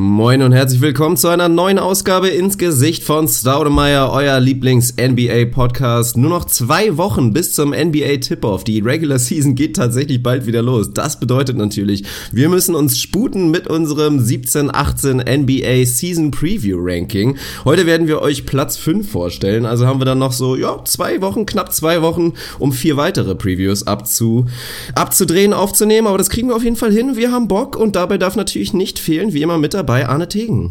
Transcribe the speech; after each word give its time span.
Moin 0.00 0.42
und 0.42 0.52
herzlich 0.52 0.80
willkommen 0.80 1.16
zu 1.16 1.26
einer 1.26 1.48
neuen 1.48 1.80
Ausgabe 1.80 2.28
ins 2.28 2.56
Gesicht 2.56 3.02
von 3.02 3.26
Staudemeyer, 3.26 4.12
euer 4.12 4.38
Lieblings-NBA-Podcast. 4.38 6.16
Nur 6.16 6.30
noch 6.30 6.44
zwei 6.44 6.96
Wochen 6.96 7.32
bis 7.32 7.52
zum 7.52 7.70
NBA-Tip-Off. 7.70 8.62
Die 8.62 8.78
Regular 8.78 9.18
Season 9.18 9.56
geht 9.56 9.74
tatsächlich 9.74 10.22
bald 10.22 10.46
wieder 10.46 10.62
los. 10.62 10.92
Das 10.94 11.18
bedeutet 11.18 11.56
natürlich, 11.56 12.04
wir 12.30 12.48
müssen 12.48 12.76
uns 12.76 12.96
sputen 12.96 13.50
mit 13.50 13.66
unserem 13.66 14.20
17-18 14.20 15.38
NBA 15.38 15.84
Season 15.84 16.30
Preview 16.30 16.78
Ranking. 16.80 17.36
Heute 17.64 17.84
werden 17.84 18.06
wir 18.06 18.22
euch 18.22 18.46
Platz 18.46 18.76
5 18.76 19.10
vorstellen. 19.10 19.66
Also 19.66 19.88
haben 19.88 20.00
wir 20.00 20.04
dann 20.04 20.20
noch 20.20 20.32
so, 20.32 20.54
ja, 20.54 20.80
zwei 20.84 21.20
Wochen, 21.22 21.44
knapp 21.44 21.74
zwei 21.74 22.02
Wochen, 22.02 22.34
um 22.60 22.70
vier 22.70 22.96
weitere 22.96 23.34
Previews 23.34 23.88
abzu, 23.88 24.46
abzudrehen, 24.94 25.52
aufzunehmen. 25.52 26.06
Aber 26.06 26.18
das 26.18 26.30
kriegen 26.30 26.50
wir 26.50 26.54
auf 26.54 26.62
jeden 26.62 26.76
Fall 26.76 26.92
hin. 26.92 27.16
Wir 27.16 27.32
haben 27.32 27.48
Bock 27.48 27.74
und 27.74 27.96
dabei 27.96 28.16
darf 28.16 28.36
natürlich 28.36 28.72
nicht 28.72 29.00
fehlen, 29.00 29.32
wie 29.32 29.42
immer 29.42 29.58
mit 29.58 29.74
dabei 29.74 29.87
Arne 29.88 30.28
Tegen. 30.28 30.70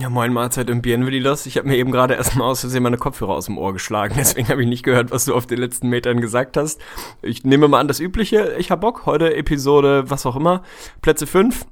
Ja, 0.00 0.08
moin 0.08 0.32
Mahlzeit 0.32 0.70
und 0.70 0.80
Bienvenidos. 0.80 1.44
Ich 1.44 1.58
habe 1.58 1.68
mir 1.68 1.76
eben 1.76 1.92
gerade 1.92 2.14
erstmal 2.14 2.50
aus 2.50 2.60
Versehen 2.60 2.82
meine 2.82 2.96
Kopfhörer 2.96 3.34
aus 3.34 3.44
dem 3.44 3.58
Ohr 3.58 3.74
geschlagen, 3.74 4.14
deswegen 4.18 4.48
habe 4.48 4.62
ich 4.62 4.68
nicht 4.68 4.84
gehört, 4.84 5.10
was 5.10 5.26
du 5.26 5.34
auf 5.34 5.46
den 5.46 5.58
letzten 5.58 5.90
Metern 5.90 6.22
gesagt 6.22 6.56
hast. 6.56 6.80
Ich 7.20 7.44
nehme 7.44 7.68
mal 7.68 7.78
an, 7.78 7.88
das 7.88 8.00
Übliche. 8.00 8.54
Ich 8.58 8.70
hab 8.70 8.80
Bock. 8.80 9.04
Heute 9.04 9.36
Episode, 9.36 10.04
was 10.08 10.24
auch 10.24 10.36
immer. 10.36 10.62
Plätze 11.02 11.26
5. 11.26 11.66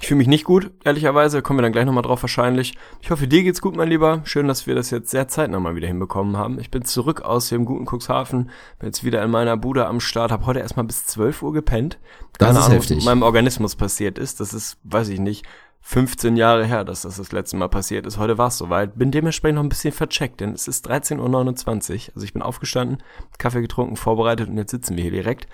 Ich 0.00 0.08
fühle 0.08 0.18
mich 0.18 0.26
nicht 0.26 0.44
gut, 0.44 0.72
ehrlicherweise. 0.84 1.40
Kommen 1.40 1.58
wir 1.58 1.62
dann 1.62 1.72
gleich 1.72 1.84
nochmal 1.84 2.02
drauf 2.02 2.22
wahrscheinlich. 2.22 2.76
Ich 3.00 3.10
hoffe, 3.10 3.28
dir 3.28 3.42
geht's 3.44 3.60
gut, 3.60 3.76
mein 3.76 3.88
Lieber. 3.88 4.22
Schön, 4.24 4.48
dass 4.48 4.66
wir 4.66 4.74
das 4.74 4.90
jetzt 4.90 5.10
sehr 5.10 5.28
zeitnah 5.28 5.60
mal 5.60 5.76
wieder 5.76 5.86
hinbekommen 5.86 6.36
haben. 6.36 6.58
Ich 6.58 6.70
bin 6.70 6.84
zurück 6.84 7.22
aus 7.22 7.50
dem 7.50 7.64
guten 7.64 7.86
Cuxhaven. 7.86 8.50
Bin 8.78 8.88
jetzt 8.88 9.04
wieder 9.04 9.22
in 9.22 9.30
meiner 9.30 9.56
Bude 9.56 9.86
am 9.86 10.00
Start. 10.00 10.32
Hab 10.32 10.46
heute 10.46 10.60
erstmal 10.60 10.86
bis 10.86 11.06
12 11.06 11.42
Uhr 11.42 11.52
gepennt. 11.52 11.98
Das 12.38 12.48
Keine 12.48 12.58
ist 12.58 12.64
Ahnung, 12.64 12.78
heftig. 12.78 12.96
was 12.96 13.04
mit 13.04 13.04
meinem 13.04 13.22
Organismus 13.22 13.76
passiert 13.76 14.18
ist. 14.18 14.40
Das 14.40 14.52
ist, 14.52 14.78
weiß 14.82 15.08
ich 15.10 15.20
nicht, 15.20 15.46
15 15.86 16.36
Jahre 16.36 16.64
her, 16.64 16.82
dass 16.82 17.02
das 17.02 17.18
das 17.18 17.30
letzte 17.30 17.58
Mal 17.58 17.68
passiert 17.68 18.06
ist. 18.06 18.16
Heute 18.16 18.38
war 18.38 18.48
es 18.48 18.56
soweit. 18.56 18.98
Bin 18.98 19.10
dementsprechend 19.10 19.56
noch 19.56 19.62
ein 19.62 19.68
bisschen 19.68 19.92
vercheckt, 19.92 20.40
denn 20.40 20.54
es 20.54 20.66
ist 20.66 20.90
13.29 20.90 21.18
Uhr. 21.18 22.14
Also 22.14 22.24
ich 22.24 22.32
bin 22.32 22.40
aufgestanden, 22.40 23.02
Kaffee 23.36 23.60
getrunken, 23.60 23.96
vorbereitet 23.96 24.48
und 24.48 24.56
jetzt 24.56 24.70
sitzen 24.70 24.96
wir 24.96 25.02
hier 25.02 25.12
direkt. 25.12 25.46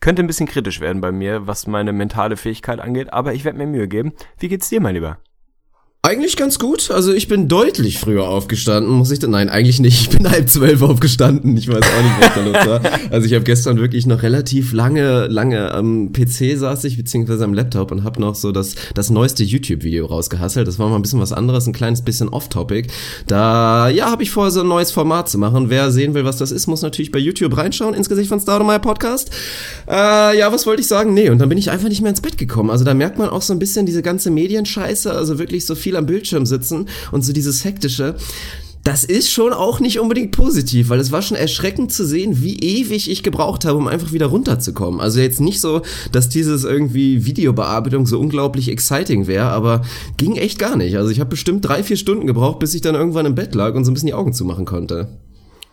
Könnte 0.00 0.22
ein 0.22 0.26
bisschen 0.26 0.46
kritisch 0.46 0.80
werden 0.80 1.00
bei 1.00 1.12
mir, 1.12 1.46
was 1.46 1.66
meine 1.66 1.94
mentale 1.94 2.36
Fähigkeit 2.36 2.78
angeht, 2.78 3.12
aber 3.14 3.32
ich 3.32 3.44
werde 3.44 3.56
mir 3.56 3.66
Mühe 3.66 3.88
geben. 3.88 4.12
Wie 4.38 4.48
geht's 4.48 4.68
dir, 4.68 4.82
mein 4.82 4.94
Lieber? 4.94 5.18
Eigentlich 6.02 6.38
ganz 6.38 6.58
gut. 6.58 6.90
Also 6.90 7.12
ich 7.12 7.28
bin 7.28 7.46
deutlich 7.46 7.98
früher 7.98 8.26
aufgestanden, 8.26 8.90
muss 8.90 9.10
ich 9.10 9.18
dann. 9.18 9.32
Nein, 9.32 9.50
eigentlich 9.50 9.80
nicht. 9.80 10.00
Ich 10.00 10.08
bin 10.08 10.30
halb 10.30 10.48
zwölf 10.48 10.80
aufgestanden. 10.80 11.54
Ich 11.58 11.68
weiß 11.68 11.76
auch 11.76 12.02
nicht, 12.02 12.20
was 12.20 12.34
da 12.34 12.40
los 12.40 12.66
war. 12.66 12.80
Also 13.10 13.26
ich 13.26 13.34
habe 13.34 13.44
gestern 13.44 13.78
wirklich 13.78 14.06
noch 14.06 14.22
relativ 14.22 14.72
lange, 14.72 15.26
lange 15.26 15.72
am 15.74 16.12
PC 16.12 16.56
saß 16.56 16.84
ich, 16.84 16.96
beziehungsweise 16.96 17.44
am 17.44 17.52
Laptop 17.52 17.90
und 17.90 18.02
habe 18.02 18.18
noch 18.18 18.34
so 18.34 18.50
das, 18.50 18.76
das 18.94 19.10
neueste 19.10 19.44
YouTube-Video 19.44 20.06
rausgehasselt. 20.06 20.66
Das 20.66 20.78
war 20.78 20.88
mal 20.88 20.96
ein 20.96 21.02
bisschen 21.02 21.20
was 21.20 21.32
anderes, 21.32 21.66
ein 21.66 21.74
kleines 21.74 22.02
bisschen 22.02 22.30
off-topic. 22.30 22.88
Da, 23.26 23.90
ja, 23.90 24.10
habe 24.10 24.22
ich 24.22 24.30
vor, 24.30 24.50
so 24.50 24.60
ein 24.60 24.68
neues 24.68 24.92
Format 24.92 25.28
zu 25.28 25.36
machen. 25.36 25.68
Wer 25.68 25.90
sehen 25.90 26.14
will, 26.14 26.24
was 26.24 26.38
das 26.38 26.50
ist, 26.50 26.66
muss 26.66 26.80
natürlich 26.80 27.10
bei 27.10 27.18
YouTube 27.18 27.54
reinschauen, 27.56 27.94
ins 27.94 28.08
Gesicht 28.08 28.30
von 28.30 28.40
Staudemeyer 28.40 28.78
Podcast. 28.78 29.30
Äh, 29.86 30.38
ja, 30.38 30.50
was 30.50 30.66
wollte 30.66 30.80
ich 30.80 30.88
sagen? 30.88 31.12
Nee, 31.12 31.28
und 31.28 31.38
dann 31.40 31.50
bin 31.50 31.58
ich 31.58 31.70
einfach 31.70 31.88
nicht 31.88 32.00
mehr 32.00 32.10
ins 32.10 32.22
Bett 32.22 32.38
gekommen. 32.38 32.70
Also 32.70 32.84
da 32.84 32.94
merkt 32.94 33.18
man 33.18 33.28
auch 33.28 33.42
so 33.42 33.52
ein 33.52 33.58
bisschen 33.58 33.84
diese 33.84 34.02
ganze 34.02 34.30
Medienscheiße, 34.30 35.12
also 35.12 35.38
wirklich 35.38 35.66
so 35.66 35.74
viel 35.74 35.89
am 35.96 36.06
Bildschirm 36.06 36.46
sitzen 36.46 36.88
und 37.12 37.24
so 37.24 37.32
dieses 37.32 37.64
hektische. 37.64 38.16
Das 38.82 39.04
ist 39.04 39.30
schon 39.30 39.52
auch 39.52 39.78
nicht 39.78 40.00
unbedingt 40.00 40.32
positiv, 40.32 40.88
weil 40.88 41.00
es 41.00 41.12
war 41.12 41.20
schon 41.20 41.36
erschreckend 41.36 41.92
zu 41.92 42.06
sehen, 42.06 42.40
wie 42.40 42.58
ewig 42.58 43.10
ich 43.10 43.22
gebraucht 43.22 43.66
habe, 43.66 43.76
um 43.76 43.86
einfach 43.86 44.12
wieder 44.12 44.26
runterzukommen. 44.26 45.00
Also 45.00 45.20
jetzt 45.20 45.40
nicht 45.40 45.60
so, 45.60 45.82
dass 46.12 46.30
dieses 46.30 46.64
irgendwie 46.64 47.26
Videobearbeitung 47.26 48.06
so 48.06 48.18
unglaublich 48.18 48.70
exciting 48.70 49.26
wäre, 49.26 49.48
aber 49.48 49.82
ging 50.16 50.36
echt 50.36 50.58
gar 50.58 50.76
nicht. 50.76 50.96
Also 50.96 51.10
ich 51.10 51.20
habe 51.20 51.28
bestimmt 51.28 51.62
drei, 51.68 51.82
vier 51.82 51.98
Stunden 51.98 52.26
gebraucht, 52.26 52.58
bis 52.58 52.72
ich 52.72 52.80
dann 52.80 52.94
irgendwann 52.94 53.26
im 53.26 53.34
Bett 53.34 53.54
lag 53.54 53.74
und 53.74 53.84
so 53.84 53.90
ein 53.90 53.94
bisschen 53.94 54.06
die 54.06 54.14
Augen 54.14 54.32
zumachen 54.32 54.64
konnte. 54.64 55.08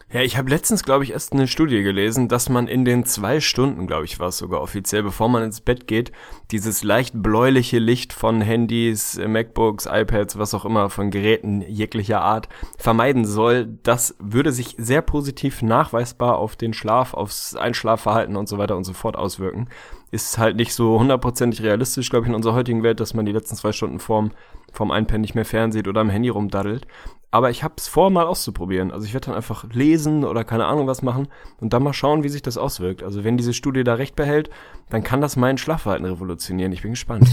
Ja, 0.10 0.22
ich 0.22 0.38
habe 0.38 0.50
letztens, 0.50 0.84
glaube 0.84 1.04
ich, 1.04 1.12
erst 1.12 1.34
eine 1.34 1.50
Studie 1.50 1.84
gelesen, 1.84 2.30
dass 2.30 2.48
man 2.48 2.70
in 2.70 2.86
den 2.86 3.04
zwei 3.04 3.42
Stunden, 3.42 3.88
glaube 3.88 4.06
ich, 4.06 4.22
war 4.22 4.30
es 4.30 4.38
sogar 4.38 4.62
offiziell, 4.62 5.04
bevor 5.04 5.28
man 5.28 5.44
ins 5.44 5.60
Bett 5.60 5.86
geht, 5.86 6.14
dieses 6.50 6.82
leicht 6.82 7.12
bläuliche 7.22 7.78
Licht 7.80 8.14
von 8.14 8.40
Handys, 8.40 9.20
MacBooks, 9.20 9.86
iPads, 9.86 10.38
was 10.38 10.54
auch 10.54 10.64
immer, 10.64 10.90
von 10.90 11.12
Geräten 11.12 11.62
jeglicher 11.62 12.22
Art 12.22 12.48
vermeiden 12.78 13.26
soll. 13.26 13.68
Das 13.84 14.16
würde 14.20 14.54
sich 14.54 14.76
sehr 14.78 15.02
positiv 15.02 15.62
nachweisbar 15.62 16.38
auf 16.38 16.56
den 16.56 16.74
Schlaf, 16.74 17.14
aufs 17.14 17.54
Einschlafverhalten 17.58 18.38
und 18.38 18.48
so 18.48 18.58
weiter 18.58 18.78
und 18.78 18.86
so 18.86 18.94
fort 18.94 19.18
auswirken. 19.18 19.68
Ist 20.12 20.38
halt 20.38 20.56
nicht 20.56 20.74
so 20.74 21.02
hundertprozentig 21.02 21.64
realistisch, 21.64 22.10
glaube 22.10 22.24
ich, 22.24 22.30
in 22.30 22.36
unserer 22.36 22.54
heutigen 22.54 22.82
Welt, 22.82 23.02
dass 23.02 23.14
man 23.14 23.26
die 23.26 23.34
letzten 23.34 23.58
zwei 23.58 23.74
Stunden 23.74 24.00
vorm, 24.00 24.32
vorm 24.72 24.92
Einpennen 24.92 25.24
nicht 25.24 25.36
mehr 25.36 25.44
fernsieht 25.44 25.90
oder 25.90 26.00
am 26.00 26.10
Handy 26.10 26.30
rumdaddelt. 26.30 26.88
Aber 27.30 27.50
ich 27.50 27.64
habe 27.64 27.74
es 27.78 27.88
vor, 27.88 28.10
mal 28.10 28.26
auszuprobieren. 28.26 28.92
Also 28.92 29.06
ich 29.06 29.14
werde 29.14 29.28
dann 29.28 29.36
einfach 29.36 29.66
lesen 29.74 30.24
oder 30.24 30.44
keine 30.44 30.66
Ahnung 30.66 30.88
was 30.88 31.02
machen 31.02 31.28
und 31.60 31.74
dann 31.74 31.84
mal 31.84 31.94
schauen, 31.94 32.24
wie 32.24 32.30
sich 32.30 32.42
das 32.42 32.58
auswirkt. 32.58 33.04
Also 33.04 33.24
wenn 33.24 33.38
diese 33.38 33.54
Studie 33.54 33.84
da 33.84 33.96
recht 33.96 34.16
behält, 34.16 34.50
dann 34.90 35.04
kann 35.04 35.22
das 35.22 35.36
mein 35.36 35.58
Schlafverhalten 35.58 36.06
revolutionieren. 36.06 36.72
Ich 36.72 36.82
bin 36.82 36.92
gespannt. 36.92 37.28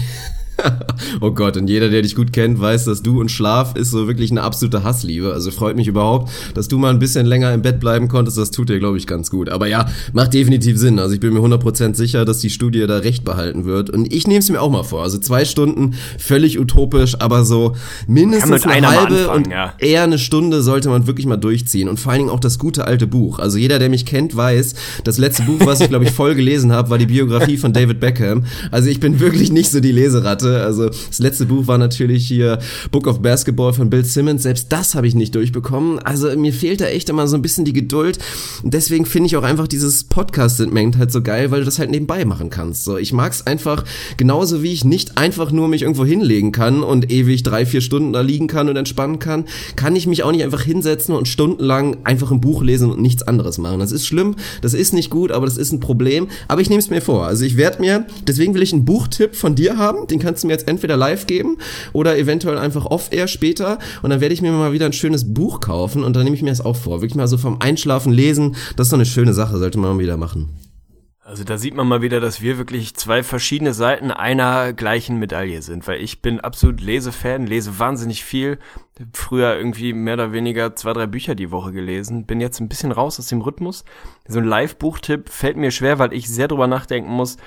oh 1.21 1.31
Gott, 1.31 1.57
und 1.57 1.69
jeder, 1.69 1.89
der 1.89 2.01
dich 2.01 2.15
gut 2.15 2.33
kennt, 2.33 2.59
weiß, 2.59 2.85
dass 2.85 3.01
du 3.01 3.19
und 3.19 3.29
Schlaf 3.29 3.75
ist 3.75 3.91
so 3.91 4.07
wirklich 4.07 4.31
eine 4.31 4.41
absolute 4.41 4.83
Hassliebe. 4.83 5.33
Also 5.33 5.51
freut 5.51 5.75
mich 5.75 5.87
überhaupt, 5.87 6.31
dass 6.53 6.67
du 6.67 6.77
mal 6.77 6.89
ein 6.89 6.99
bisschen 6.99 7.25
länger 7.25 7.53
im 7.53 7.61
Bett 7.61 7.79
bleiben 7.79 8.07
konntest. 8.07 8.37
Das 8.37 8.51
tut 8.51 8.69
dir, 8.69 8.79
glaube 8.79 8.97
ich, 8.97 9.07
ganz 9.07 9.29
gut. 9.29 9.49
Aber 9.49 9.67
ja, 9.67 9.87
macht 10.13 10.33
definitiv 10.33 10.77
Sinn. 10.77 10.99
Also 10.99 11.13
ich 11.13 11.19
bin 11.19 11.33
mir 11.33 11.39
100% 11.39 11.95
sicher, 11.95 12.25
dass 12.25 12.39
die 12.39 12.49
Studie 12.49 12.85
da 12.87 12.97
recht 12.97 13.23
behalten 13.23 13.65
wird. 13.65 13.89
Und 13.89 14.11
ich 14.13 14.27
nehme 14.27 14.39
es 14.39 14.49
mir 14.49 14.61
auch 14.61 14.71
mal 14.71 14.83
vor. 14.83 15.03
Also 15.03 15.17
zwei 15.17 15.45
Stunden, 15.45 15.95
völlig 16.17 16.59
utopisch, 16.59 17.19
aber 17.19 17.45
so 17.45 17.75
mindestens 18.07 18.65
eine 18.65 18.87
halbe 18.87 19.15
anfangen, 19.15 19.45
und 19.45 19.51
ja. 19.51 19.73
eher 19.77 20.03
eine 20.03 20.19
Stunde 20.19 20.61
sollte 20.61 20.89
man 20.89 21.07
wirklich 21.07 21.25
mal 21.25 21.37
durchziehen. 21.37 21.89
Und 21.89 21.99
vor 21.99 22.11
allen 22.11 22.19
Dingen 22.19 22.31
auch 22.31 22.39
das 22.39 22.59
gute 22.59 22.85
alte 22.85 23.07
Buch. 23.07 23.39
Also 23.39 23.57
jeder, 23.57 23.79
der 23.79 23.89
mich 23.89 24.05
kennt, 24.05 24.35
weiß, 24.35 24.75
das 25.03 25.17
letzte 25.17 25.43
Buch, 25.43 25.59
was 25.65 25.81
ich, 25.81 25.89
glaube 25.89 26.05
ich, 26.05 26.11
voll 26.11 26.35
gelesen 26.35 26.71
habe, 26.71 26.89
war 26.89 26.97
die 26.97 27.05
Biografie 27.05 27.44
von 27.57 27.73
David 27.73 27.99
Beckham. 27.99 28.43
Also 28.71 28.89
ich 28.89 28.99
bin 28.99 29.19
wirklich 29.19 29.51
nicht 29.51 29.71
so 29.71 29.79
die 29.79 29.91
Leseratte. 29.91 30.63
Also 30.63 30.89
das 30.89 31.19
letzte 31.19 31.45
Buch 31.45 31.67
war 31.67 31.77
natürlich 31.77 32.27
hier 32.27 32.59
Book 32.91 33.07
of 33.07 33.21
Basketball 33.21 33.73
von 33.73 33.89
Bill 33.89 34.03
Simmons. 34.03 34.43
Selbst 34.43 34.71
das 34.71 34.95
habe 34.95 35.07
ich 35.07 35.15
nicht 35.15 35.35
durchbekommen. 35.35 35.99
Also 35.99 36.35
mir 36.35 36.53
fehlt 36.53 36.81
da 36.81 36.85
echt 36.85 37.09
immer 37.09 37.27
so 37.27 37.35
ein 37.37 37.41
bisschen 37.41 37.65
die 37.65 37.73
Geduld. 37.73 38.17
Und 38.63 38.73
deswegen 38.73 39.05
finde 39.05 39.27
ich 39.27 39.37
auch 39.37 39.43
einfach 39.43 39.67
dieses 39.67 40.03
Podcast-Segment 40.05 40.97
halt 40.97 41.11
so 41.11 41.21
geil, 41.21 41.51
weil 41.51 41.59
du 41.59 41.65
das 41.65 41.79
halt 41.79 41.91
nebenbei 41.91 42.25
machen 42.25 42.49
kannst. 42.49 42.83
So, 42.83 42.97
ich 42.97 43.13
mag 43.13 43.31
es 43.31 43.45
einfach 43.45 43.85
genauso 44.17 44.63
wie 44.63 44.73
ich 44.73 44.83
nicht 44.83 45.17
einfach 45.17 45.51
nur 45.51 45.67
mich 45.67 45.83
irgendwo 45.83 46.05
hinlegen 46.05 46.51
kann 46.51 46.83
und 46.83 47.11
ewig 47.11 47.43
drei, 47.43 47.65
vier 47.65 47.81
Stunden 47.81 48.13
da 48.13 48.21
liegen 48.21 48.47
kann 48.47 48.69
und 48.69 48.75
entspannen 48.75 49.19
kann, 49.19 49.45
kann 49.75 49.95
ich 49.95 50.07
mich 50.07 50.23
auch 50.23 50.31
nicht 50.31 50.43
einfach 50.43 50.61
hinsetzen 50.61 51.15
und 51.15 51.27
stundenlang 51.27 51.97
einfach 52.03 52.31
ein 52.31 52.41
Buch 52.41 52.63
lesen 52.63 52.91
und 52.91 53.01
nichts 53.01 53.23
anderes 53.23 53.57
machen. 53.57 53.79
Das 53.79 53.91
ist 53.91 54.07
schlimm, 54.07 54.35
das 54.61 54.73
ist 54.73 54.93
nicht 54.93 55.09
gut, 55.09 55.31
aber 55.31 55.45
das 55.45 55.57
ist 55.57 55.71
ein 55.71 55.79
Problem. 55.79 56.27
Aber 56.47 56.61
ich 56.61 56.69
nehme 56.69 56.79
es 56.79 56.89
mir 56.89 57.01
vor. 57.01 57.34
Also 57.35 57.43
ich 57.43 57.57
werde 57.57 57.81
mir, 57.81 58.05
deswegen 58.25 58.53
will 58.53 58.61
ich 58.61 58.71
einen 58.71 58.85
Buchtipp 58.85 59.35
von 59.35 59.55
dir 59.55 59.77
haben. 59.77 60.07
Den 60.07 60.19
kannst 60.19 60.41
du 60.41 60.47
mir 60.47 60.53
jetzt 60.53 60.69
entweder 60.69 60.95
live 60.95 61.27
geben 61.27 61.57
oder 61.91 62.17
eventuell 62.17 62.57
einfach 62.57 62.85
off-air 62.85 63.27
später. 63.27 63.77
Und 64.03 64.11
dann 64.11 64.21
werde 64.21 64.33
ich 64.33 64.41
mir 64.41 64.53
mal 64.53 64.71
wieder 64.71 64.85
ein 64.85 64.93
schönes 64.93 65.33
Buch 65.33 65.59
kaufen 65.59 66.05
und 66.05 66.15
dann 66.15 66.23
nehme 66.23 66.37
ich 66.37 66.43
mir 66.43 66.51
das 66.51 66.61
auch 66.61 66.77
vor. 66.77 67.01
Wirklich 67.01 67.15
mal 67.15 67.27
so 67.27 67.37
vom 67.37 67.59
Einschlafen 67.59 68.13
lesen. 68.13 68.55
Das 68.77 68.87
ist 68.87 68.93
doch 68.93 68.97
eine 68.97 69.05
schöne 69.05 69.33
Sache, 69.33 69.57
sollte 69.57 69.77
man 69.77 69.97
mal 69.97 70.01
wieder 70.01 70.15
machen. 70.15 70.47
Also 71.27 71.43
da 71.43 71.57
sieht 71.57 71.73
man 71.73 71.87
mal 71.87 72.03
wieder, 72.03 72.19
dass 72.19 72.39
wir 72.39 72.59
wirklich 72.59 72.95
zwei 72.95 73.23
verschiedene 73.23 73.73
Seiten 73.73 74.11
einer 74.11 74.73
gleichen 74.73 75.17
Medaille 75.17 75.63
sind, 75.63 75.87
weil 75.87 75.99
ich 75.99 76.21
bin 76.21 76.39
absolut 76.39 76.81
Lesefan, 76.81 77.47
lese 77.47 77.79
wahnsinnig 77.79 78.23
viel. 78.23 78.59
Früher 79.11 79.57
irgendwie 79.57 79.93
mehr 79.93 80.13
oder 80.13 80.33
weniger 80.33 80.75
zwei, 80.75 80.93
drei 80.93 81.07
Bücher 81.07 81.33
die 81.33 81.49
Woche 81.49 81.71
gelesen, 81.71 82.27
bin 82.27 82.41
jetzt 82.41 82.59
ein 82.59 82.69
bisschen 82.69 82.91
raus 82.91 83.17
aus 83.17 83.25
dem 83.25 83.41
Rhythmus. 83.41 83.85
So 84.27 84.37
ein 84.37 84.45
Live-Buchtipp 84.45 85.29
fällt 85.29 85.57
mir 85.57 85.71
schwer, 85.71 85.97
weil 85.97 86.13
ich 86.13 86.29
sehr 86.29 86.47
drüber 86.47 86.67
nachdenken 86.67 87.09
muss, 87.09 87.37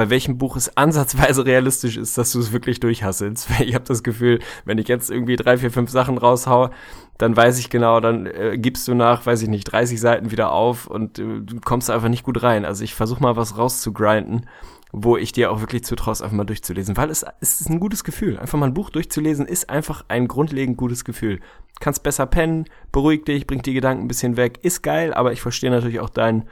bei 0.00 0.08
welchem 0.08 0.38
Buch 0.38 0.56
es 0.56 0.74
ansatzweise 0.78 1.44
realistisch 1.44 1.98
ist, 1.98 2.16
dass 2.16 2.32
du 2.32 2.40
es 2.40 2.52
wirklich 2.52 2.80
durchhasselst. 2.80 3.50
Weil 3.58 3.68
ich 3.68 3.74
habe 3.74 3.84
das 3.84 4.02
Gefühl, 4.02 4.38
wenn 4.64 4.78
ich 4.78 4.88
jetzt 4.88 5.10
irgendwie 5.10 5.36
drei, 5.36 5.58
vier, 5.58 5.70
fünf 5.70 5.90
Sachen 5.90 6.16
raushaue, 6.16 6.70
dann 7.18 7.36
weiß 7.36 7.58
ich 7.58 7.68
genau, 7.68 8.00
dann 8.00 8.24
äh, 8.24 8.56
gibst 8.56 8.88
du 8.88 8.94
nach, 8.94 9.26
weiß 9.26 9.42
ich 9.42 9.50
nicht, 9.50 9.64
30 9.64 10.00
Seiten 10.00 10.30
wieder 10.30 10.52
auf 10.52 10.86
und 10.86 11.18
äh, 11.18 11.42
du 11.42 11.60
kommst 11.62 11.90
einfach 11.90 12.08
nicht 12.08 12.22
gut 12.22 12.42
rein. 12.42 12.64
Also 12.64 12.82
ich 12.82 12.94
versuche 12.94 13.22
mal 13.22 13.36
was 13.36 13.58
rauszugrinden, 13.58 14.46
wo 14.90 15.18
ich 15.18 15.32
dir 15.32 15.52
auch 15.52 15.60
wirklich 15.60 15.84
zutraust, 15.84 16.22
einfach 16.22 16.34
mal 16.34 16.44
durchzulesen. 16.44 16.96
Weil 16.96 17.10
es, 17.10 17.26
es 17.42 17.60
ist 17.60 17.68
ein 17.68 17.78
gutes 17.78 18.02
Gefühl. 18.02 18.38
Einfach 18.38 18.58
mal 18.58 18.68
ein 18.68 18.74
Buch 18.74 18.88
durchzulesen 18.88 19.44
ist 19.44 19.68
einfach 19.68 20.06
ein 20.08 20.28
grundlegend 20.28 20.78
gutes 20.78 21.04
Gefühl. 21.04 21.40
Kannst 21.78 22.02
besser 22.02 22.24
pennen, 22.24 22.64
beruhigt 22.90 23.28
dich, 23.28 23.46
bringt 23.46 23.66
die 23.66 23.74
Gedanken 23.74 24.04
ein 24.04 24.08
bisschen 24.08 24.38
weg, 24.38 24.60
ist 24.62 24.80
geil, 24.80 25.12
aber 25.12 25.34
ich 25.34 25.42
verstehe 25.42 25.70
natürlich 25.70 26.00
auch 26.00 26.08
dein, 26.08 26.48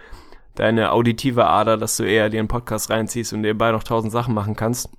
deine 0.59 0.93
auditive 0.93 1.47
Ader, 1.47 1.77
dass 1.77 1.97
du 1.97 2.03
eher 2.03 2.31
dir 2.31 2.41
einen 2.41 2.49
Podcast 2.49 2.91
reinziehst 2.91 3.33
und 3.33 3.43
nebenbei 3.43 3.71
noch 3.71 3.85
tausend 3.85 4.13
Sachen 4.13 4.35
machen 4.35 4.57
kannst. 4.57 4.91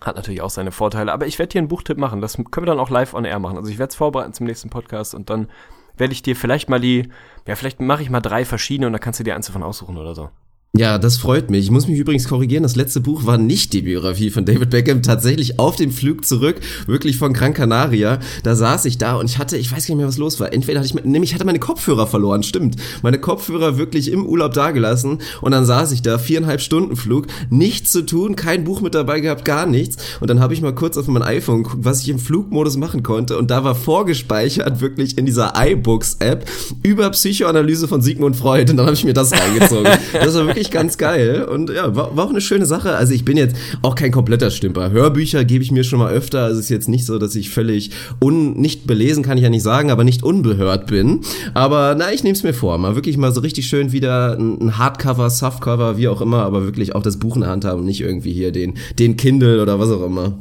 Hat 0.00 0.16
natürlich 0.16 0.42
auch 0.42 0.50
seine 0.50 0.72
Vorteile. 0.72 1.12
Aber 1.12 1.26
ich 1.26 1.38
werde 1.38 1.52
hier 1.52 1.60
einen 1.60 1.68
Buchtipp 1.68 1.98
machen. 1.98 2.20
Das 2.20 2.36
können 2.36 2.66
wir 2.66 2.66
dann 2.66 2.78
auch 2.78 2.90
live 2.90 3.14
on 3.14 3.24
air 3.24 3.38
machen. 3.38 3.56
Also 3.56 3.70
ich 3.70 3.78
werde 3.78 3.90
es 3.90 3.96
vorbereiten 3.96 4.32
zum 4.32 4.46
nächsten 4.46 4.70
Podcast 4.70 5.14
und 5.14 5.30
dann 5.30 5.48
werde 5.96 6.12
ich 6.12 6.22
dir 6.22 6.36
vielleicht 6.36 6.68
mal 6.68 6.80
die, 6.80 7.08
ja, 7.46 7.56
vielleicht 7.56 7.80
mache 7.80 8.02
ich 8.02 8.10
mal 8.10 8.20
drei 8.20 8.44
verschiedene 8.44 8.86
und 8.86 8.92
dann 8.92 9.00
kannst 9.00 9.20
du 9.20 9.24
dir 9.24 9.34
eins 9.34 9.46
davon 9.46 9.62
aussuchen 9.62 9.96
oder 9.96 10.14
so. 10.14 10.30
Ja, 10.76 10.98
das 10.98 11.16
freut 11.16 11.50
mich. 11.50 11.64
Ich 11.64 11.70
muss 11.72 11.88
mich 11.88 11.98
übrigens 11.98 12.28
korrigieren, 12.28 12.62
das 12.62 12.76
letzte 12.76 13.00
Buch 13.00 13.26
war 13.26 13.38
nicht 13.38 13.72
die 13.72 13.82
Biografie 13.82 14.30
von 14.30 14.44
David 14.44 14.70
Beckham, 14.70 15.02
tatsächlich 15.02 15.58
auf 15.58 15.74
dem 15.74 15.90
Flug 15.90 16.24
zurück, 16.24 16.60
wirklich 16.86 17.16
von 17.16 17.32
Gran 17.32 17.54
Canaria. 17.54 18.20
Da 18.44 18.54
saß 18.54 18.84
ich 18.84 18.96
da 18.96 19.16
und 19.16 19.28
ich 19.28 19.38
hatte, 19.38 19.56
ich 19.56 19.72
weiß 19.72 19.88
gar 19.88 19.94
nicht 19.94 19.98
mehr, 19.98 20.06
was 20.06 20.16
los 20.16 20.38
war. 20.38 20.52
Entweder 20.52 20.78
hatte 20.78 20.86
ich, 20.86 21.04
nämlich 21.04 21.34
hatte 21.34 21.44
meine 21.44 21.58
Kopfhörer 21.58 22.06
verloren, 22.06 22.44
stimmt. 22.44 22.76
Meine 23.02 23.18
Kopfhörer 23.18 23.78
wirklich 23.78 24.12
im 24.12 24.24
Urlaub 24.24 24.54
dagelassen 24.54 25.18
und 25.40 25.50
dann 25.50 25.64
saß 25.64 25.90
ich 25.90 26.02
da, 26.02 26.18
viereinhalb 26.18 26.60
Stunden 26.60 26.94
Flug, 26.94 27.26
nichts 27.50 27.90
zu 27.90 28.06
tun, 28.06 28.36
kein 28.36 28.62
Buch 28.62 28.80
mit 28.80 28.94
dabei 28.94 29.18
gehabt, 29.18 29.44
gar 29.44 29.66
nichts. 29.66 29.96
Und 30.20 30.30
dann 30.30 30.38
habe 30.38 30.54
ich 30.54 30.62
mal 30.62 30.74
kurz 30.74 30.96
auf 30.96 31.08
mein 31.08 31.24
iPhone 31.24 31.64
geguckt, 31.64 31.84
was 31.84 32.00
ich 32.02 32.08
im 32.10 32.20
Flugmodus 32.20 32.76
machen 32.76 33.02
konnte 33.02 33.36
und 33.38 33.50
da 33.50 33.64
war 33.64 33.74
vorgespeichert 33.74 34.80
wirklich 34.80 35.18
in 35.18 35.26
dieser 35.26 35.52
iBooks-App 35.56 36.48
über 36.84 37.10
Psychoanalyse 37.10 37.88
von 37.88 38.02
Sigmund 38.02 38.36
Freud 38.36 38.70
und 38.70 38.76
dann 38.76 38.86
habe 38.86 38.94
ich 38.94 39.02
mir 39.02 39.14
das 39.14 39.32
reingezogen. 39.32 39.90
Das 40.12 40.34
war 40.34 40.46
wirklich 40.46 40.59
wirklich 40.60 40.70
ganz 40.70 40.98
geil 40.98 41.44
und 41.44 41.70
ja, 41.70 41.96
war, 41.96 42.14
war 42.16 42.26
auch 42.26 42.30
eine 42.30 42.42
schöne 42.42 42.66
Sache. 42.66 42.94
Also 42.94 43.14
ich 43.14 43.24
bin 43.24 43.38
jetzt 43.38 43.56
auch 43.80 43.94
kein 43.94 44.12
kompletter 44.12 44.50
Stümper. 44.50 44.90
Hörbücher 44.90 45.44
gebe 45.44 45.64
ich 45.64 45.72
mir 45.72 45.84
schon 45.84 45.98
mal 45.98 46.12
öfter. 46.12 46.42
Also 46.42 46.58
es 46.58 46.66
ist 46.66 46.70
jetzt 46.70 46.88
nicht 46.88 47.06
so, 47.06 47.18
dass 47.18 47.34
ich 47.34 47.48
völlig 47.48 47.90
un, 48.22 48.60
nicht 48.60 48.86
belesen 48.86 49.22
kann 49.22 49.38
ich 49.38 49.44
ja 49.44 49.50
nicht 49.50 49.62
sagen, 49.62 49.90
aber 49.90 50.04
nicht 50.04 50.22
unbehört 50.22 50.86
bin. 50.86 51.20
Aber 51.54 51.94
na, 51.98 52.12
ich 52.12 52.24
nehme 52.24 52.34
es 52.34 52.42
mir 52.42 52.52
vor. 52.52 52.76
Mal 52.76 52.94
wirklich 52.94 53.16
mal 53.16 53.32
so 53.32 53.40
richtig 53.40 53.66
schön 53.68 53.92
wieder 53.92 54.36
ein 54.38 54.76
Hardcover, 54.76 55.30
Softcover, 55.30 55.96
wie 55.96 56.08
auch 56.08 56.20
immer, 56.20 56.42
aber 56.42 56.64
wirklich 56.64 56.94
auch 56.94 57.02
das 57.02 57.16
Buch 57.18 57.36
in 57.36 57.42
der 57.42 57.50
Hand 57.50 57.64
haben 57.64 57.80
und 57.80 57.86
nicht 57.86 58.02
irgendwie 58.02 58.32
hier 58.32 58.52
den, 58.52 58.74
den 58.98 59.16
Kindle 59.16 59.62
oder 59.62 59.78
was 59.78 59.90
auch 59.90 60.04
immer. 60.04 60.38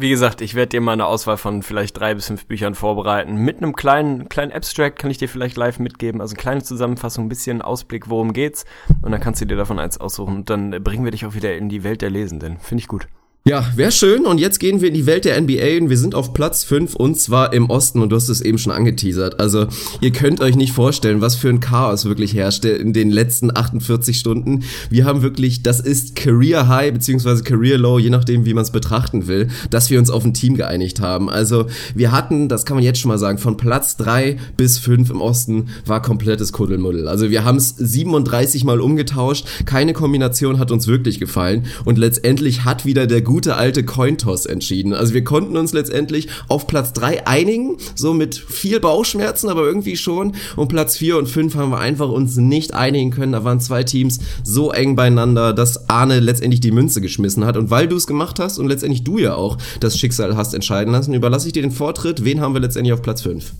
Wie 0.00 0.10
gesagt, 0.10 0.42
ich 0.42 0.54
werde 0.54 0.68
dir 0.68 0.80
mal 0.80 0.92
eine 0.92 1.06
Auswahl 1.06 1.36
von 1.36 1.64
vielleicht 1.64 1.98
drei 1.98 2.14
bis 2.14 2.28
fünf 2.28 2.46
Büchern 2.46 2.76
vorbereiten. 2.76 3.34
Mit 3.34 3.56
einem 3.56 3.74
kleinen, 3.74 4.28
kleinen 4.28 4.52
Abstract 4.52 4.96
kann 4.96 5.10
ich 5.10 5.18
dir 5.18 5.28
vielleicht 5.28 5.56
live 5.56 5.80
mitgeben. 5.80 6.20
Also 6.20 6.34
eine 6.34 6.40
kleine 6.40 6.62
Zusammenfassung, 6.62 7.26
ein 7.26 7.28
bisschen 7.28 7.62
Ausblick, 7.62 8.08
worum 8.08 8.32
geht's. 8.32 8.64
Und 9.02 9.10
dann 9.10 9.20
kannst 9.20 9.40
du 9.40 9.44
dir 9.44 9.56
davon 9.56 9.80
eins 9.80 9.98
aussuchen. 9.98 10.36
Und 10.36 10.50
dann 10.50 10.70
bringen 10.84 11.02
wir 11.02 11.10
dich 11.10 11.26
auch 11.26 11.34
wieder 11.34 11.56
in 11.56 11.68
die 11.68 11.82
Welt 11.82 12.00
der 12.00 12.10
Lesenden. 12.10 12.58
Finde 12.60 12.80
ich 12.82 12.86
gut. 12.86 13.08
Ja, 13.48 13.66
wäre 13.76 13.92
schön. 13.92 14.26
Und 14.26 14.36
jetzt 14.36 14.60
gehen 14.60 14.82
wir 14.82 14.88
in 14.88 14.94
die 14.94 15.06
Welt 15.06 15.24
der 15.24 15.40
NBA 15.40 15.78
und 15.80 15.88
wir 15.88 15.96
sind 15.96 16.14
auf 16.14 16.34
Platz 16.34 16.64
5 16.64 16.94
und 16.94 17.18
zwar 17.18 17.54
im 17.54 17.70
Osten 17.70 18.02
und 18.02 18.10
du 18.10 18.16
hast 18.16 18.28
es 18.28 18.42
eben 18.42 18.58
schon 18.58 18.72
angeteasert. 18.72 19.40
Also 19.40 19.68
ihr 20.02 20.10
könnt 20.12 20.42
euch 20.42 20.54
nicht 20.54 20.74
vorstellen, 20.74 21.22
was 21.22 21.34
für 21.34 21.48
ein 21.48 21.60
Chaos 21.60 22.04
wirklich 22.04 22.34
herrschte 22.34 22.68
in 22.68 22.92
den 22.92 23.08
letzten 23.08 23.56
48 23.56 24.18
Stunden. 24.18 24.64
Wir 24.90 25.06
haben 25.06 25.22
wirklich, 25.22 25.62
das 25.62 25.80
ist 25.80 26.14
Career 26.14 26.68
High 26.68 26.92
beziehungsweise 26.92 27.42
Career 27.42 27.78
Low, 27.78 27.98
je 27.98 28.10
nachdem 28.10 28.44
wie 28.44 28.52
man 28.52 28.64
es 28.64 28.70
betrachten 28.70 29.28
will, 29.28 29.48
dass 29.70 29.88
wir 29.88 29.98
uns 29.98 30.10
auf 30.10 30.26
ein 30.26 30.34
Team 30.34 30.54
geeinigt 30.54 31.00
haben. 31.00 31.30
Also 31.30 31.68
wir 31.94 32.12
hatten, 32.12 32.50
das 32.50 32.66
kann 32.66 32.76
man 32.76 32.84
jetzt 32.84 33.00
schon 33.00 33.08
mal 33.08 33.18
sagen, 33.18 33.38
von 33.38 33.56
Platz 33.56 33.96
3 33.96 34.36
bis 34.58 34.76
5 34.76 35.08
im 35.08 35.22
Osten 35.22 35.68
war 35.86 36.02
komplettes 36.02 36.52
Kuddelmuddel. 36.52 37.08
Also 37.08 37.30
wir 37.30 37.44
haben 37.44 37.56
es 37.56 37.70
37 37.78 38.64
Mal 38.64 38.82
umgetauscht, 38.82 39.46
keine 39.64 39.94
Kombination 39.94 40.58
hat 40.58 40.70
uns 40.70 40.86
wirklich 40.86 41.18
gefallen 41.18 41.64
und 41.86 41.96
letztendlich 41.96 42.66
hat 42.66 42.84
wieder 42.84 43.06
der 43.06 43.22
gute 43.28 43.54
alte 43.54 43.84
Cointoss 43.84 44.46
entschieden. 44.46 44.94
Also 44.94 45.14
wir 45.14 45.22
konnten 45.22 45.56
uns 45.56 45.72
letztendlich 45.72 46.28
auf 46.48 46.66
Platz 46.66 46.92
3 46.94 47.26
einigen, 47.28 47.76
so 47.94 48.14
mit 48.14 48.34
viel 48.34 48.80
Bauchschmerzen, 48.80 49.48
aber 49.48 49.62
irgendwie 49.62 49.96
schon. 49.96 50.32
Und 50.56 50.68
Platz 50.68 50.96
4 50.96 51.18
und 51.18 51.28
5 51.28 51.54
haben 51.54 51.70
wir 51.70 51.78
einfach 51.78 52.08
uns 52.08 52.36
nicht 52.36 52.74
einigen 52.74 53.10
können. 53.10 53.32
Da 53.32 53.44
waren 53.44 53.60
zwei 53.60 53.84
Teams 53.84 54.18
so 54.42 54.72
eng 54.72 54.96
beieinander, 54.96 55.52
dass 55.52 55.88
Arne 55.88 56.18
letztendlich 56.18 56.60
die 56.60 56.72
Münze 56.72 57.00
geschmissen 57.00 57.44
hat. 57.44 57.56
Und 57.56 57.70
weil 57.70 57.86
du 57.86 57.96
es 57.96 58.06
gemacht 58.06 58.40
hast 58.40 58.58
und 58.58 58.66
letztendlich 58.66 59.04
du 59.04 59.18
ja 59.18 59.34
auch 59.34 59.58
das 59.78 59.96
Schicksal 59.96 60.36
hast 60.36 60.54
entscheiden 60.54 60.92
lassen, 60.92 61.14
überlasse 61.14 61.46
ich 61.46 61.52
dir 61.52 61.62
den 61.62 61.70
Vortritt. 61.70 62.24
Wen 62.24 62.40
haben 62.40 62.54
wir 62.54 62.60
letztendlich 62.60 62.94
auf 62.94 63.02
Platz 63.02 63.22
5? 63.22 63.52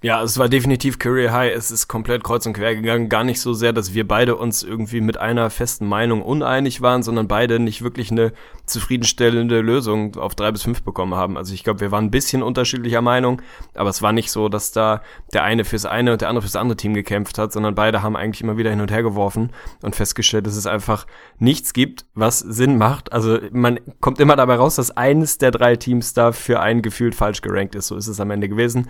Ja, 0.00 0.22
es 0.22 0.38
war 0.38 0.48
definitiv 0.48 1.00
Career 1.00 1.32
High. 1.32 1.52
Es 1.52 1.72
ist 1.72 1.88
komplett 1.88 2.22
kreuz 2.22 2.46
und 2.46 2.52
quer 2.52 2.76
gegangen. 2.76 3.08
Gar 3.08 3.24
nicht 3.24 3.40
so 3.40 3.52
sehr, 3.52 3.72
dass 3.72 3.94
wir 3.94 4.06
beide 4.06 4.36
uns 4.36 4.62
irgendwie 4.62 5.00
mit 5.00 5.16
einer 5.16 5.50
festen 5.50 5.88
Meinung 5.88 6.22
uneinig 6.22 6.80
waren, 6.80 7.02
sondern 7.02 7.26
beide 7.26 7.58
nicht 7.58 7.82
wirklich 7.82 8.12
eine 8.12 8.32
zufriedenstellende 8.64 9.60
Lösung 9.60 10.14
auf 10.14 10.36
drei 10.36 10.52
bis 10.52 10.62
fünf 10.62 10.84
bekommen 10.84 11.16
haben. 11.16 11.36
Also 11.36 11.52
ich 11.52 11.64
glaube, 11.64 11.80
wir 11.80 11.90
waren 11.90 12.04
ein 12.04 12.10
bisschen 12.12 12.44
unterschiedlicher 12.44 13.02
Meinung, 13.02 13.42
aber 13.74 13.90
es 13.90 14.00
war 14.00 14.12
nicht 14.12 14.30
so, 14.30 14.48
dass 14.48 14.70
da 14.70 15.02
der 15.32 15.42
eine 15.42 15.64
fürs 15.64 15.84
eine 15.84 16.12
und 16.12 16.20
der 16.20 16.28
andere 16.28 16.42
fürs 16.42 16.54
andere 16.54 16.76
Team 16.76 16.94
gekämpft 16.94 17.36
hat, 17.36 17.52
sondern 17.52 17.74
beide 17.74 18.00
haben 18.00 18.14
eigentlich 18.14 18.42
immer 18.42 18.56
wieder 18.56 18.70
hin 18.70 18.80
und 18.80 18.92
her 18.92 19.02
geworfen 19.02 19.50
und 19.82 19.96
festgestellt, 19.96 20.46
dass 20.46 20.54
es 20.54 20.66
einfach 20.66 21.08
nichts 21.40 21.72
gibt, 21.72 22.06
was 22.14 22.38
Sinn 22.38 22.78
macht. 22.78 23.12
Also 23.12 23.40
man 23.50 23.80
kommt 23.98 24.20
immer 24.20 24.36
dabei 24.36 24.54
raus, 24.54 24.76
dass 24.76 24.96
eines 24.96 25.38
der 25.38 25.50
drei 25.50 25.74
Teams 25.74 26.12
da 26.14 26.30
für 26.30 26.60
einen 26.60 26.82
gefühlt 26.82 27.16
falsch 27.16 27.40
gerankt 27.40 27.74
ist. 27.74 27.88
So 27.88 27.96
ist 27.96 28.06
es 28.06 28.20
am 28.20 28.30
Ende 28.30 28.48
gewesen. 28.48 28.88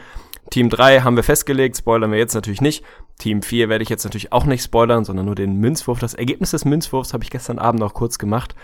Team 0.50 0.70
3 0.70 1.00
haben 1.00 1.16
wir 1.16 1.22
festgelegt, 1.22 1.76
spoilern 1.76 2.10
wir 2.10 2.18
jetzt 2.18 2.34
natürlich 2.34 2.60
nicht. 2.60 2.84
Team 3.18 3.42
4 3.42 3.68
werde 3.68 3.82
ich 3.82 3.88
jetzt 3.88 4.04
natürlich 4.04 4.32
auch 4.32 4.44
nicht 4.44 4.62
spoilern, 4.62 5.04
sondern 5.04 5.26
nur 5.26 5.34
den 5.34 5.56
Münzwurf. 5.56 5.98
Das 5.98 6.14
Ergebnis 6.14 6.52
des 6.52 6.64
Münzwurfs 6.64 7.12
habe 7.12 7.24
ich 7.24 7.30
gestern 7.30 7.58
Abend 7.58 7.80
noch 7.80 7.94
kurz 7.94 8.18
gemacht. 8.18 8.54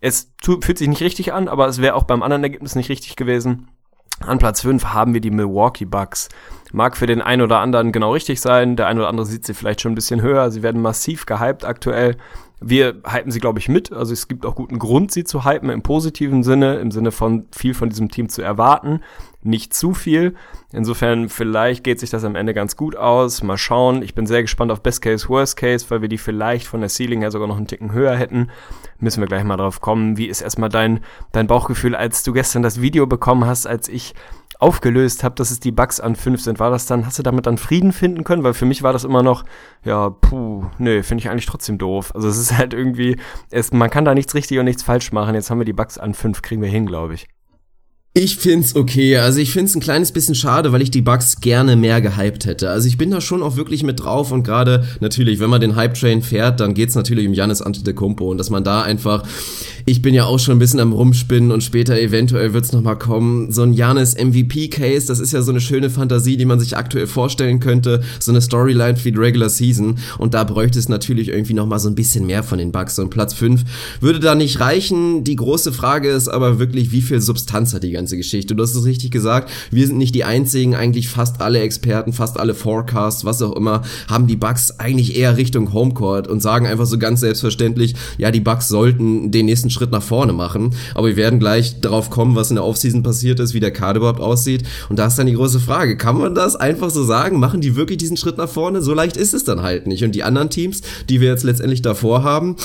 Es 0.00 0.32
fühlt 0.42 0.78
sich 0.78 0.88
nicht 0.88 1.02
richtig 1.02 1.32
an, 1.32 1.48
aber 1.48 1.68
es 1.68 1.80
wäre 1.80 1.94
auch 1.94 2.02
beim 2.02 2.22
anderen 2.22 2.42
Ergebnis 2.42 2.74
nicht 2.74 2.88
richtig 2.88 3.16
gewesen. 3.16 3.68
An 4.20 4.38
Platz 4.38 4.62
5 4.62 4.84
haben 4.86 5.14
wir 5.14 5.20
die 5.20 5.30
Milwaukee 5.30 5.84
Bucks. 5.84 6.28
Mag 6.72 6.96
für 6.96 7.06
den 7.06 7.22
einen 7.22 7.42
oder 7.42 7.58
anderen 7.58 7.92
genau 7.92 8.12
richtig 8.12 8.40
sein. 8.40 8.76
Der 8.76 8.86
eine 8.86 9.00
oder 9.00 9.08
andere 9.08 9.26
sieht 9.26 9.46
sie 9.46 9.54
vielleicht 9.54 9.80
schon 9.80 9.92
ein 9.92 9.96
bisschen 9.96 10.22
höher. 10.22 10.50
Sie 10.50 10.62
werden 10.62 10.82
massiv 10.82 11.26
gehypt 11.26 11.64
aktuell. 11.64 12.16
Wir 12.64 13.02
hypen 13.06 13.30
sie, 13.30 13.40
glaube 13.40 13.58
ich, 13.58 13.68
mit. 13.68 13.92
Also 13.92 14.12
es 14.12 14.28
gibt 14.28 14.46
auch 14.46 14.54
guten 14.54 14.78
Grund, 14.78 15.12
sie 15.12 15.24
zu 15.24 15.44
hypen 15.44 15.70
im 15.70 15.82
positiven 15.82 16.42
Sinne, 16.42 16.76
im 16.76 16.90
Sinne 16.90 17.10
von 17.10 17.46
viel 17.54 17.74
von 17.74 17.88
diesem 17.88 18.10
Team 18.10 18.28
zu 18.28 18.42
erwarten 18.42 19.00
nicht 19.44 19.74
zu 19.74 19.92
viel. 19.92 20.34
Insofern, 20.72 21.28
vielleicht 21.28 21.84
geht 21.84 22.00
sich 22.00 22.10
das 22.10 22.24
am 22.24 22.36
Ende 22.36 22.54
ganz 22.54 22.76
gut 22.76 22.96
aus. 22.96 23.42
Mal 23.42 23.58
schauen. 23.58 24.02
Ich 24.02 24.14
bin 24.14 24.26
sehr 24.26 24.42
gespannt 24.42 24.70
auf 24.70 24.82
Best 24.82 25.02
Case, 25.02 25.28
Worst 25.28 25.56
Case, 25.56 25.86
weil 25.88 26.00
wir 26.00 26.08
die 26.08 26.18
vielleicht 26.18 26.66
von 26.66 26.80
der 26.80 26.88
Ceiling 26.88 27.20
her 27.20 27.30
sogar 27.30 27.48
noch 27.48 27.56
einen 27.56 27.66
Ticken 27.66 27.92
höher 27.92 28.16
hätten. 28.16 28.48
Müssen 28.98 29.20
wir 29.20 29.26
gleich 29.26 29.44
mal 29.44 29.56
drauf 29.56 29.80
kommen. 29.80 30.16
Wie 30.16 30.26
ist 30.26 30.40
erstmal 30.40 30.68
dein, 30.68 31.00
dein 31.32 31.48
Bauchgefühl, 31.48 31.94
als 31.94 32.22
du 32.22 32.32
gestern 32.32 32.62
das 32.62 32.80
Video 32.80 33.06
bekommen 33.06 33.44
hast, 33.44 33.66
als 33.66 33.88
ich 33.88 34.14
aufgelöst 34.62 35.24
habe, 35.24 35.34
dass 35.34 35.50
es 35.50 35.60
die 35.60 35.72
Bugs 35.72 36.00
an 36.00 36.16
5 36.16 36.40
sind, 36.40 36.60
war 36.60 36.70
das 36.70 36.86
dann, 36.86 37.04
hast 37.06 37.18
du 37.18 37.22
damit 37.22 37.46
dann 37.46 37.58
Frieden 37.58 37.92
finden 37.92 38.24
können? 38.24 38.44
Weil 38.44 38.54
für 38.54 38.66
mich 38.66 38.82
war 38.82 38.92
das 38.92 39.04
immer 39.04 39.22
noch, 39.22 39.44
ja, 39.84 40.10
puh, 40.10 40.64
nee, 40.78 41.02
finde 41.02 41.22
ich 41.22 41.30
eigentlich 41.30 41.46
trotzdem 41.46 41.78
doof. 41.78 42.14
Also 42.14 42.28
es 42.28 42.38
ist 42.38 42.56
halt 42.56 42.72
irgendwie, 42.72 43.16
es, 43.50 43.72
man 43.72 43.90
kann 43.90 44.04
da 44.04 44.14
nichts 44.14 44.34
richtig 44.34 44.58
und 44.58 44.64
nichts 44.64 44.82
falsch 44.82 45.12
machen. 45.12 45.34
Jetzt 45.34 45.50
haben 45.50 45.58
wir 45.58 45.64
die 45.64 45.72
Bugs 45.72 45.98
an 45.98 46.14
5, 46.14 46.42
kriegen 46.42 46.62
wir 46.62 46.68
hin, 46.68 46.86
glaube 46.86 47.14
ich. 47.14 47.26
Ich 48.14 48.36
find's 48.36 48.76
okay. 48.76 49.16
Also 49.16 49.38
ich 49.38 49.52
find's 49.52 49.74
ein 49.74 49.80
kleines 49.80 50.12
bisschen 50.12 50.34
schade, 50.34 50.70
weil 50.70 50.82
ich 50.82 50.90
die 50.90 51.00
Bugs 51.00 51.40
gerne 51.40 51.76
mehr 51.76 52.02
gehypt 52.02 52.44
hätte. 52.44 52.68
Also 52.68 52.86
ich 52.86 52.98
bin 52.98 53.10
da 53.10 53.22
schon 53.22 53.42
auch 53.42 53.56
wirklich 53.56 53.84
mit 53.84 54.00
drauf 54.00 54.32
und 54.32 54.42
gerade 54.42 54.86
natürlich, 55.00 55.40
wenn 55.40 55.48
man 55.48 55.62
den 55.62 55.76
Hype 55.76 55.94
Train 55.94 56.20
fährt, 56.20 56.60
dann 56.60 56.74
geht's 56.74 56.94
natürlich 56.94 57.26
um 57.26 57.32
Janis 57.32 57.62
Antetokounmpo 57.62 58.30
und 58.30 58.36
dass 58.36 58.50
man 58.50 58.64
da 58.64 58.82
einfach 58.82 59.24
ich 59.84 60.00
bin 60.02 60.14
ja 60.14 60.26
auch 60.26 60.38
schon 60.38 60.56
ein 60.56 60.58
bisschen 60.58 60.80
am 60.80 60.92
rumspinnen 60.92 61.50
und 61.50 61.64
später 61.64 61.98
eventuell 61.98 62.52
wird's 62.52 62.72
noch 62.72 62.82
mal 62.82 62.94
kommen. 62.94 63.50
So 63.50 63.62
ein 63.62 63.72
Janis 63.72 64.14
MVP 64.14 64.68
Case, 64.68 65.06
das 65.06 65.18
ist 65.18 65.32
ja 65.32 65.42
so 65.42 65.50
eine 65.50 65.60
schöne 65.60 65.90
Fantasie, 65.90 66.36
die 66.36 66.44
man 66.44 66.60
sich 66.60 66.76
aktuell 66.76 67.06
vorstellen 67.06 67.58
könnte, 67.60 68.02
so 68.20 68.30
eine 68.30 68.40
Storyline 68.40 68.96
für 68.96 69.10
die 69.10 69.18
Regular 69.18 69.48
Season 69.48 69.98
und 70.18 70.34
da 70.34 70.44
bräuchte 70.44 70.78
es 70.78 70.88
natürlich 70.88 71.28
irgendwie 71.28 71.54
noch 71.54 71.66
mal 71.66 71.78
so 71.78 71.88
ein 71.88 71.94
bisschen 71.94 72.26
mehr 72.26 72.42
von 72.42 72.58
den 72.58 72.72
Bugs. 72.72 72.96
So 72.96 73.02
ein 73.02 73.10
Platz 73.10 73.34
5 73.34 73.64
würde 74.00 74.20
da 74.20 74.34
nicht 74.34 74.60
reichen. 74.60 75.24
Die 75.24 75.36
große 75.36 75.72
Frage 75.72 76.10
ist 76.10 76.28
aber 76.28 76.58
wirklich, 76.58 76.92
wie 76.92 77.02
viel 77.02 77.20
Substanz 77.20 77.74
hat 77.74 77.82
die 77.82 77.90
ganze 77.90 78.01
Geschichte. 78.10 78.54
Du 78.54 78.62
hast 78.62 78.74
es 78.74 78.84
richtig 78.84 79.10
gesagt, 79.10 79.50
wir 79.70 79.86
sind 79.86 79.98
nicht 79.98 80.14
die 80.14 80.24
einzigen, 80.24 80.74
eigentlich 80.74 81.08
fast 81.08 81.40
alle 81.40 81.60
Experten, 81.60 82.12
fast 82.12 82.38
alle 82.38 82.54
Forecasts, 82.54 83.24
was 83.24 83.42
auch 83.42 83.54
immer, 83.54 83.82
haben 84.08 84.26
die 84.26 84.36
Bugs 84.36 84.78
eigentlich 84.78 85.16
eher 85.16 85.36
Richtung 85.36 85.72
Homecourt 85.72 86.28
und 86.28 86.40
sagen 86.40 86.66
einfach 86.66 86.86
so 86.86 86.98
ganz 86.98 87.20
selbstverständlich, 87.20 87.94
ja, 88.18 88.30
die 88.30 88.40
Bugs 88.40 88.68
sollten 88.68 89.30
den 89.30 89.46
nächsten 89.46 89.70
Schritt 89.70 89.92
nach 89.92 90.02
vorne 90.02 90.32
machen, 90.32 90.74
aber 90.94 91.08
wir 91.08 91.16
werden 91.16 91.38
gleich 91.38 91.80
darauf 91.80 92.10
kommen, 92.10 92.34
was 92.34 92.50
in 92.50 92.56
der 92.56 92.64
Offseason 92.64 93.02
passiert 93.02 93.40
ist, 93.40 93.54
wie 93.54 93.60
der 93.60 93.72
Kader 93.72 93.98
überhaupt 93.98 94.20
aussieht 94.20 94.64
und 94.88 94.98
da 94.98 95.06
ist 95.06 95.18
dann 95.18 95.26
die 95.26 95.34
große 95.34 95.60
Frage, 95.60 95.96
kann 95.96 96.18
man 96.18 96.34
das 96.34 96.56
einfach 96.56 96.90
so 96.90 97.04
sagen? 97.04 97.38
Machen 97.38 97.60
die 97.60 97.76
wirklich 97.76 97.98
diesen 97.98 98.16
Schritt 98.16 98.38
nach 98.38 98.48
vorne? 98.48 98.82
So 98.82 98.94
leicht 98.94 99.16
ist 99.16 99.34
es 99.34 99.44
dann 99.44 99.62
halt 99.62 99.86
nicht 99.86 100.04
und 100.04 100.14
die 100.14 100.22
anderen 100.22 100.50
Teams, 100.50 100.80
die 101.08 101.20
wir 101.20 101.28
jetzt 101.28 101.44
letztendlich 101.44 101.82
davor 101.82 102.24
haben, 102.24 102.56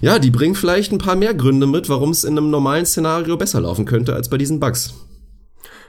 ja, 0.00 0.18
die 0.18 0.30
bringen 0.30 0.54
vielleicht 0.54 0.92
ein 0.92 0.98
paar 0.98 1.16
mehr 1.16 1.34
Gründe 1.34 1.66
mit, 1.66 1.88
warum 1.88 2.10
es 2.10 2.24
in 2.24 2.36
einem 2.36 2.50
normalen 2.50 2.86
Szenario 2.86 3.36
besser 3.36 3.60
laufen 3.60 3.84
könnte 3.84 4.14
als 4.14 4.28
bei 4.28 4.38
diesen 4.38 4.60
Bugs. 4.60 4.85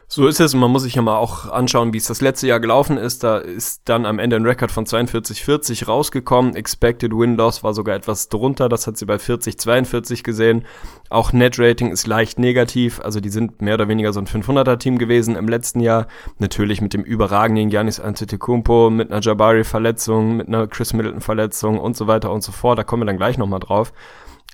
So 0.09 0.25
ist 0.25 0.39
es 0.39 0.53
und 0.53 0.61
man 0.61 0.71
muss 0.71 0.83
sich 0.83 0.95
ja 0.95 1.01
mal 1.01 1.17
auch 1.17 1.49
anschauen, 1.49 1.91
wie 1.91 1.97
es 1.97 2.07
das 2.07 2.21
letzte 2.21 2.47
Jahr 2.47 2.61
gelaufen 2.61 2.97
ist. 2.97 3.25
Da 3.25 3.39
ist 3.39 3.81
dann 3.83 4.05
am 4.05 4.19
Ende 4.19 4.37
ein 4.37 4.45
Rekord 4.45 4.71
von 4.71 4.85
42-40 4.85 5.85
rausgekommen. 5.85 6.55
Expected 6.55 7.11
Win-Loss 7.11 7.61
war 7.61 7.73
sogar 7.73 7.93
etwas 7.93 8.29
drunter, 8.29 8.69
das 8.69 8.87
hat 8.87 8.97
sie 8.97 9.05
bei 9.05 9.17
40-42 9.17 10.23
gesehen. 10.23 10.63
Auch 11.09 11.33
Net-Rating 11.33 11.91
ist 11.91 12.07
leicht 12.07 12.39
negativ, 12.39 13.01
also 13.01 13.19
die 13.19 13.27
sind 13.27 13.61
mehr 13.61 13.73
oder 13.73 13.89
weniger 13.89 14.13
so 14.13 14.21
ein 14.21 14.27
500er-Team 14.27 14.97
gewesen 14.97 15.35
im 15.35 15.49
letzten 15.49 15.81
Jahr. 15.81 16.07
Natürlich 16.39 16.79
mit 16.79 16.93
dem 16.93 17.03
überragenden 17.03 17.69
Giannis 17.69 17.99
Antetokounmpo, 17.99 18.89
mit 18.89 19.11
einer 19.11 19.21
Jabari-Verletzung, 19.21 20.37
mit 20.37 20.47
einer 20.47 20.67
Chris 20.67 20.93
Middleton-Verletzung 20.93 21.79
und 21.79 21.97
so 21.97 22.07
weiter 22.07 22.31
und 22.31 22.43
so 22.43 22.53
fort. 22.53 22.79
Da 22.79 22.85
kommen 22.85 23.01
wir 23.01 23.07
dann 23.07 23.17
gleich 23.17 23.37
nochmal 23.37 23.59
drauf. 23.59 23.91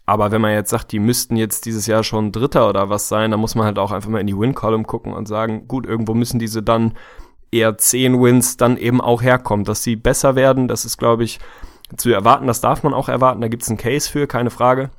Aber 0.06 0.32
wenn 0.32 0.42
man 0.42 0.52
jetzt 0.52 0.70
sagt, 0.70 0.92
die 0.92 1.00
müssten 1.00 1.38
jetzt 1.38 1.66
dieses 1.66 1.88
Jahr 1.88 2.04
schon 2.04 2.32
Dritter 2.32 2.68
oder 2.68 2.90
was 2.90 3.08
sein, 3.08 3.32
dann 3.32 3.40
muss 3.40 3.56
man 3.56 3.66
halt 3.66 3.80
auch 3.80 3.92
einfach 3.92 4.10
mal 4.10 4.20
in 4.20 4.28
die 4.28 4.38
Win-Column 4.38 4.86
gucken 4.86 5.14
und 5.14 5.28
sagen, 5.28 5.68
gut, 5.68 5.86
irgendwo 5.86 6.14
müssen 6.14 6.40
diese 6.40 6.62
dann 6.62 6.94
eher 7.52 7.78
zehn 7.78 8.22
Wins 8.22 8.58
dann 8.58 8.78
eben 8.78 9.00
auch 9.00 9.22
herkommen. 9.22 9.64
Dass 9.64 9.84
sie 9.84 9.96
besser 9.96 10.36
werden, 10.36 10.68
das 10.68 10.84
ist, 10.84 10.98
glaube 10.98 11.24
ich, 11.24 11.40
zu 11.96 12.12
erwarten. 12.12 12.48
Das 12.48 12.60
darf 12.60 12.84
man 12.84 12.94
auch 12.94 13.08
erwarten. 13.08 13.42
Da 13.42 13.48
gibt 13.48 13.64
es 13.64 13.70
einen 13.70 13.78
Case 13.78 14.10
für, 14.10 14.28
keine 14.28 14.50
Frage. 14.50 14.90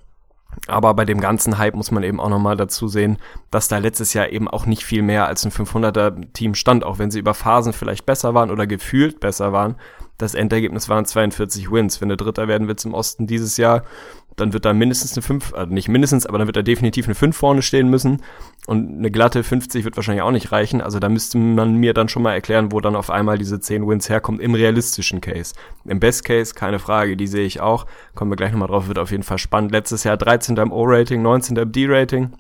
Aber 0.67 0.95
bei 0.95 1.05
dem 1.05 1.21
ganzen 1.21 1.59
Hype 1.59 1.75
muss 1.75 1.91
man 1.91 2.03
eben 2.03 2.21
auch 2.21 2.29
nochmal 2.29 2.57
dazu 2.57 2.89
sehen, 2.89 3.19
dass 3.51 3.69
da 3.69 3.79
letztes 3.79 4.15
Jahr 4.15 4.31
eben 4.31 4.49
auch 4.49 4.67
nicht 4.67 4.85
viel 4.85 5.03
mehr 5.03 5.27
als 5.27 5.45
ein 5.45 5.51
500er 5.51 6.33
Team 6.33 6.55
stand, 6.55 6.85
auch 6.85 6.99
wenn 6.99 7.11
sie 7.11 7.19
über 7.19 7.35
Phasen 7.35 7.73
vielleicht 7.73 8.07
besser 8.07 8.35
waren 8.35 8.51
oder 8.51 8.67
gefühlt 8.67 9.21
besser 9.21 9.53
waren. 9.53 9.77
Das 10.17 10.35
Endergebnis 10.35 10.89
waren 10.89 11.05
42 11.05 11.73
Wins. 11.73 12.01
Wenn 12.01 12.09
du 12.09 12.17
Dritter 12.17 12.47
werden 12.47 12.69
willst 12.69 12.85
im 12.85 12.95
Osten 12.95 13.27
dieses 13.27 13.57
Jahr, 13.57 13.83
dann 14.37 14.53
wird 14.53 14.65
da 14.65 14.73
mindestens 14.73 15.15
eine 15.15 15.23
5, 15.23 15.55
also 15.55 15.73
nicht 15.73 15.89
mindestens, 15.89 16.27
aber 16.27 16.39
dann 16.39 16.47
wird 16.47 16.57
da 16.57 16.63
definitiv 16.63 17.07
eine 17.07 17.15
5 17.15 17.37
vorne 17.37 17.63
stehen 17.63 17.89
müssen. 17.89 18.23
Und 18.67 18.99
eine 18.99 19.11
glatte 19.11 19.43
50 19.43 19.85
wird 19.85 19.97
wahrscheinlich 19.97 20.23
auch 20.23 20.31
nicht 20.31 20.53
reichen. 20.53 20.81
Also 20.81 20.99
da 20.99 21.09
müsste 21.09 21.39
man 21.39 21.77
mir 21.77 21.95
dann 21.95 22.09
schon 22.09 22.23
mal 22.23 22.33
erklären, 22.33 22.73
wo 22.73 22.81
dann 22.81 22.97
auf 22.97 23.11
einmal 23.11 23.39
diese 23.39 23.61
10 23.61 23.87
Wins 23.87 24.09
herkommen 24.09 24.41
im 24.41 24.55
realistischen 24.55 25.21
Case. 25.21 25.55
Im 25.85 26.01
Best 26.01 26.25
Case, 26.25 26.55
keine 26.55 26.79
Frage, 26.79 27.17
die 27.17 27.27
sehe 27.27 27.47
ich 27.47 27.61
auch. 27.61 27.87
Kommen 28.15 28.31
wir 28.31 28.37
gleich 28.37 28.53
nochmal 28.53 28.69
drauf, 28.69 28.89
wird 28.89 28.99
auf 28.99 29.11
jeden 29.11 29.23
Fall 29.23 29.39
spannend. 29.39 29.73
Letztes 29.73 30.05
Jahr 30.05 30.17
13. 30.17 30.57
im 30.57 30.73
O-Rating, 30.73 31.23
19. 31.23 31.57
im 31.57 31.73
D-Rating. 31.73 32.33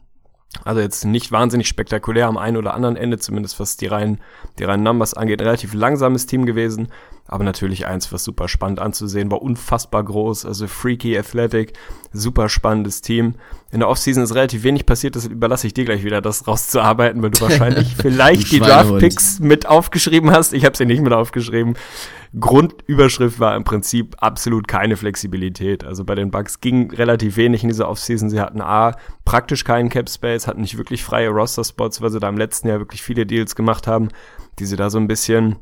Also 0.63 0.81
jetzt 0.81 1.05
nicht 1.05 1.33
wahnsinnig 1.33 1.67
spektakulär 1.67 2.27
am 2.27 2.39
einen 2.39 2.57
oder 2.57 2.75
anderen 2.75 2.97
Ende, 2.97 3.19
zumindest 3.19 3.59
was 3.59 3.77
die 3.77 3.87
reinen, 3.87 4.21
die 4.59 4.65
reinen 4.65 4.85
Numbers 4.85 5.15
angeht. 5.15 5.41
Ein 5.41 5.47
relativ 5.47 5.75
langsames 5.75 6.27
Team 6.27 6.47
gewesen, 6.47 6.89
aber 7.27 7.43
natürlich 7.43 7.87
eins, 7.87 8.13
was 8.13 8.23
super 8.23 8.49
spannend 8.49 8.81
anzusehen 8.81 9.31
war, 9.31 9.41
unfassbar 9.41 10.05
groß, 10.05 10.45
also 10.45 10.67
freaky, 10.67 11.17
athletic, 11.17 11.73
super 12.13 12.49
spannendes 12.51 13.01
Team. 13.01 13.35
In 13.73 13.81
der 13.81 13.89
Offseason 13.89 14.23
ist 14.23 14.35
relativ 14.35 14.63
wenig 14.63 14.85
passiert, 14.85 15.17
das 15.17 15.27
überlasse 15.27 15.67
ich 15.67 15.75
dir 15.75 15.87
gleich 15.87 16.05
wieder, 16.05 16.21
das 16.21 16.47
rauszuarbeiten, 16.47 17.23
weil 17.23 17.31
du 17.31 17.41
wahrscheinlich 17.43 17.97
vielleicht 17.97 18.53
die 18.53 18.61
Draft-Picks 18.61 19.41
mit 19.41 19.67
aufgeschrieben 19.67 20.31
hast. 20.33 20.53
Ich 20.53 20.67
habe 20.67 20.77
sie 20.77 20.85
nicht 20.85 21.03
mit 21.03 21.15
aufgeschrieben. 21.15 21.75
Grundüberschrift 22.39 23.41
war 23.41 23.57
im 23.57 23.65
Prinzip 23.65 24.17
absolut 24.19 24.69
keine 24.69 24.97
Flexibilität. 24.97 25.85
Also 25.85 26.05
bei 26.05 26.15
den 26.15 26.31
Bucks 26.31 26.61
ging 26.61 26.91
relativ 26.91 27.37
wenig 27.37 27.63
in 27.63 27.69
dieser 27.69 27.89
Offseason. 27.89 28.29
Sie 28.29 28.41
hatten 28.41 28.61
A, 28.61 28.97
praktisch 29.25 29.65
keinen 29.65 29.89
Cap 29.89 30.11
Space, 30.11 30.47
hatten 30.47 30.61
nicht 30.61 30.77
wirklich 30.77 31.05
freie 31.05 31.31
Roster-Spots, 31.31 32.03
weil 32.03 32.11
sie 32.11 32.21
da 32.21 32.29
im 32.29 32.37
letzten 32.37 32.69
Jahr 32.69 32.81
wirklich 32.81 33.03
viele 33.03 33.25
Deals 33.25 33.55
gemacht 33.55 33.87
haben, 33.87 34.09
die 34.59 34.67
sie 34.67 34.77
da 34.77 34.91
so 34.91 34.99
ein 34.99 35.07
bisschen 35.07 35.57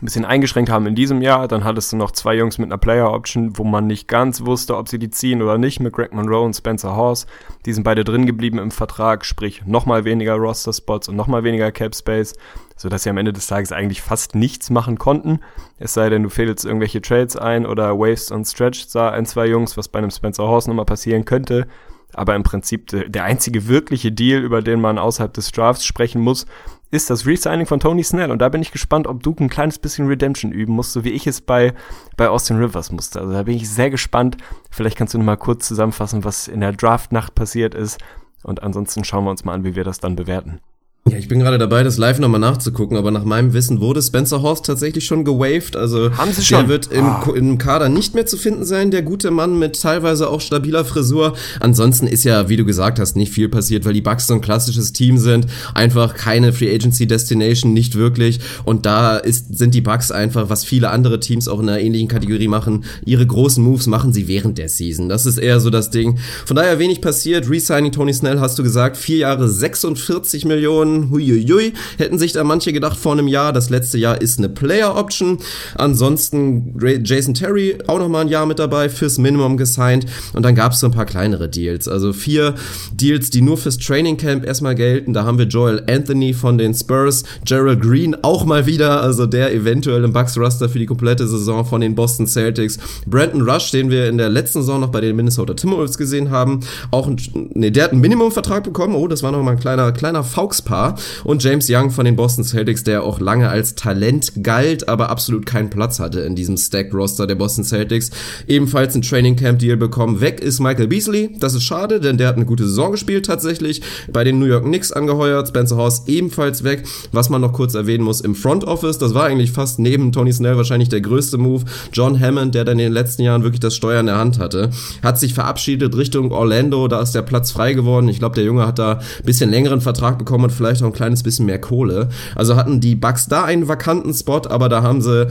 ein 0.00 0.04
bisschen 0.04 0.26
eingeschränkt 0.26 0.70
haben 0.70 0.86
in 0.86 0.94
diesem 0.94 1.22
Jahr. 1.22 1.48
Dann 1.48 1.64
hattest 1.64 1.90
du 1.90 1.96
noch 1.96 2.10
zwei 2.10 2.34
Jungs 2.36 2.58
mit 2.58 2.68
einer 2.68 2.76
Player 2.76 3.10
Option, 3.12 3.56
wo 3.56 3.64
man 3.64 3.86
nicht 3.86 4.08
ganz 4.08 4.44
wusste, 4.44 4.76
ob 4.76 4.88
sie 4.88 4.98
die 4.98 5.08
ziehen 5.08 5.40
oder 5.40 5.56
nicht, 5.56 5.80
mit 5.80 5.94
Greg 5.94 6.12
Monroe 6.12 6.44
und 6.44 6.54
Spencer 6.54 6.94
Horse. 6.94 7.26
Die 7.64 7.72
sind 7.72 7.84
beide 7.84 8.04
drin 8.04 8.26
geblieben 8.26 8.58
im 8.58 8.70
Vertrag, 8.70 9.24
sprich 9.24 9.64
nochmal 9.64 10.04
weniger 10.04 10.34
Roster-Spots 10.34 11.08
und 11.08 11.16
nochmal 11.16 11.44
weniger 11.44 11.72
Cap-Space, 11.72 12.34
sodass 12.76 13.04
sie 13.04 13.10
am 13.10 13.16
Ende 13.16 13.32
des 13.32 13.46
Tages 13.46 13.72
eigentlich 13.72 14.02
fast 14.02 14.34
nichts 14.34 14.68
machen 14.68 14.98
konnten. 14.98 15.40
Es 15.78 15.94
sei 15.94 16.10
denn, 16.10 16.22
du 16.22 16.28
fädelst 16.28 16.66
irgendwelche 16.66 17.00
Trades 17.00 17.36
ein 17.36 17.64
oder 17.64 17.98
Waves 17.98 18.30
und 18.30 18.44
Stretch 18.44 18.86
sah 18.86 19.08
ein, 19.08 19.24
zwei 19.24 19.46
Jungs, 19.46 19.78
was 19.78 19.88
bei 19.88 19.98
einem 19.98 20.10
Spencer 20.10 20.44
Horse 20.44 20.68
nochmal 20.68 20.84
passieren 20.84 21.24
könnte. 21.24 21.66
Aber 22.12 22.34
im 22.34 22.44
Prinzip 22.44 22.86
der 22.88 23.24
einzige 23.24 23.68
wirkliche 23.68 24.12
Deal, 24.12 24.42
über 24.42 24.62
den 24.62 24.80
man 24.80 24.98
außerhalb 24.98 25.34
des 25.34 25.52
Drafts 25.52 25.84
sprechen 25.84 26.20
muss, 26.20 26.46
ist 26.90 27.10
das 27.10 27.26
Resigning 27.26 27.66
von 27.66 27.80
Tony 27.80 28.02
Snell. 28.04 28.30
Und 28.30 28.38
da 28.38 28.48
bin 28.48 28.62
ich 28.62 28.72
gespannt, 28.72 29.06
ob 29.06 29.22
du 29.22 29.34
ein 29.38 29.48
kleines 29.48 29.78
bisschen 29.78 30.06
Redemption 30.06 30.52
üben 30.52 30.74
musst, 30.74 30.92
so 30.92 31.04
wie 31.04 31.10
ich 31.10 31.26
es 31.26 31.40
bei, 31.40 31.74
bei 32.16 32.28
Austin 32.28 32.58
Rivers 32.58 32.92
musste. 32.92 33.20
Also 33.20 33.32
da 33.32 33.42
bin 33.42 33.56
ich 33.56 33.68
sehr 33.68 33.90
gespannt. 33.90 34.36
Vielleicht 34.70 34.96
kannst 34.96 35.14
du 35.14 35.18
noch 35.18 35.24
mal 35.24 35.36
kurz 35.36 35.66
zusammenfassen, 35.66 36.24
was 36.24 36.48
in 36.48 36.60
der 36.60 36.72
Draftnacht 36.72 37.34
passiert 37.34 37.74
ist. 37.74 37.98
Und 38.42 38.62
ansonsten 38.62 39.04
schauen 39.04 39.24
wir 39.24 39.30
uns 39.30 39.44
mal 39.44 39.54
an, 39.54 39.64
wie 39.64 39.74
wir 39.74 39.84
das 39.84 39.98
dann 39.98 40.16
bewerten. 40.16 40.60
Ja, 41.08 41.18
ich 41.18 41.28
bin 41.28 41.38
gerade 41.38 41.56
dabei, 41.56 41.84
das 41.84 41.98
live 41.98 42.18
nochmal 42.18 42.40
nachzugucken, 42.40 42.96
aber 42.96 43.12
nach 43.12 43.22
meinem 43.22 43.52
Wissen 43.52 43.80
wurde 43.80 44.02
Spencer 44.02 44.42
Horst 44.42 44.66
tatsächlich 44.66 45.06
schon 45.06 45.24
gewaved. 45.24 45.76
Also 45.76 46.10
Haben 46.16 46.32
sie 46.32 46.44
schon? 46.44 46.58
der 46.58 46.68
wird 46.68 46.90
im, 46.90 47.08
oh. 47.28 47.32
im 47.32 47.58
Kader 47.58 47.88
nicht 47.88 48.16
mehr 48.16 48.26
zu 48.26 48.36
finden 48.36 48.64
sein, 48.64 48.90
der 48.90 49.02
gute 49.02 49.30
Mann 49.30 49.56
mit 49.56 49.80
teilweise 49.80 50.28
auch 50.28 50.40
stabiler 50.40 50.84
Frisur. 50.84 51.34
Ansonsten 51.60 52.08
ist 52.08 52.24
ja, 52.24 52.48
wie 52.48 52.56
du 52.56 52.64
gesagt 52.64 52.98
hast, 52.98 53.14
nicht 53.14 53.32
viel 53.32 53.48
passiert, 53.48 53.84
weil 53.84 53.92
die 53.92 54.00
Bucks 54.00 54.26
so 54.26 54.34
ein 54.34 54.40
klassisches 54.40 54.92
Team 54.92 55.16
sind. 55.16 55.46
Einfach 55.74 56.14
keine 56.14 56.52
Free 56.52 56.74
Agency 56.74 57.06
Destination, 57.06 57.72
nicht 57.72 57.94
wirklich. 57.94 58.40
Und 58.64 58.84
da 58.84 59.16
ist, 59.16 59.56
sind 59.56 59.74
die 59.74 59.82
Bucks 59.82 60.10
einfach, 60.10 60.50
was 60.50 60.64
viele 60.64 60.90
andere 60.90 61.20
Teams 61.20 61.46
auch 61.46 61.60
in 61.60 61.68
einer 61.68 61.78
ähnlichen 61.78 62.08
Kategorie 62.08 62.48
machen, 62.48 62.84
ihre 63.04 63.24
großen 63.24 63.62
Moves 63.62 63.86
machen 63.86 64.12
sie 64.12 64.26
während 64.26 64.58
der 64.58 64.68
Season. 64.68 65.08
Das 65.08 65.24
ist 65.24 65.38
eher 65.38 65.60
so 65.60 65.70
das 65.70 65.90
Ding. 65.90 66.18
Von 66.46 66.56
daher 66.56 66.80
wenig 66.80 67.00
passiert. 67.00 67.48
Resigning 67.48 67.92
Tony 67.92 68.12
Snell 68.12 68.40
hast 68.40 68.58
du 68.58 68.64
gesagt, 68.64 68.96
vier 68.96 69.18
Jahre 69.18 69.48
46 69.48 70.44
Millionen 70.44 70.95
huiuiui, 71.10 71.72
hätten 71.98 72.18
sich 72.18 72.32
da 72.32 72.44
manche 72.44 72.72
gedacht 72.72 72.98
vor 72.98 73.12
einem 73.12 73.28
Jahr. 73.28 73.52
Das 73.52 73.70
letzte 73.70 73.98
Jahr 73.98 74.20
ist 74.20 74.38
eine 74.38 74.48
Player 74.48 74.96
Option. 74.96 75.38
Ansonsten 75.74 76.74
Jason 77.04 77.34
Terry 77.34 77.78
auch 77.86 77.98
noch 77.98 78.08
mal 78.08 78.22
ein 78.22 78.28
Jahr 78.28 78.46
mit 78.46 78.58
dabei 78.58 78.88
fürs 78.88 79.18
Minimum 79.18 79.56
gesigned 79.56 80.06
und 80.32 80.44
dann 80.44 80.54
gab 80.54 80.72
es 80.72 80.80
so 80.80 80.86
ein 80.86 80.92
paar 80.92 81.06
kleinere 81.06 81.48
Deals. 81.48 81.88
Also 81.88 82.12
vier 82.12 82.54
Deals, 82.92 83.30
die 83.30 83.42
nur 83.42 83.56
fürs 83.56 83.78
Training 83.78 84.16
Camp 84.16 84.44
erstmal 84.44 84.74
gelten. 84.74 85.12
Da 85.12 85.24
haben 85.24 85.38
wir 85.38 85.46
Joel 85.46 85.82
Anthony 85.88 86.34
von 86.34 86.58
den 86.58 86.74
Spurs, 86.74 87.24
Gerald 87.44 87.80
Green 87.80 88.16
auch 88.22 88.44
mal 88.44 88.66
wieder, 88.66 89.02
also 89.02 89.26
der 89.26 89.52
eventuell 89.54 90.04
im 90.04 90.12
Bucks 90.12 90.36
Roster 90.38 90.68
für 90.68 90.78
die 90.78 90.86
komplette 90.86 91.26
Saison 91.26 91.64
von 91.64 91.80
den 91.80 91.94
Boston 91.94 92.26
Celtics. 92.26 92.78
Brandon 93.06 93.42
Rush, 93.42 93.70
den 93.70 93.90
wir 93.90 94.08
in 94.08 94.18
der 94.18 94.28
letzten 94.28 94.60
Saison 94.60 94.80
noch 94.80 94.90
bei 94.90 95.00
den 95.00 95.16
Minnesota 95.16 95.54
Timberwolves 95.54 95.98
gesehen 95.98 96.30
haben, 96.30 96.60
auch 96.90 97.06
ein, 97.06 97.16
nee, 97.54 97.70
der 97.70 97.84
hat 97.84 97.92
einen 97.92 98.00
Minimumvertrag 98.00 98.64
bekommen. 98.64 98.94
Oh, 98.94 99.08
das 99.08 99.22
war 99.22 99.32
noch 99.32 99.42
mal 99.42 99.52
ein 99.52 99.60
kleiner 99.60 99.92
kleiner 99.92 100.24
Fauxpas 100.24 100.85
und 101.24 101.42
James 101.42 101.66
Young 101.68 101.90
von 101.90 102.04
den 102.04 102.16
Boston 102.16 102.44
Celtics, 102.44 102.84
der 102.84 103.02
auch 103.02 103.20
lange 103.20 103.48
als 103.48 103.74
Talent 103.74 104.32
galt, 104.42 104.88
aber 104.88 105.10
absolut 105.10 105.46
keinen 105.46 105.70
Platz 105.70 105.98
hatte 105.98 106.20
in 106.20 106.36
diesem 106.36 106.56
Stack-Roster 106.56 107.26
der 107.26 107.34
Boston 107.34 107.64
Celtics. 107.64 108.10
Ebenfalls 108.46 108.94
ein 108.94 109.02
Training 109.02 109.36
Camp 109.36 109.58
Deal 109.58 109.76
bekommen. 109.76 110.20
Weg 110.20 110.40
ist 110.40 110.60
Michael 110.60 110.88
Beasley. 110.88 111.36
Das 111.38 111.54
ist 111.54 111.64
schade, 111.64 112.00
denn 112.00 112.18
der 112.18 112.28
hat 112.28 112.36
eine 112.36 112.46
gute 112.46 112.66
Saison 112.66 112.92
gespielt 112.92 113.26
tatsächlich. 113.26 113.82
Bei 114.12 114.24
den 114.24 114.38
New 114.38 114.46
York 114.46 114.64
Knicks 114.64 114.92
angeheuert. 114.92 115.48
Spencer 115.48 115.76
Horst 115.76 116.08
ebenfalls 116.08 116.64
weg. 116.64 116.84
Was 117.12 117.30
man 117.30 117.40
noch 117.40 117.52
kurz 117.52 117.74
erwähnen 117.74 118.04
muss 118.04 118.20
im 118.20 118.34
Front 118.34 118.64
Office, 118.64 118.98
das 118.98 119.14
war 119.14 119.24
eigentlich 119.24 119.52
fast 119.52 119.78
neben 119.78 120.12
Tony 120.12 120.32
Snell 120.32 120.56
wahrscheinlich 120.56 120.88
der 120.88 121.00
größte 121.00 121.38
Move. 121.38 121.64
John 121.92 122.20
Hammond, 122.20 122.54
der 122.54 122.64
dann 122.64 122.78
in 122.78 122.86
den 122.86 122.92
letzten 122.92 123.22
Jahren 123.22 123.42
wirklich 123.42 123.60
das 123.60 123.74
Steuer 123.74 124.00
in 124.00 124.06
der 124.06 124.18
Hand 124.18 124.38
hatte, 124.38 124.70
hat 125.02 125.18
sich 125.18 125.34
verabschiedet 125.34 125.96
Richtung 125.96 126.32
Orlando. 126.32 126.88
Da 126.88 127.00
ist 127.00 127.12
der 127.12 127.22
Platz 127.22 127.50
frei 127.50 127.72
geworden. 127.74 128.08
Ich 128.08 128.18
glaube, 128.18 128.34
der 128.34 128.44
Junge 128.44 128.66
hat 128.66 128.78
da 128.78 128.94
ein 128.94 129.24
bisschen 129.24 129.50
längeren 129.50 129.80
Vertrag 129.80 130.18
bekommen 130.18 130.44
und 130.44 130.50
vielleicht 130.50 130.65
auch 130.82 130.86
ein 130.86 130.92
kleines 130.92 131.22
bisschen 131.22 131.46
mehr 131.46 131.60
Kohle. 131.60 132.08
Also 132.34 132.56
hatten 132.56 132.80
die 132.80 132.94
Bucks 132.94 133.26
da 133.26 133.44
einen 133.44 133.68
vakanten 133.68 134.12
Spot, 134.14 134.42
aber 134.48 134.68
da 134.68 134.82
haben 134.82 135.00
sie 135.00 135.28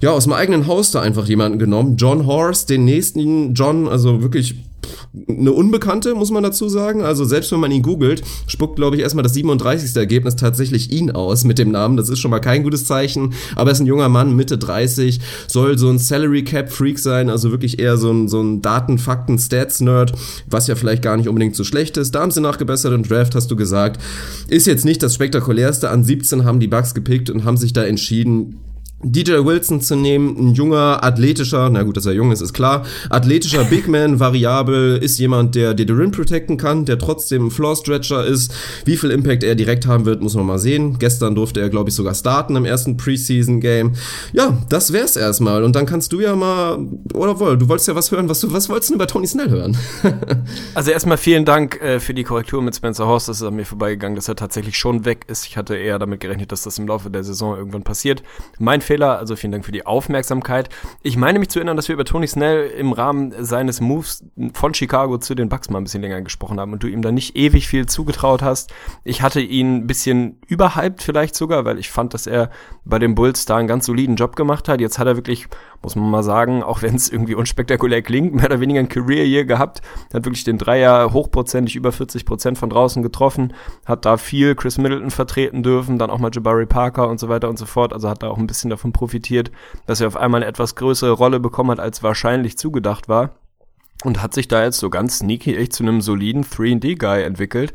ja 0.00 0.10
aus 0.10 0.24
dem 0.24 0.32
eigenen 0.32 0.66
Haus 0.66 0.90
da 0.90 1.00
einfach 1.00 1.26
jemanden 1.26 1.58
genommen. 1.58 1.96
John 1.96 2.26
Horst, 2.26 2.70
den 2.70 2.84
nächsten 2.84 3.54
John, 3.54 3.88
also 3.88 4.22
wirklich 4.22 4.56
eine 5.28 5.52
Unbekannte, 5.52 6.14
muss 6.14 6.30
man 6.30 6.42
dazu 6.42 6.68
sagen. 6.68 7.02
Also 7.02 7.24
selbst 7.24 7.50
wenn 7.52 7.60
man 7.60 7.70
ihn 7.70 7.82
googelt, 7.82 8.22
spuckt, 8.46 8.76
glaube 8.76 8.96
ich, 8.96 9.02
erstmal 9.02 9.22
das 9.22 9.34
37. 9.34 9.96
Ergebnis 9.96 10.36
tatsächlich 10.36 10.92
ihn 10.92 11.10
aus 11.10 11.44
mit 11.44 11.58
dem 11.58 11.70
Namen. 11.70 11.96
Das 11.96 12.08
ist 12.08 12.18
schon 12.18 12.30
mal 12.30 12.40
kein 12.40 12.62
gutes 12.62 12.84
Zeichen. 12.84 13.32
Aber 13.56 13.70
er 13.70 13.72
ist 13.72 13.80
ein 13.80 13.86
junger 13.86 14.08
Mann, 14.08 14.36
Mitte 14.36 14.58
30, 14.58 15.20
soll 15.46 15.78
so 15.78 15.88
ein 15.88 15.98
Salary 15.98 16.44
Cap 16.44 16.70
Freak 16.70 16.98
sein, 16.98 17.30
also 17.30 17.50
wirklich 17.50 17.78
eher 17.78 17.96
so 17.96 18.10
ein, 18.10 18.28
so 18.28 18.40
ein 18.40 18.62
Daten, 18.62 18.98
Fakten, 18.98 19.38
Stats-Nerd, 19.38 20.12
was 20.48 20.66
ja 20.66 20.74
vielleicht 20.74 21.02
gar 21.02 21.16
nicht 21.16 21.28
unbedingt 21.28 21.56
so 21.56 21.64
schlecht 21.64 21.96
ist. 21.96 22.14
Da 22.14 22.20
haben 22.20 22.30
sie 22.30 22.40
nachgebessert 22.40 22.92
im 22.92 23.02
Draft, 23.02 23.34
hast 23.34 23.50
du 23.50 23.56
gesagt. 23.56 24.00
Ist 24.48 24.66
jetzt 24.66 24.84
nicht 24.84 25.02
das 25.02 25.14
spektakulärste. 25.14 25.90
An 25.90 26.04
17 26.04 26.44
haben 26.44 26.60
die 26.60 26.68
Bucks 26.68 26.94
gepickt 26.94 27.30
und 27.30 27.44
haben 27.44 27.56
sich 27.56 27.72
da 27.72 27.84
entschieden, 27.84 28.60
DJ 29.02 29.44
Wilson 29.44 29.80
zu 29.80 29.94
nehmen, 29.94 30.36
ein 30.36 30.54
junger, 30.54 31.04
athletischer, 31.04 31.70
na 31.70 31.84
gut, 31.84 31.96
dass 31.96 32.06
er 32.06 32.14
jung 32.14 32.32
ist, 32.32 32.40
ist 32.40 32.52
klar, 32.52 32.84
athletischer 33.10 33.64
Big 33.64 33.86
Man, 33.86 34.18
variabel, 34.18 34.96
ist 34.96 35.18
jemand, 35.18 35.54
der 35.54 35.74
dir 35.74 35.88
Rim 35.88 36.10
protecten 36.10 36.56
kann, 36.56 36.84
der 36.84 36.98
trotzdem 36.98 37.52
Floor 37.52 37.76
Stretcher 37.76 38.26
ist. 38.26 38.52
Wie 38.84 38.96
viel 38.96 39.12
Impact 39.12 39.44
er 39.44 39.54
direkt 39.54 39.86
haben 39.86 40.04
wird, 40.04 40.20
muss 40.20 40.34
man 40.34 40.46
mal 40.46 40.58
sehen. 40.58 40.98
Gestern 40.98 41.36
durfte 41.36 41.60
er, 41.60 41.68
glaube 41.68 41.90
ich, 41.90 41.94
sogar 41.94 42.14
starten 42.14 42.56
im 42.56 42.64
ersten 42.64 42.96
Preseason 42.96 43.60
Game. 43.60 43.92
Ja, 44.32 44.58
das 44.68 44.92
wär's 44.92 45.14
erstmal. 45.14 45.62
Und 45.62 45.76
dann 45.76 45.86
kannst 45.86 46.12
du 46.12 46.20
ja 46.20 46.34
mal, 46.34 46.78
oder 47.14 47.38
wohl, 47.38 47.56
du 47.56 47.68
wolltest 47.68 47.86
ja 47.86 47.94
was 47.94 48.10
hören, 48.10 48.28
was 48.28 48.40
du, 48.40 48.52
was 48.52 48.68
wolltest 48.68 48.90
du 48.90 48.94
über 48.94 49.06
Tony 49.06 49.28
Snell 49.28 49.50
hören? 49.50 49.76
also 50.74 50.90
erstmal 50.90 51.18
vielen 51.18 51.44
Dank 51.44 51.80
äh, 51.80 52.00
für 52.00 52.14
die 52.14 52.24
Korrektur 52.24 52.62
mit 52.62 52.74
Spencer 52.74 53.06
Horst. 53.06 53.28
Das 53.28 53.36
ist 53.36 53.42
an 53.44 53.54
mir 53.54 53.64
vorbeigegangen, 53.64 54.16
dass 54.16 54.26
er 54.26 54.34
tatsächlich 54.34 54.76
schon 54.76 55.04
weg 55.04 55.24
ist. 55.28 55.46
Ich 55.46 55.56
hatte 55.56 55.76
eher 55.76 56.00
damit 56.00 56.18
gerechnet, 56.18 56.50
dass 56.50 56.62
das 56.62 56.78
im 56.78 56.88
Laufe 56.88 57.10
der 57.10 57.22
Saison 57.22 57.56
irgendwann 57.56 57.84
passiert. 57.84 58.24
Mein 58.58 58.80
Fehler, 58.88 59.18
also 59.18 59.36
vielen 59.36 59.52
Dank 59.52 59.66
für 59.66 59.72
die 59.72 59.84
Aufmerksamkeit. 59.84 60.70
Ich 61.02 61.18
meine 61.18 61.38
mich 61.38 61.50
zu 61.50 61.58
erinnern, 61.58 61.76
dass 61.76 61.88
wir 61.88 61.92
über 61.92 62.06
Tony 62.06 62.26
Snell 62.26 62.68
im 62.70 62.92
Rahmen 62.92 63.34
seines 63.44 63.82
Moves 63.82 64.24
von 64.54 64.72
Chicago 64.72 65.18
zu 65.18 65.34
den 65.34 65.50
Bucks 65.50 65.68
mal 65.68 65.78
ein 65.78 65.84
bisschen 65.84 66.00
länger 66.00 66.22
gesprochen 66.22 66.58
haben 66.58 66.72
und 66.72 66.82
du 66.82 66.86
ihm 66.86 67.02
da 67.02 67.12
nicht 67.12 67.36
ewig 67.36 67.68
viel 67.68 67.84
zugetraut 67.84 68.42
hast. 68.42 68.72
Ich 69.04 69.20
hatte 69.20 69.40
ihn 69.40 69.76
ein 69.76 69.86
bisschen 69.86 70.40
überhyped 70.46 71.02
vielleicht 71.02 71.34
sogar, 71.34 71.66
weil 71.66 71.78
ich 71.78 71.90
fand, 71.90 72.14
dass 72.14 72.26
er 72.26 72.50
bei 72.86 72.98
den 72.98 73.14
Bulls 73.14 73.44
da 73.44 73.58
einen 73.58 73.68
ganz 73.68 73.84
soliden 73.84 74.16
Job 74.16 74.36
gemacht 74.36 74.68
hat. 74.68 74.80
Jetzt 74.80 74.98
hat 74.98 75.06
er 75.06 75.16
wirklich 75.16 75.48
muss 75.82 75.96
man 75.96 76.10
mal 76.10 76.22
sagen, 76.22 76.62
auch 76.62 76.82
wenn 76.82 76.94
es 76.94 77.08
irgendwie 77.08 77.34
unspektakulär 77.34 78.02
klingt, 78.02 78.34
mehr 78.34 78.46
oder 78.46 78.60
weniger 78.60 78.80
ein 78.80 78.88
Career 78.88 79.24
Year 79.24 79.44
gehabt, 79.44 79.80
hat 80.12 80.24
wirklich 80.24 80.44
den 80.44 80.58
Dreier 80.58 81.12
hochprozentig 81.12 81.76
über 81.76 81.92
40 81.92 82.24
Prozent 82.24 82.58
von 82.58 82.70
draußen 82.70 83.02
getroffen, 83.02 83.54
hat 83.86 84.04
da 84.04 84.16
viel 84.16 84.54
Chris 84.54 84.78
Middleton 84.78 85.10
vertreten 85.10 85.62
dürfen, 85.62 85.98
dann 85.98 86.10
auch 86.10 86.18
mal 86.18 86.30
Jabari 86.32 86.66
Parker 86.66 87.08
und 87.08 87.20
so 87.20 87.28
weiter 87.28 87.48
und 87.48 87.58
so 87.58 87.66
fort, 87.66 87.92
also 87.92 88.08
hat 88.08 88.22
da 88.22 88.28
auch 88.28 88.38
ein 88.38 88.46
bisschen 88.46 88.70
davon 88.70 88.92
profitiert, 88.92 89.50
dass 89.86 90.00
er 90.00 90.08
auf 90.08 90.16
einmal 90.16 90.42
eine 90.42 90.50
etwas 90.50 90.74
größere 90.74 91.12
Rolle 91.12 91.40
bekommen 91.40 91.70
hat, 91.70 91.80
als 91.80 92.02
wahrscheinlich 92.02 92.58
zugedacht 92.58 93.08
war 93.08 93.30
und 94.04 94.22
hat 94.22 94.34
sich 94.34 94.48
da 94.48 94.62
jetzt 94.62 94.78
so 94.78 94.90
ganz 94.90 95.18
sneaky 95.18 95.56
echt 95.56 95.72
zu 95.72 95.82
einem 95.82 96.00
soliden 96.00 96.44
3D-Guy 96.44 97.22
entwickelt, 97.22 97.72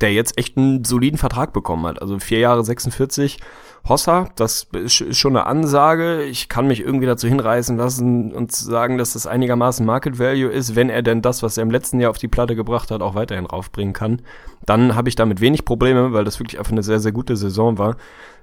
der 0.00 0.12
jetzt 0.12 0.38
echt 0.38 0.56
einen 0.56 0.84
soliden 0.84 1.18
Vertrag 1.18 1.52
bekommen 1.52 1.86
hat. 1.86 2.00
Also 2.00 2.18
vier 2.18 2.38
Jahre 2.38 2.64
46 2.64 3.38
Hossa, 3.88 4.28
das 4.34 4.66
ist 4.72 5.16
schon 5.16 5.36
eine 5.36 5.46
Ansage. 5.46 6.24
Ich 6.24 6.48
kann 6.48 6.66
mich 6.66 6.80
irgendwie 6.80 7.06
dazu 7.06 7.28
hinreißen 7.28 7.76
lassen 7.76 8.32
und 8.32 8.50
sagen, 8.50 8.98
dass 8.98 9.12
das 9.12 9.28
einigermaßen 9.28 9.86
Market 9.86 10.18
Value 10.18 10.50
ist, 10.50 10.74
wenn 10.74 10.90
er 10.90 11.02
denn 11.02 11.22
das, 11.22 11.44
was 11.44 11.56
er 11.56 11.62
im 11.62 11.70
letzten 11.70 12.00
Jahr 12.00 12.10
auf 12.10 12.18
die 12.18 12.26
Platte 12.26 12.56
gebracht 12.56 12.90
hat, 12.90 13.00
auch 13.00 13.14
weiterhin 13.14 13.46
raufbringen 13.46 13.92
kann. 13.92 14.22
Dann 14.64 14.96
habe 14.96 15.08
ich 15.08 15.14
damit 15.14 15.40
wenig 15.40 15.64
Probleme, 15.64 16.12
weil 16.12 16.24
das 16.24 16.40
wirklich 16.40 16.58
einfach 16.58 16.72
eine 16.72 16.82
sehr, 16.82 16.98
sehr 16.98 17.12
gute 17.12 17.36
Saison 17.36 17.78
war. 17.78 17.96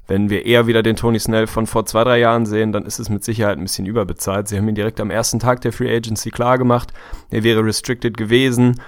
Wenn 0.07 0.29
wir 0.29 0.45
eher 0.45 0.67
wieder 0.67 0.83
den 0.83 0.95
Tony 0.95 1.19
Snell 1.19 1.47
von 1.47 1.67
vor 1.67 1.85
zwei, 1.85 2.03
drei 2.05 2.19
Jahren 2.19 2.45
sehen, 2.45 2.71
dann 2.71 2.85
ist 2.85 2.99
es 2.99 3.09
mit 3.09 3.23
Sicherheit 3.23 3.57
ein 3.57 3.63
bisschen 3.63 3.85
überbezahlt. 3.85 4.47
Sie 4.47 4.57
haben 4.57 4.67
ihn 4.67 4.75
direkt 4.75 5.01
am 5.01 5.09
ersten 5.09 5.39
Tag 5.39 5.61
der 5.61 5.73
Free 5.73 5.93
Agency 5.93 6.29
klar 6.29 6.57
gemacht. 6.57 6.93
Er 7.31 7.43
wäre 7.43 7.65
restricted 7.65 8.15
gewesen. 8.15 8.81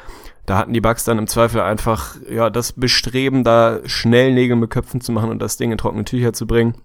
Da 0.46 0.58
hatten 0.58 0.74
die 0.74 0.82
Bugs 0.82 1.04
dann 1.04 1.18
im 1.18 1.28
Zweifel 1.28 1.62
einfach 1.62 2.16
ja 2.30 2.50
das 2.50 2.74
Bestreben, 2.74 3.44
da 3.44 3.80
schnell 3.86 4.34
Nägel 4.34 4.56
mit 4.56 4.70
Köpfen 4.70 5.02
zu 5.02 5.12
machen 5.12 5.30
und 5.30 5.40
das 5.40 5.58
Ding 5.58 5.72
in 5.72 5.78
trockene 5.78 6.06
Tücher 6.06 6.34
zu 6.34 6.46
bringen 6.46 6.76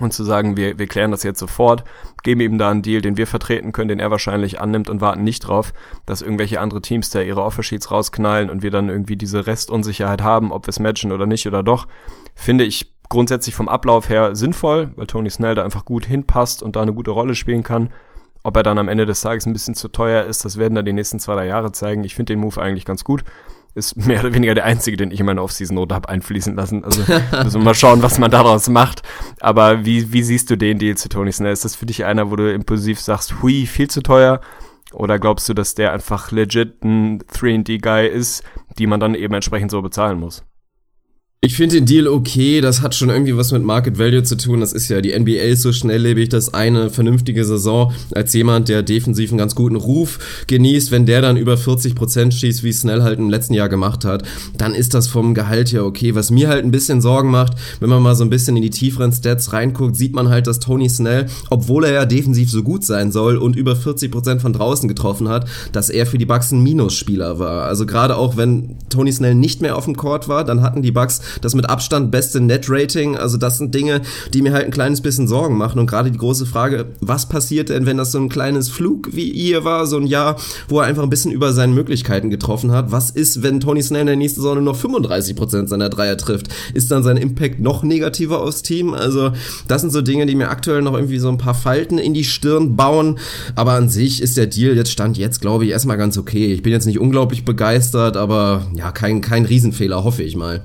und 0.00 0.12
zu 0.12 0.24
sagen, 0.24 0.56
wir, 0.56 0.78
wir 0.78 0.86
klären 0.86 1.10
das 1.10 1.22
jetzt 1.22 1.38
sofort, 1.38 1.84
geben 2.22 2.40
ihm 2.40 2.58
da 2.58 2.70
einen 2.70 2.82
Deal, 2.82 3.02
den 3.02 3.16
wir 3.16 3.26
vertreten 3.26 3.72
können, 3.72 3.88
den 3.88 4.00
er 4.00 4.10
wahrscheinlich 4.10 4.60
annimmt 4.60 4.88
und 4.88 5.00
warten 5.00 5.24
nicht 5.24 5.40
drauf, 5.40 5.72
dass 6.06 6.22
irgendwelche 6.22 6.60
andere 6.60 6.80
Teams 6.80 7.10
da 7.10 7.20
ihre 7.20 7.42
Offersheets 7.42 7.90
rausknallen 7.90 8.50
und 8.50 8.62
wir 8.62 8.70
dann 8.70 8.88
irgendwie 8.88 9.16
diese 9.16 9.46
Restunsicherheit 9.46 10.22
haben, 10.22 10.52
ob 10.52 10.66
wir 10.66 10.70
es 10.70 10.80
matchen 10.80 11.12
oder 11.12 11.26
nicht 11.26 11.46
oder 11.46 11.62
doch, 11.62 11.86
finde 12.34 12.64
ich 12.64 12.92
grundsätzlich 13.08 13.54
vom 13.54 13.68
Ablauf 13.68 14.08
her 14.08 14.34
sinnvoll, 14.34 14.92
weil 14.96 15.06
Tony 15.06 15.28
Snell 15.28 15.54
da 15.54 15.64
einfach 15.64 15.84
gut 15.84 16.06
hinpasst 16.06 16.62
und 16.62 16.76
da 16.76 16.82
eine 16.82 16.94
gute 16.94 17.10
Rolle 17.10 17.34
spielen 17.34 17.62
kann. 17.62 17.90
Ob 18.42 18.56
er 18.56 18.62
dann 18.62 18.78
am 18.78 18.88
Ende 18.88 19.06
des 19.06 19.20
Tages 19.20 19.46
ein 19.46 19.52
bisschen 19.52 19.74
zu 19.74 19.88
teuer 19.88 20.24
ist, 20.24 20.44
das 20.44 20.56
werden 20.56 20.74
dann 20.74 20.84
die 20.84 20.92
nächsten 20.92 21.20
zwei, 21.20 21.34
drei 21.34 21.46
Jahre 21.46 21.72
zeigen. 21.72 22.04
Ich 22.04 22.14
finde 22.14 22.32
den 22.32 22.40
Move 22.40 22.60
eigentlich 22.60 22.84
ganz 22.84 23.04
gut. 23.04 23.22
Ist 23.74 23.96
mehr 23.96 24.20
oder 24.20 24.34
weniger 24.34 24.54
der 24.54 24.64
einzige, 24.64 24.96
den 24.96 25.10
ich 25.10 25.20
in 25.20 25.26
meine 25.26 25.42
Offseason-Note 25.42 25.94
habe 25.94 26.08
einfließen 26.08 26.54
lassen. 26.54 26.84
Also 26.84 27.00
müssen 27.42 27.60
wir 27.60 27.64
mal 27.64 27.74
schauen, 27.74 28.02
was 28.02 28.18
man 28.18 28.30
daraus 28.30 28.68
macht. 28.68 29.02
Aber 29.40 29.84
wie, 29.84 30.12
wie 30.12 30.22
siehst 30.22 30.50
du 30.50 30.56
den 30.56 30.78
Deal 30.78 30.96
zu 30.96 31.08
Tony 31.08 31.32
Snell? 31.32 31.52
Ist 31.52 31.64
das 31.64 31.76
für 31.76 31.86
dich 31.86 32.04
einer, 32.04 32.30
wo 32.30 32.36
du 32.36 32.52
impulsiv 32.52 33.00
sagst, 33.00 33.42
hui, 33.42 33.66
viel 33.66 33.88
zu 33.88 34.02
teuer? 34.02 34.40
Oder 34.92 35.18
glaubst 35.18 35.48
du, 35.48 35.54
dass 35.54 35.74
der 35.74 35.92
einfach 35.92 36.32
legit 36.32 36.84
ein 36.84 37.22
3D-Guy 37.22 38.08
ist, 38.08 38.42
die 38.78 38.86
man 38.86 39.00
dann 39.00 39.14
eben 39.14 39.32
entsprechend 39.32 39.70
so 39.70 39.80
bezahlen 39.80 40.20
muss? 40.20 40.44
Ich 41.44 41.56
finde 41.56 41.74
den 41.74 41.86
Deal 41.86 42.06
okay, 42.06 42.60
das 42.60 42.82
hat 42.82 42.94
schon 42.94 43.10
irgendwie 43.10 43.36
was 43.36 43.50
mit 43.50 43.64
Market 43.64 43.98
Value 43.98 44.22
zu 44.22 44.36
tun. 44.36 44.60
Das 44.60 44.72
ist 44.72 44.88
ja, 44.88 45.00
die 45.00 45.18
NBA 45.18 45.42
ist 45.42 45.62
so 45.62 45.72
schnelllebig, 45.72 46.28
dass 46.28 46.54
eine 46.54 46.88
vernünftige 46.88 47.44
Saison 47.44 47.92
als 48.14 48.32
jemand, 48.32 48.68
der 48.68 48.84
defensiv 48.84 49.32
einen 49.32 49.38
ganz 49.38 49.56
guten 49.56 49.74
Ruf 49.74 50.20
genießt, 50.46 50.92
wenn 50.92 51.04
der 51.04 51.20
dann 51.20 51.36
über 51.36 51.56
40 51.56 51.96
Prozent 51.96 52.32
schießt, 52.32 52.62
wie 52.62 52.72
Snell 52.72 53.02
halt 53.02 53.18
im 53.18 53.28
letzten 53.28 53.54
Jahr 53.54 53.68
gemacht 53.68 54.04
hat, 54.04 54.22
dann 54.56 54.72
ist 54.72 54.94
das 54.94 55.08
vom 55.08 55.34
Gehalt 55.34 55.72
her 55.72 55.84
okay. 55.84 56.14
Was 56.14 56.30
mir 56.30 56.48
halt 56.48 56.64
ein 56.64 56.70
bisschen 56.70 57.00
Sorgen 57.00 57.32
macht, 57.32 57.54
wenn 57.80 57.90
man 57.90 58.04
mal 58.04 58.14
so 58.14 58.22
ein 58.22 58.30
bisschen 58.30 58.56
in 58.56 58.62
die 58.62 58.70
tieferen 58.70 59.10
Stats 59.10 59.52
reinguckt, 59.52 59.96
sieht 59.96 60.14
man 60.14 60.28
halt, 60.28 60.46
dass 60.46 60.60
Tony 60.60 60.88
Snell, 60.88 61.26
obwohl 61.50 61.86
er 61.86 61.92
ja 61.92 62.06
defensiv 62.06 62.52
so 62.52 62.62
gut 62.62 62.84
sein 62.84 63.10
soll 63.10 63.36
und 63.36 63.56
über 63.56 63.74
40 63.74 64.12
Prozent 64.12 64.42
von 64.42 64.52
draußen 64.52 64.88
getroffen 64.88 65.28
hat, 65.28 65.48
dass 65.72 65.90
er 65.90 66.06
für 66.06 66.18
die 66.18 66.24
Bucks 66.24 66.52
ein 66.52 66.62
Minusspieler 66.62 67.40
war. 67.40 67.64
Also 67.64 67.84
gerade 67.84 68.16
auch 68.16 68.36
wenn 68.36 68.76
Tony 68.90 69.10
Snell 69.10 69.34
nicht 69.34 69.60
mehr 69.60 69.76
auf 69.76 69.86
dem 69.86 69.96
Court 69.96 70.28
war, 70.28 70.44
dann 70.44 70.62
hatten 70.62 70.82
die 70.82 70.92
Bucks 70.92 71.20
das 71.40 71.54
mit 71.54 71.68
Abstand 71.68 72.10
beste 72.10 72.40
Net-Rating. 72.40 73.16
Also 73.16 73.36
das 73.36 73.58
sind 73.58 73.74
Dinge, 73.74 74.02
die 74.32 74.42
mir 74.42 74.52
halt 74.52 74.66
ein 74.66 74.70
kleines 74.70 75.00
bisschen 75.00 75.28
Sorgen 75.28 75.56
machen. 75.56 75.78
Und 75.78 75.86
gerade 75.86 76.10
die 76.10 76.18
große 76.18 76.46
Frage, 76.46 76.86
was 77.00 77.28
passiert 77.28 77.68
denn, 77.68 77.86
wenn 77.86 77.96
das 77.96 78.12
so 78.12 78.18
ein 78.18 78.28
kleines 78.28 78.68
Flug 78.68 79.10
wie 79.12 79.30
ihr 79.30 79.64
war, 79.64 79.86
so 79.86 79.96
ein 79.96 80.06
Jahr, 80.06 80.36
wo 80.68 80.80
er 80.80 80.86
einfach 80.86 81.02
ein 81.02 81.10
bisschen 81.10 81.32
über 81.32 81.52
seine 81.52 81.72
Möglichkeiten 81.72 82.30
getroffen 82.30 82.72
hat? 82.72 82.92
Was 82.92 83.10
ist, 83.10 83.42
wenn 83.42 83.60
Tony 83.60 83.82
Snell 83.82 84.02
in 84.02 84.06
der 84.08 84.16
nächsten 84.16 84.40
Saison 84.40 84.62
noch 84.62 84.78
35% 84.78 85.68
seiner 85.68 85.88
Dreier 85.88 86.16
trifft? 86.16 86.48
Ist 86.74 86.90
dann 86.90 87.02
sein 87.02 87.16
Impact 87.16 87.60
noch 87.60 87.82
negativer 87.82 88.40
aufs 88.40 88.62
Team? 88.62 88.94
Also 88.94 89.32
das 89.68 89.80
sind 89.80 89.90
so 89.90 90.02
Dinge, 90.02 90.26
die 90.26 90.34
mir 90.34 90.50
aktuell 90.50 90.82
noch 90.82 90.94
irgendwie 90.94 91.18
so 91.18 91.28
ein 91.28 91.38
paar 91.38 91.54
Falten 91.54 91.98
in 91.98 92.14
die 92.14 92.24
Stirn 92.24 92.76
bauen. 92.76 93.18
Aber 93.54 93.72
an 93.72 93.88
sich 93.88 94.22
ist 94.22 94.36
der 94.36 94.46
Deal 94.46 94.76
jetzt 94.76 94.90
Stand 94.90 95.18
jetzt, 95.18 95.40
glaube 95.40 95.64
ich, 95.64 95.70
erstmal 95.70 95.96
ganz 95.96 96.18
okay. 96.18 96.52
Ich 96.52 96.62
bin 96.62 96.72
jetzt 96.72 96.86
nicht 96.86 96.98
unglaublich 96.98 97.44
begeistert, 97.44 98.16
aber 98.16 98.66
ja, 98.74 98.92
kein, 98.92 99.20
kein 99.20 99.44
Riesenfehler, 99.44 100.04
hoffe 100.04 100.22
ich 100.22 100.36
mal. 100.36 100.62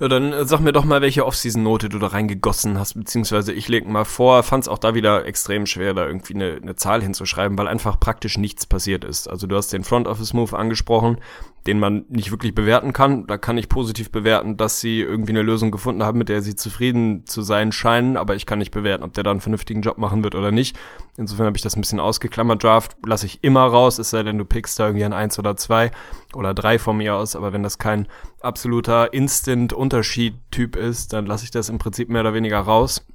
Ja, 0.00 0.08
dann 0.08 0.32
äh, 0.32 0.44
sag 0.46 0.60
mir 0.60 0.72
doch 0.72 0.84
mal, 0.84 1.00
welche 1.02 1.26
Off-Season-Note 1.26 1.88
du 1.88 1.98
da 1.98 2.08
reingegossen 2.08 2.78
hast, 2.78 2.94
beziehungsweise 2.94 3.52
ich 3.52 3.68
leg 3.68 3.86
mal 3.86 4.04
vor, 4.04 4.42
fand 4.42 4.64
es 4.64 4.68
auch 4.68 4.78
da 4.78 4.94
wieder 4.94 5.26
extrem 5.26 5.66
schwer, 5.66 5.94
da 5.94 6.06
irgendwie 6.06 6.34
eine, 6.34 6.58
eine 6.60 6.76
Zahl 6.76 7.02
hinzuschreiben, 7.02 7.58
weil 7.58 7.68
einfach 7.68 8.00
praktisch 8.00 8.38
nichts 8.38 8.66
passiert 8.66 9.04
ist. 9.04 9.28
Also 9.28 9.46
du 9.46 9.56
hast 9.56 9.72
den 9.72 9.84
Front-Office-Move 9.84 10.56
angesprochen, 10.56 11.18
den 11.66 11.78
man 11.78 12.04
nicht 12.08 12.30
wirklich 12.30 12.54
bewerten 12.54 12.92
kann. 12.92 13.26
Da 13.26 13.38
kann 13.38 13.58
ich 13.58 13.68
positiv 13.68 14.10
bewerten, 14.10 14.56
dass 14.56 14.80
sie 14.80 15.00
irgendwie 15.00 15.32
eine 15.32 15.42
Lösung 15.42 15.70
gefunden 15.70 16.02
haben, 16.02 16.18
mit 16.18 16.28
der 16.28 16.42
sie 16.42 16.56
zufrieden 16.56 17.24
zu 17.26 17.42
sein 17.42 17.72
scheinen, 17.72 18.16
aber 18.16 18.34
ich 18.34 18.46
kann 18.46 18.58
nicht 18.58 18.72
bewerten, 18.72 19.04
ob 19.04 19.12
der 19.12 19.24
da 19.24 19.30
einen 19.30 19.40
vernünftigen 19.40 19.82
Job 19.82 19.98
machen 19.98 20.24
wird 20.24 20.34
oder 20.34 20.50
nicht. 20.50 20.76
Insofern 21.16 21.46
habe 21.46 21.56
ich 21.56 21.62
das 21.62 21.76
ein 21.76 21.80
bisschen 21.80 22.00
ausgeklammert. 22.00 22.62
Draft 22.62 22.96
lasse 23.06 23.26
ich 23.26 23.44
immer 23.44 23.64
raus, 23.64 23.98
es 23.98 24.10
sei 24.10 24.22
denn, 24.22 24.38
du 24.38 24.44
pickst 24.44 24.78
da 24.78 24.86
irgendwie 24.86 25.04
ein 25.04 25.12
eins 25.12 25.38
oder 25.38 25.56
zwei 25.56 25.90
oder 26.34 26.54
drei 26.54 26.78
von 26.78 26.96
mir 26.96 27.14
aus, 27.14 27.36
aber 27.36 27.52
wenn 27.52 27.62
das 27.62 27.78
kein 27.78 28.08
absoluter 28.40 29.12
Instant-Unterschied-Typ 29.12 30.76
ist, 30.76 31.12
dann 31.12 31.26
lasse 31.26 31.44
ich 31.44 31.50
das 31.50 31.68
im 31.68 31.78
Prinzip 31.78 32.08
mehr 32.08 32.22
oder 32.22 32.34
weniger 32.34 32.58
raus. 32.58 33.06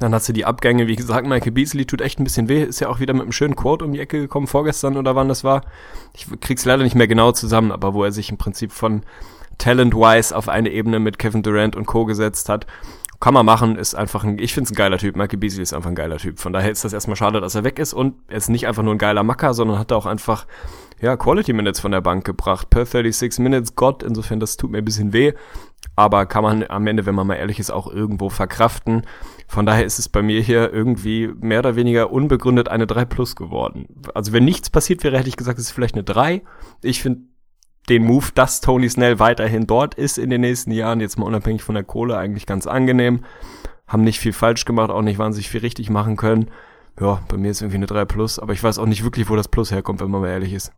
Dann 0.00 0.12
hast 0.12 0.28
du 0.28 0.32
die 0.32 0.44
Abgänge, 0.44 0.86
wie 0.86 0.96
gesagt, 0.96 1.26
Michael 1.26 1.52
Beasley 1.52 1.86
tut 1.86 2.00
echt 2.00 2.18
ein 2.18 2.24
bisschen 2.24 2.48
weh, 2.48 2.62
ist 2.62 2.80
ja 2.80 2.88
auch 2.88 3.00
wieder 3.00 3.14
mit 3.14 3.22
einem 3.22 3.32
schönen 3.32 3.56
Quote 3.56 3.84
um 3.84 3.92
die 3.92 4.00
Ecke 4.00 4.20
gekommen 4.20 4.46
vorgestern 4.46 4.96
oder 4.96 5.14
wann 5.14 5.28
das 5.28 5.44
war. 5.44 5.62
Ich 6.14 6.26
krieg's 6.40 6.64
leider 6.64 6.82
nicht 6.82 6.96
mehr 6.96 7.06
genau 7.06 7.32
zusammen, 7.32 7.70
aber 7.72 7.94
wo 7.94 8.04
er 8.04 8.12
sich 8.12 8.30
im 8.30 8.36
Prinzip 8.36 8.72
von 8.72 9.02
Talent-wise 9.58 10.36
auf 10.36 10.48
eine 10.48 10.70
Ebene 10.70 10.98
mit 10.98 11.18
Kevin 11.18 11.42
Durant 11.42 11.76
und 11.76 11.86
Co. 11.86 12.04
gesetzt 12.04 12.48
hat. 12.48 12.66
Kann 13.20 13.34
man 13.34 13.46
machen, 13.46 13.76
ist 13.76 13.94
einfach 13.94 14.24
ein, 14.24 14.38
ich 14.38 14.52
finde 14.52 14.66
es 14.66 14.72
ein 14.72 14.76
geiler 14.76 14.98
Typ. 14.98 15.16
Michael 15.16 15.38
Beasley 15.38 15.62
ist 15.62 15.72
einfach 15.72 15.88
ein 15.88 15.94
geiler 15.94 16.18
Typ. 16.18 16.40
Von 16.40 16.52
daher 16.52 16.70
ist 16.70 16.84
das 16.84 16.92
erstmal 16.92 17.16
schade, 17.16 17.40
dass 17.40 17.54
er 17.54 17.64
weg 17.64 17.78
ist 17.78 17.94
und 17.94 18.16
er 18.28 18.36
ist 18.36 18.50
nicht 18.50 18.66
einfach 18.66 18.82
nur 18.82 18.94
ein 18.94 18.98
geiler 18.98 19.22
Macker, 19.22 19.54
sondern 19.54 19.78
hat 19.78 19.92
auch 19.92 20.04
einfach, 20.04 20.46
ja, 21.00 21.16
Quality 21.16 21.52
Minutes 21.52 21.80
von 21.80 21.92
der 21.92 22.00
Bank 22.00 22.24
gebracht. 22.24 22.68
Per 22.68 22.84
36 22.84 23.38
Minutes, 23.38 23.76
Gott, 23.76 24.02
insofern 24.02 24.40
das 24.40 24.56
tut 24.56 24.72
mir 24.72 24.78
ein 24.78 24.84
bisschen 24.84 25.12
weh. 25.12 25.32
Aber 25.96 26.26
kann 26.26 26.42
man 26.42 26.64
am 26.68 26.86
Ende, 26.86 27.06
wenn 27.06 27.14
man 27.14 27.26
mal 27.26 27.36
ehrlich 27.36 27.60
ist, 27.60 27.70
auch 27.70 27.90
irgendwo 27.90 28.28
verkraften. 28.28 29.06
Von 29.46 29.66
daher 29.66 29.84
ist 29.84 29.98
es 29.98 30.08
bei 30.08 30.22
mir 30.22 30.40
hier 30.40 30.72
irgendwie 30.72 31.28
mehr 31.40 31.60
oder 31.60 31.76
weniger 31.76 32.10
unbegründet 32.10 32.68
eine 32.68 32.86
3 32.86 33.04
plus 33.04 33.36
geworden. 33.36 33.86
Also 34.14 34.32
wenn 34.32 34.44
nichts 34.44 34.70
passiert 34.70 35.04
wäre, 35.04 35.18
hätte 35.18 35.28
ich 35.28 35.36
gesagt, 35.36 35.58
es 35.58 35.66
ist 35.66 35.72
vielleicht 35.72 35.94
eine 35.94 36.04
3. 36.04 36.42
Ich 36.82 37.02
finde 37.02 37.22
den 37.88 38.04
Move, 38.04 38.26
dass 38.34 38.60
Tony 38.60 38.88
Snell 38.88 39.18
weiterhin 39.18 39.66
dort 39.66 39.94
ist 39.94 40.18
in 40.18 40.30
den 40.30 40.40
nächsten 40.40 40.70
Jahren, 40.70 41.00
jetzt 41.00 41.18
mal 41.18 41.26
unabhängig 41.26 41.62
von 41.62 41.74
der 41.74 41.84
Kohle, 41.84 42.16
eigentlich 42.16 42.46
ganz 42.46 42.66
angenehm. 42.66 43.24
Haben 43.86 44.04
nicht 44.04 44.18
viel 44.18 44.32
falsch 44.32 44.64
gemacht, 44.64 44.90
auch 44.90 45.02
nicht 45.02 45.18
wahnsinnig 45.18 45.50
viel 45.50 45.60
richtig 45.60 45.90
machen 45.90 46.16
können. 46.16 46.50
Ja, 46.98 47.20
bei 47.28 47.36
mir 47.36 47.50
ist 47.50 47.60
irgendwie 47.60 47.76
eine 47.76 47.86
3 47.86 48.04
plus, 48.06 48.38
aber 48.38 48.52
ich 48.52 48.62
weiß 48.62 48.78
auch 48.78 48.86
nicht 48.86 49.04
wirklich, 49.04 49.28
wo 49.28 49.36
das 49.36 49.48
Plus 49.48 49.70
herkommt, 49.70 50.00
wenn 50.00 50.10
man 50.10 50.22
mal 50.22 50.30
ehrlich 50.30 50.52
ist. 50.52 50.72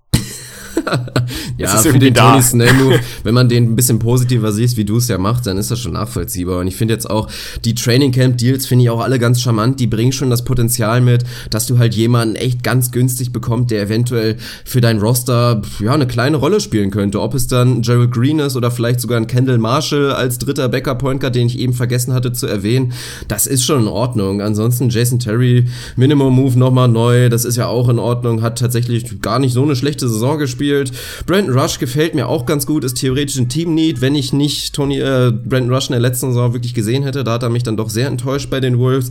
ja, 1.59 1.69
für 1.69 1.99
den 1.99 2.15
da. 2.15 2.33
Tony 2.33 2.43
Snell 2.43 2.73
Move, 2.75 3.01
wenn 3.25 3.35
man 3.35 3.49
den 3.49 3.73
ein 3.73 3.77
bisschen 3.77 3.99
positiver 3.99 4.53
sieht, 4.53 4.77
wie 4.77 4.85
du 4.85 4.99
es 4.99 5.09
ja 5.09 5.19
machst, 5.19 5.47
dann 5.47 5.59
ist 5.59 5.71
das 5.71 5.81
schon 5.81 5.93
nachvollziehbar. 5.93 6.61
Und 6.61 6.67
ich 6.67 6.77
finde 6.77 6.95
jetzt 6.95 7.09
auch, 7.09 7.29
die 7.65 7.75
Training 7.75 8.13
Camp 8.13 8.39
Deals 8.39 8.67
finde 8.67 8.85
ich 8.85 8.91
auch 8.91 9.01
alle 9.01 9.19
ganz 9.19 9.41
charmant. 9.41 9.81
Die 9.81 9.87
bringen 9.87 10.13
schon 10.13 10.31
das 10.31 10.45
Potenzial 10.45 11.01
mit, 11.01 11.25
dass 11.51 11.67
du 11.67 11.79
halt 11.79 11.95
jemanden 11.95 12.37
echt 12.37 12.63
ganz 12.63 12.91
günstig 12.91 13.33
bekommst, 13.33 13.71
der 13.71 13.83
eventuell 13.83 14.37
für 14.65 14.81
dein 14.81 14.99
Roster, 14.99 15.63
ja, 15.81 15.93
eine 15.93 16.07
kleine 16.07 16.37
Rolle 16.37 16.61
spielen 16.61 16.91
könnte. 16.91 17.21
Ob 17.21 17.35
es 17.35 17.47
dann 17.47 17.83
Gerald 17.83 18.13
Green 18.13 18.39
ist 18.39 18.57
oder 18.57 18.71
vielleicht 18.71 19.01
sogar 19.01 19.19
ein 19.19 19.27
Kendall 19.27 19.59
Marshall 19.59 20.13
als 20.13 20.39
dritter 20.39 20.69
Backup 20.69 20.99
Point 20.99 21.21
Guard, 21.21 21.35
den 21.35 21.47
ich 21.47 21.59
eben 21.59 21.73
vergessen 21.73 22.13
hatte 22.13 22.33
zu 22.33 22.47
erwähnen. 22.47 22.93
Das 23.29 23.47
ist 23.47 23.65
schon 23.65 23.83
in 23.83 23.89
Ordnung. 23.89 24.41
Ansonsten 24.41 24.89
Jason 24.89 25.19
Terry, 25.19 25.67
Minimum 25.97 26.35
Move 26.35 26.59
nochmal 26.59 26.89
neu. 26.89 27.29
Das 27.29 27.45
ist 27.45 27.57
ja 27.57 27.67
auch 27.67 27.89
in 27.89 27.99
Ordnung. 27.99 28.43
Hat 28.43 28.59
tatsächlich 28.59 29.21
gar 29.21 29.39
nicht 29.39 29.53
so 29.53 29.63
eine 29.63 29.77
schlechte 29.77 30.09
Saison 30.09 30.16
gespielt 30.39 30.47
gespielt. 30.57 30.93
Brandon 31.27 31.59
Rush 31.59 31.79
gefällt 31.79 32.15
mir 32.15 32.29
auch 32.29 32.47
ganz 32.47 32.67
gut, 32.67 32.85
ist 32.85 32.95
theoretisch 32.95 33.37
ein 33.37 33.49
Team-Need, 33.49 34.01
wenn 34.01 34.15
ich 34.15 34.33
nicht 34.33 34.75
Tony, 34.75 34.99
äh, 34.99 35.33
Brandon 35.33 35.73
Rush 35.73 35.89
in 35.89 35.93
der 35.93 36.01
letzten 36.01 36.29
Saison 36.29 36.53
wirklich 36.53 36.75
gesehen 36.75 37.03
hätte. 37.03 37.25
Da 37.25 37.33
hat 37.33 37.43
er 37.43 37.51
mich 37.51 37.63
dann 37.63 37.77
doch 37.77 37.91
sehr 37.91 38.09
enttäuscht 38.09 38.51
bei 38.51 38.61
den 38.61 38.79
Wolves. 38.79 39.11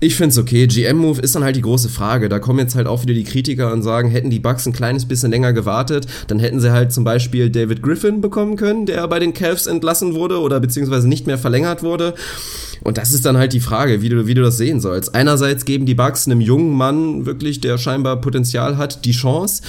Ich 0.00 0.14
find's 0.14 0.38
okay. 0.38 0.66
GM-Move 0.66 1.20
ist 1.20 1.34
dann 1.34 1.42
halt 1.42 1.56
die 1.56 1.62
große 1.62 1.88
Frage. 1.88 2.28
Da 2.28 2.38
kommen 2.38 2.60
jetzt 2.60 2.76
halt 2.76 2.86
auch 2.86 3.02
wieder 3.02 3.14
die 3.14 3.24
Kritiker 3.24 3.72
und 3.72 3.82
sagen, 3.82 4.10
hätten 4.10 4.30
die 4.30 4.38
Bucks 4.38 4.66
ein 4.66 4.72
kleines 4.72 5.06
bisschen 5.06 5.30
länger 5.30 5.52
gewartet, 5.52 6.06
dann 6.28 6.38
hätten 6.38 6.60
sie 6.60 6.72
halt 6.72 6.92
zum 6.92 7.02
Beispiel 7.02 7.50
David 7.50 7.82
Griffin 7.82 8.20
bekommen 8.20 8.56
können, 8.56 8.86
der 8.86 9.06
bei 9.08 9.18
den 9.18 9.34
Cavs 9.34 9.66
entlassen 9.66 10.14
wurde 10.14 10.38
oder 10.40 10.60
beziehungsweise 10.60 11.08
nicht 11.08 11.26
mehr 11.26 11.38
verlängert 11.38 11.82
wurde. 11.82 12.14
Und 12.84 12.96
das 12.96 13.12
ist 13.12 13.26
dann 13.26 13.36
halt 13.36 13.52
die 13.52 13.60
Frage, 13.60 14.00
wie 14.02 14.08
du, 14.08 14.26
wie 14.26 14.34
du 14.34 14.42
das 14.42 14.56
sehen 14.56 14.80
sollst. 14.80 15.14
Einerseits 15.14 15.64
geben 15.64 15.84
die 15.84 15.96
Bucks 15.96 16.26
einem 16.26 16.40
jungen 16.40 16.72
Mann 16.72 17.26
wirklich, 17.26 17.60
der 17.60 17.76
scheinbar 17.76 18.20
Potenzial 18.20 18.76
hat, 18.76 19.04
die 19.04 19.12
Chance. 19.12 19.62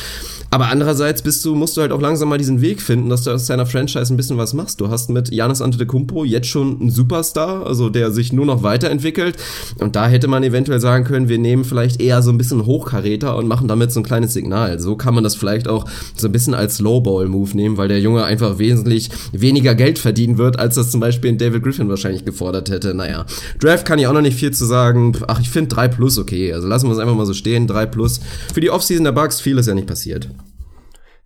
Aber 0.52 0.70
andererseits 0.70 1.22
bist 1.22 1.46
du, 1.46 1.54
musst 1.54 1.78
du 1.78 1.82
halt 1.82 1.92
auch 1.92 2.02
langsam 2.02 2.30
mal 2.30 2.38
diesen 2.38 2.62
Weg 2.62 2.82
finden, 2.82 3.10
dass 3.10 3.24
du 3.24 3.32
aus 3.32 3.46
deiner 3.46 3.68
Franchise 3.68 4.12
ein 4.12 4.18
bisschen 4.18 4.38
was 4.38 4.54
machst. 4.54 4.82
Du 4.82 4.90
hast 4.90 5.10
mit 5.10 5.32
Janis 5.32 5.62
Antetokounmpo 5.62 6.24
jetzt 6.24 6.48
schon 6.48 6.82
einen 6.82 6.90
Superstar, 6.90 7.68
also 7.68 7.90
der 7.90 8.12
sich 8.12 8.34
nur 8.34 8.46
noch 8.46 8.64
weiterentwickelt. 8.64 9.38
Und 9.80 9.96
da 9.96 10.08
hätte 10.08 10.28
man 10.28 10.44
eventuell 10.44 10.80
sagen 10.80 11.04
können, 11.04 11.30
wir 11.30 11.38
nehmen 11.38 11.66
vielleicht 11.66 12.02
eher 12.02 12.24
so 12.24 12.32
ein 12.32 12.38
bisschen 12.40 12.66
Hochkaräter 12.66 13.36
und 13.36 13.48
machen 13.48 13.68
damit 13.68 13.92
so 13.92 14.00
ein 14.00 14.04
kleines 14.04 14.34
Signal. 14.34 14.80
So 14.80 14.96
kann 14.96 15.14
man 15.14 15.24
das 15.24 15.36
vielleicht 15.36 15.68
auch 15.68 15.86
so 16.16 16.28
ein 16.28 16.32
bisschen 16.32 16.56
als 16.56 16.80
Lowball-Move 16.80 17.56
nehmen, 17.56 17.78
weil 17.78 17.88
der 17.88 18.00
Junge 18.00 18.24
einfach 18.24 18.58
wesentlich 18.58 19.10
weniger 19.32 19.76
Geld 19.76 20.00
verdienen 20.00 20.40
wird, 20.40 20.58
als 20.58 20.76
das 20.76 20.90
zum 20.90 21.00
Beispiel 21.00 21.30
in 21.30 21.38
David 21.38 21.64
Griffin 21.64 21.90
wahrscheinlich 21.90 22.26
gefordert 22.26 22.72
hätte. 22.72 22.96
Naja, 22.96 23.26
Draft 23.60 23.86
kann 23.86 24.00
ich 24.00 24.08
auch 24.08 24.14
noch 24.14 24.22
nicht 24.22 24.38
viel 24.38 24.52
zu 24.52 24.66
sagen. 24.66 25.16
Ach, 25.28 25.40
ich 25.40 25.50
finde 25.50 25.76
3 25.76 25.90
plus 25.90 26.18
okay. 26.18 26.54
Also 26.54 26.68
lassen 26.68 26.88
wir 26.88 26.94
es 26.94 27.00
einfach 27.00 27.16
mal 27.16 27.28
so 27.28 27.34
stehen. 27.34 27.68
3 27.68 27.86
plus. 27.86 28.20
Für 28.52 28.62
die 28.62 28.72
Offseason 28.72 29.04
der 29.04 29.12
Bugs, 29.12 29.40
viel 29.40 29.58
ist 29.60 29.68
ja 29.68 29.76
nicht 29.76 29.88
passiert. 29.88 30.28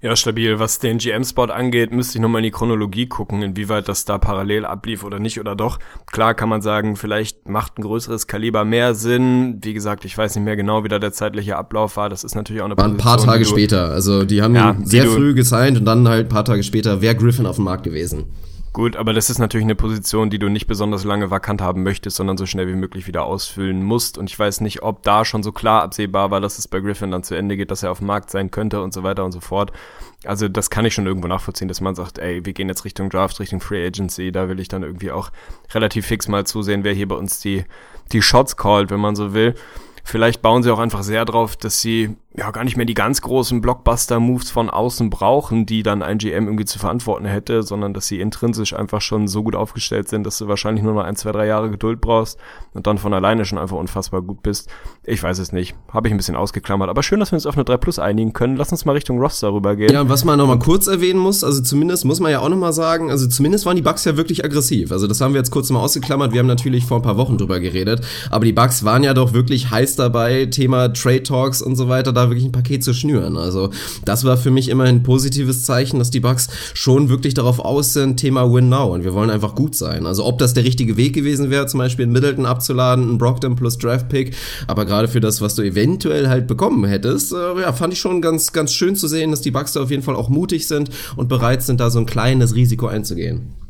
Ja, 0.04 0.18
stabil. 0.18 0.60
Was 0.60 0.80
den 0.80 0.98
GM-Spot 0.98 1.46
angeht, 1.46 1.94
müsste 1.94 2.18
ich 2.18 2.22
nochmal 2.22 2.39
in 2.39 2.44
die 2.44 2.52
Chronologie 2.52 3.06
gucken, 3.06 3.42
inwieweit 3.42 3.88
das 3.88 4.04
da 4.04 4.18
parallel 4.18 4.66
ablief 4.66 5.06
oder 5.06 5.18
nicht 5.18 5.39
oder 5.39 5.56
doch. 5.56 5.80
Klar 6.12 6.34
kann 6.34 6.50
man 6.50 6.62
sagen, 6.62 6.98
vielleicht 6.98 7.48
macht 7.48 7.80
ein 7.80 7.84
größeres 7.84 8.28
Kaliber 8.28 8.66
mehr 8.66 8.96
Sinn. 8.96 9.60
Wie 9.63 9.74
gesagt, 9.74 10.04
ich 10.04 10.18
weiß 10.18 10.36
nicht 10.36 10.44
mehr 10.44 10.58
genau, 10.58 10.84
wie 10.84 10.89
da 10.89 11.00
der 11.00 11.13
zeitliche 11.13 11.56
Ablauf 11.56 11.96
war. 11.96 12.10
Das 12.10 12.26
ist 12.26 12.36
natürlich 12.36 12.62
auch 12.62 12.66
eine 12.66 12.76
War 12.76 12.84
ein 12.84 12.98
paar 12.98 13.18
Tage 13.18 13.46
später. 13.46 13.92
Also 13.92 14.26
die 14.26 14.42
haben 14.42 14.56
ja, 14.56 14.76
sehr 14.84 15.06
früh 15.06 15.34
gesigned 15.34 15.78
und 15.78 15.86
dann 15.86 16.06
halt 16.10 16.26
ein 16.26 16.30
paar 16.30 16.44
Tage 16.44 16.63
später 16.63 17.02
wäre 17.02 17.16
Griffin 17.16 17.46
auf 17.46 17.56
dem 17.56 17.63
Markt 17.63 17.84
gewesen. 17.84 18.26
Gut, 18.73 18.95
aber 18.95 19.13
das 19.13 19.29
ist 19.29 19.38
natürlich 19.38 19.65
eine 19.65 19.75
Position, 19.75 20.31
die 20.31 20.39
du 20.39 20.49
nicht 20.49 20.65
besonders 20.65 21.03
lange 21.03 21.29
vakant 21.29 21.62
haben 21.62 21.83
möchtest, 21.83 22.15
sondern 22.15 22.38
so 22.38 22.47
schnell 22.47 22.67
wie 22.67 22.73
möglich 22.73 23.05
wieder 23.05 23.23
ausfüllen 23.23 23.83
musst. 23.83 24.17
Und 24.17 24.31
ich 24.31 24.39
weiß 24.39 24.62
nicht, 24.62 24.81
ob 24.81 25.03
da 25.03 25.25
schon 25.25 25.43
so 25.43 25.51
klar 25.51 25.83
absehbar 25.83 26.31
war, 26.31 26.41
dass 26.41 26.57
es 26.57 26.67
bei 26.67 26.79
Griffin 26.79 27.12
dann 27.12 27.21
zu 27.21 27.36
Ende 27.36 27.55
geht, 27.55 27.69
dass 27.69 27.83
er 27.83 27.91
auf 27.91 27.99
dem 27.99 28.07
Markt 28.07 28.31
sein 28.31 28.49
könnte 28.49 28.81
und 28.81 28.91
so 28.91 29.03
weiter 29.03 29.25
und 29.25 29.31
so 29.31 29.41
fort. 29.41 29.71
Also 30.25 30.47
das 30.47 30.71
kann 30.71 30.86
ich 30.86 30.95
schon 30.95 31.05
irgendwo 31.05 31.27
nachvollziehen, 31.27 31.67
dass 31.67 31.81
man 31.81 31.93
sagt, 31.93 32.17
ey, 32.17 32.43
wir 32.47 32.53
gehen 32.53 32.67
jetzt 32.67 32.83
Richtung 32.83 33.12
Draft, 33.12 33.39
Richtung 33.39 33.59
Free 33.59 33.86
Agency. 33.86 34.31
Da 34.31 34.49
will 34.49 34.59
ich 34.59 34.69
dann 34.69 34.81
irgendwie 34.81 35.12
auch 35.12 35.29
relativ 35.71 36.07
fix 36.07 36.27
mal 36.27 36.47
zusehen, 36.47 36.83
wer 36.83 36.93
hier 36.93 37.07
bei 37.07 37.15
uns 37.15 37.39
die, 37.41 37.65
die 38.12 38.23
Shots 38.23 38.57
callt, 38.57 38.89
wenn 38.89 38.99
man 38.99 39.15
so 39.15 39.36
will. 39.36 39.53
Vielleicht 40.03 40.41
bauen 40.41 40.63
sie 40.63 40.71
auch 40.71 40.79
einfach 40.79 41.03
sehr 41.03 41.25
drauf, 41.25 41.55
dass 41.57 41.79
sie 41.79 42.17
ja 42.36 42.50
gar 42.50 42.63
nicht 42.63 42.78
mehr 42.78 42.86
die 42.86 42.96
ganz 42.96 43.22
großen 43.22 43.62
Blockbuster-Moves 43.62 44.50
von 44.50 44.69
außen 44.69 45.12
brauchen, 45.12 45.67
die 45.67 45.84
dann 45.84 46.02
ein 46.02 46.17
GM 46.17 46.46
irgendwie 46.46 46.65
zu 46.65 46.80
verantworten 46.80 47.26
hätte, 47.26 47.62
sondern 47.62 47.93
dass 47.93 48.08
sie 48.08 48.19
intrinsisch 48.19 48.74
einfach 48.74 49.02
schon 49.02 49.28
so 49.28 49.43
gut 49.43 49.56
aufgestellt 49.56 50.10
sind, 50.10 50.26
dass 50.26 50.39
du 50.39 50.48
wahrscheinlich 50.48 50.84
nur 50.84 50.93
noch 50.93 51.04
ein, 51.04 51.15
zwei, 51.15 51.32
drei 51.32 51.46
Jahre 51.46 51.69
Geduld 51.69 52.02
brauchst 52.02 52.39
und 52.74 52.88
dann 52.88 52.98
von 52.98 53.13
alleine 53.13 53.46
schon 53.46 53.60
einfach 53.60 53.78
unfassbar 53.78 54.24
gut 54.24 54.41
bist. 54.41 54.67
Ich 55.04 55.22
weiß 55.22 55.38
es 55.38 55.52
nicht. 55.52 55.76
Habe 55.89 56.08
ich 56.08 56.13
ein 56.13 56.17
bisschen 56.17 56.36
ausgeklammert. 56.36 56.89
Aber 56.89 57.04
schön, 57.04 57.19
dass 57.19 57.32
wir 57.32 57.36
uns 57.36 57.46
auf 57.46 57.56
eine 57.56 57.65
3 57.65 57.78
Plus 57.78 58.00
einigen 58.00 58.34
können. 58.34 58.56
Lass 58.56 58.72
uns 58.72 58.84
mal 58.86 58.93
Richtung 58.93 59.19
Roster 59.19 59.54
rübergehen. 59.54 59.93
Ja, 59.93 60.10
was 60.10 60.26
man 60.26 60.39
nochmal 60.39 60.58
kurz 60.58 60.88
erwähnen 60.88 61.19
muss, 61.19 61.43
also 61.43 61.62
zumindest 61.62 62.06
muss 62.06 62.19
man 62.19 62.32
ja 62.32 62.39
auch 62.39 62.50
nochmal 62.50 62.74
sagen, 62.74 63.12
also 63.12 63.28
zumindest 63.28 63.67
waren 63.67 63.76
die 63.76 63.84
Bugs 63.84 64.06
ja 64.06 64.17
wirklich 64.17 64.43
aggressiv. 64.43 64.91
Also 64.91 65.06
das 65.06 65.22
haben 65.22 65.34
wir 65.34 65.39
jetzt 65.39 65.52
kurz 65.52 65.69
mal 65.69 65.82
ausgeklammert. 65.82 66.34
Wir 66.34 66.39
haben 66.39 66.48
natürlich 66.48 66.86
vor 66.86 66.98
ein 66.98 67.04
paar 67.04 67.17
Wochen 67.17 67.38
drüber 67.38 67.60
geredet. 67.60 68.02
Aber 68.32 68.46
die 68.46 68.54
Bugs 68.54 68.84
waren 68.84 69.04
ja 69.04 69.13
doch 69.13 69.34
wirklich 69.34 69.69
heiß 69.69 69.98
dabei. 69.98 70.48
Thema 70.48 70.91
Trade 70.91 71.24
Talks 71.24 71.62
und 71.62 71.76
so 71.76 71.89
weiter. 71.89 72.12
Da 72.12 72.22
wirklich 72.29 72.45
ein 72.45 72.51
Paket 72.51 72.83
zu 72.83 72.93
schnüren. 72.93 73.38
Also 73.38 73.69
das 74.05 74.23
war 74.23 74.38
für 74.38 74.51
mich 74.51 74.69
immerhin 74.69 74.97
ein 74.97 75.03
positives 75.03 75.63
Zeichen, 75.63 75.99
dass 75.99 76.12
die 76.12 76.19
Bucks 76.19 76.49
schon 76.73 77.09
wirklich 77.09 77.33
darauf 77.33 77.59
aus 77.59 77.93
sind, 77.93 78.17
Thema 78.17 78.51
Win 78.53 78.69
Now 78.69 78.93
und 78.93 79.03
wir 79.03 79.13
wollen 79.13 79.29
einfach 79.29 79.55
gut 79.55 79.75
sein. 79.75 80.05
Also 80.05 80.25
ob 80.25 80.39
das 80.39 80.53
der 80.53 80.63
richtige 80.63 80.97
Weg 80.97 81.13
gewesen 81.13 81.49
wäre, 81.49 81.67
zum 81.67 81.79
Beispiel 81.79 82.05
in 82.05 82.12
Middleton 82.12 82.45
abzuladen, 82.45 83.12
ein 83.12 83.17
Brockton 83.17 83.55
plus 83.55 83.77
Draft 83.77 84.09
Pick, 84.09 84.36
aber 84.67 84.86
gerade 84.86 85.07
für 85.07 85.19
das, 85.19 85.41
was 85.41 85.55
du 85.55 85.62
eventuell 85.62 86.29
halt 86.29 86.47
bekommen 86.47 86.86
hättest, 86.86 87.33
äh, 87.33 87.62
ja, 87.62 87.73
fand 87.73 87.93
ich 87.93 87.99
schon 87.99 88.21
ganz, 88.21 88.51
ganz 88.51 88.73
schön 88.73 88.95
zu 88.95 89.07
sehen, 89.07 89.31
dass 89.31 89.41
die 89.41 89.51
Bucks 89.51 89.73
da 89.73 89.81
auf 89.81 89.91
jeden 89.91 90.03
Fall 90.03 90.15
auch 90.15 90.29
mutig 90.29 90.67
sind 90.67 90.89
und 91.15 91.29
bereit 91.29 91.63
sind, 91.63 91.79
da 91.79 91.89
so 91.89 91.99
ein 91.99 92.05
kleines 92.05 92.55
Risiko 92.55 92.88
einzugehen 92.88 93.62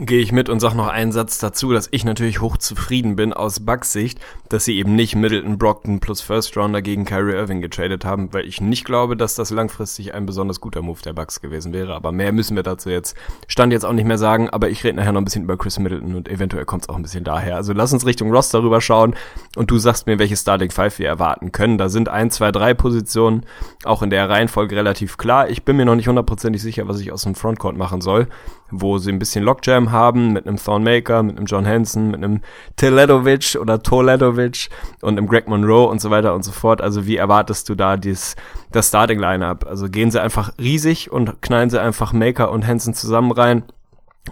gehe 0.00 0.22
ich 0.22 0.32
mit 0.32 0.48
und 0.48 0.60
sag 0.60 0.74
noch 0.74 0.88
einen 0.88 1.12
Satz 1.12 1.38
dazu, 1.38 1.72
dass 1.72 1.88
ich 1.90 2.04
natürlich 2.04 2.40
hochzufrieden 2.40 3.16
bin 3.16 3.34
aus 3.34 3.60
Bucks 3.60 3.92
Sicht, 3.92 4.18
dass 4.48 4.64
sie 4.64 4.78
eben 4.78 4.94
nicht 4.94 5.14
Middleton 5.14 5.58
Brockton 5.58 6.00
plus 6.00 6.22
First 6.22 6.56
Rounder 6.56 6.80
gegen 6.80 7.04
Kyrie 7.04 7.34
Irving 7.34 7.60
getradet 7.60 8.06
haben, 8.06 8.32
weil 8.32 8.46
ich 8.46 8.62
nicht 8.62 8.86
glaube, 8.86 9.14
dass 9.14 9.34
das 9.34 9.50
langfristig 9.50 10.14
ein 10.14 10.24
besonders 10.24 10.60
guter 10.60 10.80
Move 10.80 11.00
der 11.04 11.12
Bucks 11.12 11.42
gewesen 11.42 11.74
wäre. 11.74 11.94
Aber 11.94 12.12
mehr 12.12 12.32
müssen 12.32 12.56
wir 12.56 12.62
dazu 12.62 12.88
jetzt 12.88 13.14
Stand 13.46 13.74
jetzt 13.74 13.84
auch 13.84 13.92
nicht 13.92 14.06
mehr 14.06 14.16
sagen, 14.16 14.48
aber 14.48 14.70
ich 14.70 14.82
rede 14.84 14.96
nachher 14.96 15.12
noch 15.12 15.20
ein 15.20 15.24
bisschen 15.26 15.44
über 15.44 15.58
Chris 15.58 15.78
Middleton 15.78 16.14
und 16.14 16.28
eventuell 16.28 16.64
kommt 16.64 16.84
es 16.84 16.88
auch 16.88 16.96
ein 16.96 17.02
bisschen 17.02 17.24
daher. 17.24 17.56
Also 17.56 17.74
lass 17.74 17.92
uns 17.92 18.06
Richtung 18.06 18.32
Ross 18.32 18.48
darüber 18.48 18.80
schauen 18.80 19.14
und 19.56 19.70
du 19.70 19.76
sagst 19.76 20.06
mir, 20.06 20.18
welche 20.18 20.36
Starting 20.36 20.70
Five 20.70 20.98
wir 20.98 21.08
erwarten 21.08 21.52
können. 21.52 21.76
Da 21.76 21.90
sind 21.90 22.08
ein, 22.08 22.30
zwei, 22.30 22.52
drei 22.52 22.72
Positionen 22.72 23.44
auch 23.84 24.02
in 24.02 24.08
der 24.08 24.30
Reihenfolge 24.30 24.76
relativ 24.76 25.18
klar. 25.18 25.50
Ich 25.50 25.64
bin 25.64 25.76
mir 25.76 25.84
noch 25.84 25.94
nicht 25.94 26.08
hundertprozentig 26.08 26.62
sicher, 26.62 26.88
was 26.88 27.00
ich 27.00 27.12
aus 27.12 27.22
dem 27.22 27.34
Frontcourt 27.34 27.76
machen 27.76 28.00
soll 28.00 28.28
wo 28.70 28.98
sie 28.98 29.10
ein 29.10 29.18
bisschen 29.18 29.44
Lockjam 29.44 29.89
haben 29.90 30.32
mit 30.32 30.46
einem 30.46 30.56
Thornmaker, 30.56 31.22
mit 31.22 31.36
einem 31.36 31.46
John 31.46 31.66
Hansen, 31.66 32.10
mit 32.10 32.22
einem 32.22 32.40
Teledovic 32.76 33.56
oder 33.60 33.82
Toledovic 33.82 34.68
und 35.02 35.18
einem 35.18 35.28
Greg 35.28 35.48
Monroe 35.48 35.88
und 35.88 36.00
so 36.00 36.10
weiter 36.10 36.34
und 36.34 36.44
so 36.44 36.52
fort. 36.52 36.80
Also 36.80 37.06
wie 37.06 37.16
erwartest 37.16 37.68
du 37.68 37.74
da 37.74 37.96
dies, 37.96 38.36
das 38.72 38.88
Starting 38.88 39.18
Lineup? 39.18 39.66
Also 39.66 39.88
gehen 39.88 40.10
sie 40.10 40.20
einfach 40.20 40.52
riesig 40.58 41.10
und 41.10 41.42
knallen 41.42 41.70
sie 41.70 41.80
einfach 41.80 42.12
Maker 42.12 42.50
und 42.50 42.66
Hansen 42.66 42.94
zusammen 42.94 43.32
rein 43.32 43.64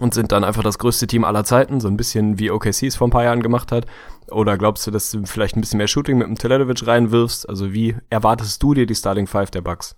und 0.00 0.14
sind 0.14 0.32
dann 0.32 0.44
einfach 0.44 0.62
das 0.62 0.78
größte 0.78 1.06
Team 1.06 1.24
aller 1.24 1.44
Zeiten, 1.44 1.80
so 1.80 1.88
ein 1.88 1.96
bisschen 1.96 2.38
wie 2.38 2.50
OKC 2.50 2.84
es 2.84 2.96
vor 2.96 3.08
ein 3.08 3.12
paar 3.12 3.24
Jahren 3.24 3.42
gemacht 3.42 3.72
hat? 3.72 3.86
Oder 4.30 4.58
glaubst 4.58 4.86
du, 4.86 4.90
dass 4.90 5.10
du 5.10 5.24
vielleicht 5.24 5.56
ein 5.56 5.60
bisschen 5.60 5.78
mehr 5.78 5.88
Shooting 5.88 6.18
mit 6.18 6.26
dem 6.26 6.36
Teledovic 6.36 6.86
reinwirfst? 6.86 7.48
Also 7.48 7.72
wie 7.72 7.96
erwartest 8.10 8.62
du 8.62 8.74
dir 8.74 8.86
die 8.86 8.94
Starting 8.94 9.26
Five 9.26 9.50
der 9.50 9.62
Bucks? 9.62 9.96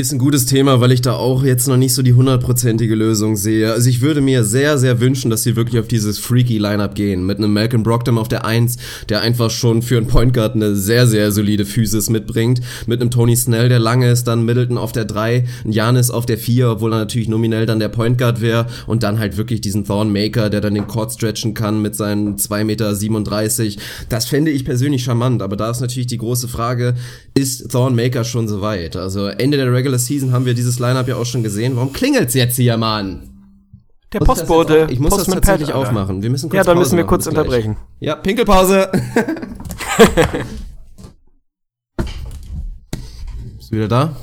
Ist 0.00 0.12
ein 0.12 0.18
gutes 0.18 0.46
Thema, 0.46 0.80
weil 0.80 0.92
ich 0.92 1.02
da 1.02 1.12
auch 1.12 1.44
jetzt 1.44 1.68
noch 1.68 1.76
nicht 1.76 1.92
so 1.92 2.00
die 2.00 2.14
hundertprozentige 2.14 2.94
Lösung 2.94 3.36
sehe. 3.36 3.70
Also 3.70 3.90
ich 3.90 4.00
würde 4.00 4.22
mir 4.22 4.44
sehr, 4.44 4.78
sehr 4.78 4.98
wünschen, 4.98 5.30
dass 5.30 5.42
sie 5.42 5.56
wirklich 5.56 5.78
auf 5.78 5.88
dieses 5.88 6.18
freaky 6.18 6.56
Lineup 6.56 6.94
gehen. 6.94 7.26
Mit 7.26 7.36
einem 7.36 7.52
Malcolm 7.52 7.82
Brogdon 7.82 8.16
auf 8.16 8.26
der 8.26 8.46
1, 8.46 8.78
der 9.10 9.20
einfach 9.20 9.50
schon 9.50 9.82
für 9.82 9.98
einen 9.98 10.06
Point 10.06 10.32
Guard 10.32 10.54
eine 10.54 10.74
sehr, 10.74 11.06
sehr 11.06 11.32
solide 11.32 11.66
Physis 11.66 12.08
mitbringt. 12.08 12.62
Mit 12.86 13.02
einem 13.02 13.10
Tony 13.10 13.36
Snell, 13.36 13.68
der 13.68 13.78
lange 13.78 14.10
ist, 14.10 14.24
dann 14.24 14.46
Middleton 14.46 14.78
auf 14.78 14.92
der 14.92 15.04
3, 15.04 15.44
ein 15.66 15.72
Janis 15.72 16.10
auf 16.10 16.24
der 16.24 16.38
4, 16.38 16.70
obwohl 16.70 16.94
er 16.94 17.00
natürlich 17.00 17.28
nominell 17.28 17.66
dann 17.66 17.78
der 17.78 17.90
Point 17.90 18.16
Guard 18.16 18.40
wäre. 18.40 18.68
Und 18.86 19.02
dann 19.02 19.18
halt 19.18 19.36
wirklich 19.36 19.60
diesen 19.60 19.84
Thornmaker, 19.84 20.48
der 20.48 20.62
dann 20.62 20.72
den 20.72 20.86
Court 20.86 21.12
stretchen 21.12 21.52
kann 21.52 21.82
mit 21.82 21.94
seinen 21.94 22.38
2,37 22.38 22.64
Meter. 22.64 23.82
Das 24.08 24.24
fände 24.24 24.50
ich 24.50 24.64
persönlich 24.64 25.04
charmant. 25.04 25.42
Aber 25.42 25.56
da 25.56 25.70
ist 25.70 25.82
natürlich 25.82 26.06
die 26.06 26.16
große 26.16 26.48
Frage, 26.48 26.94
ist 27.34 27.70
Thornmaker 27.70 28.24
schon 28.24 28.48
soweit? 28.48 28.96
Also 28.96 29.26
Ende 29.26 29.56
der 29.56 29.72
Regular 29.72 29.98
Season 29.98 30.32
haben 30.32 30.44
wir 30.46 30.54
dieses 30.54 30.78
Lineup 30.78 31.08
ja 31.08 31.16
auch 31.16 31.26
schon 31.26 31.42
gesehen. 31.42 31.76
Warum 31.76 31.92
klingelt's 31.92 32.34
jetzt 32.34 32.56
hier, 32.56 32.76
Mann? 32.76 33.30
Der 34.12 34.20
Postbote. 34.20 34.86
Ich, 34.88 34.94
ich 34.94 35.00
muss 35.00 35.10
Postman 35.10 35.38
das 35.38 35.46
tatsächlich 35.46 35.74
Pad, 35.74 35.88
aufmachen. 35.88 36.22
Wir 36.22 36.30
müssen 36.30 36.50
kurz 36.50 36.56
Ja, 36.56 36.64
dann 36.64 36.74
Pause 36.74 36.84
müssen 36.84 36.96
wir 36.96 37.04
kurz 37.04 37.26
unterbrechen. 37.26 37.76
Ja, 38.00 38.16
Pinkelpause. 38.16 38.90
Bist 43.56 43.70
du 43.70 43.76
wieder 43.76 43.88
da? 43.88 44.16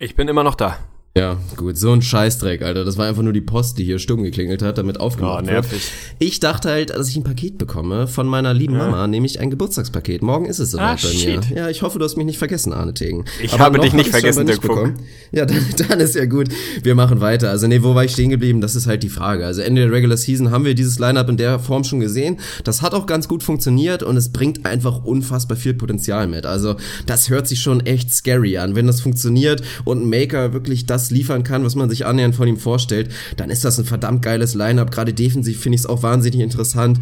Ich 0.00 0.16
bin 0.16 0.26
immer 0.26 0.42
noch 0.42 0.56
da. 0.56 0.78
Ja, 1.16 1.38
gut, 1.54 1.78
so 1.78 1.92
ein 1.92 2.02
Scheißdreck, 2.02 2.62
Alter. 2.62 2.84
Das 2.84 2.98
war 2.98 3.06
einfach 3.06 3.22
nur 3.22 3.32
die 3.32 3.40
Post, 3.40 3.78
die 3.78 3.84
hier 3.84 4.00
stumm 4.00 4.24
geklingelt 4.24 4.62
hat, 4.62 4.78
damit 4.78 4.98
aufgemacht 4.98 5.44
oh, 5.44 5.46
nervig. 5.46 5.70
wird. 5.70 5.82
Ich 6.18 6.40
dachte 6.40 6.70
halt, 6.70 6.90
dass 6.90 7.08
ich 7.08 7.14
ein 7.14 7.22
Paket 7.22 7.56
bekomme 7.56 8.08
von 8.08 8.26
meiner 8.26 8.52
lieben 8.52 8.72
ja. 8.72 8.80
Mama, 8.80 9.06
nämlich 9.06 9.38
ein 9.38 9.48
Geburtstagspaket. 9.48 10.22
Morgen 10.22 10.46
ist 10.46 10.58
es 10.58 10.72
soweit 10.72 10.84
ah, 10.84 10.92
bei 10.94 11.08
shit. 11.08 11.50
mir. 11.50 11.56
Ja, 11.56 11.68
ich 11.68 11.82
hoffe, 11.82 12.00
du 12.00 12.04
hast 12.04 12.16
mich 12.16 12.26
nicht 12.26 12.38
vergessen, 12.38 12.72
Arne 12.72 12.94
Tegen. 12.94 13.26
Ich 13.40 13.52
aber 13.52 13.62
habe 13.62 13.78
dich 13.78 13.92
nicht 13.92 14.10
vergessen, 14.10 14.44
Dirk 14.44 14.64
Funk. 14.64 14.94
Ja, 15.30 15.46
dann, 15.46 15.64
dann 15.88 16.00
ist 16.00 16.16
ja 16.16 16.24
gut. 16.24 16.48
Wir 16.82 16.96
machen 16.96 17.20
weiter. 17.20 17.48
Also 17.48 17.68
nee, 17.68 17.80
wo 17.84 17.94
war 17.94 18.04
ich 18.04 18.10
stehen 18.10 18.30
geblieben? 18.30 18.60
Das 18.60 18.74
ist 18.74 18.88
halt 18.88 19.04
die 19.04 19.08
Frage. 19.08 19.46
Also 19.46 19.62
Ende 19.62 19.82
der 19.82 19.92
Regular 19.92 20.16
Season 20.16 20.50
haben 20.50 20.64
wir 20.64 20.74
dieses 20.74 20.98
Lineup 20.98 21.28
in 21.28 21.36
der 21.36 21.60
Form 21.60 21.84
schon 21.84 22.00
gesehen. 22.00 22.40
Das 22.64 22.82
hat 22.82 22.92
auch 22.92 23.06
ganz 23.06 23.28
gut 23.28 23.44
funktioniert 23.44 24.02
und 24.02 24.16
es 24.16 24.32
bringt 24.32 24.66
einfach 24.66 25.04
unfassbar 25.04 25.56
viel 25.56 25.74
Potenzial 25.74 26.26
mit. 26.26 26.44
Also 26.44 26.74
das 27.06 27.30
hört 27.30 27.46
sich 27.46 27.60
schon 27.60 27.86
echt 27.86 28.12
scary 28.12 28.58
an. 28.58 28.74
Wenn 28.74 28.88
das 28.88 29.00
funktioniert 29.00 29.62
und 29.84 30.02
ein 30.02 30.10
Maker 30.10 30.52
wirklich 30.52 30.86
das 30.86 31.03
liefern 31.10 31.44
kann, 31.44 31.64
was 31.64 31.76
man 31.76 31.84
man 31.84 31.90
sich 31.90 32.06
annähernd 32.06 32.34
von 32.34 32.48
ihm 32.48 32.56
vorstellt, 32.56 33.10
dann 33.36 33.50
ist 33.50 33.64
das 33.64 33.78
ein 33.78 33.84
verdammt 33.84 34.22
geiles 34.22 34.54
Line-Up. 34.54 34.90
Gerade 34.90 35.12
defensiv 35.12 35.60
finde 35.60 35.76
ich 35.76 35.82
es 35.82 35.86
auch 35.86 36.02
wahnsinnig 36.02 36.40
interessant. 36.40 36.98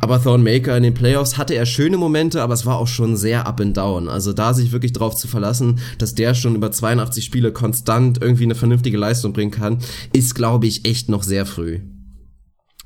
Aber 0.00 0.22
Thornmaker 0.22 0.76
in 0.76 0.82
den 0.82 0.94
Playoffs 0.94 1.38
hatte 1.38 1.54
er 1.54 1.66
schöne 1.66 1.96
Momente, 1.96 2.42
aber 2.42 2.54
es 2.54 2.66
war 2.66 2.76
auch 2.76 2.86
schon 2.86 3.16
sehr 3.16 3.46
up 3.46 3.60
and 3.60 3.76
down. 3.76 4.08
Also 4.08 4.32
da 4.32 4.52
sich 4.52 4.72
wirklich 4.72 4.92
drauf 4.92 5.16
zu 5.16 5.26
verlassen, 5.26 5.80
dass 5.98 6.14
der 6.14 6.34
schon 6.34 6.54
über 6.54 6.70
82 6.70 7.24
Spiele 7.24 7.50
konstant 7.52 8.20
irgendwie 8.20 8.44
eine 8.44 8.54
vernünftige 8.54 8.98
Leistung 8.98 9.32
bringen 9.32 9.50
kann, 9.50 9.78
ist, 10.12 10.34
glaube 10.34 10.66
ich, 10.66 10.86
echt 10.86 11.08
noch 11.08 11.22
sehr 11.22 11.46
früh. 11.46 11.80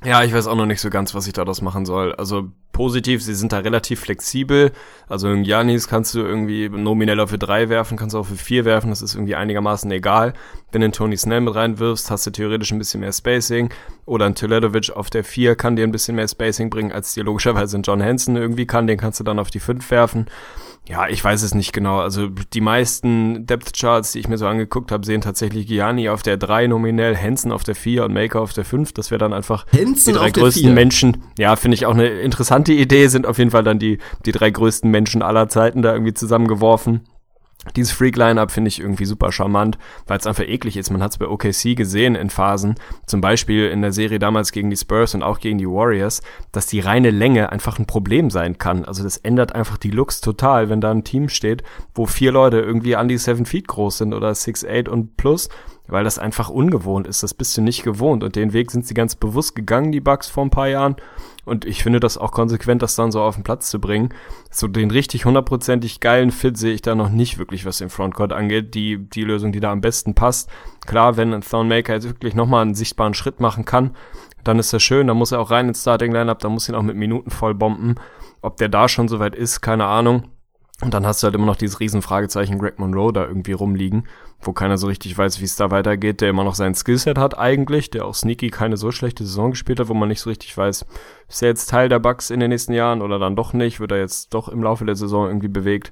Ja, 0.03 0.23
ich 0.23 0.33
weiß 0.33 0.47
auch 0.47 0.55
noch 0.55 0.65
nicht 0.65 0.81
so 0.81 0.89
ganz, 0.89 1.13
was 1.13 1.27
ich 1.27 1.33
daraus 1.33 1.61
machen 1.61 1.85
soll. 1.85 2.15
Also 2.15 2.49
positiv, 2.71 3.21
sie 3.21 3.35
sind 3.35 3.51
da 3.51 3.59
relativ 3.59 3.99
flexibel. 3.99 4.71
Also 5.07 5.29
in 5.29 5.43
Janis 5.43 5.87
kannst 5.87 6.15
du 6.15 6.21
irgendwie 6.21 6.69
nominell 6.69 7.19
auf 7.19 7.29
für 7.29 7.37
drei 7.37 7.69
werfen, 7.69 7.97
kannst 7.97 8.15
du 8.15 8.19
auch 8.19 8.25
für 8.25 8.35
vier 8.35 8.65
werfen, 8.65 8.89
das 8.89 9.03
ist 9.03 9.13
irgendwie 9.13 9.35
einigermaßen 9.35 9.91
egal. 9.91 10.33
Wenn 10.71 10.81
du 10.81 10.85
einen 10.85 10.93
Tony 10.93 11.17
Snell 11.17 11.41
mit 11.41 11.53
reinwirfst, 11.53 12.09
hast 12.09 12.25
du 12.25 12.31
theoretisch 12.31 12.71
ein 12.71 12.79
bisschen 12.79 13.01
mehr 13.01 13.13
Spacing. 13.13 13.69
Oder 14.07 14.25
ein 14.25 14.33
Teledovic 14.33 14.89
auf 14.89 15.11
der 15.11 15.23
vier 15.23 15.55
kann 15.55 15.75
dir 15.75 15.83
ein 15.83 15.91
bisschen 15.91 16.15
mehr 16.15 16.27
Spacing 16.27 16.71
bringen, 16.71 16.91
als 16.91 17.13
dir 17.13 17.23
logischerweise 17.23 17.77
ein 17.77 17.83
John 17.83 18.01
Hansen 18.01 18.35
irgendwie 18.35 18.65
kann, 18.65 18.87
den 18.87 18.97
kannst 18.97 19.19
du 19.19 19.23
dann 19.23 19.37
auf 19.37 19.51
die 19.51 19.59
fünf 19.59 19.91
werfen. 19.91 20.25
Ja, 20.87 21.07
ich 21.07 21.23
weiß 21.23 21.43
es 21.43 21.53
nicht 21.53 21.73
genau. 21.73 21.99
Also 21.99 22.27
die 22.27 22.61
meisten 22.61 23.45
Depth 23.45 23.77
Charts, 23.79 24.13
die 24.13 24.19
ich 24.19 24.27
mir 24.27 24.37
so 24.37 24.47
angeguckt 24.47 24.91
habe, 24.91 25.05
sehen 25.05 25.21
tatsächlich 25.21 25.67
Gianni 25.67 26.09
auf 26.09 26.23
der 26.23 26.37
3 26.37 26.67
nominell, 26.67 27.15
Hansen 27.15 27.51
auf 27.51 27.63
der 27.63 27.75
4 27.75 28.05
und 28.05 28.13
Maker 28.13 28.41
auf 28.41 28.53
der 28.53 28.65
5. 28.65 28.91
Das 28.93 29.11
wäre 29.11 29.19
dann 29.19 29.31
einfach 29.31 29.65
Hansen 29.71 30.13
die 30.13 30.19
drei 30.19 30.31
größten 30.31 30.63
4. 30.63 30.73
Menschen. 30.73 31.23
Ja, 31.37 31.55
finde 31.55 31.75
ich 31.75 31.85
auch 31.85 31.93
eine 31.93 32.07
interessante 32.07 32.73
Idee, 32.73 33.07
sind 33.07 33.27
auf 33.27 33.37
jeden 33.37 33.51
Fall 33.51 33.63
dann 33.63 33.79
die, 33.79 33.99
die 34.25 34.31
drei 34.31 34.49
größten 34.49 34.89
Menschen 34.89 35.21
aller 35.21 35.47
Zeiten 35.49 35.81
da 35.81 35.93
irgendwie 35.93 36.13
zusammengeworfen. 36.13 37.01
Dieses 37.75 37.91
Freak-Line-Up 37.91 38.49
finde 38.49 38.69
ich 38.69 38.79
irgendwie 38.79 39.05
super 39.05 39.31
charmant, 39.31 39.77
weil 40.07 40.17
es 40.17 40.25
einfach 40.25 40.47
eklig 40.47 40.77
ist. 40.77 40.89
Man 40.89 41.03
hat 41.03 41.11
es 41.11 41.19
bei 41.19 41.27
OKC 41.27 41.75
gesehen 41.75 42.15
in 42.15 42.31
Phasen, 42.31 42.73
zum 43.05 43.21
Beispiel 43.21 43.67
in 43.67 43.83
der 43.83 43.91
Serie 43.91 44.17
damals 44.17 44.51
gegen 44.51 44.71
die 44.71 44.77
Spurs 44.77 45.13
und 45.13 45.21
auch 45.21 45.39
gegen 45.39 45.59
die 45.59 45.67
Warriors, 45.67 46.23
dass 46.51 46.65
die 46.65 46.79
reine 46.79 47.11
Länge 47.11 47.51
einfach 47.51 47.77
ein 47.77 47.85
Problem 47.85 48.31
sein 48.31 48.57
kann. 48.57 48.83
Also 48.83 49.03
das 49.03 49.17
ändert 49.17 49.53
einfach 49.53 49.77
die 49.77 49.91
Looks 49.91 50.21
total, 50.21 50.69
wenn 50.69 50.81
da 50.81 50.89
ein 50.89 51.03
Team 51.03 51.29
steht, 51.29 51.61
wo 51.93 52.07
vier 52.07 52.31
Leute 52.31 52.59
irgendwie 52.59 52.95
an 52.95 53.07
die 53.07 53.19
seven 53.19 53.45
Feet 53.45 53.67
groß 53.67 53.99
sind 53.99 54.15
oder 54.15 54.33
six 54.33 54.65
eight 54.65 54.89
und 54.89 55.15
plus, 55.15 55.47
weil 55.91 56.05
das 56.05 56.17
einfach 56.17 56.49
ungewohnt 56.49 57.05
ist. 57.05 57.21
Das 57.21 57.33
bist 57.33 57.55
du 57.57 57.61
nicht 57.61 57.83
gewohnt 57.83 58.23
und 58.23 58.35
den 58.35 58.53
Weg 58.53 58.71
sind 58.71 58.87
sie 58.87 58.93
ganz 58.93 59.15
bewusst 59.15 59.55
gegangen, 59.55 59.91
die 59.91 59.99
Bucks 59.99 60.29
vor 60.29 60.43
ein 60.43 60.49
paar 60.49 60.69
Jahren. 60.69 60.95
Und 61.43 61.65
ich 61.65 61.83
finde 61.83 61.99
das 61.99 62.17
auch 62.17 62.31
konsequent, 62.31 62.81
das 62.81 62.95
dann 62.95 63.11
so 63.11 63.21
auf 63.21 63.35
den 63.35 63.43
Platz 63.43 63.69
zu 63.69 63.81
bringen. 63.81 64.09
So 64.49 64.67
den 64.67 64.89
richtig 64.89 65.25
hundertprozentig 65.25 65.99
geilen 65.99 66.31
Fit 66.31 66.57
sehe 66.57 66.73
ich 66.73 66.81
da 66.81 66.95
noch 66.95 67.09
nicht 67.09 67.37
wirklich, 67.37 67.65
was 67.65 67.79
den 67.79 67.89
Frontcourt 67.89 68.31
angeht. 68.31 68.73
Die, 68.73 68.97
die 68.97 69.23
Lösung, 69.23 69.51
die 69.51 69.59
da 69.59 69.71
am 69.71 69.81
besten 69.81 70.15
passt. 70.15 70.49
Klar, 70.85 71.17
wenn 71.17 71.33
ein 71.33 71.41
Thornmaker 71.41 71.93
jetzt 71.93 72.07
wirklich 72.07 72.35
nochmal 72.35 72.61
einen 72.61 72.75
sichtbaren 72.75 73.13
Schritt 73.13 73.39
machen 73.39 73.65
kann, 73.65 73.95
dann 74.43 74.59
ist 74.59 74.71
das 74.71 74.81
schön. 74.81 75.07
Dann 75.07 75.17
muss 75.17 75.33
er 75.33 75.39
auch 75.39 75.51
rein 75.51 75.67
ins 75.67 75.81
Starting 75.81 76.13
Lineup, 76.13 76.39
dann 76.39 76.53
muss 76.53 76.69
ihn 76.69 76.75
auch 76.75 76.83
mit 76.83 76.95
Minuten 76.95 77.31
voll 77.31 77.53
bomben. 77.53 77.95
Ob 78.41 78.57
der 78.57 78.69
da 78.69 78.87
schon 78.87 79.09
soweit 79.09 79.35
ist, 79.35 79.61
keine 79.61 79.85
Ahnung. 79.85 80.29
Und 80.81 80.93
dann 80.93 81.05
hast 81.05 81.21
du 81.21 81.25
halt 81.25 81.35
immer 81.35 81.45
noch 81.45 81.55
dieses 81.55 81.79
Riesenfragezeichen 81.79 82.57
Greg 82.57 82.79
Monroe 82.79 83.13
da 83.13 83.25
irgendwie 83.25 83.51
rumliegen, 83.51 84.07
wo 84.41 84.53
keiner 84.53 84.77
so 84.77 84.87
richtig 84.87 85.17
weiß, 85.17 85.39
wie 85.39 85.45
es 85.45 85.55
da 85.55 85.71
weitergeht, 85.71 86.21
der 86.21 86.29
immer 86.29 86.43
noch 86.43 86.55
sein 86.55 86.75
Skillset 86.75 87.17
hat 87.17 87.37
eigentlich, 87.37 87.89
der 87.89 88.05
auch 88.05 88.15
sneaky 88.15 88.49
keine 88.49 88.77
so 88.77 88.91
schlechte 88.91 89.25
Saison 89.25 89.51
gespielt 89.51 89.79
hat, 89.79 89.87
wo 89.87 89.93
man 89.93 90.09
nicht 90.09 90.21
so 90.21 90.29
richtig 90.29 90.55
weiß, 90.57 90.85
ist 91.27 91.41
er 91.41 91.49
jetzt 91.49 91.69
Teil 91.69 91.89
der 91.89 91.99
Bucks 91.99 92.29
in 92.29 92.39
den 92.39 92.49
nächsten 92.49 92.73
Jahren 92.73 93.01
oder 93.01 93.19
dann 93.19 93.35
doch 93.35 93.53
nicht, 93.53 93.79
wird 93.79 93.91
er 93.91 93.99
jetzt 93.99 94.33
doch 94.33 94.47
im 94.47 94.63
Laufe 94.63 94.85
der 94.85 94.95
Saison 94.95 95.27
irgendwie 95.27 95.47
bewegt. 95.47 95.91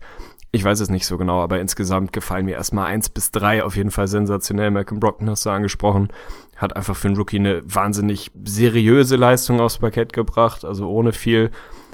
Ich 0.52 0.64
weiß 0.64 0.80
es 0.80 0.90
nicht 0.90 1.06
so 1.06 1.18
genau, 1.18 1.42
aber 1.42 1.60
insgesamt 1.60 2.12
gefallen 2.12 2.46
mir 2.46 2.56
erstmal 2.56 2.88
eins 2.88 3.10
bis 3.10 3.30
drei 3.30 3.64
auf 3.64 3.76
jeden 3.76 3.92
Fall 3.92 4.08
sensationell. 4.08 4.72
Malcolm 4.72 5.00
Brockton 5.00 5.30
hast 5.30 5.46
du 5.46 5.52
angesprochen, 5.52 6.10
hat 6.58 6.76
einfach 6.76 6.96
für 6.96 7.08
einen 7.08 7.18
Rookie 7.18 7.38
eine 7.38 7.62
wahnsinnig 7.64 8.32
seriöse 8.44 9.16
Leistung 9.16 9.60
aufs 9.60 9.78
Parkett 9.78 10.12
gebracht, 10.12 10.66
also 10.66 10.90
ohne 10.90 11.14
viel 11.14 11.52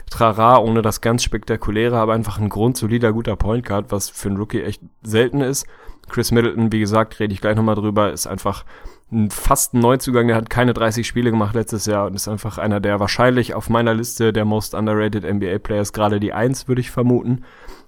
Trara, 0.10 0.60
ohne 0.60 0.82
das 0.82 1.02
ganz 1.02 1.24
spektakuläre, 1.24 1.98
aber 1.98 2.14
einfach 2.14 2.40
ein 2.40 2.48
grundsolider, 2.48 3.12
guter 3.12 3.36
Point 3.36 3.66
Guard, 3.66 3.92
was 3.92 4.10
für 4.10 4.30
einen 4.30 4.38
Rookie 4.38 4.62
echt 4.62 4.82
selten 5.04 5.42
ist. 5.42 5.66
Chris 6.10 6.32
Middleton, 6.32 6.72
wie 6.72 6.80
gesagt, 6.80 7.20
rede 7.20 7.34
ich 7.34 7.42
gleich 7.42 7.56
nochmal 7.56 7.76
drüber, 7.76 8.12
ist 8.12 8.28
einfach 8.28 8.64
ein 9.12 9.30
fast 9.30 9.74
ein 9.74 9.80
Neuzugang, 9.80 10.28
der 10.28 10.36
hat 10.36 10.50
keine 10.50 10.74
30 10.74 11.06
Spiele 11.06 11.30
gemacht 11.30 11.56
letztes 11.56 11.86
Jahr 11.86 12.08
und 12.08 12.16
ist 12.16 12.28
einfach 12.28 12.58
einer 12.58 12.80
der 12.80 13.00
wahrscheinlich 13.00 13.54
auf 13.54 13.70
meiner 13.70 13.94
Liste 13.94 14.34
der 14.34 14.46
most 14.46 14.74
underrated 14.74 15.24
NBA 15.24 15.60
Players, 15.60 15.94
gerade 15.94 16.20
die 16.20 16.34
Eins, 16.34 16.68
würde 16.68 16.82
ich 16.82 16.92
vermuten. 16.92 17.44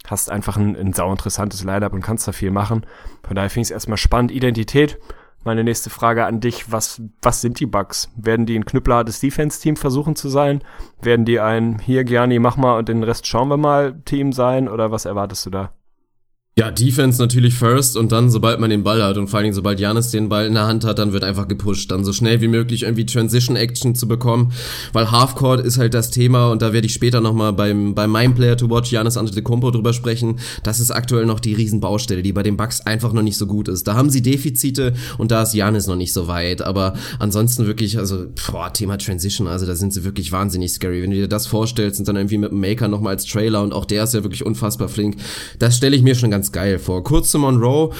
Hast 0.05 0.29
einfach 0.29 0.57
ein, 0.57 0.75
ein 0.75 0.93
sau 0.93 1.11
interessantes 1.11 1.63
Lineup 1.63 1.93
und 1.93 2.01
kannst 2.01 2.27
da 2.27 2.31
viel 2.31 2.51
machen. 2.51 2.85
Von 3.25 3.35
daher 3.35 3.49
finde 3.49 3.63
ich 3.63 3.67
es 3.67 3.71
erstmal 3.71 3.97
spannend. 3.97 4.31
Identität, 4.31 4.99
meine 5.43 5.63
nächste 5.63 5.89
Frage 5.89 6.25
an 6.25 6.39
dich, 6.39 6.71
was, 6.71 7.01
was 7.21 7.41
sind 7.41 7.59
die 7.59 7.65
Bugs? 7.65 8.09
Werden 8.15 8.45
die 8.45 8.55
ein 8.57 8.65
knüppelhartes 8.65 9.19
Defense-Team 9.19 9.75
versuchen 9.75 10.15
zu 10.15 10.29
sein? 10.29 10.61
Werden 11.01 11.25
die 11.25 11.39
ein, 11.39 11.79
hier 11.79 12.03
Gianni, 12.03 12.39
mach 12.39 12.57
mal 12.57 12.77
und 12.77 12.89
den 12.89 13.03
Rest 13.03 13.27
schauen 13.27 13.49
wir 13.49 13.57
mal 13.57 13.99
Team 14.05 14.33
sein? 14.33 14.69
Oder 14.69 14.91
was 14.91 15.05
erwartest 15.05 15.45
du 15.45 15.49
da? 15.49 15.71
Ja, 16.59 16.71
Defense 16.71 17.21
natürlich 17.21 17.53
first 17.53 17.95
und 17.95 18.11
dann, 18.11 18.31
sobald 18.31 18.59
man 18.59 18.71
den 18.71 18.81
Ball 18.81 19.03
hat 19.03 19.17
und 19.17 19.27
vor 19.27 19.37
allen 19.37 19.43
Dingen, 19.43 19.53
sobald 19.53 19.79
Janis 19.79 20.09
den 20.09 20.27
Ball 20.27 20.47
in 20.47 20.55
der 20.55 20.65
Hand 20.65 20.85
hat, 20.85 20.97
dann 20.97 21.13
wird 21.13 21.23
einfach 21.23 21.47
gepusht, 21.47 21.91
dann 21.91 22.03
so 22.03 22.13
schnell 22.13 22.41
wie 22.41 22.47
möglich 22.47 22.81
irgendwie 22.81 23.05
Transition-Action 23.05 23.93
zu 23.93 24.07
bekommen, 24.07 24.51
weil 24.91 25.11
Halfcourt 25.11 25.63
ist 25.63 25.77
halt 25.77 25.93
das 25.93 26.09
Thema 26.09 26.49
und 26.49 26.63
da 26.63 26.73
werde 26.73 26.87
ich 26.87 26.93
später 26.95 27.21
nochmal 27.21 27.53
beim, 27.53 27.93
bei 27.93 28.07
meinem 28.07 28.33
Player 28.33 28.57
to 28.57 28.71
Watch, 28.71 28.91
Janis 28.91 29.17
Antetokounmpo, 29.17 29.69
drüber 29.69 29.93
sprechen. 29.93 30.39
Das 30.63 30.79
ist 30.79 30.89
aktuell 30.89 31.27
noch 31.27 31.39
die 31.39 31.53
Riesenbaustelle, 31.53 32.23
die 32.23 32.33
bei 32.33 32.41
den 32.41 32.57
Bucks 32.57 32.81
einfach 32.81 33.13
noch 33.13 33.21
nicht 33.21 33.37
so 33.37 33.45
gut 33.45 33.67
ist. 33.67 33.87
Da 33.87 33.93
haben 33.93 34.09
sie 34.09 34.23
Defizite 34.23 34.95
und 35.19 35.29
da 35.29 35.43
ist 35.43 35.53
Janis 35.53 35.85
noch 35.85 35.95
nicht 35.95 36.11
so 36.11 36.27
weit, 36.27 36.63
aber 36.63 36.95
ansonsten 37.19 37.67
wirklich, 37.67 37.99
also, 37.99 38.25
boah, 38.49 38.73
Thema 38.73 38.97
Transition, 38.97 39.45
also 39.45 39.67
da 39.67 39.75
sind 39.75 39.93
sie 39.93 40.03
wirklich 40.03 40.31
wahnsinnig 40.31 40.71
scary. 40.71 41.03
Wenn 41.03 41.11
du 41.11 41.17
dir 41.17 41.27
das 41.27 41.45
vorstellst 41.45 41.99
und 41.99 42.07
dann 42.07 42.15
irgendwie 42.15 42.39
mit 42.39 42.49
dem 42.49 42.61
Maker 42.61 42.87
nochmal 42.87 43.13
als 43.13 43.25
Trailer 43.27 43.61
und 43.61 43.73
auch 43.73 43.85
der 43.85 44.05
ist 44.05 44.15
ja 44.15 44.23
wirklich 44.23 44.43
unfassbar 44.43 44.89
flink, 44.89 45.17
das 45.59 45.77
stelle 45.77 45.95
ich 45.95 46.01
mir 46.01 46.15
schon 46.15 46.31
ganz 46.31 46.46
geil 46.51 46.79
vor. 46.79 47.03
Kurz 47.03 47.31
zu 47.31 47.39
Monroe. 47.39 47.91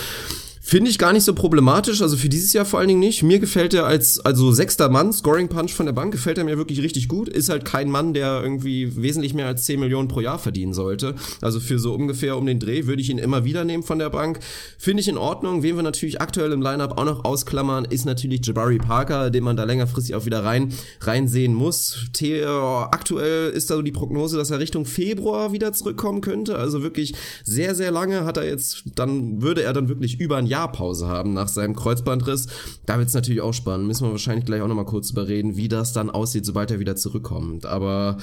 Finde 0.70 0.92
ich 0.92 0.98
gar 0.98 1.14
nicht 1.14 1.24
so 1.24 1.34
problematisch, 1.34 2.02
also 2.02 2.18
für 2.18 2.28
dieses 2.28 2.52
Jahr 2.52 2.66
vor 2.66 2.80
allen 2.80 2.90
Dingen 2.90 3.00
nicht. 3.00 3.24
Mir 3.24 3.40
gefällt 3.40 3.74
er 3.74 3.86
als, 3.86 4.20
also 4.20 4.52
sechster 4.52 4.90
Mann, 4.90 5.14
Scoring 5.14 5.48
Punch 5.48 5.72
von 5.72 5.86
der 5.86 5.94
Bank, 5.94 6.12
gefällt 6.12 6.38
er 6.38 6.44
mir 6.44 6.58
wirklich 6.58 6.82
richtig 6.82 7.08
gut. 7.08 7.30
Ist 7.30 7.48
halt 7.48 7.64
kein 7.64 7.90
Mann, 7.90 8.14
der 8.14 8.42
irgendwie 8.44 9.02
wesentlich 9.02 9.34
mehr 9.34 9.48
als 9.48 9.64
10 9.64 9.80
Millionen 9.80 10.10
pro 10.10 10.20
Jahr 10.20 10.40
verdienen 10.40 10.74
sollte. 10.74 11.16
Also 11.40 11.62
für 11.62 11.80
so 11.80 11.94
ungefähr 11.94 12.36
um 12.36 12.46
den 12.46 12.60
Dreh 12.60 12.86
würde 12.86 13.02
ich 13.02 13.10
ihn 13.10 13.18
immer 13.18 13.46
wieder 13.46 13.64
nehmen 13.64 13.82
von 13.82 13.98
der 13.98 14.10
Bank. 14.10 14.42
Finde 14.78 15.00
ich 15.00 15.08
in 15.08 15.18
Ordnung. 15.18 15.64
Wen 15.64 15.78
wir 15.78 15.84
natürlich 15.84 16.20
aktuell 16.20 16.52
im 16.52 16.62
Lineup 16.62 16.98
auch 16.98 17.06
noch 17.06 17.24
ausklammern, 17.24 17.86
ist 17.86 18.06
natürlich 18.06 18.46
Jabari 18.46 18.78
Parker, 18.78 19.30
den 19.30 19.46
man 19.46 19.56
da 19.56 19.64
längerfristig 19.64 20.16
auch 20.16 20.26
wieder 20.26 20.44
rein, 20.44 20.74
reinsehen 21.00 21.54
muss. 21.54 22.08
The 22.14 22.44
aktuell 22.44 23.52
ist 23.52 23.70
da 23.70 23.78
so 23.78 23.82
die 23.82 23.94
Prognose, 23.94 24.36
dass 24.36 24.52
er 24.52 24.60
Richtung 24.60 24.84
Februar 24.84 25.54
wieder 25.54 25.72
zurückkommen 25.72 26.20
könnte. 26.20 26.58
Also 26.58 26.84
wirklich 26.84 27.14
sehr, 27.46 27.74
sehr 27.74 27.92
lange 27.92 28.26
hat 28.26 28.36
er 28.36 28.46
jetzt, 28.46 28.84
dann 28.96 29.42
würde 29.42 29.64
er 29.64 29.72
dann 29.72 29.88
wirklich 29.88 30.20
über 30.20 30.36
ein 30.36 30.46
Jahr 30.46 30.57
Pause 30.66 31.08
haben 31.08 31.34
nach 31.34 31.48
seinem 31.48 31.76
Kreuzbandriss. 31.76 32.48
Da 32.88 32.98
wird 32.98 33.10
es 33.10 33.14
natürlich 33.14 33.42
auch 33.42 33.54
spannend. 33.54 33.86
Müssen 33.86 34.08
wir 34.08 34.12
wahrscheinlich 34.12 34.46
gleich 34.46 34.62
auch 34.62 34.68
nochmal 34.68 34.86
kurz 34.86 35.12
überreden, 35.12 35.56
wie 35.58 35.68
das 35.68 35.94
dann 35.94 36.10
aussieht, 36.10 36.46
sobald 36.46 36.72
er 36.72 36.80
wieder 36.80 36.96
zurückkommt. 36.96 37.68
Aber 37.68 38.18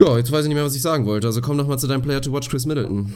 ja, 0.00 0.16
jetzt 0.16 0.32
weiß 0.32 0.44
ich 0.44 0.48
nicht 0.48 0.54
mehr, 0.54 0.64
was 0.64 0.74
ich 0.74 0.82
sagen 0.82 1.04
wollte. 1.04 1.26
Also 1.26 1.42
komm 1.42 1.58
noch 1.58 1.66
mal 1.66 1.76
zu 1.76 1.86
deinem 1.86 2.00
Player 2.00 2.22
to 2.22 2.32
Watch, 2.32 2.48
Chris 2.48 2.64
Middleton. 2.64 3.12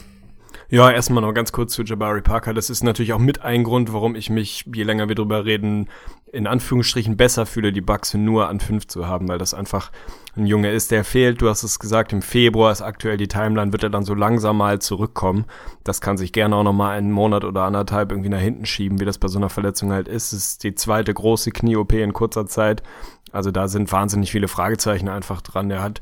Ja, 0.69 0.91
erstmal 0.91 1.23
noch 1.23 1.33
ganz 1.33 1.53
kurz 1.53 1.73
zu 1.73 1.83
Jabari 1.83 2.21
Parker. 2.21 2.53
Das 2.53 2.69
ist 2.69 2.83
natürlich 2.83 3.13
auch 3.13 3.19
mit 3.19 3.43
ein 3.43 3.65
Grund, 3.65 3.93
warum 3.93 4.17
ich 4.17 4.29
mich, 4.29 4.65
je 4.75 4.83
länger 4.83 5.09
wir 5.09 5.15
drüber 5.15 5.45
reden, 5.45 5.89
in 6.35 6.47
Anführungsstrichen 6.47 7.17
besser 7.17 7.47
fühle, 7.47 7.73
die 7.73 7.81
Bucks 7.81 8.13
nur 8.15 8.49
an 8.49 8.61
fünf 8.61 8.87
zu 8.89 9.07
haben, 9.07 9.29
weil 9.29 9.39
das 9.39 9.55
einfach 9.55 9.91
ein 10.37 10.47
Junge 10.47 10.71
ist, 10.71 10.91
der 10.91 11.05
fehlt. 11.05 11.41
Du 11.41 11.49
hast 11.49 11.63
es 11.63 11.79
gesagt, 11.79 12.13
im 12.13 12.23
Februar 12.23 12.73
ist 12.73 12.83
aktuell 12.83 13.17
die 13.17 13.29
Timeline, 13.29 13.73
wird 13.73 13.85
er 13.85 13.91
dann 13.91 14.05
so 14.05 14.15
langsam 14.15 14.59
mal 14.59 14.81
zurückkommen. 14.81 15.45
Das 15.85 16.01
kann 16.01 16.17
sich 16.17 16.33
gerne 16.33 16.57
auch 16.57 16.65
noch 16.65 16.73
mal 16.73 16.97
einen 16.97 17.13
Monat 17.13 17.45
oder 17.45 17.63
anderthalb 17.63 18.11
irgendwie 18.11 18.31
nach 18.31 18.41
hinten 18.41 18.67
schieben, 18.67 19.01
wie 19.01 19.05
das 19.05 19.19
bei 19.19 19.29
so 19.29 19.39
einer 19.39 19.49
Verletzung 19.49 19.93
halt 19.93 20.09
ist. 20.09 20.33
Es 20.33 20.45
ist 20.45 20.65
die 20.65 20.75
zweite 20.75 21.15
große 21.15 21.53
Knie-OP 21.53 21.93
in 21.93 22.13
kurzer 22.13 22.47
Zeit. 22.47 22.83
Also 23.31 23.51
da 23.51 23.69
sind 23.69 23.91
wahnsinnig 23.93 24.33
viele 24.33 24.49
Fragezeichen 24.49 25.09
einfach 25.09 25.41
dran. 25.41 25.71
Er 25.71 25.83
hat 25.83 26.01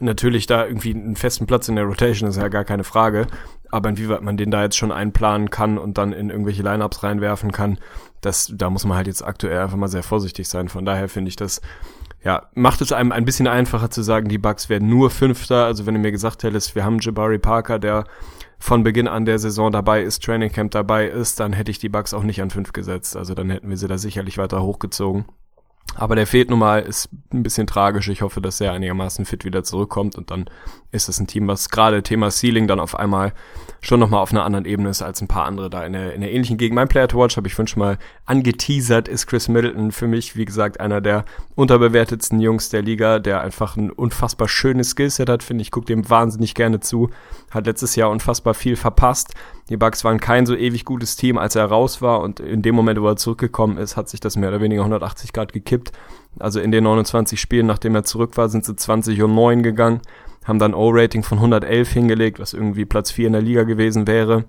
natürlich 0.00 0.46
da 0.46 0.66
irgendwie 0.66 0.94
einen 0.94 1.16
festen 1.16 1.46
Platz 1.46 1.68
in 1.68 1.76
der 1.76 1.84
Rotation, 1.84 2.28
ist 2.28 2.36
ja 2.36 2.48
gar 2.48 2.64
keine 2.64 2.84
Frage. 2.84 3.26
Aber 3.70 3.88
inwieweit 3.88 4.22
man 4.22 4.36
den 4.36 4.50
da 4.50 4.62
jetzt 4.62 4.76
schon 4.76 4.92
einplanen 4.92 5.50
kann 5.50 5.78
und 5.78 5.96
dann 5.96 6.12
in 6.12 6.30
irgendwelche 6.30 6.62
Lineups 6.62 7.02
reinwerfen 7.02 7.52
kann, 7.52 7.78
das, 8.20 8.52
da 8.54 8.70
muss 8.70 8.84
man 8.84 8.96
halt 8.96 9.06
jetzt 9.06 9.24
aktuell 9.24 9.58
einfach 9.58 9.76
mal 9.76 9.88
sehr 9.88 10.02
vorsichtig 10.02 10.48
sein. 10.48 10.68
Von 10.68 10.84
daher 10.84 11.08
finde 11.08 11.28
ich 11.28 11.36
das, 11.36 11.60
ja, 12.22 12.48
macht 12.54 12.80
es 12.80 12.92
einem 12.92 13.12
ein 13.12 13.24
bisschen 13.24 13.46
einfacher 13.46 13.90
zu 13.90 14.02
sagen, 14.02 14.28
die 14.28 14.38
Bucks 14.38 14.68
werden 14.68 14.88
nur 14.88 15.10
Fünfter. 15.10 15.64
Also 15.64 15.86
wenn 15.86 15.94
du 15.94 16.00
mir 16.00 16.12
gesagt 16.12 16.42
hättest, 16.42 16.74
wir 16.74 16.84
haben 16.84 16.98
Jabari 16.98 17.38
Parker, 17.38 17.78
der 17.78 18.04
von 18.58 18.82
Beginn 18.82 19.08
an 19.08 19.24
der 19.24 19.38
Saison 19.38 19.72
dabei 19.72 20.02
ist, 20.02 20.22
Training 20.22 20.52
Camp 20.52 20.70
dabei 20.72 21.08
ist, 21.08 21.40
dann 21.40 21.54
hätte 21.54 21.70
ich 21.70 21.78
die 21.78 21.88
Bucks 21.88 22.12
auch 22.12 22.22
nicht 22.22 22.42
an 22.42 22.50
fünf 22.50 22.72
gesetzt. 22.72 23.16
Also 23.16 23.34
dann 23.34 23.48
hätten 23.48 23.70
wir 23.70 23.78
sie 23.78 23.88
da 23.88 23.96
sicherlich 23.96 24.36
weiter 24.36 24.62
hochgezogen. 24.62 25.24
Aber 25.96 26.14
der 26.14 26.26
fehlt 26.26 26.50
nun 26.50 26.60
mal, 26.60 26.80
ist 26.80 27.08
ein 27.32 27.42
bisschen 27.42 27.66
tragisch. 27.66 28.08
Ich 28.08 28.22
hoffe, 28.22 28.40
dass 28.40 28.60
er 28.60 28.72
einigermaßen 28.72 29.24
fit 29.24 29.44
wieder 29.44 29.64
zurückkommt 29.64 30.16
und 30.16 30.30
dann 30.30 30.48
ist 30.92 31.08
es 31.08 31.20
ein 31.20 31.26
Team, 31.26 31.46
was 31.46 31.68
gerade 31.68 32.02
Thema 32.02 32.30
Ceiling 32.30 32.66
dann 32.66 32.80
auf 32.80 32.98
einmal 32.98 33.32
schon 33.80 34.00
nochmal 34.00 34.20
auf 34.20 34.32
einer 34.32 34.44
anderen 34.44 34.64
Ebene 34.64 34.90
ist 34.90 35.02
als 35.02 35.20
ein 35.20 35.28
paar 35.28 35.46
andere 35.46 35.70
da 35.70 35.84
in 35.84 35.92
der, 35.92 36.14
in 36.14 36.20
der 36.20 36.32
ähnlichen 36.32 36.58
Gegend. 36.58 36.74
Mein 36.74 36.88
Player 36.88 37.08
to 37.08 37.18
Watch 37.18 37.36
habe 37.36 37.48
ich 37.48 37.54
schon 37.54 37.66
mal 37.76 37.98
angeteasert, 38.26 39.08
ist 39.08 39.26
Chris 39.26 39.48
Middleton 39.48 39.92
für 39.92 40.06
mich, 40.06 40.36
wie 40.36 40.44
gesagt, 40.44 40.80
einer 40.80 41.00
der 41.00 41.24
unterbewertetsten 41.54 42.40
Jungs 42.40 42.70
der 42.70 42.82
Liga, 42.82 43.18
der 43.18 43.40
einfach 43.40 43.76
ein 43.76 43.90
unfassbar 43.90 44.48
schönes 44.48 44.90
Skillset 44.90 45.28
hat, 45.28 45.42
finde 45.42 45.62
ich, 45.62 45.70
gucke 45.70 45.86
dem 45.86 46.08
wahnsinnig 46.08 46.54
gerne 46.54 46.80
zu, 46.80 47.10
hat 47.50 47.66
letztes 47.66 47.96
Jahr 47.96 48.10
unfassbar 48.10 48.54
viel 48.54 48.76
verpasst. 48.76 49.34
Die 49.70 49.76
Bucks 49.76 50.04
waren 50.04 50.18
kein 50.18 50.46
so 50.46 50.56
ewig 50.56 50.84
gutes 50.84 51.14
Team, 51.16 51.38
als 51.38 51.54
er 51.54 51.64
raus 51.64 52.02
war 52.02 52.20
und 52.20 52.40
in 52.40 52.60
dem 52.60 52.74
Moment, 52.74 53.00
wo 53.00 53.06
er 53.06 53.16
zurückgekommen 53.16 53.78
ist, 53.78 53.96
hat 53.96 54.08
sich 54.08 54.18
das 54.18 54.36
mehr 54.36 54.48
oder 54.48 54.60
weniger 54.60 54.82
180 54.82 55.32
Grad 55.32 55.52
gekippt. 55.52 55.92
Also 56.40 56.60
in 56.60 56.72
den 56.72 56.84
29 56.84 57.40
Spielen, 57.40 57.66
nachdem 57.66 57.94
er 57.94 58.02
zurück 58.02 58.36
war, 58.36 58.48
sind 58.48 58.64
sie 58.64 58.74
20 58.74 59.22
und 59.22 59.34
9 59.34 59.62
gegangen, 59.62 60.00
haben 60.44 60.58
dann 60.58 60.74
O-Rating 60.74 61.22
von 61.22 61.38
111 61.38 61.88
hingelegt, 61.88 62.40
was 62.40 62.52
irgendwie 62.52 62.84
Platz 62.84 63.12
4 63.12 63.28
in 63.28 63.32
der 63.32 63.42
Liga 63.42 63.62
gewesen 63.62 64.08
wäre. 64.08 64.44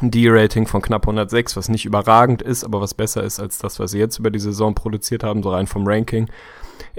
D-Rating 0.00 0.66
von 0.66 0.82
knapp 0.82 1.04
106, 1.04 1.56
was 1.56 1.68
nicht 1.68 1.86
überragend 1.86 2.42
ist, 2.42 2.64
aber 2.64 2.80
was 2.80 2.92
besser 2.94 3.22
ist 3.22 3.40
als 3.40 3.58
das, 3.58 3.78
was 3.78 3.92
sie 3.92 3.98
jetzt 3.98 4.18
über 4.18 4.30
die 4.30 4.38
Saison 4.38 4.74
produziert 4.74 5.24
haben, 5.24 5.42
so 5.42 5.50
rein 5.50 5.66
vom 5.66 5.86
Ranking. 5.86 6.28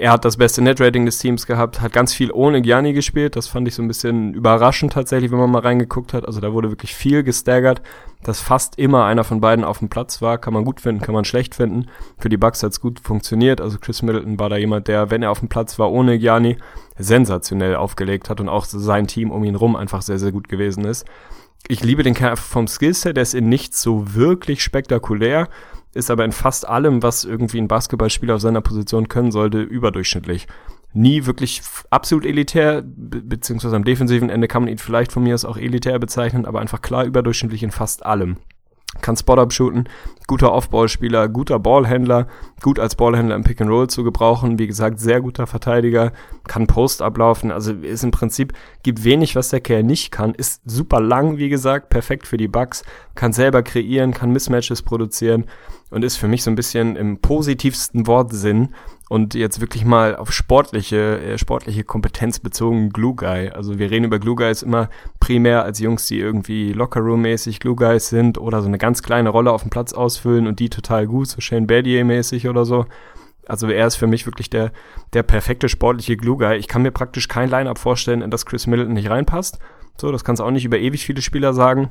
Er 0.00 0.12
hat 0.12 0.24
das 0.24 0.36
beste 0.36 0.62
Net-Rating 0.62 1.04
des 1.06 1.18
Teams 1.18 1.44
gehabt, 1.44 1.80
hat 1.80 1.92
ganz 1.92 2.14
viel 2.14 2.30
ohne 2.30 2.62
Gianni 2.62 2.92
gespielt. 2.92 3.34
Das 3.34 3.48
fand 3.48 3.66
ich 3.66 3.74
so 3.74 3.82
ein 3.82 3.88
bisschen 3.88 4.32
überraschend 4.32 4.92
tatsächlich, 4.92 5.32
wenn 5.32 5.40
man 5.40 5.50
mal 5.50 5.62
reingeguckt 5.62 6.14
hat. 6.14 6.24
Also 6.24 6.40
da 6.40 6.52
wurde 6.52 6.70
wirklich 6.70 6.94
viel 6.94 7.24
gestaggert, 7.24 7.82
dass 8.22 8.40
fast 8.40 8.78
immer 8.78 9.06
einer 9.06 9.24
von 9.24 9.40
beiden 9.40 9.64
auf 9.64 9.80
dem 9.80 9.88
Platz 9.88 10.22
war. 10.22 10.38
Kann 10.38 10.54
man 10.54 10.64
gut 10.64 10.80
finden, 10.80 11.02
kann 11.02 11.16
man 11.16 11.24
schlecht 11.24 11.56
finden. 11.56 11.88
Für 12.16 12.28
die 12.28 12.36
Bucks 12.36 12.62
hat's 12.62 12.80
gut 12.80 13.00
funktioniert. 13.00 13.60
Also 13.60 13.78
Chris 13.80 14.02
Middleton 14.02 14.38
war 14.38 14.48
da 14.48 14.56
jemand, 14.56 14.86
der, 14.86 15.10
wenn 15.10 15.24
er 15.24 15.32
auf 15.32 15.40
dem 15.40 15.48
Platz 15.48 15.80
war 15.80 15.90
ohne 15.90 16.20
Gianni, 16.20 16.58
sensationell 16.96 17.74
aufgelegt 17.74 18.30
hat 18.30 18.40
und 18.40 18.48
auch 18.48 18.66
sein 18.66 19.08
Team 19.08 19.32
um 19.32 19.42
ihn 19.42 19.56
rum 19.56 19.74
einfach 19.74 20.02
sehr, 20.02 20.20
sehr 20.20 20.30
gut 20.30 20.48
gewesen 20.48 20.84
ist. 20.84 21.06
Ich 21.66 21.82
liebe 21.82 22.04
den 22.04 22.14
Kerl 22.14 22.36
vom 22.36 22.68
Skillset, 22.68 23.16
der 23.16 23.22
ist 23.22 23.34
in 23.34 23.48
nichts 23.48 23.82
so 23.82 24.14
wirklich 24.14 24.62
spektakulär 24.62 25.48
ist 25.94 26.10
aber 26.10 26.24
in 26.24 26.32
fast 26.32 26.68
allem, 26.68 27.02
was 27.02 27.24
irgendwie 27.24 27.58
ein 27.58 27.68
Basketballspieler 27.68 28.36
auf 28.36 28.40
seiner 28.40 28.60
Position 28.60 29.08
können 29.08 29.32
sollte, 29.32 29.62
überdurchschnittlich. 29.62 30.46
Nie 30.92 31.26
wirklich 31.26 31.62
absolut 31.90 32.24
elitär, 32.24 32.82
be 32.82 33.20
beziehungsweise 33.20 33.76
am 33.76 33.84
defensiven 33.84 34.30
Ende 34.30 34.48
kann 34.48 34.62
man 34.62 34.72
ihn 34.72 34.78
vielleicht 34.78 35.12
von 35.12 35.22
mir 35.22 35.34
aus 35.34 35.44
auch 35.44 35.58
elitär 35.58 35.98
bezeichnen, 35.98 36.46
aber 36.46 36.60
einfach 36.60 36.80
klar 36.80 37.04
überdurchschnittlich 37.04 37.62
in 37.62 37.70
fast 37.70 38.06
allem 38.06 38.38
kann 39.02 39.16
Spot-Up 39.16 39.52
shooten, 39.52 39.88
guter 40.26 40.52
Off-Ball-Spieler, 40.52 41.28
guter 41.28 41.58
Ballhändler, 41.58 42.26
gut 42.62 42.78
als 42.78 42.96
Ballhändler 42.96 43.36
im 43.36 43.44
Pick 43.44 43.60
and 43.60 43.70
Roll 43.70 43.88
zu 43.88 44.02
gebrauchen, 44.02 44.58
wie 44.58 44.66
gesagt, 44.66 44.98
sehr 44.98 45.20
guter 45.20 45.46
Verteidiger, 45.46 46.12
kann 46.46 46.66
Post 46.66 47.02
ablaufen, 47.02 47.52
also 47.52 47.72
ist 47.72 48.02
im 48.02 48.10
Prinzip, 48.10 48.54
gibt 48.82 49.04
wenig, 49.04 49.36
was 49.36 49.50
der 49.50 49.60
Kerl 49.60 49.82
nicht 49.82 50.10
kann, 50.10 50.34
ist 50.34 50.62
super 50.64 51.00
lang, 51.00 51.36
wie 51.36 51.48
gesagt, 51.48 51.90
perfekt 51.90 52.26
für 52.26 52.38
die 52.38 52.48
Bugs, 52.48 52.82
kann 53.14 53.32
selber 53.32 53.62
kreieren, 53.62 54.12
kann 54.12 54.32
Mismatches 54.32 54.82
produzieren 54.82 55.44
und 55.90 56.04
ist 56.04 56.16
für 56.16 56.28
mich 56.28 56.42
so 56.42 56.50
ein 56.50 56.54
bisschen 56.54 56.96
im 56.96 57.20
positivsten 57.20 58.06
Wortsinn 58.06 58.74
und 59.08 59.34
jetzt 59.34 59.60
wirklich 59.60 59.84
mal 59.84 60.16
auf 60.16 60.32
sportliche, 60.32 61.20
äh, 61.20 61.38
sportliche 61.38 61.84
Kompetenz 61.84 62.40
bezogen 62.40 62.90
Glue 62.90 63.14
Guy. 63.14 63.48
Also 63.48 63.78
wir 63.78 63.90
reden 63.90 64.04
über 64.04 64.18
Glue 64.18 64.36
Guys 64.36 64.62
immer 64.62 64.90
primär 65.18 65.64
als 65.64 65.78
Jungs, 65.78 66.06
die 66.06 66.18
irgendwie 66.18 66.72
Lockerroom-mäßig 66.72 67.60
Glue 67.60 67.76
Guys 67.76 68.08
sind 68.08 68.38
oder 68.38 68.60
so 68.60 68.68
eine 68.68 68.78
ganz 68.78 69.02
kleine 69.02 69.30
Rolle 69.30 69.50
auf 69.52 69.62
dem 69.62 69.70
Platz 69.70 69.92
ausfüllen 69.92 70.46
und 70.46 70.60
die 70.60 70.68
total 70.68 71.06
gut, 71.06 71.28
so 71.28 71.40
Shane 71.40 71.66
Battier-mäßig 71.66 72.48
oder 72.48 72.64
so. 72.64 72.84
Also 73.46 73.68
er 73.68 73.86
ist 73.86 73.96
für 73.96 74.06
mich 74.06 74.26
wirklich 74.26 74.50
der, 74.50 74.72
der 75.14 75.22
perfekte 75.22 75.70
sportliche 75.70 76.18
Glue 76.18 76.36
Guy. 76.36 76.56
Ich 76.56 76.68
kann 76.68 76.82
mir 76.82 76.90
praktisch 76.90 77.28
kein 77.28 77.48
Line-Up 77.48 77.78
vorstellen, 77.78 78.20
in 78.20 78.30
das 78.30 78.44
Chris 78.44 78.66
Middleton 78.66 78.92
nicht 78.92 79.08
reinpasst. 79.08 79.58
So, 79.96 80.12
das 80.12 80.22
kannst 80.22 80.40
du 80.40 80.44
auch 80.44 80.50
nicht 80.50 80.66
über 80.66 80.78
ewig 80.78 81.04
viele 81.04 81.22
Spieler 81.22 81.54
sagen. 81.54 81.90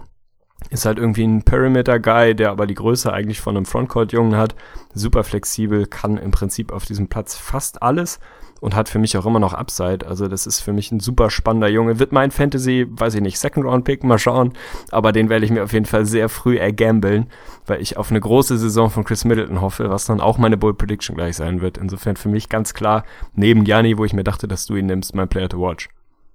Ist 0.69 0.85
halt 0.85 0.97
irgendwie 0.97 1.23
ein 1.23 1.43
Perimeter-Guy, 1.43 2.35
der 2.35 2.51
aber 2.51 2.67
die 2.67 2.73
Größe 2.73 3.11
eigentlich 3.13 3.39
von 3.39 3.55
einem 3.55 3.65
Frontcourt-Jungen 3.65 4.35
hat. 4.35 4.55
Super 4.93 5.23
flexibel, 5.23 5.85
kann 5.85 6.17
im 6.17 6.31
Prinzip 6.31 6.73
auf 6.73 6.85
diesem 6.85 7.07
Platz 7.07 7.35
fast 7.35 7.81
alles 7.81 8.19
und 8.59 8.75
hat 8.75 8.89
für 8.89 8.99
mich 8.99 9.17
auch 9.17 9.25
immer 9.25 9.39
noch 9.39 9.53
Upside. 9.53 10.05
Also 10.07 10.27
das 10.27 10.47
ist 10.47 10.59
für 10.59 10.73
mich 10.73 10.91
ein 10.91 10.99
super 10.99 11.29
spannender 11.29 11.69
Junge. 11.69 11.99
Wird 11.99 12.11
mein 12.11 12.31
Fantasy, 12.31 12.85
weiß 12.89 13.15
ich 13.15 13.21
nicht, 13.21 13.39
Second-Round-Pick, 13.39 14.03
mal 14.03 14.19
schauen. 14.19 14.53
Aber 14.91 15.11
den 15.11 15.29
werde 15.29 15.45
ich 15.45 15.51
mir 15.51 15.63
auf 15.63 15.73
jeden 15.73 15.85
Fall 15.85 16.05
sehr 16.05 16.27
früh 16.27 16.57
ergambeln, 16.57 17.27
weil 17.65 17.81
ich 17.81 17.97
auf 17.97 18.09
eine 18.09 18.19
große 18.19 18.57
Saison 18.57 18.89
von 18.89 19.03
Chris 19.03 19.25
Middleton 19.25 19.61
hoffe, 19.61 19.89
was 19.89 20.05
dann 20.05 20.21
auch 20.21 20.37
meine 20.37 20.57
Bold 20.57 20.77
Prediction 20.77 21.15
gleich 21.15 21.35
sein 21.35 21.61
wird. 21.61 21.77
Insofern 21.77 22.15
für 22.15 22.29
mich 22.29 22.49
ganz 22.49 22.73
klar 22.73 23.03
neben 23.35 23.63
Gianni, 23.63 23.97
wo 23.97 24.05
ich 24.05 24.13
mir 24.13 24.23
dachte, 24.23 24.47
dass 24.47 24.65
du 24.65 24.75
ihn 24.75 24.87
nimmst, 24.87 25.15
mein 25.15 25.29
Player 25.29 25.49
to 25.49 25.59
watch. 25.59 25.89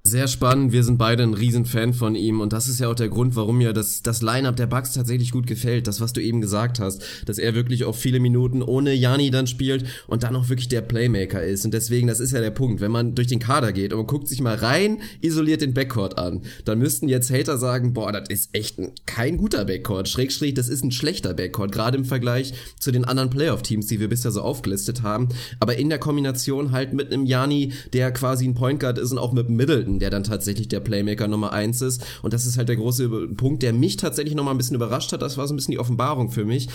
Sehr 0.04 0.26
spannend, 0.26 0.72
wir 0.72 0.82
sind 0.82 0.98
beide 0.98 1.22
ein 1.22 1.32
Riesenfan 1.32 1.94
von 1.94 2.16
ihm 2.16 2.40
und 2.40 2.52
das 2.52 2.68
ist 2.68 2.80
ja 2.80 2.88
auch 2.88 2.94
der 2.96 3.08
Grund, 3.08 3.36
warum 3.36 3.58
mir 3.58 3.72
das, 3.72 4.02
das 4.02 4.20
Line-Up 4.20 4.56
der 4.56 4.66
Bucks 4.66 4.94
tatsächlich 4.94 5.30
gut 5.30 5.46
gefällt, 5.46 5.86
das, 5.86 6.00
was 6.00 6.12
du 6.12 6.20
eben 6.20 6.40
gesagt 6.40 6.80
hast, 6.80 7.04
dass 7.24 7.38
er 7.38 7.54
wirklich 7.54 7.84
auch 7.84 7.94
viele 7.94 8.18
Minuten 8.18 8.62
ohne 8.62 8.94
Jani 8.94 9.30
dann 9.30 9.46
spielt 9.46 9.84
und 10.08 10.24
dann 10.24 10.34
auch 10.34 10.48
wirklich 10.48 10.66
der 10.66 10.80
Playmaker 10.80 11.40
ist. 11.44 11.64
Und 11.64 11.72
deswegen, 11.72 12.08
das 12.08 12.18
ist 12.18 12.32
ja 12.32 12.40
der 12.40 12.50
Punkt, 12.50 12.80
wenn 12.80 12.90
man 12.90 13.14
durch 13.14 13.28
den 13.28 13.38
Kader 13.38 13.72
geht 13.72 13.92
und 13.92 14.00
man 14.00 14.08
guckt 14.08 14.26
sich 14.26 14.40
mal 14.40 14.56
rein, 14.56 14.98
isoliert 15.20 15.62
den 15.62 15.72
Backcourt 15.72 16.18
an, 16.18 16.42
dann 16.64 16.80
müssten 16.80 17.08
jetzt 17.08 17.30
Hater 17.30 17.56
sagen, 17.56 17.92
boah, 17.92 18.10
das 18.10 18.28
ist 18.28 18.50
echt 18.56 18.80
ein, 18.80 18.90
kein 19.06 19.36
guter 19.36 19.64
Backcourt, 19.64 20.08
Schrägstrich, 20.08 20.54
das 20.54 20.68
ist 20.68 20.82
ein 20.82 20.90
schlechter 20.90 21.32
Backcourt, 21.32 21.70
gerade 21.70 21.96
im 21.96 22.04
Vergleich 22.04 22.54
zu 22.80 22.90
den 22.90 23.04
anderen 23.04 23.30
Playoff-Teams, 23.30 23.86
die 23.86 24.00
wir 24.00 24.08
bisher 24.08 24.32
so 24.32 24.42
aufgelistet 24.42 25.02
haben, 25.02 25.28
aber 25.60 25.76
in 25.76 25.90
der 25.90 26.00
Kombination 26.00 26.72
halt 26.72 26.92
mit 26.92 27.12
einem 27.12 27.24
Jani, 27.24 27.72
der 27.92 28.10
quasi 28.10 28.48
ein 28.48 28.54
Point 28.54 28.80
Guard 28.80 28.98
ist 28.98 29.12
und 29.12 29.18
auch 29.18 29.32
mit 29.32 29.48
Middleton, 29.48 29.91
Middleton, 29.92 29.98
der 29.98 30.10
dann 30.10 30.24
tatsächlich 30.24 30.68
der 30.68 30.80
Playmaker 30.80 31.28
Nummer 31.28 31.52
eins 31.52 31.80
ist. 31.80 32.04
Und 32.22 32.32
das 32.32 32.46
ist 32.46 32.56
halt 32.56 32.68
der 32.68 32.76
große 32.76 33.08
Punkt, 33.36 33.62
der 33.62 33.72
mich 33.72 33.96
tatsächlich 33.96 34.34
nochmal 34.34 34.54
ein 34.54 34.58
bisschen 34.58 34.76
überrascht 34.76 35.12
hat. 35.12 35.22
Das 35.22 35.36
war 35.36 35.46
so 35.46 35.54
ein 35.54 35.56
bisschen 35.56 35.72
die 35.72 35.78
Offenbarung 35.78 36.30
für 36.30 36.44
mich. 36.44 36.68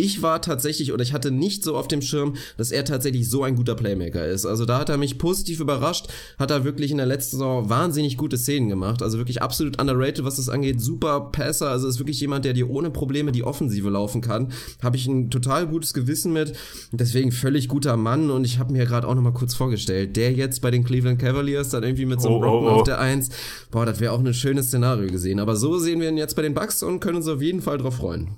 Ich 0.00 0.22
war 0.22 0.40
tatsächlich 0.40 0.94
oder 0.94 1.02
ich 1.02 1.12
hatte 1.12 1.30
nicht 1.30 1.62
so 1.62 1.76
auf 1.76 1.86
dem 1.86 2.00
Schirm, 2.00 2.36
dass 2.56 2.72
er 2.72 2.86
tatsächlich 2.86 3.28
so 3.28 3.42
ein 3.42 3.54
guter 3.54 3.74
Playmaker 3.74 4.26
ist. 4.26 4.46
Also 4.46 4.64
da 4.64 4.78
hat 4.78 4.88
er 4.88 4.96
mich 4.96 5.18
positiv 5.18 5.60
überrascht, 5.60 6.06
hat 6.38 6.50
er 6.50 6.64
wirklich 6.64 6.90
in 6.90 6.96
der 6.96 7.04
letzten 7.04 7.32
Saison 7.32 7.68
wahnsinnig 7.68 8.16
gute 8.16 8.38
Szenen 8.38 8.70
gemacht. 8.70 9.02
Also 9.02 9.18
wirklich 9.18 9.42
absolut 9.42 9.78
underrated, 9.78 10.24
was 10.24 10.36
das 10.36 10.48
angeht. 10.48 10.80
Super 10.80 11.28
Passer, 11.32 11.68
also 11.68 11.86
ist 11.86 11.98
wirklich 11.98 12.18
jemand, 12.18 12.46
der 12.46 12.54
dir 12.54 12.70
ohne 12.70 12.88
Probleme 12.88 13.30
die 13.30 13.44
Offensive 13.44 13.90
laufen 13.90 14.22
kann. 14.22 14.52
Habe 14.82 14.96
ich 14.96 15.06
ein 15.06 15.28
total 15.28 15.66
gutes 15.66 15.92
Gewissen 15.92 16.32
mit. 16.32 16.54
Deswegen 16.92 17.30
völlig 17.30 17.68
guter 17.68 17.98
Mann 17.98 18.30
und 18.30 18.46
ich 18.46 18.58
habe 18.58 18.72
mir 18.72 18.86
gerade 18.86 19.06
auch 19.06 19.14
nochmal 19.14 19.34
kurz 19.34 19.54
vorgestellt, 19.54 20.16
der 20.16 20.32
jetzt 20.32 20.62
bei 20.62 20.70
den 20.70 20.82
Cleveland 20.82 21.18
Cavaliers 21.18 21.68
dann 21.68 21.82
irgendwie 21.82 22.06
mit 22.06 22.22
so 22.22 22.28
einem 22.28 22.38
oh, 22.38 22.44
Rocken 22.44 22.68
oh, 22.68 22.70
oh. 22.70 22.74
auf 22.76 22.84
der 22.84 23.00
Eins. 23.00 23.28
Boah, 23.70 23.84
das 23.84 24.00
wäre 24.00 24.12
auch 24.12 24.20
ein 24.20 24.32
schönes 24.32 24.68
Szenario 24.68 25.10
gesehen. 25.10 25.40
Aber 25.40 25.56
so 25.56 25.78
sehen 25.78 26.00
wir 26.00 26.08
ihn 26.08 26.16
jetzt 26.16 26.36
bei 26.36 26.42
den 26.42 26.54
Bucks 26.54 26.82
und 26.82 27.00
können 27.00 27.18
uns 27.18 27.28
auf 27.28 27.42
jeden 27.42 27.60
Fall 27.60 27.76
drauf 27.76 27.96
freuen. 27.96 28.30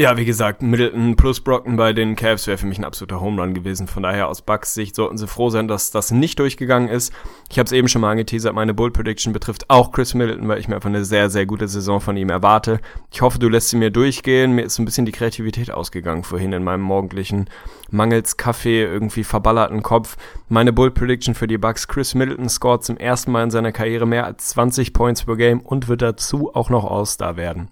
Ja, 0.00 0.16
wie 0.16 0.24
gesagt, 0.24 0.62
Middleton 0.62 1.16
plus 1.16 1.40
Brocken 1.40 1.74
bei 1.74 1.92
den 1.92 2.14
Cavs 2.14 2.46
wäre 2.46 2.56
für 2.56 2.68
mich 2.68 2.78
ein 2.78 2.84
absoluter 2.84 3.20
Home 3.20 3.42
Run 3.42 3.52
gewesen. 3.52 3.88
Von 3.88 4.04
daher 4.04 4.28
aus 4.28 4.42
Bucks 4.42 4.72
Sicht 4.72 4.94
sollten 4.94 5.18
sie 5.18 5.26
froh 5.26 5.50
sein, 5.50 5.66
dass 5.66 5.90
das 5.90 6.12
nicht 6.12 6.38
durchgegangen 6.38 6.88
ist. 6.88 7.12
Ich 7.50 7.58
habe 7.58 7.66
es 7.66 7.72
eben 7.72 7.88
schon 7.88 8.02
mal 8.02 8.12
angeteasert, 8.12 8.54
meine 8.54 8.74
Bull 8.74 8.92
Prediction 8.92 9.32
betrifft 9.32 9.68
auch 9.70 9.90
Chris 9.90 10.14
Middleton, 10.14 10.46
weil 10.46 10.60
ich 10.60 10.68
mir 10.68 10.76
einfach 10.76 10.88
eine 10.88 11.04
sehr, 11.04 11.30
sehr 11.30 11.46
gute 11.46 11.66
Saison 11.66 12.00
von 12.00 12.16
ihm 12.16 12.30
erwarte. 12.30 12.78
Ich 13.10 13.22
hoffe, 13.22 13.40
du 13.40 13.48
lässt 13.48 13.70
sie 13.70 13.76
mir 13.76 13.90
durchgehen. 13.90 14.52
Mir 14.52 14.62
ist 14.62 14.76
so 14.76 14.82
ein 14.82 14.84
bisschen 14.84 15.04
die 15.04 15.10
Kreativität 15.10 15.72
ausgegangen 15.72 16.22
vorhin 16.22 16.52
in 16.52 16.62
meinem 16.62 16.82
morgendlichen 16.82 17.50
mangels 17.90 18.36
Kaffee 18.36 18.84
irgendwie 18.84 19.24
verballerten 19.24 19.82
Kopf. 19.82 20.16
Meine 20.48 20.72
Bull 20.72 20.92
Prediction 20.92 21.34
für 21.34 21.48
die 21.48 21.58
Bucks, 21.58 21.88
Chris 21.88 22.14
Middleton 22.14 22.48
scored 22.48 22.84
zum 22.84 22.98
ersten 22.98 23.32
Mal 23.32 23.42
in 23.42 23.50
seiner 23.50 23.72
Karriere 23.72 24.06
mehr 24.06 24.26
als 24.26 24.46
20 24.50 24.92
Points 24.92 25.24
per 25.24 25.34
Game 25.34 25.58
und 25.58 25.88
wird 25.88 26.02
dazu 26.02 26.54
auch 26.54 26.70
noch 26.70 26.88
All-Star 26.88 27.36
werden. 27.36 27.70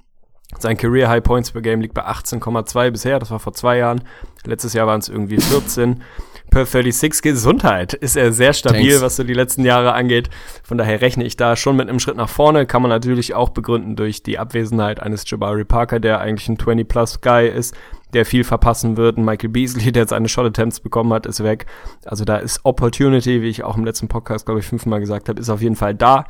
Sein 0.59 0.77
Career 0.77 1.09
High 1.09 1.23
Points 1.23 1.51
per 1.51 1.61
Game 1.61 1.81
liegt 1.81 1.95
bei 1.95 2.07
18,2 2.07 2.91
bisher, 2.91 3.19
das 3.19 3.31
war 3.31 3.41
vor 3.41 3.53
zwei 3.53 3.79
Jahren. 3.79 4.03
Letztes 4.45 4.73
Jahr 4.73 4.87
waren 4.87 5.01
es 5.01 5.09
irgendwie 5.09 5.39
14. 5.39 6.03
Per 6.51 6.65
36 6.65 7.23
Gesundheit 7.23 7.93
ist 7.93 8.17
er 8.17 8.33
sehr 8.33 8.53
stabil, 8.53 8.91
Thanks. 8.91 9.03
was 9.03 9.17
so 9.17 9.25
die 9.25 9.35
letzten 9.35 9.65
Jahre 9.65 9.93
angeht. 9.93 10.31
Von 10.63 10.79
daher 10.79 11.01
rechne 11.01 11.25
ich 11.25 11.37
da 11.37 11.57
schon 11.57 11.77
mit 11.77 11.89
einem 11.89 11.99
Schritt 11.99 12.17
nach 12.17 12.29
vorne. 12.29 12.67
Kann 12.67 12.83
man 12.83 12.89
natürlich 12.89 13.35
auch 13.35 13.49
begründen 13.49 13.97
durch 13.97 14.23
die 14.23 14.39
Abwesenheit 14.39 15.01
eines 15.03 15.29
Jabari 15.29 15.65
Parker, 15.65 15.99
der 15.99 16.21
eigentlich 16.21 16.49
ein 16.49 16.57
20-plus-Guy 16.57 17.49
ist, 17.49 17.75
der 18.15 18.25
viel 18.25 18.45
verpassen 18.45 18.97
wird. 18.97 19.19
Ein 19.19 19.25
Michael 19.25 19.51
Beasley, 19.51 19.91
der 19.91 20.05
jetzt 20.05 20.13
eine 20.13 20.29
Shot 20.29 20.47
Attempts 20.47 20.79
bekommen 20.81 21.13
hat, 21.13 21.27
ist 21.27 21.43
weg. 21.43 21.67
Also 22.05 22.25
da 22.25 22.37
ist 22.37 22.61
Opportunity, 22.63 23.43
wie 23.43 23.49
ich 23.49 23.65
auch 23.65 23.77
im 23.77 23.85
letzten 23.85 24.07
Podcast, 24.07 24.47
glaube 24.47 24.61
ich, 24.61 24.67
fünfmal 24.67 25.01
gesagt 25.01 25.29
habe, 25.29 25.41
ist 25.41 25.51
auf 25.51 25.61
jeden 25.61 25.77
Fall 25.77 25.95
da. 25.95 26.27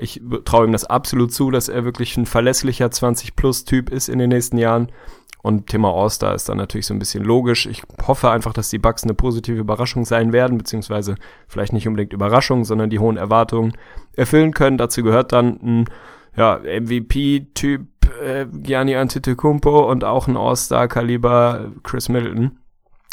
Ich 0.00 0.20
traue 0.44 0.66
ihm 0.66 0.72
das 0.72 0.84
absolut 0.84 1.32
zu, 1.32 1.50
dass 1.50 1.68
er 1.68 1.84
wirklich 1.84 2.16
ein 2.16 2.26
verlässlicher 2.26 2.86
20-Plus-Typ 2.86 3.90
ist 3.90 4.08
in 4.08 4.18
den 4.18 4.30
nächsten 4.30 4.58
Jahren. 4.58 4.90
Und 5.42 5.66
Thema 5.66 5.92
All-Star 5.92 6.34
ist 6.34 6.48
dann 6.48 6.56
natürlich 6.56 6.86
so 6.86 6.94
ein 6.94 6.98
bisschen 6.98 7.22
logisch. 7.22 7.66
Ich 7.66 7.82
hoffe 8.06 8.30
einfach, 8.30 8.54
dass 8.54 8.70
die 8.70 8.78
Bucks 8.78 9.04
eine 9.04 9.12
positive 9.12 9.58
Überraschung 9.58 10.06
sein 10.06 10.32
werden, 10.32 10.56
beziehungsweise 10.56 11.16
vielleicht 11.48 11.74
nicht 11.74 11.86
unbedingt 11.86 12.14
Überraschung, 12.14 12.64
sondern 12.64 12.88
die 12.88 12.98
hohen 12.98 13.18
Erwartungen 13.18 13.74
erfüllen 14.16 14.54
können. 14.54 14.78
Dazu 14.78 15.02
gehört 15.02 15.32
dann 15.32 15.60
ein 15.62 15.84
ja, 16.34 16.60
MVP-Typ 16.64 17.86
äh, 18.22 18.46
Gianni 18.46 18.96
Antetokounmpo 18.96 19.90
und 19.90 20.02
auch 20.02 20.28
ein 20.28 20.38
All-Star-Kaliber 20.38 21.72
Chris 21.82 22.08
Middleton. 22.08 22.58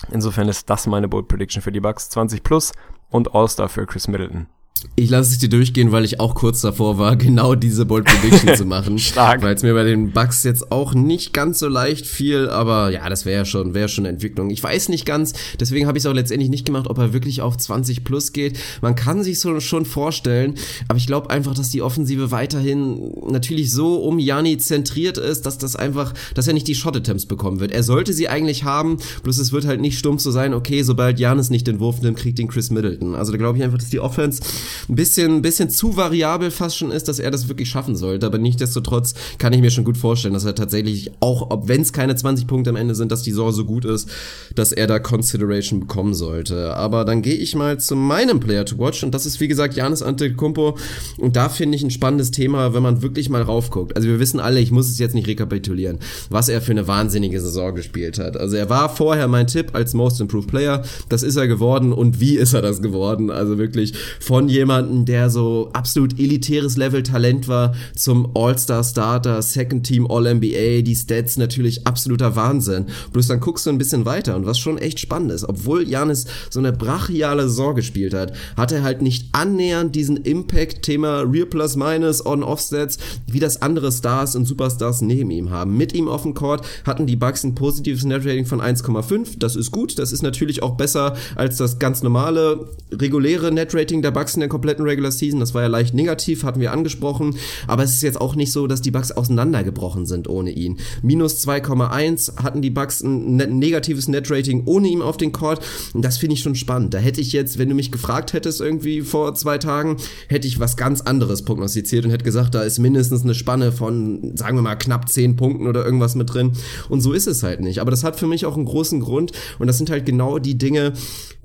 Insofern 0.09 0.47
ist 0.47 0.69
das 0.69 0.87
meine 0.87 1.09
Bold 1.09 1.27
Prediction 1.27 1.61
für 1.61 1.73
die 1.73 1.81
Bucks. 1.81 2.09
20 2.11 2.43
plus 2.43 2.71
und 3.09 3.35
All-Star 3.35 3.67
für 3.67 3.85
Chris 3.85 4.07
Middleton. 4.07 4.47
Ich 4.95 5.09
lasse 5.09 5.31
es 5.31 5.39
dir 5.39 5.49
durchgehen, 5.49 5.91
weil 5.91 6.05
ich 6.05 6.19
auch 6.19 6.35
kurz 6.35 6.61
davor 6.61 6.97
war, 6.97 7.15
genau 7.15 7.55
diese 7.55 7.85
Bold 7.85 8.05
Prediction 8.05 8.55
zu 8.55 8.65
machen. 8.65 8.99
Stark. 8.99 9.41
Weil 9.41 9.55
es 9.55 9.63
mir 9.63 9.73
bei 9.73 9.83
den 9.83 10.11
Bucks 10.11 10.43
jetzt 10.43 10.71
auch 10.71 10.93
nicht 10.93 11.33
ganz 11.33 11.59
so 11.59 11.67
leicht 11.67 12.05
fiel, 12.05 12.49
aber 12.49 12.91
ja, 12.91 13.09
das 13.09 13.25
wäre 13.25 13.39
ja 13.39 13.45
schon, 13.45 13.73
wäre 13.73 13.89
schon 13.89 14.05
Entwicklung. 14.05 14.49
Ich 14.49 14.61
weiß 14.61 14.89
nicht 14.89 15.05
ganz, 15.05 15.33
deswegen 15.59 15.87
habe 15.87 15.97
ich 15.97 16.03
es 16.03 16.09
auch 16.09 16.13
letztendlich 16.13 16.49
nicht 16.49 16.65
gemacht, 16.65 16.87
ob 16.87 16.97
er 16.97 17.13
wirklich 17.13 17.41
auf 17.41 17.57
20 17.57 18.03
plus 18.03 18.33
geht. 18.33 18.59
Man 18.81 18.95
kann 18.95 19.23
sich 19.23 19.39
so 19.39 19.59
schon 19.59 19.85
vorstellen, 19.85 20.55
aber 20.87 20.97
ich 20.97 21.07
glaube 21.07 21.29
einfach, 21.29 21.53
dass 21.53 21.69
die 21.69 21.81
Offensive 21.81 22.31
weiterhin 22.31 23.11
natürlich 23.29 23.71
so 23.71 23.95
um 23.95 24.19
Jani 24.19 24.57
zentriert 24.57 25.17
ist, 25.17 25.45
dass 25.45 25.57
das 25.57 25.75
einfach, 25.75 26.13
dass 26.35 26.47
er 26.47 26.53
nicht 26.53 26.67
die 26.67 26.75
Shot-Attempts 26.75 27.25
bekommen 27.25 27.59
wird. 27.59 27.71
Er 27.71 27.83
sollte 27.83 28.13
sie 28.13 28.29
eigentlich 28.29 28.63
haben, 28.63 28.97
bloß 29.23 29.37
es 29.37 29.51
wird 29.51 29.65
halt 29.65 29.81
nicht 29.81 29.97
stumpf 29.97 30.21
so 30.21 30.31
sein, 30.31 30.53
okay, 30.53 30.83
sobald 30.83 31.19
Janis 31.19 31.49
nicht 31.49 31.67
den 31.67 31.79
Wurf 31.79 32.01
nimmt, 32.01 32.17
kriegt 32.17 32.39
ihn 32.39 32.47
Chris 32.47 32.69
Middleton. 32.69 33.15
Also 33.15 33.31
da 33.31 33.37
glaube 33.37 33.57
ich 33.57 33.63
einfach, 33.63 33.77
dass 33.77 33.89
die 33.89 33.99
Offense 33.99 34.41
ein 34.89 34.95
bisschen, 34.95 35.41
bisschen 35.41 35.69
zu 35.69 35.95
variabel 35.97 36.51
fast 36.51 36.77
schon 36.77 36.91
ist, 36.91 37.07
dass 37.07 37.19
er 37.19 37.31
das 37.31 37.47
wirklich 37.47 37.69
schaffen 37.69 37.95
sollte. 37.95 38.25
Aber 38.25 38.37
nichtsdestotrotz 38.37 39.13
kann 39.37 39.53
ich 39.53 39.61
mir 39.61 39.71
schon 39.71 39.83
gut 39.83 39.97
vorstellen, 39.97 40.33
dass 40.33 40.45
er 40.45 40.55
tatsächlich 40.55 41.11
auch, 41.19 41.49
ob 41.49 41.67
wenn 41.67 41.81
es 41.81 41.93
keine 41.93 42.15
20 42.15 42.47
Punkte 42.47 42.69
am 42.69 42.75
Ende 42.75 42.95
sind, 42.95 43.11
dass 43.11 43.23
die 43.23 43.31
Saison 43.31 43.51
so 43.51 43.65
gut 43.65 43.85
ist, 43.85 44.09
dass 44.55 44.71
er 44.71 44.87
da 44.87 44.99
Consideration 44.99 45.81
bekommen 45.81 46.13
sollte. 46.13 46.75
Aber 46.75 47.05
dann 47.05 47.21
gehe 47.21 47.35
ich 47.35 47.55
mal 47.55 47.79
zu 47.79 47.95
meinem 47.95 48.39
Player 48.39 48.65
to 48.65 48.77
watch 48.77 49.03
und 49.03 49.13
das 49.13 49.25
ist 49.25 49.39
wie 49.39 49.47
gesagt 49.47 49.75
Janis 49.75 50.01
Antetokounmpo 50.01 50.77
und 51.17 51.35
da 51.35 51.49
finde 51.49 51.75
ich 51.75 51.83
ein 51.83 51.91
spannendes 51.91 52.31
Thema, 52.31 52.73
wenn 52.73 52.83
man 52.83 53.01
wirklich 53.01 53.29
mal 53.29 53.41
raufguckt. 53.41 53.95
Also 53.95 54.07
wir 54.07 54.19
wissen 54.19 54.39
alle, 54.39 54.59
ich 54.59 54.71
muss 54.71 54.89
es 54.89 54.99
jetzt 54.99 55.15
nicht 55.15 55.27
rekapitulieren, 55.27 55.99
was 56.29 56.49
er 56.49 56.61
für 56.61 56.71
eine 56.71 56.87
wahnsinnige 56.87 57.41
Saison 57.41 57.75
gespielt 57.75 58.19
hat. 58.19 58.37
Also 58.37 58.55
er 58.55 58.69
war 58.69 58.89
vorher 58.89 59.27
mein 59.27 59.47
Tipp 59.47 59.71
als 59.73 59.93
Most 59.93 60.21
Improved 60.21 60.49
Player, 60.49 60.83
das 61.09 61.23
ist 61.23 61.35
er 61.35 61.47
geworden 61.47 61.93
und 61.93 62.19
wie 62.19 62.37
ist 62.37 62.53
er 62.53 62.61
das 62.61 62.81
geworden? 62.81 63.29
Also 63.29 63.57
wirklich 63.57 63.93
von 64.19 64.49
jemandem, 64.61 65.05
der 65.05 65.29
so 65.31 65.69
absolut 65.73 66.19
elitäres 66.19 66.77
Level 66.77 67.01
Talent 67.01 67.47
war, 67.47 67.73
zum 67.95 68.29
All-Star 68.35 68.83
Starter, 68.83 69.41
Second 69.41 69.85
Team 69.85 70.05
All-NBA, 70.09 70.83
die 70.83 70.95
Stats 70.95 71.37
natürlich 71.37 71.87
absoluter 71.87 72.35
Wahnsinn. 72.35 72.85
Bloß 73.11 73.27
dann 73.27 73.39
guckst 73.39 73.65
du 73.65 73.71
ein 73.71 73.79
bisschen 73.79 74.05
weiter 74.05 74.35
und 74.35 74.45
was 74.45 74.59
schon 74.59 74.77
echt 74.77 74.99
spannend 74.99 75.31
ist, 75.31 75.45
obwohl 75.45 75.87
Janis 75.87 76.25
so 76.51 76.59
eine 76.59 76.71
brachiale 76.71 77.43
Saison 77.43 77.73
gespielt 77.73 78.13
hat, 78.13 78.33
hat 78.55 78.71
er 78.71 78.83
halt 78.83 79.01
nicht 79.01 79.29
annähernd 79.31 79.95
diesen 79.95 80.17
Impact-Thema 80.17 81.21
Real 81.21 81.47
Plus 81.47 81.75
Minus 81.75 82.23
On-Off-Stats, 82.23 82.99
wie 83.27 83.39
das 83.39 83.63
andere 83.63 83.91
Stars 83.91 84.35
und 84.35 84.45
Superstars 84.45 85.01
neben 85.01 85.31
ihm 85.31 85.49
haben. 85.49 85.75
Mit 85.75 85.93
ihm 85.93 86.07
auf 86.07 86.21
dem 86.21 86.35
Court 86.35 86.63
hatten 86.85 87.07
die 87.07 87.15
Bucks 87.15 87.43
ein 87.43 87.55
positives 87.55 88.03
Net-Rating 88.03 88.45
von 88.45 88.61
1,5, 88.61 89.39
das 89.39 89.55
ist 89.55 89.71
gut, 89.71 89.97
das 89.97 90.11
ist 90.11 90.21
natürlich 90.21 90.61
auch 90.61 90.77
besser 90.77 91.15
als 91.35 91.57
das 91.57 91.79
ganz 91.79 92.03
normale, 92.03 92.69
reguläre 92.91 93.51
Net-Rating 93.51 94.03
der 94.03 94.11
Bucks 94.11 94.35
in 94.35 94.41
der 94.41 94.49
kompletten 94.51 94.83
Regular 94.85 95.11
Season, 95.11 95.39
das 95.39 95.53
war 95.53 95.61
ja 95.61 95.69
leicht 95.69 95.93
negativ, 95.93 96.43
hatten 96.43 96.59
wir 96.59 96.73
angesprochen, 96.73 97.37
aber 97.67 97.83
es 97.83 97.95
ist 97.95 98.03
jetzt 98.03 98.19
auch 98.19 98.35
nicht 98.35 98.51
so, 98.51 98.67
dass 98.67 98.81
die 98.81 98.91
Bucks 98.91 99.11
auseinandergebrochen 99.11 100.05
sind 100.05 100.27
ohne 100.27 100.51
ihn. 100.51 100.77
Minus 101.01 101.47
2,1 101.47 102.43
hatten 102.43 102.61
die 102.61 102.69
Bucks 102.69 103.01
ein 103.01 103.37
ne 103.37 103.47
negatives 103.47 104.09
Net-Rating 104.09 104.63
ohne 104.65 104.89
ihn 104.89 105.01
auf 105.01 105.15
den 105.15 105.31
Court 105.31 105.61
und 105.93 106.03
das 106.03 106.17
finde 106.17 106.33
ich 106.33 106.41
schon 106.41 106.55
spannend. 106.55 106.93
Da 106.93 106.97
hätte 106.97 107.21
ich 107.21 107.31
jetzt, 107.31 107.59
wenn 107.59 107.69
du 107.69 107.75
mich 107.75 107.93
gefragt 107.93 108.33
hättest 108.33 108.59
irgendwie 108.59 109.01
vor 109.01 109.33
zwei 109.35 109.57
Tagen, 109.57 109.95
hätte 110.27 110.47
ich 110.47 110.59
was 110.59 110.75
ganz 110.75 110.99
anderes 110.99 111.43
prognostiziert 111.43 112.03
und 112.03 112.11
hätte 112.11 112.25
gesagt, 112.25 112.53
da 112.53 112.63
ist 112.63 112.77
mindestens 112.77 113.23
eine 113.23 113.33
Spanne 113.33 113.71
von, 113.71 114.35
sagen 114.35 114.57
wir 114.57 114.61
mal, 114.61 114.75
knapp 114.75 115.07
10 115.07 115.37
Punkten 115.37 115.65
oder 115.65 115.85
irgendwas 115.85 116.15
mit 116.15 116.33
drin 116.33 116.51
und 116.89 116.99
so 116.99 117.13
ist 117.13 117.27
es 117.27 117.41
halt 117.41 117.61
nicht. 117.61 117.79
Aber 117.79 117.91
das 117.91 118.03
hat 118.03 118.19
für 118.19 118.27
mich 118.27 118.45
auch 118.45 118.57
einen 118.57 118.65
großen 118.65 118.99
Grund 118.99 119.31
und 119.59 119.67
das 119.67 119.77
sind 119.77 119.89
halt 119.89 120.05
genau 120.05 120.39
die 120.39 120.57
Dinge, 120.57 120.91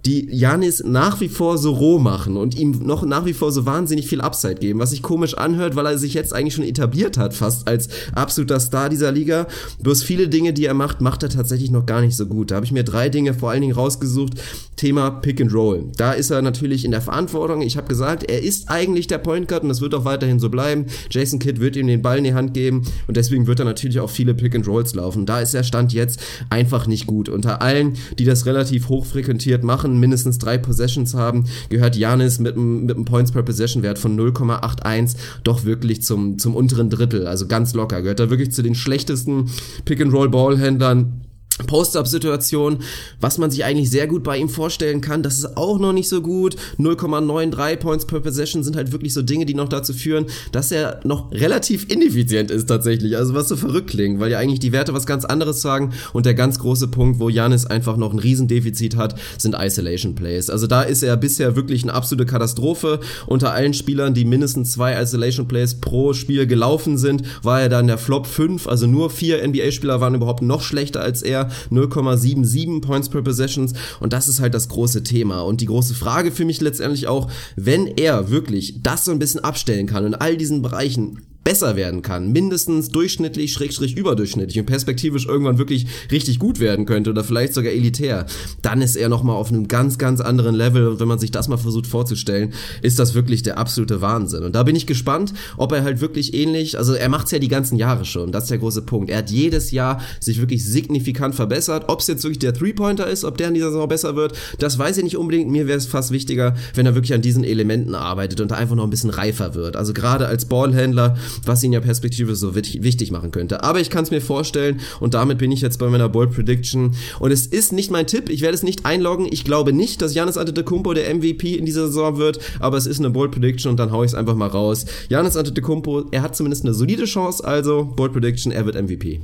die 0.06 0.28
Janis 0.30 0.82
nach 0.84 1.20
wie 1.20 1.28
vor 1.28 1.58
so 1.58 1.72
roh 1.72 1.98
machen 1.98 2.36
und 2.36 2.56
ihm 2.56 2.70
noch 2.84 2.95
nach 3.02 3.24
wie 3.24 3.32
vor 3.32 3.52
so 3.52 3.66
wahnsinnig 3.66 4.06
viel 4.06 4.20
Upside 4.20 4.56
geben, 4.56 4.78
was 4.78 4.90
sich 4.90 5.02
komisch 5.02 5.34
anhört, 5.34 5.76
weil 5.76 5.86
er 5.86 5.98
sich 5.98 6.14
jetzt 6.14 6.34
eigentlich 6.34 6.54
schon 6.54 6.64
etabliert 6.64 7.18
hat, 7.18 7.34
fast 7.34 7.68
als 7.68 7.88
absoluter 8.14 8.60
Star 8.60 8.88
dieser 8.88 9.12
Liga. 9.12 9.46
Bloß 9.82 10.02
viele 10.02 10.28
Dinge, 10.28 10.52
die 10.52 10.66
er 10.66 10.74
macht, 10.74 11.00
macht 11.00 11.22
er 11.22 11.28
tatsächlich 11.28 11.70
noch 11.70 11.86
gar 11.86 12.00
nicht 12.00 12.16
so 12.16 12.26
gut. 12.26 12.50
Da 12.50 12.56
habe 12.56 12.66
ich 12.66 12.72
mir 12.72 12.84
drei 12.84 13.08
Dinge 13.08 13.34
vor 13.34 13.50
allen 13.50 13.60
Dingen 13.60 13.74
rausgesucht. 13.74 14.34
Thema 14.76 15.10
Pick 15.10 15.40
and 15.40 15.52
Roll. 15.54 15.86
Da 15.96 16.12
ist 16.12 16.30
er 16.30 16.42
natürlich 16.42 16.84
in 16.84 16.90
der 16.90 17.00
Verantwortung. 17.00 17.62
Ich 17.62 17.76
habe 17.76 17.88
gesagt, 17.88 18.30
er 18.30 18.42
ist 18.42 18.70
eigentlich 18.70 19.06
der 19.06 19.18
Point 19.18 19.48
Guard 19.48 19.62
und 19.62 19.70
das 19.70 19.80
wird 19.80 19.94
auch 19.94 20.04
weiterhin 20.04 20.38
so 20.38 20.50
bleiben. 20.50 20.86
Jason 21.10 21.38
Kidd 21.38 21.60
wird 21.60 21.76
ihm 21.76 21.86
den 21.86 22.02
Ball 22.02 22.18
in 22.18 22.24
die 22.24 22.34
Hand 22.34 22.52
geben 22.52 22.82
und 23.06 23.16
deswegen 23.16 23.46
wird 23.46 23.58
er 23.58 23.64
natürlich 23.64 24.00
auch 24.00 24.10
viele 24.10 24.34
Pick 24.34 24.54
and 24.54 24.68
Rolls 24.68 24.94
laufen. 24.94 25.24
Da 25.24 25.40
ist 25.40 25.54
er 25.54 25.64
Stand 25.64 25.92
jetzt 25.92 26.20
einfach 26.50 26.86
nicht 26.86 27.06
gut. 27.06 27.28
Unter 27.28 27.62
allen, 27.62 27.94
die 28.18 28.24
das 28.24 28.44
relativ 28.44 28.88
hoch 28.88 29.06
frequentiert 29.06 29.64
machen, 29.64 29.98
mindestens 29.98 30.38
drei 30.38 30.58
Possessions 30.58 31.14
haben, 31.14 31.44
gehört 31.70 31.96
Janis 31.96 32.38
mit 32.38 32.56
einem 32.56 32.75
mit 32.84 32.96
einem 32.96 33.04
Points 33.04 33.32
per 33.32 33.42
Possession 33.42 33.82
Wert 33.82 33.98
von 33.98 34.18
0,81 34.18 35.16
doch 35.44 35.64
wirklich 35.64 36.02
zum 36.02 36.38
zum 36.38 36.54
unteren 36.54 36.90
Drittel, 36.90 37.26
also 37.26 37.46
ganz 37.46 37.74
locker. 37.74 38.02
Gehört 38.02 38.20
er 38.20 38.30
wirklich 38.30 38.52
zu 38.52 38.62
den 38.62 38.74
schlechtesten 38.74 39.50
Pick 39.84 40.00
and 40.00 40.12
Roll 40.12 40.28
Ballhändlern 40.28 41.25
Post-Up-Situation, 41.66 42.78
was 43.20 43.38
man 43.38 43.50
sich 43.50 43.64
eigentlich 43.64 43.90
sehr 43.90 44.06
gut 44.06 44.22
bei 44.22 44.36
ihm 44.36 44.48
vorstellen 44.48 45.00
kann, 45.00 45.22
das 45.22 45.38
ist 45.38 45.56
auch 45.56 45.78
noch 45.78 45.92
nicht 45.92 46.08
so 46.08 46.20
gut. 46.20 46.56
0,93 46.78 47.76
Points 47.76 48.06
per 48.06 48.20
Possession 48.20 48.62
sind 48.62 48.76
halt 48.76 48.92
wirklich 48.92 49.14
so 49.14 49.22
Dinge, 49.22 49.46
die 49.46 49.54
noch 49.54 49.68
dazu 49.68 49.94
führen, 49.94 50.26
dass 50.52 50.70
er 50.70 51.00
noch 51.04 51.32
relativ 51.32 51.90
ineffizient 51.90 52.50
ist 52.50 52.66
tatsächlich. 52.66 53.16
Also 53.16 53.34
was 53.34 53.48
so 53.48 53.56
verrückt 53.56 53.90
klingt, 53.90 54.20
weil 54.20 54.30
ja 54.30 54.38
eigentlich 54.38 54.60
die 54.60 54.72
Werte 54.72 54.92
was 54.92 55.06
ganz 55.06 55.24
anderes 55.24 55.62
sagen 55.62 55.92
und 56.12 56.26
der 56.26 56.34
ganz 56.34 56.58
große 56.58 56.88
Punkt, 56.88 57.20
wo 57.20 57.28
Janis 57.30 57.64
einfach 57.64 57.96
noch 57.96 58.12
ein 58.12 58.18
Riesendefizit 58.18 58.96
hat, 58.96 59.18
sind 59.38 59.56
Isolation 59.58 60.14
Plays. 60.14 60.50
Also 60.50 60.66
da 60.66 60.82
ist 60.82 61.02
er 61.02 61.16
bisher 61.16 61.56
wirklich 61.56 61.84
eine 61.84 61.94
absolute 61.94 62.26
Katastrophe. 62.26 63.00
Unter 63.26 63.52
allen 63.52 63.72
Spielern, 63.72 64.12
die 64.12 64.26
mindestens 64.26 64.72
zwei 64.72 65.00
Isolation 65.00 65.48
Plays 65.48 65.80
pro 65.80 66.12
Spiel 66.12 66.46
gelaufen 66.46 66.98
sind, 66.98 67.22
war 67.42 67.62
er 67.62 67.68
dann 67.70 67.86
der 67.86 67.98
Flop 67.98 68.26
5, 68.26 68.66
also 68.66 68.86
nur 68.86 69.08
vier 69.08 69.46
NBA-Spieler 69.46 70.00
waren 70.00 70.14
überhaupt 70.14 70.42
noch 70.42 70.62
schlechter 70.62 71.00
als 71.00 71.22
er. 71.22 71.35
0,77 71.70 72.80
Points 72.80 73.08
per 73.08 73.22
Possessions. 73.22 73.72
Und 74.00 74.12
das 74.12 74.28
ist 74.28 74.40
halt 74.40 74.54
das 74.54 74.68
große 74.68 75.02
Thema. 75.02 75.40
Und 75.40 75.60
die 75.60 75.66
große 75.66 75.94
Frage 75.94 76.32
für 76.32 76.44
mich 76.44 76.60
letztendlich 76.60 77.06
auch, 77.06 77.30
wenn 77.56 77.86
er 77.86 78.30
wirklich 78.30 78.82
das 78.82 79.04
so 79.04 79.12
ein 79.12 79.18
bisschen 79.18 79.44
abstellen 79.44 79.86
kann 79.86 80.06
in 80.06 80.14
all 80.14 80.36
diesen 80.36 80.62
Bereichen 80.62 81.18
besser 81.46 81.76
werden 81.76 82.02
kann, 82.02 82.32
mindestens 82.32 82.88
durchschnittlich, 82.88 83.52
schrägstrich 83.52 83.96
überdurchschnittlich 83.96 84.58
und 84.58 84.66
perspektivisch 84.66 85.26
irgendwann 85.26 85.58
wirklich 85.58 85.86
richtig 86.10 86.40
gut 86.40 86.58
werden 86.58 86.86
könnte 86.86 87.10
oder 87.10 87.22
vielleicht 87.22 87.54
sogar 87.54 87.70
elitär, 87.70 88.26
dann 88.62 88.82
ist 88.82 88.96
er 88.96 89.08
nochmal 89.08 89.36
auf 89.36 89.52
einem 89.52 89.68
ganz, 89.68 89.96
ganz 89.96 90.20
anderen 90.20 90.56
Level 90.56 90.88
und 90.88 90.98
wenn 90.98 91.06
man 91.06 91.20
sich 91.20 91.30
das 91.30 91.46
mal 91.46 91.56
versucht 91.56 91.86
vorzustellen, 91.86 92.52
ist 92.82 92.98
das 92.98 93.14
wirklich 93.14 93.44
der 93.44 93.58
absolute 93.58 94.00
Wahnsinn. 94.00 94.42
Und 94.42 94.56
da 94.56 94.64
bin 94.64 94.74
ich 94.74 94.88
gespannt, 94.88 95.34
ob 95.56 95.70
er 95.70 95.84
halt 95.84 96.00
wirklich 96.00 96.34
ähnlich, 96.34 96.78
also 96.78 96.94
er 96.94 97.08
macht's 97.08 97.30
ja 97.30 97.38
die 97.38 97.46
ganzen 97.46 97.76
Jahre 97.76 98.04
schon, 98.04 98.32
das 98.32 98.44
ist 98.44 98.50
der 98.50 98.58
große 98.58 98.82
Punkt. 98.82 99.08
Er 99.08 99.18
hat 99.18 99.30
jedes 99.30 99.70
Jahr 99.70 100.00
sich 100.18 100.40
wirklich 100.40 100.64
signifikant 100.64 101.36
verbessert. 101.36 101.84
Ob 101.86 102.00
es 102.00 102.08
jetzt 102.08 102.24
wirklich 102.24 102.40
der 102.40 102.54
Three-Pointer 102.54 103.06
ist, 103.06 103.24
ob 103.24 103.38
der 103.38 103.46
in 103.46 103.54
dieser 103.54 103.70
Saison 103.70 103.86
besser 103.86 104.16
wird, 104.16 104.32
das 104.58 104.80
weiß 104.80 104.98
ich 104.98 105.04
nicht 105.04 105.16
unbedingt. 105.16 105.48
Mir 105.48 105.68
wäre 105.68 105.78
es 105.78 105.86
fast 105.86 106.10
wichtiger, 106.10 106.56
wenn 106.74 106.86
er 106.86 106.96
wirklich 106.96 107.14
an 107.14 107.22
diesen 107.22 107.44
Elementen 107.44 107.94
arbeitet 107.94 108.40
und 108.40 108.50
da 108.50 108.56
einfach 108.56 108.74
noch 108.74 108.82
ein 108.82 108.90
bisschen 108.90 109.10
reifer 109.10 109.54
wird. 109.54 109.76
Also 109.76 109.92
gerade 109.92 110.26
als 110.26 110.46
Ballhändler 110.46 111.16
was 111.44 111.62
ihn 111.62 111.72
ja 111.72 111.80
perspektivisch 111.80 112.38
so 112.38 112.54
wichtig 112.54 113.10
machen 113.10 113.30
könnte. 113.30 113.62
Aber 113.62 113.80
ich 113.80 113.90
kann 113.90 114.04
es 114.04 114.10
mir 114.10 114.20
vorstellen 114.20 114.80
und 115.00 115.14
damit 115.14 115.38
bin 115.38 115.52
ich 115.52 115.60
jetzt 115.60 115.78
bei 115.78 115.88
meiner 115.88 116.08
Bold 116.08 116.32
Prediction 116.32 116.94
und 117.20 117.30
es 117.30 117.46
ist 117.46 117.72
nicht 117.72 117.90
mein 117.90 118.06
Tipp, 118.06 118.28
ich 118.28 118.40
werde 118.40 118.54
es 118.54 118.62
nicht 118.62 118.86
einloggen. 118.86 119.26
Ich 119.30 119.44
glaube 119.44 119.72
nicht, 119.72 120.02
dass 120.02 120.14
Janis 120.14 120.36
Antetokounmpo 120.36 120.94
der 120.94 121.14
MVP 121.14 121.54
in 121.54 121.66
dieser 121.66 121.86
Saison 121.86 122.18
wird, 122.18 122.40
aber 122.60 122.76
es 122.76 122.86
ist 122.86 122.98
eine 122.98 123.10
Bold 123.10 123.32
Prediction 123.32 123.70
und 123.70 123.78
dann 123.78 123.92
hau 123.92 124.02
ich 124.02 124.10
es 124.10 124.14
einfach 124.14 124.34
mal 124.34 124.48
raus. 124.48 124.86
Janis 125.08 125.36
Antetokounmpo, 125.36 126.06
er 126.10 126.22
hat 126.22 126.36
zumindest 126.36 126.64
eine 126.64 126.74
solide 126.74 127.04
Chance, 127.04 127.44
also 127.44 127.84
Bold 127.84 128.12
Prediction, 128.12 128.52
er 128.52 128.66
wird 128.66 128.80
MVP. 128.80 129.20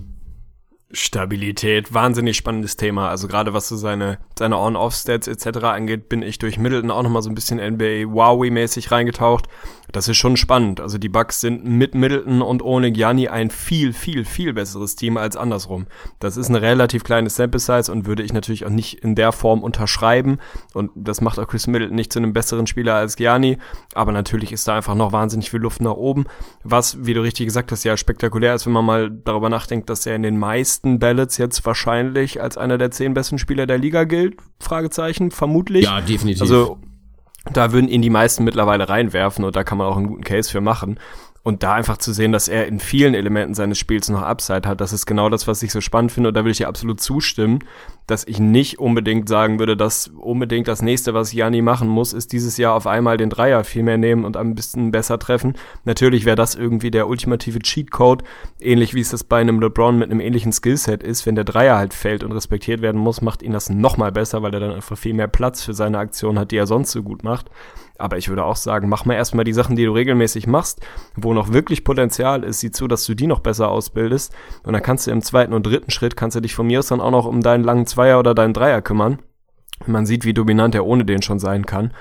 Stabilität, 0.94 1.94
wahnsinnig 1.94 2.36
spannendes 2.36 2.76
Thema. 2.76 3.08
Also 3.08 3.26
gerade 3.26 3.54
was 3.54 3.68
so 3.68 3.76
seine, 3.76 4.18
seine 4.38 4.58
On-Off-Stats 4.58 5.26
etc. 5.26 5.64
angeht, 5.64 6.10
bin 6.10 6.22
ich 6.22 6.38
durch 6.38 6.58
Middleton 6.58 6.90
auch 6.90 7.02
nochmal 7.02 7.22
so 7.22 7.30
ein 7.30 7.34
bisschen 7.34 7.58
NBA 7.58 8.12
Wowie-mäßig 8.12 8.90
reingetaucht. 8.90 9.48
Das 9.92 10.08
ist 10.08 10.16
schon 10.16 10.36
spannend. 10.36 10.80
Also 10.80 10.98
die 10.98 11.08
Bucks 11.08 11.40
sind 11.40 11.64
mit 11.64 11.94
Middleton 11.94 12.42
und 12.42 12.62
ohne 12.62 12.90
Gianni 12.90 13.28
ein 13.28 13.50
viel, 13.50 13.92
viel, 13.92 14.24
viel 14.24 14.54
besseres 14.54 14.96
Team 14.96 15.16
als 15.18 15.36
andersrum. 15.36 15.86
Das 16.18 16.36
ist 16.36 16.48
eine 16.48 16.62
relativ 16.62 17.04
kleine 17.04 17.28
Sample 17.28 17.60
Size 17.60 17.92
und 17.92 18.06
würde 18.06 18.22
ich 18.22 18.32
natürlich 18.32 18.64
auch 18.64 18.70
nicht 18.70 19.04
in 19.04 19.14
der 19.14 19.32
Form 19.32 19.62
unterschreiben. 19.62 20.38
Und 20.72 20.90
das 20.94 21.20
macht 21.20 21.38
auch 21.38 21.46
Chris 21.46 21.66
Middleton 21.66 21.94
nicht 21.94 22.12
zu 22.12 22.18
einem 22.18 22.32
besseren 22.32 22.66
Spieler 22.66 22.94
als 22.94 23.16
Gianni. 23.16 23.58
Aber 23.94 24.12
natürlich 24.12 24.50
ist 24.50 24.66
da 24.66 24.76
einfach 24.76 24.94
noch 24.94 25.12
wahnsinnig 25.12 25.50
viel 25.50 25.60
Luft 25.60 25.82
nach 25.82 25.92
oben. 25.92 26.24
Was, 26.64 27.04
wie 27.04 27.14
du 27.14 27.22
richtig 27.22 27.46
gesagt 27.46 27.70
hast, 27.70 27.84
ja 27.84 27.96
spektakulär 27.96 28.54
ist, 28.54 28.64
wenn 28.66 28.72
man 28.72 28.86
mal 28.86 29.10
darüber 29.10 29.50
nachdenkt, 29.50 29.90
dass 29.90 30.06
er 30.06 30.16
in 30.16 30.22
den 30.22 30.38
meisten 30.38 30.98
Ballots 30.98 31.36
jetzt 31.36 31.64
wahrscheinlich 31.66 32.40
als 32.40 32.56
einer 32.56 32.78
der 32.78 32.90
zehn 32.90 33.12
besten 33.12 33.38
Spieler 33.38 33.66
der 33.66 33.78
Liga 33.78 34.04
gilt. 34.04 34.36
Fragezeichen, 34.58 35.30
vermutlich. 35.30 35.84
Ja, 35.84 36.00
definitiv. 36.00 36.40
Also 36.40 36.78
da 37.50 37.72
würden 37.72 37.88
ihn 37.88 38.02
die 38.02 38.10
meisten 38.10 38.44
mittlerweile 38.44 38.88
reinwerfen 38.88 39.44
und 39.44 39.56
da 39.56 39.64
kann 39.64 39.78
man 39.78 39.86
auch 39.86 39.96
einen 39.96 40.06
guten 40.06 40.24
Case 40.24 40.50
für 40.50 40.60
machen. 40.60 40.98
Und 41.44 41.64
da 41.64 41.74
einfach 41.74 41.96
zu 41.96 42.12
sehen, 42.12 42.30
dass 42.30 42.46
er 42.46 42.68
in 42.68 42.78
vielen 42.78 43.14
Elementen 43.14 43.54
seines 43.54 43.76
Spiels 43.76 44.08
noch 44.08 44.22
Upside 44.22 44.68
hat, 44.68 44.80
das 44.80 44.92
ist 44.92 45.06
genau 45.06 45.28
das, 45.28 45.48
was 45.48 45.60
ich 45.64 45.72
so 45.72 45.80
spannend 45.80 46.12
finde 46.12 46.28
und 46.28 46.34
da 46.34 46.44
will 46.44 46.52
ich 46.52 46.58
dir 46.58 46.68
absolut 46.68 47.00
zustimmen. 47.00 47.64
Dass 48.06 48.26
ich 48.26 48.40
nicht 48.40 48.78
unbedingt 48.78 49.28
sagen 49.28 49.58
würde, 49.58 49.76
dass 49.76 50.08
unbedingt 50.08 50.68
das 50.68 50.82
nächste, 50.82 51.14
was 51.14 51.32
Janni 51.32 51.62
machen 51.62 51.88
muss, 51.88 52.12
ist 52.12 52.32
dieses 52.32 52.56
Jahr 52.56 52.74
auf 52.74 52.86
einmal 52.86 53.16
den 53.16 53.30
Dreier 53.30 53.64
viel 53.64 53.82
mehr 53.82 53.98
nehmen 53.98 54.24
und 54.24 54.36
ein 54.36 54.54
bisschen 54.54 54.90
besser 54.90 55.18
treffen. 55.18 55.54
Natürlich 55.84 56.24
wäre 56.24 56.36
das 56.36 56.54
irgendwie 56.54 56.90
der 56.90 57.08
ultimative 57.08 57.60
Cheatcode, 57.60 58.22
ähnlich 58.60 58.94
wie 58.94 59.00
es 59.00 59.10
das 59.10 59.24
bei 59.24 59.40
einem 59.40 59.60
LeBron 59.60 59.98
mit 59.98 60.10
einem 60.10 60.20
ähnlichen 60.20 60.52
Skillset 60.52 61.02
ist. 61.02 61.26
Wenn 61.26 61.34
der 61.34 61.44
Dreier 61.44 61.76
halt 61.76 61.94
fällt 61.94 62.24
und 62.24 62.32
respektiert 62.32 62.82
werden 62.82 63.00
muss, 63.00 63.22
macht 63.22 63.42
ihn 63.42 63.52
das 63.52 63.70
nochmal 63.70 64.12
besser, 64.12 64.42
weil 64.42 64.54
er 64.54 64.60
dann 64.60 64.72
einfach 64.72 64.98
viel 64.98 65.14
mehr 65.14 65.28
Platz 65.28 65.62
für 65.62 65.74
seine 65.74 65.98
Aktion 65.98 66.38
hat, 66.38 66.50
die 66.50 66.56
er 66.56 66.66
sonst 66.66 66.92
so 66.92 67.02
gut 67.02 67.24
macht. 67.24 67.50
Aber 67.98 68.18
ich 68.18 68.28
würde 68.28 68.44
auch 68.44 68.56
sagen, 68.56 68.88
mach 68.88 69.04
mal 69.04 69.14
erstmal 69.14 69.44
die 69.44 69.52
Sachen, 69.52 69.76
die 69.76 69.84
du 69.84 69.92
regelmäßig 69.92 70.48
machst, 70.48 70.80
wo 71.14 71.34
noch 71.34 71.52
wirklich 71.52 71.84
Potenzial 71.84 72.42
ist, 72.42 72.58
sieh 72.58 72.72
zu, 72.72 72.88
dass 72.88 73.04
du 73.04 73.14
die 73.14 73.28
noch 73.28 73.38
besser 73.38 73.70
ausbildest. 73.70 74.34
Und 74.64 74.72
dann 74.72 74.82
kannst 74.82 75.06
du 75.06 75.12
im 75.12 75.22
zweiten 75.22 75.52
und 75.52 75.64
dritten 75.64 75.92
Schritt, 75.92 76.16
kannst 76.16 76.36
du 76.36 76.40
dich 76.40 76.54
von 76.54 76.66
mir 76.66 76.80
aus 76.80 76.88
dann 76.88 77.00
auch 77.00 77.12
noch 77.12 77.26
um 77.26 77.42
deinen 77.42 77.62
langen 77.62 77.86
Zweier 77.92 78.18
oder 78.18 78.34
deinen 78.34 78.54
Dreier 78.54 78.82
kümmern. 78.82 79.18
Man 79.86 80.06
sieht, 80.06 80.24
wie 80.24 80.34
dominant 80.34 80.74
er 80.74 80.86
ohne 80.86 81.04
den 81.04 81.22
schon 81.22 81.38
sein 81.38 81.66
kann 81.66 81.92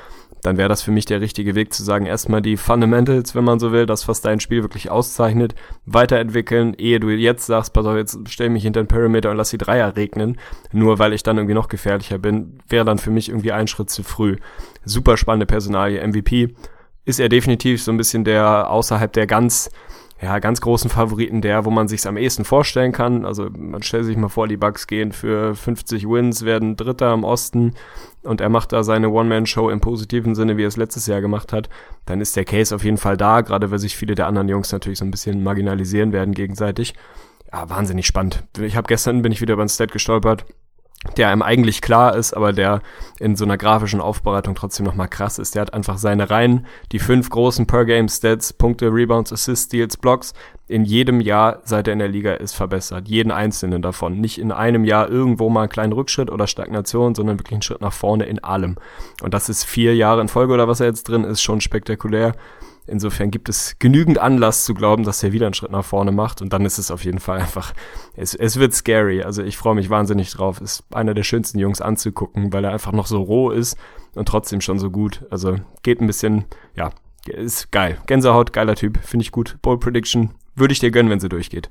dann 0.42 0.58
wäre 0.58 0.70
das 0.70 0.82
für 0.82 0.92
mich 0.92 1.06
der 1.06 1.22
richtige 1.22 1.56
Weg 1.56 1.74
zu 1.74 1.84
sagen, 1.84 2.06
erstmal 2.06 2.42
die 2.42 2.58
Fundamentals, 2.58 3.36
wenn 3.36 3.44
man 3.44 3.60
so 3.60 3.72
will, 3.72 3.86
das, 3.86 4.08
was 4.08 4.22
dein 4.22 4.40
Spiel 4.40 4.64
wirklich 4.64 4.90
auszeichnet, 4.90 5.56
weiterentwickeln, 5.86 6.74
ehe 6.74 7.00
du 7.00 7.10
jetzt 7.10 7.46
sagst, 7.46 7.74
pass 7.74 7.86
auf, 7.86 7.96
jetzt 7.96 8.20
stell 8.28 8.50
mich 8.50 8.64
hinter 8.64 8.84
den 8.84 8.88
Perimeter 8.88 9.30
und 9.32 9.38
lass 9.38 9.52
die 9.52 9.58
Dreier 9.58 9.96
regnen, 9.96 10.40
nur 10.72 11.00
weil 11.00 11.14
ich 11.14 11.24
dann 11.24 11.38
irgendwie 11.38 11.54
noch 11.54 11.68
gefährlicher 11.68 12.18
bin, 12.18 12.60
wäre 12.68 12.86
dann 12.86 12.98
für 12.98 13.12
mich 13.12 13.30
irgendwie 13.30 13.52
ein 13.52 13.68
Schritt 13.68 13.90
zu 13.90 14.04
früh. 14.04 14.38
Super 14.84 15.18
spannende 15.18 15.46
Personalie, 15.46 16.06
MVP 16.06 16.56
ist 17.06 17.20
er 17.20 17.30
definitiv 17.30 17.82
so 17.82 17.92
ein 17.92 17.98
bisschen 17.98 18.24
der 18.24 18.70
außerhalb 18.70 19.12
der 19.12 19.28
ganz 19.28 19.72
ja, 20.22 20.38
ganz 20.38 20.62
großen 20.62 20.90
Favoriten 20.92 21.42
der, 21.42 21.66
wo 21.66 21.72
man 21.72 21.88
sich's 21.88 22.06
am 22.06 22.16
ehesten 22.16 22.46
vorstellen 22.46 22.92
kann. 22.92 23.26
Also 23.26 23.50
man 23.58 23.82
stellt 23.82 24.06
sich 24.06 24.18
mal 24.18 24.30
vor, 24.30 24.48
die 24.48 24.58
Bucks 24.58 24.86
gehen 24.86 25.12
für 25.12 25.56
50 25.56 26.08
Wins, 26.08 26.46
werden 26.46 26.76
Dritter 26.76 27.12
im 27.14 27.24
Osten 27.24 27.74
und 28.22 28.40
er 28.40 28.50
macht 28.50 28.72
da 28.72 28.84
seine 28.84 29.10
One-Man-Show 29.10 29.70
im 29.72 29.82
positiven 29.82 30.36
Sinne, 30.36 30.58
wie 30.58 30.64
er 30.64 30.68
es 30.68 30.78
letztes 30.78 31.08
Jahr 31.08 31.22
gemacht 31.22 31.52
hat, 31.54 31.70
dann 32.06 32.22
ist 32.22 32.36
der 32.36 32.46
Case 32.46 32.76
auf 32.76 32.84
jeden 32.84 32.98
Fall 32.98 33.18
da, 33.18 33.42
gerade 33.42 33.72
weil 33.72 33.80
sich 33.80 33.96
viele 33.96 34.14
der 34.14 34.28
anderen 34.28 34.48
Jungs 34.48 34.72
natürlich 34.72 35.00
so 35.00 35.06
ein 35.06 35.12
bisschen 35.12 35.44
marginalisieren 35.44 36.14
werden 36.14 36.36
gegenseitig. 36.36 36.94
Ja, 37.52 37.68
wahnsinnig 37.70 38.06
spannend. 38.06 38.44
Ich 38.60 38.76
habe 38.76 38.88
gestern 38.88 39.24
bin 39.24 39.32
ich 39.32 39.42
wieder 39.42 39.56
über 39.56 39.64
ein 39.64 39.70
Stat 39.70 39.92
gestolpert 39.92 40.46
der 41.18 41.30
einem 41.30 41.42
eigentlich 41.42 41.82
klar 41.82 42.16
ist, 42.16 42.34
aber 42.34 42.54
der 42.54 42.82
in 43.20 43.36
so 43.36 43.44
einer 43.44 43.58
grafischen 43.58 44.02
Aufbereitung 44.02 44.54
trotzdem 44.54 44.86
nochmal 44.86 45.08
krass 45.08 45.40
ist. 45.40 45.56
Der 45.56 45.64
hat 45.64 45.74
einfach 45.74 45.98
seine 45.98 46.30
Reihen, 46.30 46.68
die 46.92 47.00
fünf 47.00 47.30
großen 47.30 47.66
Per-Game-Stats, 47.66 48.54
Punkte, 48.54 48.88
Rebounds, 48.88 49.34
Assists, 49.34 49.66
Steals, 49.66 49.98
Blocks, 49.98 50.34
in 50.68 50.86
jedem 50.86 51.20
Jahr, 51.20 51.60
seit 51.66 51.88
er 51.88 51.94
in 51.94 52.00
der 52.00 52.08
Liga 52.08 52.34
ist, 52.34 52.54
verbessert. 52.54 53.08
Jeden 53.08 53.32
einzelnen 53.32 53.82
davon. 53.82 54.22
Nicht 54.22 54.38
in 54.38 54.52
einem 54.52 54.86
Jahr 54.86 55.10
irgendwo 55.10 55.50
mal 55.50 55.62
einen 55.62 55.70
kleinen 55.70 55.92
Rückschritt 55.92 56.30
oder 56.30 56.48
Stagnation, 56.48 57.14
sondern 57.14 57.40
wirklich 57.40 57.56
einen 57.56 57.62
Schritt 57.62 57.82
nach 57.82 57.94
vorne 57.94 58.26
in 58.26 58.42
allem. 58.44 58.78
Und 59.22 59.34
das 59.34 59.50
ist 59.50 59.66
vier 59.66 59.96
Jahre 59.96 60.22
in 60.22 60.30
Folge 60.30 60.54
oder 60.54 60.68
was 60.68 60.80
er 60.80 60.86
jetzt 60.86 61.10
drin 61.10 61.26
ist, 61.26 61.42
schon 61.42 61.62
spektakulär. 61.62 62.34
Insofern 62.88 63.32
gibt 63.32 63.48
es 63.48 63.78
genügend 63.80 64.18
Anlass 64.18 64.66
zu 64.66 64.74
glauben, 64.74 65.04
dass 65.04 65.24
er 65.24 65.32
wieder 65.32 65.46
einen 65.46 65.54
Schritt 65.54 65.72
nach 65.72 65.86
vorne 65.86 66.12
macht. 66.12 66.42
Und 66.42 66.52
dann 66.54 66.66
ist 66.66 66.78
es 66.78 66.92
auf 66.92 67.04
jeden 67.06 67.20
Fall 67.20 67.40
einfach, 67.40 67.74
es, 68.16 68.34
es 68.34 68.58
wird 68.58 68.74
scary. 68.74 69.24
Also 69.24 69.44
ich 69.44 69.58
freue 69.58 69.76
mich 69.76 69.90
wahnsinnig 69.90 70.32
drauf. 70.32 70.60
Ist 70.62 70.84
einer 70.92 71.14
der 71.14 71.24
schönsten 71.24 71.60
Jungs 71.60 71.82
anzugucken, 71.82 72.52
weil 72.54 72.64
er 72.64 72.72
einfach 72.72 72.92
noch 72.92 73.08
so 73.08 73.22
roh 73.22 73.52
ist 73.52 73.78
und 74.16 74.28
trotzdem 74.28 74.62
schon 74.62 74.80
so 74.80 74.90
gut. 74.90 75.26
Also 75.30 75.58
geht 75.84 76.02
ein 76.02 76.08
bisschen, 76.08 76.46
ja, 76.76 76.92
ist 77.28 77.72
geil. 77.72 78.00
Gänsehaut, 78.08 78.54
geiler 78.54 78.76
Typ, 78.76 79.00
finde 79.04 79.24
ich 79.24 79.32
gut. 79.32 79.58
Bold 79.62 79.80
Prediction, 79.80 80.32
würde 80.56 80.74
ich 80.74 80.80
dir 80.80 80.92
gönnen, 80.92 81.12
wenn 81.12 81.20
sie 81.20 81.30
durchgeht. 81.30 81.70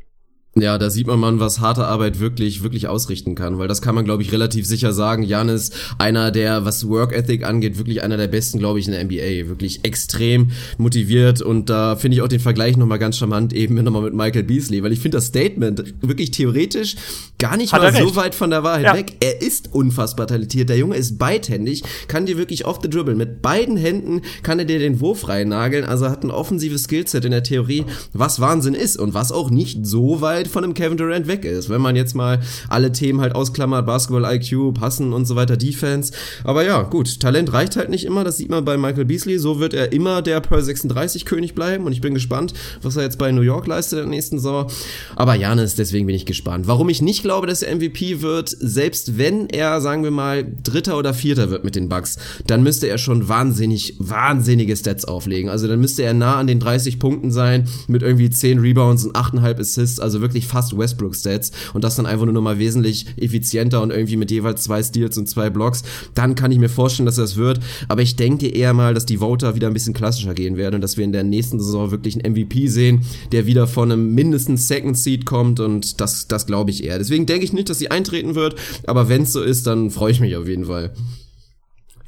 Ja, 0.56 0.78
da 0.78 0.90
sieht 0.90 1.06
man 1.06 1.20
mal, 1.20 1.38
was 1.38 1.60
harte 1.60 1.86
Arbeit 1.86 2.18
wirklich, 2.18 2.64
wirklich 2.64 2.88
ausrichten 2.88 3.36
kann, 3.36 3.58
weil 3.58 3.68
das 3.68 3.80
kann 3.82 3.94
man, 3.94 4.04
glaube 4.04 4.24
ich, 4.24 4.32
relativ 4.32 4.66
sicher 4.66 4.92
sagen. 4.92 5.22
Jan 5.22 5.48
ist 5.48 5.72
einer 5.98 6.32
der, 6.32 6.64
was 6.64 6.88
Work 6.88 7.12
Ethic 7.12 7.44
angeht, 7.44 7.78
wirklich 7.78 8.02
einer 8.02 8.16
der 8.16 8.26
besten, 8.26 8.58
glaube 8.58 8.80
ich, 8.80 8.86
in 8.86 8.92
der 8.92 9.04
NBA. 9.04 9.48
Wirklich 9.48 9.84
extrem 9.84 10.50
motiviert 10.76 11.40
und 11.40 11.70
da 11.70 11.94
finde 11.94 12.16
ich 12.16 12.22
auch 12.22 12.28
den 12.28 12.40
Vergleich 12.40 12.76
nochmal 12.76 12.98
ganz 12.98 13.16
charmant, 13.16 13.52
eben 13.52 13.76
nochmal 13.76 14.02
mit 14.02 14.14
Michael 14.14 14.42
Beasley, 14.42 14.82
weil 14.82 14.92
ich 14.92 14.98
finde 14.98 15.18
das 15.18 15.26
Statement 15.26 15.84
wirklich 16.00 16.32
theoretisch 16.32 16.96
gar 17.38 17.56
nicht 17.56 17.72
Hat 17.72 17.82
mal 17.82 17.94
so 17.94 18.16
weit 18.16 18.34
von 18.34 18.50
der 18.50 18.64
Wahrheit 18.64 18.86
ja. 18.86 18.94
weg. 18.94 19.18
Er 19.20 19.40
ist 19.40 19.72
unfassbar 19.72 20.26
talentiert. 20.26 20.68
Der 20.68 20.76
Junge 20.76 20.96
ist 20.96 21.16
beidhändig, 21.16 21.84
kann 22.08 22.26
dir 22.26 22.36
wirklich 22.36 22.66
off 22.66 22.80
the 22.82 22.90
dribble. 22.90 23.14
Mit 23.14 23.40
beiden 23.40 23.76
Händen 23.76 24.22
kann 24.42 24.58
er 24.58 24.64
dir 24.64 24.80
den 24.80 24.98
Wurf 24.98 25.28
reinnageln, 25.28 25.84
also 25.84 26.10
hat 26.10 26.24
ein 26.24 26.32
offensives 26.32 26.82
Skillset 26.82 27.24
in 27.24 27.30
der 27.30 27.44
Theorie, 27.44 27.84
was 28.12 28.40
Wahnsinn 28.40 28.74
ist 28.74 28.96
und 28.96 29.14
was 29.14 29.30
auch 29.30 29.50
nicht 29.50 29.86
so 29.86 30.20
weit 30.20 30.39
weit 30.40 30.48
von 30.48 30.64
einem 30.64 30.74
Kevin 30.74 30.96
Durant 30.96 31.26
weg 31.26 31.44
ist. 31.44 31.68
Wenn 31.68 31.80
man 31.80 31.96
jetzt 31.96 32.14
mal 32.14 32.40
alle 32.68 32.92
Themen 32.92 33.20
halt 33.20 33.34
ausklammert, 33.34 33.86
Basketball 33.86 34.34
IQ, 34.34 34.74
Passen 34.74 35.12
und 35.12 35.26
so 35.26 35.36
weiter, 35.36 35.56
Defense. 35.56 36.12
Aber 36.44 36.64
ja, 36.64 36.82
gut, 36.82 37.20
Talent 37.20 37.52
reicht 37.52 37.76
halt 37.76 37.90
nicht 37.90 38.04
immer, 38.04 38.24
das 38.24 38.38
sieht 38.38 38.48
man 38.48 38.64
bei 38.64 38.76
Michael 38.76 39.04
Beasley. 39.04 39.38
So 39.38 39.60
wird 39.60 39.74
er 39.74 39.92
immer 39.92 40.22
der 40.22 40.40
Per 40.40 40.62
36 40.62 41.26
König 41.26 41.54
bleiben 41.54 41.84
und 41.84 41.92
ich 41.92 42.00
bin 42.00 42.14
gespannt, 42.14 42.54
was 42.82 42.96
er 42.96 43.02
jetzt 43.02 43.18
bei 43.18 43.32
New 43.32 43.42
York 43.42 43.66
leistet 43.66 44.04
in 44.04 44.10
nächsten 44.10 44.38
Saison. 44.38 44.70
Aber 45.16 45.34
Janis, 45.34 45.74
deswegen 45.74 46.06
bin 46.06 46.16
ich 46.16 46.26
gespannt. 46.26 46.66
Warum 46.66 46.88
ich 46.88 47.02
nicht 47.02 47.22
glaube, 47.22 47.46
dass 47.46 47.62
er 47.62 47.74
MVP 47.74 48.22
wird, 48.22 48.48
selbst 48.48 49.18
wenn 49.18 49.48
er, 49.48 49.80
sagen 49.80 50.02
wir 50.02 50.10
mal, 50.10 50.46
Dritter 50.62 50.96
oder 50.96 51.12
Vierter 51.12 51.50
wird 51.50 51.64
mit 51.64 51.76
den 51.76 51.88
Bucks, 51.88 52.16
dann 52.46 52.62
müsste 52.62 52.88
er 52.88 52.98
schon 52.98 53.28
wahnsinnig, 53.28 53.96
wahnsinnige 53.98 54.76
Stats 54.76 55.04
auflegen. 55.04 55.50
Also 55.50 55.68
dann 55.68 55.80
müsste 55.80 56.02
er 56.02 56.14
nah 56.14 56.36
an 56.36 56.46
den 56.46 56.60
30 56.60 56.98
Punkten 56.98 57.30
sein, 57.30 57.68
mit 57.88 58.02
irgendwie 58.02 58.30
10 58.30 58.58
Rebounds 58.58 59.04
und 59.04 59.16
8,5 59.16 59.60
Assists, 59.60 60.00
also 60.00 60.20
wirklich 60.20 60.29
wirklich 60.30 60.46
fast 60.46 60.76
Westbrook-Stats 60.76 61.50
und 61.74 61.84
das 61.84 61.96
dann 61.96 62.06
einfach 62.06 62.24
nur 62.24 62.34
nochmal 62.34 62.58
wesentlich 62.58 63.06
effizienter 63.16 63.82
und 63.82 63.90
irgendwie 63.90 64.16
mit 64.16 64.30
jeweils 64.30 64.62
zwei 64.62 64.82
Steals 64.82 65.18
und 65.18 65.28
zwei 65.28 65.50
Blocks, 65.50 65.82
dann 66.14 66.34
kann 66.34 66.52
ich 66.52 66.58
mir 66.58 66.68
vorstellen, 66.68 67.06
dass 67.06 67.16
das 67.16 67.36
wird. 67.36 67.60
Aber 67.88 68.02
ich 68.02 68.16
denke 68.16 68.48
eher 68.48 68.72
mal, 68.72 68.94
dass 68.94 69.06
die 69.06 69.18
Voter 69.18 69.54
wieder 69.54 69.66
ein 69.66 69.74
bisschen 69.74 69.94
klassischer 69.94 70.34
gehen 70.34 70.56
werden 70.56 70.76
und 70.76 70.80
dass 70.80 70.96
wir 70.96 71.04
in 71.04 71.12
der 71.12 71.24
nächsten 71.24 71.60
Saison 71.60 71.90
wirklich 71.90 72.14
einen 72.14 72.34
MVP 72.34 72.68
sehen, 72.68 73.00
der 73.32 73.46
wieder 73.46 73.66
von 73.66 73.90
einem 73.90 74.14
mindestens 74.14 74.68
Second 74.68 74.96
Seed 74.96 75.26
kommt 75.26 75.60
und 75.60 76.00
das, 76.00 76.28
das 76.28 76.46
glaube 76.46 76.70
ich 76.70 76.84
eher. 76.84 76.98
Deswegen 76.98 77.26
denke 77.26 77.44
ich 77.44 77.52
nicht, 77.52 77.68
dass 77.68 77.78
sie 77.78 77.90
eintreten 77.90 78.34
wird, 78.34 78.54
aber 78.86 79.08
wenn 79.08 79.22
es 79.22 79.32
so 79.32 79.42
ist, 79.42 79.66
dann 79.66 79.90
freue 79.90 80.12
ich 80.12 80.20
mich 80.20 80.36
auf 80.36 80.46
jeden 80.46 80.66
Fall. 80.66 80.92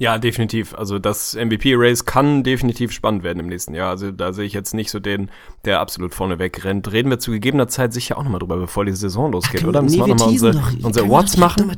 Ja, 0.03 0.19
definitiv. 0.19 0.75
Also 0.75 0.99
das 0.99 1.37
MVP-Race 1.37 2.05
kann 2.05 2.43
definitiv 2.43 2.91
spannend 2.91 3.23
werden 3.23 3.39
im 3.39 3.47
nächsten 3.47 3.73
Jahr. 3.73 3.91
Also 3.91 4.11
da 4.11 4.33
sehe 4.33 4.45
ich 4.45 4.53
jetzt 4.53 4.75
nicht 4.75 4.91
so 4.91 4.99
den, 4.99 5.31
der 5.65 5.79
absolut 5.79 6.13
vorne 6.13 6.41
wegrennt. 6.41 6.91
Reden 6.91 7.09
wir 7.09 7.21
zu 7.21 7.31
gegebener 7.31 7.69
Zeit 7.69 7.93
sicher 7.93 8.19
auch 8.19 8.25
nochmal 8.25 8.41
drüber, 8.41 8.57
bevor 8.57 8.85
die 8.85 8.91
Saison 8.91 9.31
losgeht, 9.31 9.61
Ach, 9.63 9.69
oder? 9.69 9.81
Müssen 9.81 10.01
nee, 10.01 10.07
wir 10.07 10.15
nochmal 10.17 10.31
unsere, 10.31 10.61
unsere 10.83 11.07
Awards 11.07 11.37
machen? 11.37 11.71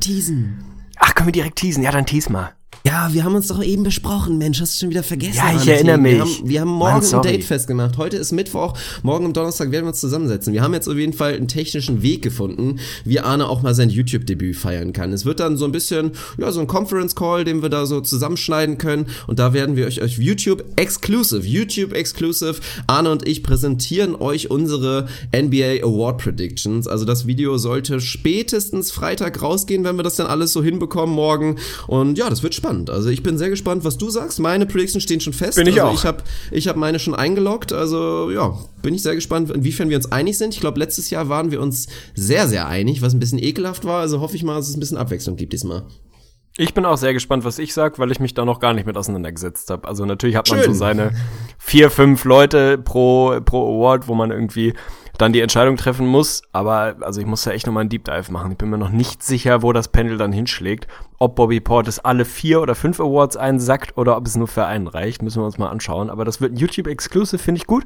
Ach, 0.97 1.15
können 1.15 1.29
wir 1.29 1.33
direkt 1.33 1.57
teasen? 1.57 1.83
Ja, 1.83 1.91
dann 1.91 2.07
tease 2.07 2.33
mal. 2.33 2.55
Ja, 2.87 3.15
wir 3.15 3.25
haben 3.25 3.35
uns 3.35 3.49
doch 3.49 3.65
eben 3.65 3.83
besprochen, 3.83 4.37
Mensch, 4.37 4.61
hast 4.61 4.75
du 4.75 4.81
schon 4.81 4.91
wieder 4.91 5.03
vergessen? 5.03 5.39
Ja, 5.39 5.57
ich 5.57 5.67
erinnere 5.67 5.97
mich. 5.97 6.13
Wir 6.13 6.21
haben, 6.21 6.49
wir 6.51 6.61
haben 6.61 6.71
morgen 6.71 7.01
Mann, 7.01 7.15
ein 7.15 7.23
Date 7.23 7.45
festgemacht. 7.45 7.97
Heute 7.97 8.19
ist 8.19 8.31
Mittwoch, 8.31 8.75
morgen 9.03 9.25
am 9.25 9.33
Donnerstag 9.33 9.71
werden 9.71 9.87
wir 9.87 9.89
uns 9.89 10.01
zusammensetzen. 10.01 10.53
Wir 10.53 10.61
haben 10.61 10.75
jetzt 10.75 10.87
auf 10.87 10.97
jeden 10.99 11.15
Fall 11.15 11.33
einen 11.33 11.49
technischen 11.49 12.03
Weg 12.03 12.21
gefunden, 12.21 12.81
wie 13.07 13.21
Arne 13.21 13.49
auch 13.49 13.63
mal 13.63 13.75
sein 13.75 13.89
YouTube-Debüt 13.89 14.55
feiern 14.55 14.93
kann. 14.93 15.15
Es 15.15 15.25
wird 15.25 15.41
dann 15.41 15.57
so 15.57 15.65
ein 15.65 15.73
bisschen, 15.73 16.11
ja, 16.37 16.53
so 16.53 16.61
ein 16.61 16.67
Conference-Call, 16.67 17.45
den 17.45 17.63
wir 17.63 17.71
da 17.71 17.87
so 17.87 18.03
zusammenschneiden 18.03 18.77
können. 18.77 19.07
Und 19.27 19.39
da 19.39 19.55
werden 19.55 19.77
wir 19.77 19.87
euch 19.87 20.03
auf 20.03 20.19
YouTube 20.19 20.63
Exclusive, 20.77 21.47
YouTube 21.47 21.95
Exclusive, 21.95 22.57
Arne 22.87 23.11
und 23.11 23.27
ich 23.27 23.43
präsentieren 23.43 24.15
euch 24.15 24.51
unsere 24.51 25.09
NBA 25.35 25.83
Award 25.83 26.19
Predictions. 26.19 26.87
Also 26.87 27.07
das 27.07 27.27
Video 27.27 27.57
sollte 27.57 28.03
spätestens 28.03 28.93
Freitag 28.93 29.41
rausgehen, 29.41 29.85
wenn 29.85 29.97
wir 29.97 30.03
das 30.03 30.17
dann 30.17 30.27
alles 30.27 30.53
so 30.53 30.63
hinbekommen 30.63 31.15
morgen. 31.15 31.57
Und 31.87 32.19
ja, 32.19 32.29
das 32.29 32.43
wird 32.43 32.55
spannend 32.55 32.74
spannend. 32.75 32.91
Also 32.91 33.09
ich 33.09 33.23
bin 33.23 33.39
sehr 33.39 33.51
gespannt, 33.51 33.85
was 33.85 33.99
du 33.99 34.11
sagst. 34.11 34.41
Meine 34.41 34.67
Predictions 34.67 35.03
stehen 35.03 35.21
schon 35.21 35.33
fest. 35.33 35.57
Bin 35.57 35.67
ich 35.67 35.81
also 35.81 35.93
auch. 35.93 35.99
Ich 35.99 36.05
habe 36.05 36.23
ich 36.51 36.69
hab 36.69 36.77
meine 36.77 36.99
schon 36.99 37.15
eingeloggt. 37.15 37.73
Also 37.73 38.31
ja, 38.31 38.59
bin 38.83 38.95
ich 38.95 39.03
sehr 39.03 39.15
gespannt, 39.15 39.51
inwiefern 39.51 39.89
wir 39.91 39.97
uns 39.97 40.11
einig 40.11 40.39
sind. 40.39 40.55
Ich 40.55 40.61
glaube, 40.61 40.79
letztes 40.79 41.11
Jahr 41.11 41.29
waren 41.29 41.51
wir 41.51 41.61
uns 41.61 41.87
sehr, 42.15 42.49
sehr 42.49 42.67
einig, 42.67 43.03
was 43.03 43.15
ein 43.15 43.21
bisschen 43.21 43.39
ekelhaft 43.39 43.85
war. 43.85 44.01
Also 44.01 44.21
hoffe 44.21 44.37
ich 44.37 44.43
mal, 44.43 44.57
dass 44.57 44.69
es 44.69 44.77
ein 44.77 44.81
bisschen 44.81 44.99
Abwechslung 44.99 45.37
gibt 45.37 45.53
diesmal. 45.53 45.85
Ich 46.57 46.73
bin 46.73 46.85
auch 46.85 46.97
sehr 46.97 47.13
gespannt, 47.13 47.45
was 47.45 47.59
ich 47.59 47.75
sag, 47.75 47.99
weil 47.99 48.13
ich 48.13 48.21
mich 48.21 48.33
da 48.33 48.45
noch 48.45 48.61
gar 48.61 48.75
nicht 48.75 48.87
mit 48.87 48.97
auseinandergesetzt 48.97 49.71
habe. 49.71 49.89
Also 49.89 50.05
natürlich 50.05 50.37
hat 50.37 50.49
man 50.49 50.61
Schön. 50.61 50.73
so 50.73 50.79
seine 50.79 51.11
vier, 51.59 51.91
fünf 51.91 52.25
Leute 52.25 52.79
pro, 52.79 53.41
pro 53.45 53.77
Award, 53.77 54.07
wo 54.07 54.15
man 54.15 54.31
irgendwie 54.31 54.73
dann 55.19 55.33
die 55.33 55.41
Entscheidung 55.41 55.77
treffen 55.77 56.07
muss. 56.07 56.43
Aber 56.53 56.97
also 57.01 57.21
ich 57.21 57.27
muss 57.27 57.43
da 57.43 57.53
echt 57.53 57.67
nochmal 57.67 57.83
einen 57.83 57.91
Deep 57.91 58.05
Dive 58.05 58.33
machen. 58.33 58.53
Ich 58.53 58.59
bin 58.59 58.71
mir 58.71 58.79
noch 58.79 58.91
nicht 58.91 59.23
sicher, 59.23 59.63
wo 59.63 59.73
das 59.73 59.89
Pendel 59.89 60.19
dann 60.19 60.33
hinschlägt. 60.33 60.89
Ob 61.19 61.37
Bobby 61.37 61.61
Portis 61.61 62.01
alle 62.01 62.25
vier 62.25 62.61
oder 62.61 62.75
fünf 62.75 63.01
Awards 63.01 63.37
einsackt 63.37 63.97
oder 63.97 64.17
ob 64.17 64.27
es 64.27 64.37
nur 64.37 64.49
für 64.49 64.67
einen 64.67 64.89
reicht, 64.89 65.23
müssen 65.23 65.41
wir 65.41 65.47
uns 65.47 65.59
mal 65.59 65.69
anschauen. 65.69 66.11
Aber 66.11 66.25
das 66.25 66.41
wird 66.41 66.53
ein 66.53 66.57
YouTube-Exclusive, 66.57 67.43
finde 67.43 67.61
ich 67.61 67.67
gut. 67.67 67.85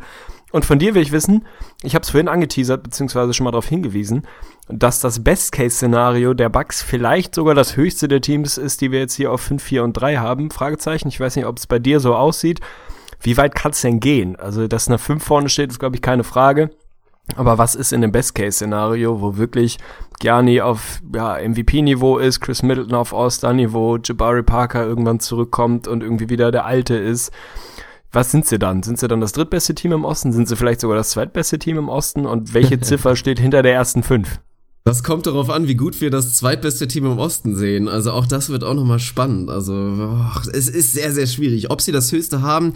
Und 0.50 0.64
von 0.64 0.78
dir 0.78 0.94
will 0.94 1.02
ich 1.02 1.12
wissen, 1.12 1.46
ich 1.82 1.94
habe 1.94 2.02
es 2.02 2.10
vorhin 2.10 2.28
angeteasert, 2.28 2.82
beziehungsweise 2.82 3.34
schon 3.34 3.44
mal 3.44 3.50
darauf 3.50 3.68
hingewiesen, 3.68 4.26
dass 4.68 5.00
das 5.00 5.22
Best-Case-Szenario 5.22 6.32
der 6.32 6.48
Bucks 6.48 6.82
vielleicht 6.82 7.34
sogar 7.34 7.54
das 7.54 7.76
höchste 7.76 8.08
der 8.08 8.22
Teams 8.22 8.56
ist, 8.56 8.80
die 8.80 8.90
wir 8.90 9.00
jetzt 9.00 9.14
hier 9.14 9.30
auf 9.30 9.42
5, 9.42 9.62
4 9.62 9.84
und 9.84 9.92
3 9.92 10.16
haben. 10.16 10.50
Fragezeichen. 10.50 11.08
Ich 11.08 11.20
weiß 11.20 11.36
nicht, 11.36 11.44
ob 11.44 11.58
es 11.58 11.66
bei 11.66 11.78
dir 11.78 12.00
so 12.00 12.14
aussieht. 12.14 12.60
Wie 13.20 13.36
weit 13.36 13.54
kann 13.54 13.72
es 13.72 13.82
denn 13.82 14.00
gehen? 14.00 14.36
Also, 14.36 14.68
dass 14.68 14.88
eine 14.88 14.98
5 14.98 15.22
vorne 15.22 15.48
steht, 15.48 15.70
ist, 15.70 15.78
glaube 15.78 15.96
ich, 15.96 16.02
keine 16.02 16.24
Frage. 16.24 16.70
Aber 17.36 17.58
was 17.58 17.74
ist 17.74 17.92
in 17.92 18.00
dem 18.00 18.12
Best-Case-Szenario, 18.12 19.20
wo 19.20 19.36
wirklich 19.36 19.78
Gianni 20.18 20.60
auf 20.60 21.00
ja, 21.14 21.36
MVP-Niveau 21.36 22.18
ist, 22.18 22.40
Chris 22.40 22.62
Middleton 22.62 22.94
auf 22.94 23.14
All-Star-Niveau, 23.14 23.98
Jabari 23.98 24.42
Parker 24.42 24.84
irgendwann 24.84 25.20
zurückkommt 25.20 25.86
und 25.86 26.02
irgendwie 26.02 26.30
wieder 26.30 26.50
der 26.50 26.64
Alte 26.64 26.94
ist? 26.94 27.30
Was 28.10 28.30
sind 28.30 28.46
sie 28.46 28.58
dann? 28.58 28.82
Sind 28.82 28.98
sie 28.98 29.06
dann 29.06 29.20
das 29.20 29.32
drittbeste 29.32 29.74
Team 29.74 29.92
im 29.92 30.04
Osten? 30.04 30.32
Sind 30.32 30.48
sie 30.48 30.56
vielleicht 30.56 30.80
sogar 30.80 30.96
das 30.96 31.10
zweitbeste 31.10 31.58
Team 31.58 31.76
im 31.76 31.88
Osten? 31.88 32.24
Und 32.24 32.54
welche 32.54 32.80
Ziffer 32.80 33.16
steht 33.16 33.38
hinter 33.38 33.62
der 33.62 33.74
ersten 33.74 34.02
fünf? 34.02 34.40
Das 34.88 35.02
kommt 35.02 35.26
darauf 35.26 35.50
an, 35.50 35.68
wie 35.68 35.74
gut 35.74 36.00
wir 36.00 36.08
das 36.08 36.32
zweitbeste 36.32 36.88
Team 36.88 37.04
im 37.04 37.18
Osten 37.18 37.54
sehen. 37.54 37.88
Also 37.88 38.10
auch 38.10 38.26
das 38.26 38.48
wird 38.48 38.64
auch 38.64 38.72
nochmal 38.72 39.00
spannend. 39.00 39.50
Also 39.50 39.74
oh, 39.74 40.48
es 40.50 40.66
ist 40.66 40.94
sehr, 40.94 41.12
sehr 41.12 41.26
schwierig. 41.26 41.70
Ob 41.70 41.82
sie 41.82 41.92
das 41.92 42.10
höchste 42.10 42.40
haben, 42.40 42.72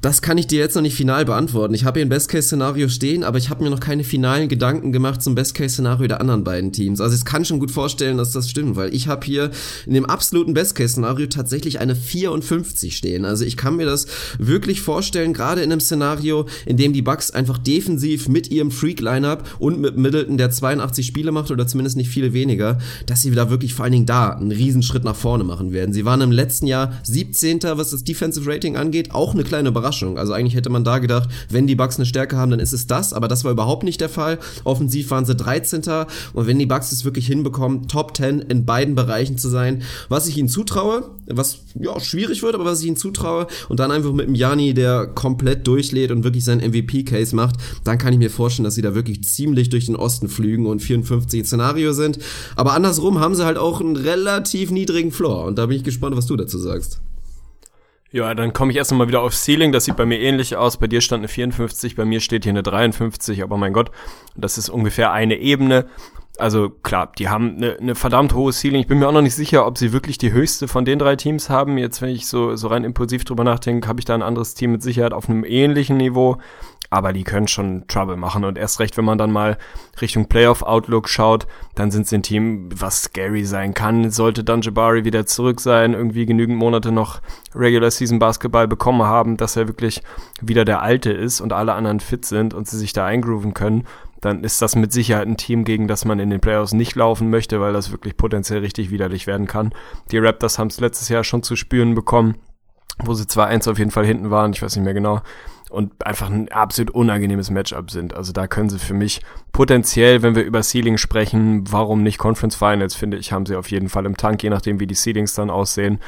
das 0.00 0.22
kann 0.22 0.38
ich 0.38 0.48
dir 0.48 0.58
jetzt 0.58 0.74
noch 0.74 0.82
nicht 0.82 0.96
final 0.96 1.24
beantworten. 1.24 1.72
Ich 1.72 1.84
habe 1.84 2.00
hier 2.00 2.06
ein 2.06 2.08
Best-Case-Szenario 2.08 2.88
stehen, 2.88 3.22
aber 3.22 3.38
ich 3.38 3.48
habe 3.48 3.62
mir 3.62 3.70
noch 3.70 3.78
keine 3.78 4.02
finalen 4.02 4.48
Gedanken 4.48 4.90
gemacht 4.90 5.22
zum 5.22 5.36
Best-Case-Szenario 5.36 6.08
der 6.08 6.20
anderen 6.20 6.42
beiden 6.42 6.72
Teams. 6.72 7.00
Also 7.00 7.14
ich 7.14 7.24
kann 7.24 7.44
schon 7.44 7.60
gut 7.60 7.70
vorstellen, 7.70 8.16
dass 8.16 8.32
das 8.32 8.50
stimmt, 8.50 8.74
weil 8.74 8.92
ich 8.92 9.06
habe 9.06 9.24
hier 9.24 9.52
in 9.86 9.94
dem 9.94 10.04
absoluten 10.04 10.52
Best-Case-Szenario 10.52 11.28
tatsächlich 11.28 11.78
eine 11.78 11.94
54 11.94 12.96
stehen. 12.96 13.24
Also 13.24 13.44
ich 13.44 13.56
kann 13.56 13.76
mir 13.76 13.86
das 13.86 14.08
wirklich 14.40 14.80
vorstellen, 14.80 15.32
gerade 15.32 15.62
in 15.62 15.70
einem 15.70 15.80
Szenario, 15.80 16.46
in 16.64 16.76
dem 16.76 16.92
die 16.92 17.02
Bucks 17.02 17.30
einfach 17.30 17.58
defensiv 17.58 18.28
mit 18.28 18.50
ihrem 18.50 18.72
Freak-Lineup 18.72 19.44
und 19.60 19.80
mit 19.80 19.96
Middleton, 19.96 20.38
der 20.38 20.50
82 20.50 21.06
Spiele 21.06 21.35
macht 21.36 21.50
oder 21.50 21.66
zumindest 21.66 21.96
nicht 21.96 22.08
viele 22.08 22.32
weniger, 22.32 22.78
dass 23.06 23.22
sie 23.22 23.30
da 23.30 23.50
wirklich 23.50 23.74
vor 23.74 23.84
allen 23.84 23.92
Dingen 23.92 24.06
da 24.06 24.30
einen 24.30 24.50
Riesenschritt 24.50 25.04
nach 25.04 25.14
vorne 25.14 25.44
machen 25.44 25.72
werden. 25.72 25.92
Sie 25.92 26.04
waren 26.04 26.20
im 26.20 26.32
letzten 26.32 26.66
Jahr 26.66 26.92
17. 27.04 27.60
was 27.62 27.90
das 27.90 28.04
Defensive 28.04 28.50
Rating 28.50 28.76
angeht, 28.76 29.12
auch 29.12 29.34
eine 29.34 29.44
kleine 29.44 29.68
Überraschung. 29.68 30.18
Also 30.18 30.32
eigentlich 30.32 30.54
hätte 30.54 30.70
man 30.70 30.84
da 30.84 30.98
gedacht, 30.98 31.28
wenn 31.50 31.66
die 31.66 31.76
Bucks 31.76 31.96
eine 31.96 32.06
Stärke 32.06 32.36
haben, 32.36 32.50
dann 32.50 32.60
ist 32.60 32.72
es 32.72 32.86
das, 32.86 33.12
aber 33.12 33.28
das 33.28 33.44
war 33.44 33.52
überhaupt 33.52 33.84
nicht 33.84 34.00
der 34.00 34.08
Fall. 34.08 34.38
Offensiv 34.64 35.10
waren 35.10 35.24
sie 35.24 35.36
13. 35.36 35.82
und 36.32 36.46
wenn 36.46 36.58
die 36.58 36.66
Bucks 36.66 36.92
es 36.92 37.04
wirklich 37.04 37.26
hinbekommen, 37.26 37.88
Top 37.88 38.16
10 38.16 38.40
in 38.40 38.64
beiden 38.64 38.94
Bereichen 38.94 39.38
zu 39.38 39.48
sein, 39.48 39.82
was 40.08 40.26
ich 40.26 40.36
ihnen 40.38 40.48
zutraue, 40.48 41.10
was 41.26 41.58
ja 41.78 41.98
schwierig 42.00 42.42
wird, 42.42 42.54
aber 42.54 42.64
was 42.64 42.80
ich 42.80 42.86
ihnen 42.86 42.96
zutraue 42.96 43.46
und 43.68 43.80
dann 43.80 43.90
einfach 43.90 44.12
mit 44.12 44.26
dem 44.26 44.34
Jani, 44.34 44.74
der 44.74 45.06
komplett 45.06 45.66
durchlädt 45.66 46.10
und 46.10 46.24
wirklich 46.24 46.44
seinen 46.44 46.68
MVP-Case 46.70 47.34
macht, 47.34 47.56
dann 47.84 47.98
kann 47.98 48.12
ich 48.12 48.18
mir 48.18 48.30
vorstellen, 48.30 48.64
dass 48.64 48.74
sie 48.74 48.82
da 48.82 48.94
wirklich 48.94 49.24
ziemlich 49.24 49.68
durch 49.68 49.86
den 49.86 49.96
Osten 49.96 50.28
flügen 50.28 50.66
und 50.66 50.80
54 50.80 51.25
50 51.26 51.46
Szenario 51.46 51.92
sind. 51.92 52.18
Aber 52.54 52.72
andersrum 52.72 53.20
haben 53.20 53.34
sie 53.34 53.44
halt 53.44 53.58
auch 53.58 53.80
einen 53.80 53.96
relativ 53.96 54.70
niedrigen 54.70 55.12
Floor. 55.12 55.44
Und 55.46 55.58
da 55.58 55.66
bin 55.66 55.76
ich 55.76 55.84
gespannt, 55.84 56.16
was 56.16 56.26
du 56.26 56.36
dazu 56.36 56.58
sagst. 56.58 57.00
Ja, 58.12 58.34
dann 58.34 58.52
komme 58.52 58.70
ich 58.70 58.78
erst 58.78 58.92
mal 58.92 59.08
wieder 59.08 59.20
auf 59.20 59.34
Ceiling. 59.34 59.72
Das 59.72 59.84
sieht 59.84 59.96
bei 59.96 60.06
mir 60.06 60.18
ähnlich 60.20 60.56
aus. 60.56 60.78
Bei 60.78 60.86
dir 60.86 61.00
stand 61.00 61.20
eine 61.20 61.28
54, 61.28 61.96
bei 61.96 62.04
mir 62.04 62.20
steht 62.20 62.44
hier 62.44 62.52
eine 62.52 62.62
53. 62.62 63.42
Aber 63.42 63.56
mein 63.56 63.72
Gott, 63.72 63.90
das 64.36 64.58
ist 64.58 64.68
ungefähr 64.68 65.12
eine 65.12 65.36
Ebene. 65.38 65.86
Also 66.38 66.68
klar, 66.68 67.12
die 67.18 67.28
haben 67.28 67.56
eine, 67.56 67.78
eine 67.78 67.94
verdammt 67.94 68.34
hohe 68.34 68.52
Ceiling. 68.52 68.80
Ich 68.80 68.86
bin 68.86 68.98
mir 68.98 69.08
auch 69.08 69.12
noch 69.12 69.22
nicht 69.22 69.34
sicher, 69.34 69.66
ob 69.66 69.78
sie 69.78 69.92
wirklich 69.92 70.18
die 70.18 70.32
höchste 70.32 70.68
von 70.68 70.84
den 70.84 70.98
drei 70.98 71.16
Teams 71.16 71.50
haben. 71.50 71.78
Jetzt, 71.78 72.00
wenn 72.02 72.10
ich 72.10 72.26
so, 72.26 72.56
so 72.56 72.68
rein 72.68 72.84
impulsiv 72.84 73.24
drüber 73.24 73.42
nachdenke, 73.42 73.88
habe 73.88 74.00
ich 74.00 74.04
da 74.04 74.14
ein 74.14 74.22
anderes 74.22 74.54
Team 74.54 74.72
mit 74.72 74.82
Sicherheit 74.82 75.12
auf 75.12 75.28
einem 75.28 75.44
ähnlichen 75.44 75.96
Niveau 75.96 76.36
aber 76.90 77.12
die 77.12 77.24
können 77.24 77.48
schon 77.48 77.86
Trouble 77.88 78.16
machen 78.16 78.44
und 78.44 78.58
erst 78.58 78.80
recht, 78.80 78.96
wenn 78.96 79.04
man 79.04 79.18
dann 79.18 79.32
mal 79.32 79.58
Richtung 80.00 80.26
Playoff 80.26 80.62
Outlook 80.62 81.08
schaut, 81.08 81.46
dann 81.74 81.90
sind 81.90 82.06
sie 82.06 82.16
ein 82.16 82.22
Team, 82.22 82.68
was 82.74 83.04
scary 83.04 83.44
sein 83.44 83.74
kann. 83.74 84.10
Sollte 84.10 84.44
dann 84.44 84.62
Jabari 84.62 85.04
wieder 85.04 85.26
zurück 85.26 85.60
sein, 85.60 85.94
irgendwie 85.94 86.26
genügend 86.26 86.58
Monate 86.58 86.92
noch 86.92 87.20
Regular 87.54 87.90
Season 87.90 88.18
Basketball 88.18 88.68
bekommen 88.68 89.02
haben, 89.02 89.36
dass 89.36 89.56
er 89.56 89.68
wirklich 89.68 90.02
wieder 90.40 90.64
der 90.64 90.82
Alte 90.82 91.12
ist 91.12 91.40
und 91.40 91.52
alle 91.52 91.74
anderen 91.74 92.00
fit 92.00 92.24
sind 92.24 92.54
und 92.54 92.68
sie 92.68 92.78
sich 92.78 92.92
da 92.92 93.06
eingrooven 93.06 93.54
können, 93.54 93.84
dann 94.20 94.44
ist 94.44 94.62
das 94.62 94.76
mit 94.76 94.92
Sicherheit 94.92 95.26
ein 95.26 95.36
Team, 95.36 95.64
gegen 95.64 95.88
das 95.88 96.04
man 96.04 96.18
in 96.18 96.30
den 96.30 96.40
Playoffs 96.40 96.72
nicht 96.72 96.94
laufen 96.96 97.30
möchte, 97.30 97.60
weil 97.60 97.72
das 97.72 97.92
wirklich 97.92 98.16
potenziell 98.16 98.60
richtig 98.60 98.90
widerlich 98.90 99.26
werden 99.26 99.46
kann. 99.46 99.72
Die 100.10 100.18
Raptors 100.18 100.58
haben 100.58 100.68
es 100.68 100.80
letztes 100.80 101.08
Jahr 101.08 101.24
schon 101.24 101.42
zu 101.42 101.56
spüren 101.56 101.94
bekommen, 101.94 102.36
wo 102.98 103.14
sie 103.14 103.26
zwar 103.26 103.46
eins 103.46 103.68
auf 103.68 103.78
jeden 103.78 103.90
Fall 103.90 104.06
hinten 104.06 104.30
waren, 104.30 104.52
ich 104.52 104.62
weiß 104.62 104.76
nicht 104.76 104.84
mehr 104.84 104.94
genau, 104.94 105.20
und 105.70 106.06
einfach 106.06 106.30
ein 106.30 106.48
absolut 106.50 106.94
unangenehmes 106.94 107.50
Matchup 107.50 107.90
sind. 107.90 108.14
Also 108.14 108.32
da 108.32 108.46
können 108.46 108.68
sie 108.68 108.78
für 108.78 108.94
mich 108.94 109.20
potenziell, 109.52 110.22
wenn 110.22 110.36
wir 110.36 110.44
über 110.44 110.62
Ceiling 110.62 110.96
sprechen, 110.96 111.64
warum 111.70 112.02
nicht 112.02 112.18
Conference 112.18 112.54
Finals, 112.54 112.94
finde 112.94 113.16
ich, 113.16 113.32
haben 113.32 113.46
sie 113.46 113.56
auf 113.56 113.70
jeden 113.70 113.88
Fall 113.88 114.06
im 114.06 114.16
Tank, 114.16 114.42
je 114.42 114.50
nachdem 114.50 114.78
wie 114.78 114.86
die 114.86 114.94
Ceilings 114.94 115.34
dann 115.34 115.50
aussehen. 115.50 116.00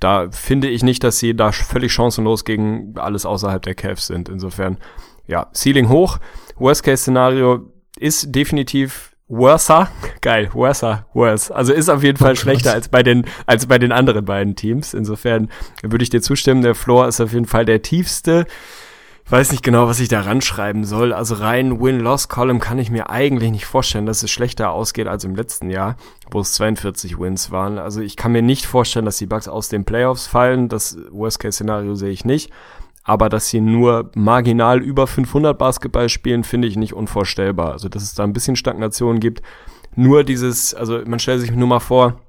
Da 0.00 0.30
finde 0.30 0.68
ich 0.68 0.82
nicht, 0.82 1.04
dass 1.04 1.18
sie 1.18 1.36
da 1.36 1.52
völlig 1.52 1.92
chancenlos 1.92 2.44
gegen 2.44 2.94
alles 2.96 3.26
außerhalb 3.26 3.62
der 3.62 3.74
Cavs 3.74 4.06
sind. 4.06 4.28
Insofern, 4.28 4.78
ja, 5.26 5.48
Ceiling 5.54 5.88
hoch. 5.90 6.18
Worst-Case-Szenario 6.56 7.70
ist 7.98 8.34
definitiv 8.34 9.12
worser. 9.28 9.88
Geil, 10.20 10.50
worser, 10.52 11.06
worse. 11.12 11.54
Also 11.54 11.72
ist 11.72 11.88
auf 11.88 12.02
jeden 12.02 12.18
Fall 12.18 12.36
schlechter 12.36 12.72
als 12.72 12.88
bei 12.88 13.02
den, 13.02 13.26
als 13.46 13.66
bei 13.66 13.78
den 13.78 13.92
anderen 13.92 14.24
beiden 14.24 14.56
Teams. 14.56 14.94
Insofern 14.94 15.50
würde 15.82 16.02
ich 16.02 16.10
dir 16.10 16.22
zustimmen, 16.22 16.62
der 16.62 16.74
Floor 16.74 17.08
ist 17.08 17.20
auf 17.20 17.32
jeden 17.32 17.46
Fall 17.46 17.66
der 17.66 17.82
tiefste 17.82 18.46
weiß 19.30 19.52
nicht 19.52 19.62
genau, 19.62 19.86
was 19.86 20.00
ich 20.00 20.08
da 20.08 20.20
ranschreiben 20.20 20.84
soll. 20.84 21.12
Also 21.12 21.36
rein 21.36 21.80
Win-Loss-Column 21.80 22.60
kann 22.60 22.78
ich 22.78 22.90
mir 22.90 23.10
eigentlich 23.10 23.50
nicht 23.50 23.64
vorstellen, 23.64 24.06
dass 24.06 24.22
es 24.22 24.30
schlechter 24.30 24.70
ausgeht 24.70 25.06
als 25.06 25.24
im 25.24 25.34
letzten 25.34 25.70
Jahr, 25.70 25.96
wo 26.30 26.40
es 26.40 26.52
42 26.54 27.18
Wins 27.18 27.50
waren. 27.50 27.78
Also 27.78 28.00
ich 28.00 28.16
kann 28.16 28.32
mir 28.32 28.42
nicht 28.42 28.66
vorstellen, 28.66 29.04
dass 29.04 29.18
die 29.18 29.26
Bucks 29.26 29.48
aus 29.48 29.68
den 29.68 29.84
Playoffs 29.84 30.26
fallen. 30.26 30.68
Das 30.68 30.98
Worst-Case-Szenario 31.10 31.94
sehe 31.94 32.10
ich 32.10 32.24
nicht. 32.24 32.50
Aber 33.04 33.28
dass 33.28 33.48
sie 33.48 33.60
nur 33.60 34.10
marginal 34.14 34.80
über 34.80 35.06
500 35.06 35.58
Basketball 35.58 36.08
spielen, 36.08 36.44
finde 36.44 36.68
ich 36.68 36.76
nicht 36.76 36.94
unvorstellbar. 36.94 37.72
Also 37.72 37.88
dass 37.88 38.02
es 38.02 38.14
da 38.14 38.24
ein 38.24 38.32
bisschen 38.32 38.56
Stagnation 38.56 39.18
gibt. 39.18 39.42
Nur 39.94 40.24
dieses, 40.24 40.74
also 40.74 41.00
man 41.04 41.18
stellt 41.18 41.40
sich 41.40 41.50
nur 41.50 41.68
mal 41.68 41.80
vor, 41.80 42.20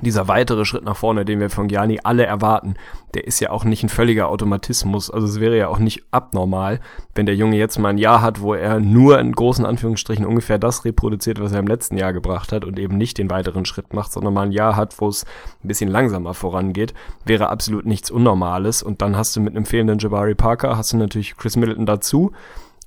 dieser 0.00 0.26
weitere 0.26 0.64
Schritt 0.64 0.84
nach 0.84 0.96
vorne, 0.96 1.24
den 1.24 1.40
wir 1.40 1.50
von 1.50 1.68
Gianni 1.68 2.00
alle 2.02 2.24
erwarten, 2.24 2.74
der 3.14 3.26
ist 3.26 3.40
ja 3.40 3.50
auch 3.50 3.64
nicht 3.64 3.82
ein 3.82 3.88
völliger 3.88 4.28
Automatismus. 4.28 5.10
Also 5.10 5.26
es 5.26 5.38
wäre 5.38 5.56
ja 5.56 5.68
auch 5.68 5.78
nicht 5.78 6.02
abnormal, 6.10 6.80
wenn 7.14 7.26
der 7.26 7.36
Junge 7.36 7.56
jetzt 7.56 7.78
mal 7.78 7.90
ein 7.90 7.98
Jahr 7.98 8.22
hat, 8.22 8.40
wo 8.40 8.54
er 8.54 8.80
nur 8.80 9.18
in 9.18 9.32
großen 9.32 9.66
Anführungsstrichen 9.66 10.24
ungefähr 10.24 10.58
das 10.58 10.84
reproduziert, 10.84 11.40
was 11.40 11.52
er 11.52 11.58
im 11.58 11.66
letzten 11.66 11.96
Jahr 11.96 12.12
gebracht 12.12 12.52
hat 12.52 12.64
und 12.64 12.78
eben 12.78 12.96
nicht 12.96 13.18
den 13.18 13.30
weiteren 13.30 13.64
Schritt 13.64 13.92
macht, 13.92 14.12
sondern 14.12 14.34
mal 14.34 14.46
ein 14.46 14.52
Jahr 14.52 14.76
hat, 14.76 15.00
wo 15.00 15.08
es 15.08 15.24
ein 15.62 15.68
bisschen 15.68 15.90
langsamer 15.90 16.34
vorangeht, 16.34 16.94
wäre 17.24 17.50
absolut 17.50 17.86
nichts 17.86 18.10
Unnormales. 18.10 18.82
Und 18.82 19.02
dann 19.02 19.16
hast 19.16 19.36
du 19.36 19.40
mit 19.40 19.54
einem 19.54 19.66
fehlenden 19.66 19.98
Jabari 19.98 20.34
Parker, 20.34 20.76
hast 20.76 20.92
du 20.92 20.96
natürlich 20.96 21.36
Chris 21.36 21.56
Middleton 21.56 21.86
dazu 21.86 22.32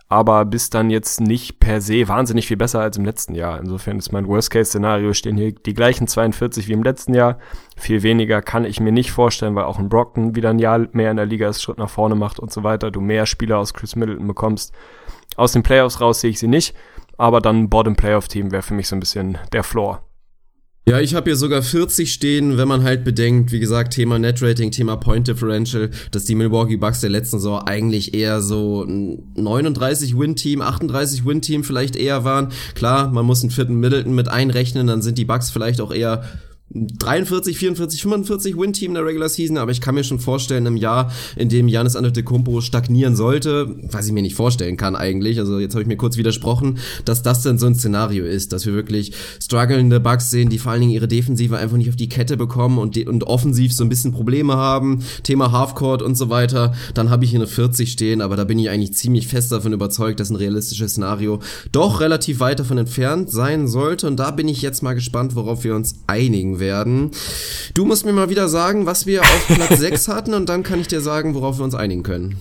aber 0.08 0.45
bist 0.45 0.76
dann 0.76 0.89
jetzt 0.89 1.20
nicht 1.20 1.60
per 1.60 1.82
se 1.82 2.08
wahnsinnig 2.08 2.47
viel 2.47 2.58
besser 2.58 2.80
als 2.80 2.97
im 2.97 3.06
letzten 3.06 3.34
Jahr. 3.34 3.60
Insofern 3.60 3.97
ist 3.97 4.12
mein 4.12 4.28
Worst-Case-Szenario, 4.28 5.14
stehen 5.14 5.36
hier 5.36 5.51
die 5.51 5.74
gleichen 5.74 6.08
42 6.08 6.68
wie 6.68 6.74
im 6.74 6.84
letzten 6.84 7.16
Jahr. 7.16 7.39
Viel 7.76 8.03
weniger 8.03 8.41
kann 8.41 8.66
ich 8.66 8.80
mir 8.80 8.91
nicht 8.91 9.12
vorstellen, 9.12 9.56
weil 9.56 9.64
auch 9.64 9.80
ein 9.80 9.89
Brockton 9.89 10.36
wieder 10.36 10.51
ein 10.51 10.60
Jahr 10.60 10.88
mehr 10.91 11.10
in 11.10 11.18
der 11.18 11.26
Liga 11.26 11.49
ist, 11.49 11.64
Schritt 11.64 11.80
nach 11.80 11.89
vorne 11.89 12.16
macht 12.16 12.39
und 12.39 12.53
so 12.53 12.64
weiter. 12.64 12.91
Du 12.91 13.01
mehr 13.01 13.26
Spieler 13.26 13.58
aus 13.58 13.74
Chris 13.74 13.95
Middleton 13.95 14.28
bekommst. 14.28 14.74
Aus 15.38 15.53
den 15.53 15.64
Playoffs 15.64 15.99
raus 15.99 16.22
sehe 16.22 16.30
ich 16.30 16.39
sie 16.39 16.47
nicht, 16.47 16.76
aber 17.18 17.41
dann 17.41 17.64
ein 17.64 17.70
Bottom-Playoff-Team 17.70 18.51
wäre 18.51 18.62
für 18.62 18.76
mich 18.76 18.88
so 18.88 18.95
ein 18.95 18.99
bisschen 18.99 19.39
der 19.53 19.64
Floor. 19.64 20.03
Ja, 20.88 21.00
ich 21.00 21.16
habe 21.16 21.32
hier 21.32 21.36
sogar 21.36 21.64
40 21.64 22.14
stehen, 22.14 22.58
wenn 22.58 22.68
man 22.68 22.84
halt 22.84 23.04
bedenkt, 23.04 23.52
wie 23.52 23.60
gesagt, 23.60 23.96
Thema 23.96 24.20
Net 24.20 24.40
Rating, 24.44 24.70
Thema 24.70 24.98
Point 24.98 25.28
Differential, 25.28 25.90
dass 26.12 26.26
die 26.26 26.36
Milwaukee 26.36 26.78
Bucks 26.78 27.02
der 27.02 27.10
letzten 27.10 27.40
Saison 27.40 27.64
eigentlich 27.64 28.14
eher 28.14 28.40
so 28.40 28.84
ein 28.84 29.34
39 29.36 30.16
Win 30.16 30.36
Team, 30.36 30.62
38 30.62 31.26
Win 31.26 31.42
Team 31.42 31.64
vielleicht 31.64 31.96
eher 31.96 32.24
waren. 32.24 32.50
Klar, 32.76 33.12
man 33.12 33.26
muss 33.26 33.42
einen 33.42 33.50
vierten 33.50 33.80
Middleton 33.80 34.14
mit 34.14 34.28
einrechnen, 34.28 34.86
dann 34.86 35.02
sind 35.02 35.18
die 35.18 35.26
Bucks 35.26 35.50
vielleicht 35.50 35.82
auch 35.82 35.92
eher 35.92 36.24
43, 36.76 37.57
44, 37.57 38.01
45 38.01 38.57
Win-Team 38.57 38.91
in 38.91 38.95
der 38.95 39.05
Regular 39.05 39.30
Season, 39.30 39.57
aber 39.57 39.71
ich 39.71 39.80
kann 39.80 39.95
mir 39.95 40.03
schon 40.03 40.19
vorstellen, 40.19 40.65
im 40.65 40.76
Jahr, 40.76 41.09
in 41.38 41.47
dem 41.47 41.69
Janis 41.69 41.95
Antetokounmpo 41.95 42.59
stagnieren 42.59 43.15
sollte, 43.15 43.73
was 43.84 44.07
ich 44.07 44.11
mir 44.11 44.21
nicht 44.21 44.36
vorstellen 44.36 44.76
kann 44.76 44.95
eigentlich, 44.97 45.39
also 45.39 45.57
jetzt 45.57 45.73
habe 45.73 45.84
ich 45.84 45.88
mir 45.88 45.95
kurz 45.95 46.17
widersprochen, 46.17 46.80
dass 47.05 47.23
das 47.23 47.43
dann 47.43 47.57
so 47.57 47.65
ein 47.65 47.76
Szenario 47.76 48.26
ist, 48.26 48.51
dass 48.51 48.65
wir 48.65 48.73
wirklich 48.73 49.13
strugglende 49.41 50.01
Bugs 50.01 50.30
sehen, 50.30 50.49
die 50.49 50.57
vor 50.57 50.73
allen 50.73 50.82
Dingen 50.82 50.91
ihre 50.91 51.07
Defensive 51.07 51.57
einfach 51.57 51.78
nicht 51.78 51.88
auf 51.88 51.95
die 51.95 52.09
Kette 52.09 52.36
bekommen 52.36 52.78
und, 52.78 52.97
und 53.07 53.23
offensiv 53.23 53.73
so 53.73 53.86
ein 53.86 53.89
bisschen 53.89 54.11
Probleme 54.11 54.57
haben, 54.57 54.99
Thema 55.23 55.53
Halfcourt 55.53 56.01
und 56.01 56.15
so 56.15 56.30
weiter, 56.30 56.73
dann 56.93 57.09
habe 57.09 57.23
ich 57.23 57.32
hier 57.32 57.39
eine 57.39 57.47
40 57.47 57.89
stehen, 57.89 58.19
aber 58.19 58.36
da 58.36 58.43
bin 58.43 58.59
ich 58.59 58.69
eigentlich 58.69 58.93
ziemlich 58.93 59.30
fest 59.30 59.49
davon 59.53 59.71
überzeugt, 59.71 60.19
dass 60.19 60.30
ein 60.30 60.36
realistisches 60.36 60.91
Szenario 60.91 61.39
doch 61.71 62.01
relativ 62.01 62.41
weit 62.41 62.59
davon 62.59 62.78
entfernt 62.78 63.32
sein 63.32 63.69
sollte 63.69 64.07
und 64.07 64.17
da 64.17 64.32
bin 64.32 64.49
ich 64.49 64.61
jetzt 64.61 64.84
mal 64.84 64.93
gespannt, 64.93 65.36
worauf 65.36 65.63
wir 65.63 65.73
uns 65.73 65.95
einigen 66.07 66.59
werden 66.59 66.64
werden. 66.66 67.11
Du 67.76 67.86
musst 67.86 68.05
mir 68.05 68.13
mal 68.13 68.30
wieder 68.30 68.47
sagen, 68.49 68.86
was 68.86 69.05
wir 69.05 69.22
auf 69.22 69.47
Platz 69.47 69.80
6 69.80 70.07
hatten 70.07 70.34
und 70.34 70.49
dann 70.49 70.63
kann 70.63 70.82
ich 70.82 70.88
dir 70.88 71.01
sagen, 71.01 71.36
worauf 71.36 71.57
wir 71.59 71.63
uns 71.63 71.76
einigen 71.76 72.03
können. 72.03 72.36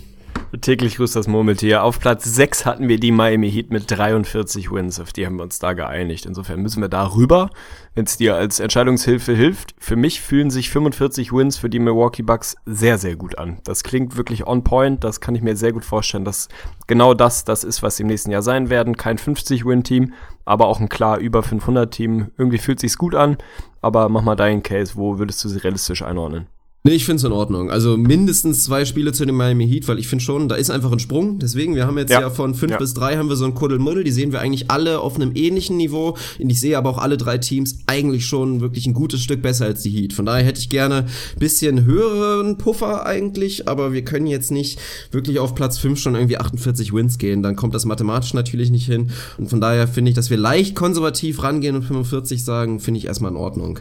Täglich 0.60 0.96
grüßt 0.96 1.16
das 1.16 1.26
Murmeltier. 1.26 1.82
Auf 1.82 1.98
Platz 1.98 2.24
6 2.24 2.66
hatten 2.66 2.86
wir 2.86 3.00
die 3.00 3.12
Miami 3.12 3.50
Heat 3.50 3.70
mit 3.70 3.90
43 3.90 4.70
Wins. 4.70 5.00
Auf 5.00 5.12
die 5.12 5.26
haben 5.26 5.36
wir 5.36 5.42
uns 5.42 5.58
da 5.58 5.72
geeinigt. 5.72 6.26
Insofern 6.26 6.60
müssen 6.60 6.82
wir 6.82 6.88
da 6.88 7.14
rüber, 7.14 7.50
wenn 7.94 8.04
es 8.04 8.18
dir 8.18 8.36
als 8.36 8.60
Entscheidungshilfe 8.60 9.34
hilft. 9.34 9.74
Für 9.78 9.96
mich 9.96 10.20
fühlen 10.20 10.50
sich 10.50 10.70
45 10.70 11.32
Wins 11.32 11.56
für 11.56 11.70
die 11.70 11.78
Milwaukee 11.78 12.22
Bucks 12.22 12.56
sehr, 12.66 12.98
sehr 12.98 13.16
gut 13.16 13.38
an. 13.38 13.58
Das 13.64 13.82
klingt 13.82 14.16
wirklich 14.16 14.46
on 14.46 14.62
point. 14.64 15.02
Das 15.02 15.20
kann 15.20 15.34
ich 15.34 15.42
mir 15.42 15.56
sehr 15.56 15.72
gut 15.72 15.84
vorstellen, 15.84 16.24
dass 16.24 16.48
genau 16.86 17.14
das 17.14 17.44
das 17.44 17.64
ist, 17.64 17.82
was 17.82 17.96
sie 17.96 18.02
im 18.02 18.08
nächsten 18.08 18.30
Jahr 18.30 18.42
sein 18.42 18.70
werden. 18.70 18.96
Kein 18.96 19.18
50-Win-Team, 19.18 20.12
aber 20.44 20.66
auch 20.66 20.78
ein 20.78 20.88
klar 20.88 21.18
über 21.18 21.40
500-Team. 21.40 22.32
Irgendwie 22.36 22.58
fühlt 22.58 22.80
sich's 22.80 22.98
gut 22.98 23.14
an. 23.14 23.38
Aber 23.80 24.08
mach 24.08 24.22
mal 24.22 24.36
deinen 24.36 24.62
Case. 24.62 24.92
Wo 24.96 25.18
würdest 25.18 25.42
du 25.44 25.48
sie 25.48 25.58
realistisch 25.58 26.02
einordnen? 26.02 26.46
Nee, 26.86 26.96
ich 26.96 27.06
find's 27.06 27.24
in 27.24 27.32
Ordnung. 27.32 27.70
Also 27.70 27.96
mindestens 27.96 28.64
zwei 28.64 28.84
Spiele 28.84 29.14
zu 29.14 29.24
dem 29.24 29.36
Miami 29.36 29.66
Heat, 29.66 29.88
weil 29.88 29.98
ich 29.98 30.06
finde 30.06 30.22
schon, 30.22 30.50
da 30.50 30.54
ist 30.54 30.68
einfach 30.68 30.92
ein 30.92 30.98
Sprung. 30.98 31.38
Deswegen, 31.38 31.74
wir 31.74 31.86
haben 31.86 31.96
jetzt 31.96 32.10
ja, 32.10 32.20
ja 32.20 32.28
von 32.28 32.54
fünf 32.54 32.72
ja. 32.72 32.76
bis 32.76 32.92
drei 32.92 33.16
haben 33.16 33.30
wir 33.30 33.36
so 33.36 33.46
ein 33.46 33.54
Kuddelmuddel. 33.54 34.04
Die 34.04 34.10
sehen 34.10 34.32
wir 34.32 34.40
eigentlich 34.40 34.70
alle 34.70 35.00
auf 35.00 35.14
einem 35.14 35.32
ähnlichen 35.34 35.78
Niveau. 35.78 36.18
Und 36.38 36.50
ich 36.50 36.60
sehe 36.60 36.76
aber 36.76 36.90
auch 36.90 36.98
alle 36.98 37.16
drei 37.16 37.38
Teams 37.38 37.78
eigentlich 37.86 38.26
schon 38.26 38.60
wirklich 38.60 38.84
ein 38.84 38.92
gutes 38.92 39.22
Stück 39.22 39.40
besser 39.40 39.64
als 39.64 39.80
die 39.80 39.88
Heat. 39.88 40.12
Von 40.12 40.26
daher 40.26 40.44
hätte 40.44 40.60
ich 40.60 40.68
gerne 40.68 41.06
bisschen 41.38 41.86
höheren 41.86 42.58
Puffer 42.58 43.06
eigentlich, 43.06 43.66
aber 43.66 43.94
wir 43.94 44.04
können 44.04 44.26
jetzt 44.26 44.50
nicht 44.50 44.78
wirklich 45.10 45.38
auf 45.38 45.54
Platz 45.54 45.78
fünf 45.78 45.98
schon 45.98 46.14
irgendwie 46.16 46.36
48 46.36 46.92
Wins 46.92 47.16
gehen. 47.16 47.42
Dann 47.42 47.56
kommt 47.56 47.74
das 47.74 47.86
mathematisch 47.86 48.34
natürlich 48.34 48.70
nicht 48.70 48.84
hin. 48.84 49.10
Und 49.38 49.48
von 49.48 49.62
daher 49.62 49.88
finde 49.88 50.10
ich, 50.10 50.16
dass 50.16 50.28
wir 50.28 50.36
leicht 50.36 50.76
konservativ 50.76 51.42
rangehen 51.44 51.76
und 51.76 51.82
45 51.84 52.44
sagen, 52.44 52.78
finde 52.78 52.98
ich 52.98 53.06
erstmal 53.06 53.30
in 53.30 53.38
Ordnung 53.38 53.78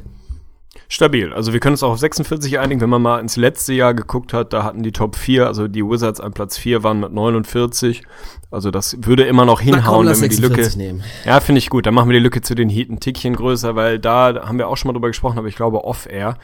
stabil. 0.87 1.33
Also 1.33 1.53
wir 1.53 1.59
können 1.59 1.73
uns 1.73 1.83
auch 1.83 1.91
auf 1.91 1.99
46 1.99 2.59
einigen, 2.59 2.81
wenn 2.81 2.89
man 2.89 3.01
mal 3.01 3.19
ins 3.19 3.35
letzte 3.35 3.73
Jahr 3.73 3.93
geguckt 3.93 4.33
hat, 4.33 4.53
da 4.53 4.63
hatten 4.63 4.83
die 4.83 4.91
Top 4.91 5.15
4, 5.15 5.47
also 5.47 5.67
die 5.67 5.83
Wizards 5.83 6.19
an 6.19 6.33
Platz 6.33 6.57
4 6.57 6.83
waren 6.83 6.99
mit 6.99 7.11
49. 7.11 8.03
Also 8.51 8.71
das 8.71 8.97
würde 9.01 9.23
immer 9.23 9.45
noch 9.45 9.61
hinhauen, 9.61 10.05
komm, 10.05 10.15
wenn 10.15 10.21
wir 10.21 10.29
die 10.29 10.41
Lücke. 10.41 10.77
Nehmen. 10.77 11.03
Ja, 11.25 11.39
finde 11.39 11.59
ich 11.59 11.69
gut. 11.69 11.85
Dann 11.85 11.93
machen 11.93 12.09
wir 12.09 12.17
die 12.17 12.23
Lücke 12.23 12.41
zu 12.41 12.55
den 12.55 12.69
Heat 12.69 12.89
ein 12.89 12.99
Tickchen 12.99 13.35
größer, 13.35 13.75
weil 13.75 13.99
da 13.99 14.45
haben 14.45 14.57
wir 14.57 14.67
auch 14.67 14.77
schon 14.77 14.89
mal 14.89 14.93
drüber 14.93 15.07
gesprochen, 15.07 15.37
aber 15.37 15.47
ich 15.47 15.55
glaube 15.55 15.83
off-air. 15.83 16.37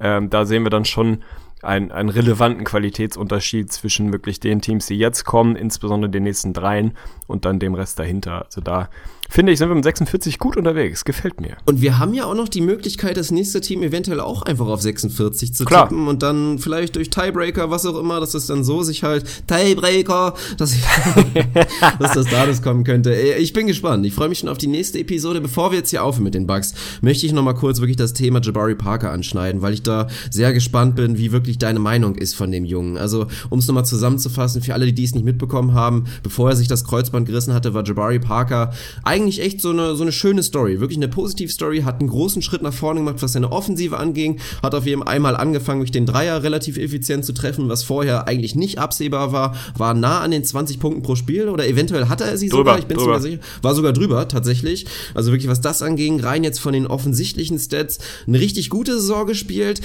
Ähm, 0.00 0.28
da 0.28 0.44
sehen 0.44 0.64
wir 0.64 0.70
dann 0.70 0.84
schon 0.84 1.22
einen, 1.62 1.90
einen 1.90 2.10
relevanten 2.10 2.64
Qualitätsunterschied 2.64 3.72
zwischen 3.72 4.12
wirklich 4.12 4.40
den 4.40 4.60
Teams, 4.60 4.86
die 4.86 4.98
jetzt 4.98 5.24
kommen, 5.24 5.56
insbesondere 5.56 6.10
den 6.10 6.24
nächsten 6.24 6.52
dreien 6.52 6.92
und 7.26 7.44
dann 7.44 7.58
dem 7.58 7.74
Rest 7.74 7.98
dahinter. 7.98 8.44
Also 8.44 8.60
da 8.60 8.90
finde 9.28 9.52
ich, 9.52 9.58
sind 9.58 9.68
wir 9.68 9.74
mit 9.74 9.84
46 9.84 10.38
gut 10.38 10.56
unterwegs. 10.56 11.04
Gefällt 11.04 11.40
mir. 11.40 11.56
Und 11.64 11.80
wir 11.80 11.98
haben 11.98 12.14
ja 12.14 12.24
auch 12.24 12.34
noch 12.34 12.48
die 12.48 12.60
Möglichkeit, 12.60 13.16
das 13.16 13.30
nächste 13.30 13.60
Team 13.60 13.82
eventuell 13.82 14.20
auch 14.20 14.42
einfach 14.42 14.66
auf 14.66 14.82
46 14.82 15.54
zu 15.54 15.64
Klar. 15.64 15.88
tippen 15.88 16.08
und 16.08 16.22
dann 16.22 16.58
vielleicht 16.58 16.96
durch 16.96 17.10
Tiebreaker, 17.10 17.70
was 17.70 17.86
auch 17.86 17.98
immer, 17.98 18.20
dass 18.20 18.34
es 18.34 18.46
dann 18.46 18.64
so 18.64 18.82
sich 18.82 19.02
halt 19.02 19.24
Tiebreaker, 19.46 20.34
dass, 20.58 20.74
ich, 20.74 20.82
dass 21.98 22.12
das 22.12 22.26
dadurch 22.30 22.62
kommen 22.62 22.84
könnte. 22.84 23.14
Ich 23.14 23.52
bin 23.52 23.66
gespannt. 23.66 24.04
Ich 24.06 24.14
freue 24.14 24.28
mich 24.28 24.38
schon 24.38 24.48
auf 24.48 24.58
die 24.58 24.66
nächste 24.66 24.98
Episode. 24.98 25.40
Bevor 25.40 25.70
wir 25.70 25.78
jetzt 25.78 25.90
hier 25.90 26.04
aufhören 26.04 26.24
mit 26.24 26.34
den 26.34 26.46
Bugs, 26.46 26.74
möchte 27.00 27.26
ich 27.26 27.32
noch 27.32 27.42
mal 27.42 27.54
kurz 27.54 27.80
wirklich 27.80 27.96
das 27.96 28.12
Thema 28.12 28.40
Jabari 28.40 28.74
Parker 28.74 29.10
anschneiden, 29.10 29.62
weil 29.62 29.74
ich 29.74 29.82
da 29.82 30.08
sehr 30.30 30.52
gespannt 30.52 30.96
bin, 30.96 31.18
wie 31.18 31.32
wirklich 31.32 31.58
deine 31.58 31.78
Meinung 31.78 32.14
ist 32.14 32.34
von 32.34 32.50
dem 32.50 32.64
Jungen. 32.64 32.96
Also, 32.96 33.26
um 33.50 33.58
es 33.58 33.66
nochmal 33.66 33.84
zusammenzufassen, 33.84 34.62
für 34.62 34.74
alle, 34.74 34.92
die 34.92 35.04
es 35.04 35.14
nicht 35.14 35.24
mitbekommen 35.24 35.74
haben, 35.74 36.04
bevor 36.22 36.50
er 36.50 36.56
sich 36.56 36.68
das 36.68 36.84
Kreuzband 36.84 37.26
gerissen 37.26 37.54
hatte, 37.54 37.74
war 37.74 37.84
Jabari 37.84 38.18
Parker 38.18 38.72
eigentlich 39.14 39.40
echt 39.40 39.60
so 39.60 39.70
eine, 39.70 39.94
so 39.94 40.02
eine 40.02 40.10
schöne 40.10 40.42
Story, 40.42 40.80
wirklich 40.80 40.98
eine 40.98 41.06
Positiv-Story, 41.06 41.82
hat 41.82 42.00
einen 42.00 42.08
großen 42.08 42.42
Schritt 42.42 42.62
nach 42.62 42.72
vorne 42.72 42.98
gemacht, 42.98 43.16
was 43.20 43.34
seine 43.34 43.52
Offensive 43.52 43.96
anging, 43.96 44.40
hat 44.60 44.74
auf 44.74 44.86
jeden 44.86 45.04
einmal 45.04 45.36
angefangen, 45.36 45.78
durch 45.78 45.92
den 45.92 46.04
Dreier 46.04 46.42
relativ 46.42 46.78
effizient 46.78 47.24
zu 47.24 47.32
treffen, 47.32 47.68
was 47.68 47.84
vorher 47.84 48.26
eigentlich 48.26 48.56
nicht 48.56 48.80
absehbar 48.80 49.30
war, 49.30 49.54
war 49.78 49.94
nah 49.94 50.20
an 50.20 50.32
den 50.32 50.42
20 50.42 50.80
Punkten 50.80 51.02
pro 51.02 51.14
Spiel 51.14 51.48
oder 51.48 51.64
eventuell 51.68 52.08
hatte 52.08 52.24
er 52.24 52.36
sie 52.36 52.48
drüber, 52.48 52.72
sogar, 52.72 52.78
ich 52.80 52.86
bin 52.86 52.98
sogar 52.98 53.20
sicher, 53.20 53.38
war 53.62 53.74
sogar 53.76 53.92
drüber, 53.92 54.26
tatsächlich. 54.26 54.86
Also 55.14 55.30
wirklich, 55.30 55.48
was 55.48 55.60
das 55.60 55.80
anging, 55.80 56.18
rein 56.18 56.42
jetzt 56.42 56.58
von 56.58 56.72
den 56.72 56.88
offensichtlichen 56.88 57.60
Stats, 57.60 58.00
eine 58.26 58.40
richtig 58.40 58.68
gute 58.68 58.94
Saison 58.94 59.28
gespielt. 59.28 59.80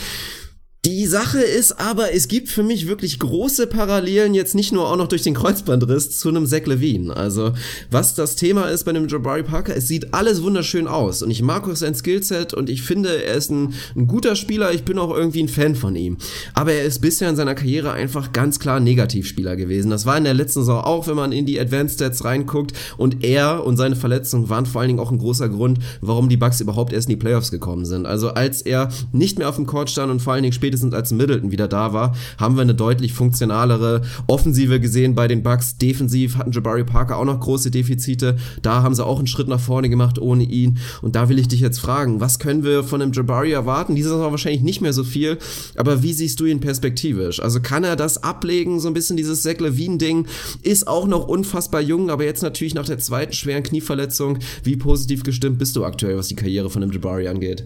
Die 0.90 1.06
Sache 1.06 1.40
ist 1.40 1.80
aber, 1.80 2.16
es 2.16 2.28
gibt 2.28 2.50
für 2.50 2.64
mich 2.64 2.88
wirklich 2.88 3.20
große 3.20 3.68
Parallelen, 3.68 4.34
jetzt 4.34 4.56
nicht 4.56 4.72
nur 4.72 4.90
auch 4.90 4.96
noch 4.96 5.08
durch 5.08 5.22
den 5.22 5.36
Kreuzbandriss 5.36 6.18
zu 6.18 6.30
einem 6.30 6.48
Zach 6.48 6.66
Levine. 6.66 7.16
Also, 7.16 7.52
was 7.92 8.16
das 8.16 8.36
Thema 8.36 8.64
ist 8.70 8.86
bei 8.86 8.94
dem 8.94 9.08
Jabari 9.08 9.44
Parker, 9.44 9.76
es 9.76 9.88
sieht 9.88 10.16
alles 10.16 10.42
wunderschön 10.42 10.88
aus 10.88 11.22
und 11.22 11.30
ich 11.30 11.44
mag 11.44 11.70
auch 11.70 11.76
sein 11.76 11.94
Skillset 11.94 12.56
und 12.56 12.72
ich 12.72 12.82
finde, 12.82 13.24
er 13.24 13.36
ist 13.36 13.52
ein, 13.52 13.76
ein 13.96 14.08
guter 14.08 14.36
Spieler, 14.36 14.74
ich 14.74 14.84
bin 14.84 14.98
auch 14.98 15.16
irgendwie 15.16 15.44
ein 15.44 15.48
Fan 15.48 15.76
von 15.76 15.96
ihm. 15.96 16.18
Aber 16.56 16.74
er 16.74 16.86
ist 16.86 17.02
bisher 17.02 17.30
in 17.30 17.36
seiner 17.36 17.54
Karriere 17.54 17.92
einfach 17.92 18.34
ganz 18.34 18.58
klar 18.58 18.80
Negativspieler 18.80 19.56
gewesen. 19.56 19.92
Das 19.92 20.08
war 20.08 20.18
in 20.18 20.24
der 20.24 20.34
letzten 20.34 20.62
Saison 20.62 20.82
auch, 20.82 21.06
wenn 21.06 21.16
man 21.16 21.32
in 21.32 21.46
die 21.46 21.60
Advanced 21.60 21.98
Stats 21.98 22.26
reinguckt 22.26 22.74
und 22.98 23.24
er 23.24 23.64
und 23.64 23.78
seine 23.78 23.96
Verletzungen 23.96 24.50
waren 24.50 24.66
vor 24.66 24.82
allen 24.82 24.90
Dingen 24.90 25.00
auch 25.00 25.12
ein 25.12 25.20
großer 25.20 25.50
Grund, 25.50 25.78
warum 26.02 26.30
die 26.30 26.38
Bucks 26.38 26.62
überhaupt 26.62 26.94
erst 26.94 27.08
in 27.10 27.12
die 27.16 27.22
Playoffs 27.22 27.52
gekommen 27.52 27.86
sind. 27.86 28.08
Also, 28.08 28.30
als 28.30 28.64
er 28.64 28.90
nicht 29.12 29.38
mehr 29.38 29.50
auf 29.50 29.58
dem 29.58 29.68
Court 29.68 29.92
stand 29.92 30.12
und 30.12 30.20
vor 30.20 30.34
allen 30.34 30.42
Dingen 30.42 30.54
später 30.54 30.79
spätestens 30.80 30.94
als 30.94 31.12
Middleton 31.12 31.52
wieder 31.52 31.68
da 31.68 31.94
war, 31.94 32.16
haben 32.38 32.56
wir 32.56 32.62
eine 32.62 32.76
deutlich 32.76 33.14
funktionalere 33.14 34.02
Offensive 34.28 34.80
gesehen 34.80 35.16
bei 35.16 35.28
den 35.28 35.44
Bucks. 35.44 35.78
Defensiv 35.78 36.38
hatten 36.38 36.52
Jabari 36.52 36.84
Parker 36.84 37.18
auch 37.18 37.26
noch 37.26 37.40
große 37.40 37.72
Defizite. 37.72 38.38
Da 38.62 38.82
haben 38.82 38.96
sie 38.96 39.06
auch 39.06 39.18
einen 39.18 39.28
Schritt 39.28 39.48
nach 39.48 39.60
vorne 39.60 39.90
gemacht 39.90 40.20
ohne 40.20 40.44
ihn. 40.44 40.78
Und 41.02 41.16
da 41.16 41.30
will 41.30 41.40
ich 41.40 41.48
dich 41.48 41.60
jetzt 41.60 41.80
fragen, 41.80 42.22
was 42.22 42.40
können 42.40 42.64
wir 42.64 42.84
von 42.84 43.00
dem 43.00 43.12
Jabari 43.12 43.52
erwarten? 43.52 43.96
Dieses 43.96 44.12
Saison 44.12 44.32
wahrscheinlich 44.32 44.62
nicht 44.62 44.82
mehr 44.82 44.94
so 44.94 45.04
viel, 45.04 45.38
aber 45.76 46.02
wie 46.02 46.14
siehst 46.14 46.40
du 46.40 46.46
ihn 46.46 46.60
perspektivisch? 46.60 47.42
Also 47.42 47.60
kann 47.60 47.84
er 47.84 47.96
das 47.96 48.24
ablegen, 48.24 48.80
so 48.80 48.88
ein 48.88 48.94
bisschen 48.94 49.18
dieses 49.18 49.44
Zach 49.44 49.60
Levine-Ding? 49.60 50.28
Ist 50.64 50.88
auch 50.88 51.08
noch 51.08 51.28
unfassbar 51.28 51.82
jung, 51.82 52.10
aber 52.10 52.24
jetzt 52.24 52.44
natürlich 52.44 52.74
nach 52.74 52.86
der 52.86 53.00
zweiten 53.00 53.34
schweren 53.34 53.64
Knieverletzung. 53.64 54.40
Wie 54.64 54.78
positiv 54.78 55.24
gestimmt 55.24 55.60
bist 55.60 55.76
du 55.76 55.84
aktuell, 55.84 56.18
was 56.18 56.30
die 56.30 56.36
Karriere 56.36 56.70
von 56.70 56.82
dem 56.82 56.92
Jabari 56.92 57.28
angeht? 57.28 57.66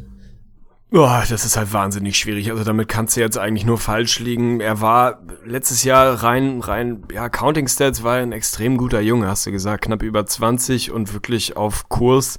Boah, 0.94 1.24
das 1.28 1.44
ist 1.44 1.58
halt 1.58 1.74
wahnsinnig 1.74 2.16
schwierig. 2.16 2.52
Also 2.52 2.64
damit 2.64 2.88
kannst 2.88 3.18
du 3.18 3.20
jetzt 3.20 3.40
eigentlich 3.40 3.66
nur 3.66 3.80
falsch 3.80 4.20
liegen. 4.20 4.60
Er 4.60 4.80
war 4.80 5.24
letztes 5.44 5.84
Jahr 5.84 6.22
rein, 6.22 6.62
rein, 6.62 7.02
ja, 7.12 7.30
Counting 7.30 7.68
Stats 7.68 8.04
war 8.04 8.18
ein 8.18 8.32
extrem 8.32 8.78
guter 8.78 9.02
Junge, 9.02 9.28
hast 9.28 9.48
du 9.48 9.52
gesagt. 9.52 9.86
Knapp 9.86 10.04
über 10.04 10.24
20 10.24 10.92
und 10.92 11.12
wirklich 11.12 11.58
auf 11.58 11.90
Kurs 11.90 12.38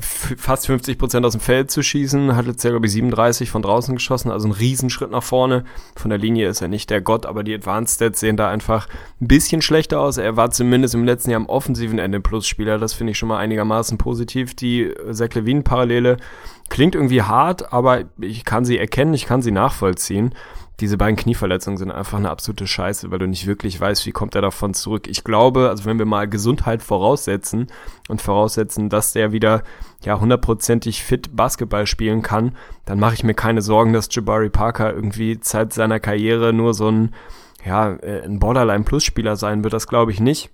fast 0.00 0.66
50 0.66 0.96
Prozent 0.96 1.26
aus 1.26 1.32
dem 1.32 1.40
Feld 1.40 1.70
zu 1.70 1.82
schießen, 1.82 2.36
hat 2.36 2.46
letztes 2.46 2.64
Jahr, 2.64 2.72
glaube 2.72 2.86
ich, 2.86 2.92
37 2.92 3.50
von 3.50 3.62
draußen 3.62 3.94
geschossen, 3.94 4.30
also 4.30 4.46
ein 4.46 4.52
Riesenschritt 4.52 5.10
nach 5.10 5.22
vorne. 5.22 5.64
Von 5.96 6.10
der 6.10 6.18
Linie 6.18 6.48
ist 6.48 6.60
er 6.60 6.68
nicht 6.68 6.90
der 6.90 7.00
Gott, 7.00 7.26
aber 7.26 7.42
die 7.42 7.54
Advanced 7.54 7.96
Stats 7.96 8.20
sehen 8.20 8.36
da 8.36 8.48
einfach 8.48 8.86
ein 9.20 9.26
bisschen 9.26 9.62
schlechter 9.62 10.00
aus. 10.00 10.16
Er 10.18 10.36
war 10.36 10.50
zumindest 10.50 10.94
im 10.94 11.04
letzten 11.04 11.30
Jahr 11.30 11.40
am 11.40 11.46
offensiven 11.46 11.98
Ende 11.98 12.20
Plusspieler, 12.20 12.78
das 12.78 12.92
finde 12.92 13.10
ich 13.10 13.18
schon 13.18 13.28
mal 13.28 13.38
einigermaßen 13.38 13.98
positiv. 13.98 14.54
Die 14.54 14.94
Zach 15.10 15.34
Levine-Parallele 15.34 16.18
klingt 16.68 16.94
irgendwie 16.94 17.22
hart, 17.22 17.72
aber 17.72 18.04
ich 18.20 18.44
kann 18.44 18.64
sie 18.64 18.78
erkennen, 18.78 19.14
ich 19.14 19.26
kann 19.26 19.42
sie 19.42 19.52
nachvollziehen 19.52 20.34
diese 20.80 20.96
beiden 20.96 21.16
Knieverletzungen 21.16 21.76
sind 21.76 21.90
einfach 21.90 22.18
eine 22.18 22.30
absolute 22.30 22.68
Scheiße, 22.68 23.10
weil 23.10 23.18
du 23.18 23.26
nicht 23.26 23.46
wirklich 23.46 23.80
weißt, 23.80 24.06
wie 24.06 24.12
kommt 24.12 24.36
er 24.36 24.42
davon 24.42 24.74
zurück. 24.74 25.08
Ich 25.08 25.24
glaube, 25.24 25.68
also 25.68 25.84
wenn 25.86 25.98
wir 25.98 26.06
mal 26.06 26.28
Gesundheit 26.28 26.82
voraussetzen 26.82 27.66
und 28.08 28.22
voraussetzen, 28.22 28.88
dass 28.88 29.12
der 29.12 29.32
wieder 29.32 29.64
ja 30.04 30.20
hundertprozentig 30.20 31.02
fit 31.02 31.34
Basketball 31.34 31.86
spielen 31.86 32.22
kann, 32.22 32.56
dann 32.84 33.00
mache 33.00 33.14
ich 33.14 33.24
mir 33.24 33.34
keine 33.34 33.60
Sorgen, 33.60 33.92
dass 33.92 34.08
Jabari 34.14 34.50
Parker 34.50 34.94
irgendwie 34.94 35.38
seit 35.42 35.72
seiner 35.72 35.98
Karriere 35.98 36.52
nur 36.52 36.74
so 36.74 36.88
ein 36.88 37.14
ja, 37.66 37.94
äh, 37.94 38.22
ein 38.22 38.38
Borderline-Plus-Spieler 38.38 39.34
sein 39.34 39.64
wird, 39.64 39.74
das 39.74 39.88
glaube 39.88 40.12
ich 40.12 40.20
nicht. 40.20 40.50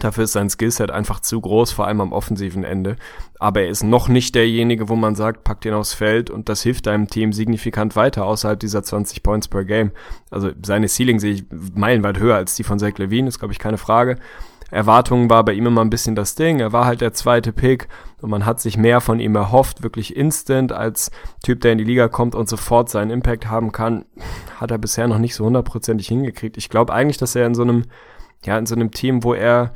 Dafür 0.00 0.24
ist 0.24 0.32
sein 0.32 0.50
Skillset 0.50 0.90
einfach 0.90 1.20
zu 1.20 1.40
groß, 1.40 1.72
vor 1.72 1.86
allem 1.86 2.00
am 2.02 2.12
offensiven 2.12 2.62
Ende. 2.62 2.96
Aber 3.38 3.62
er 3.62 3.68
ist 3.68 3.82
noch 3.82 4.08
nicht 4.08 4.34
derjenige, 4.34 4.88
wo 4.88 4.96
man 4.96 5.14
sagt, 5.14 5.44
packt 5.44 5.64
ihn 5.64 5.72
aufs 5.72 5.94
Feld 5.94 6.28
und 6.28 6.48
das 6.48 6.62
hilft 6.62 6.86
deinem 6.86 7.08
Team 7.08 7.32
signifikant 7.32 7.96
weiter 7.96 8.26
außerhalb 8.26 8.60
dieser 8.60 8.82
20 8.82 9.22
Points 9.22 9.48
per 9.48 9.64
Game. 9.64 9.92
Also 10.30 10.50
seine 10.64 10.88
Ceiling 10.88 11.20
sehe 11.20 11.32
ich 11.32 11.44
meilenweit 11.74 12.18
höher 12.18 12.36
als 12.36 12.54
die 12.54 12.64
von 12.64 12.78
Zach 12.78 12.98
Levine, 12.98 13.28
ist 13.28 13.38
glaube 13.38 13.52
ich 13.52 13.58
keine 13.58 13.78
Frage. 13.78 14.18
Erwartungen 14.70 15.30
war 15.30 15.44
bei 15.44 15.54
ihm 15.54 15.66
immer 15.66 15.80
ein 15.80 15.90
bisschen 15.90 16.14
das 16.14 16.34
Ding. 16.34 16.60
Er 16.60 16.72
war 16.72 16.84
halt 16.84 17.00
der 17.00 17.14
zweite 17.14 17.52
Pick 17.52 17.88
und 18.20 18.28
man 18.28 18.44
hat 18.44 18.60
sich 18.60 18.76
mehr 18.76 19.00
von 19.00 19.18
ihm 19.18 19.34
erhofft, 19.34 19.82
wirklich 19.82 20.14
instant 20.14 20.72
als 20.72 21.10
Typ, 21.42 21.62
der 21.62 21.72
in 21.72 21.78
die 21.78 21.84
Liga 21.84 22.08
kommt 22.08 22.34
und 22.34 22.48
sofort 22.48 22.90
seinen 22.90 23.10
Impact 23.10 23.48
haben 23.48 23.72
kann. 23.72 24.04
Hat 24.60 24.70
er 24.70 24.78
bisher 24.78 25.08
noch 25.08 25.18
nicht 25.18 25.34
so 25.34 25.46
hundertprozentig 25.46 26.08
hingekriegt. 26.08 26.58
Ich 26.58 26.68
glaube 26.68 26.92
eigentlich, 26.92 27.16
dass 27.16 27.34
er 27.34 27.46
in 27.46 27.54
so 27.54 27.62
einem 27.62 27.84
ja, 28.44 28.58
in 28.58 28.66
so 28.66 28.74
einem 28.74 28.90
Team, 28.90 29.24
wo 29.24 29.34
er 29.34 29.72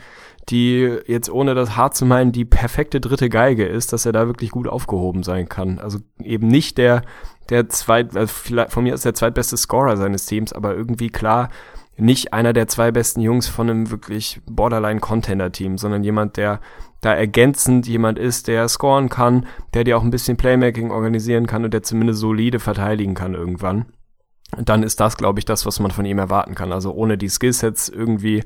die 0.48 0.98
jetzt 1.06 1.30
ohne 1.30 1.54
das 1.54 1.76
hart 1.76 1.94
zu 1.94 2.04
meinen 2.04 2.32
die 2.32 2.44
perfekte 2.44 3.00
dritte 3.00 3.28
Geige 3.28 3.64
ist, 3.64 3.92
dass 3.92 4.06
er 4.06 4.12
da 4.12 4.26
wirklich 4.26 4.50
gut 4.50 4.66
aufgehoben 4.66 5.22
sein 5.22 5.48
kann. 5.48 5.78
Also 5.78 5.98
eben 6.22 6.48
nicht 6.48 6.78
der 6.78 7.02
der 7.48 7.68
zweit 7.68 8.16
also 8.16 8.32
vielleicht 8.32 8.72
von 8.72 8.84
mir 8.84 8.94
ist 8.94 9.04
der 9.04 9.14
zweitbeste 9.14 9.56
Scorer 9.56 9.96
seines 9.96 10.26
Teams, 10.26 10.52
aber 10.52 10.74
irgendwie 10.74 11.10
klar 11.10 11.48
nicht 11.96 12.32
einer 12.32 12.52
der 12.52 12.68
zwei 12.68 12.90
besten 12.90 13.20
Jungs 13.20 13.48
von 13.48 13.70
einem 13.70 13.90
wirklich 13.90 14.40
Borderline 14.46 15.00
Contender 15.00 15.52
Team, 15.52 15.78
sondern 15.78 16.02
jemand, 16.02 16.36
der 16.36 16.60
da 17.00 17.12
ergänzend 17.12 17.86
jemand 17.86 18.18
ist, 18.18 18.48
der 18.48 18.68
scoren 18.68 19.08
kann, 19.08 19.46
der 19.74 19.84
dir 19.84 19.98
auch 19.98 20.02
ein 20.02 20.10
bisschen 20.10 20.36
Playmaking 20.36 20.90
organisieren 20.90 21.46
kann 21.46 21.64
und 21.64 21.74
der 21.74 21.82
zumindest 21.82 22.20
solide 22.20 22.60
verteidigen 22.60 23.14
kann 23.14 23.34
irgendwann. 23.34 23.86
Dann 24.59 24.82
ist 24.82 25.00
das, 25.00 25.16
glaube 25.16 25.38
ich, 25.38 25.44
das, 25.44 25.64
was 25.66 25.80
man 25.80 25.90
von 25.90 26.05
ihm 26.05 26.18
erwarten 26.18 26.55
kann. 26.55 26.72
Also 26.72 26.92
ohne 26.92 27.16
die 27.16 27.28
Skillsets 27.28 27.88
irgendwie 27.88 28.44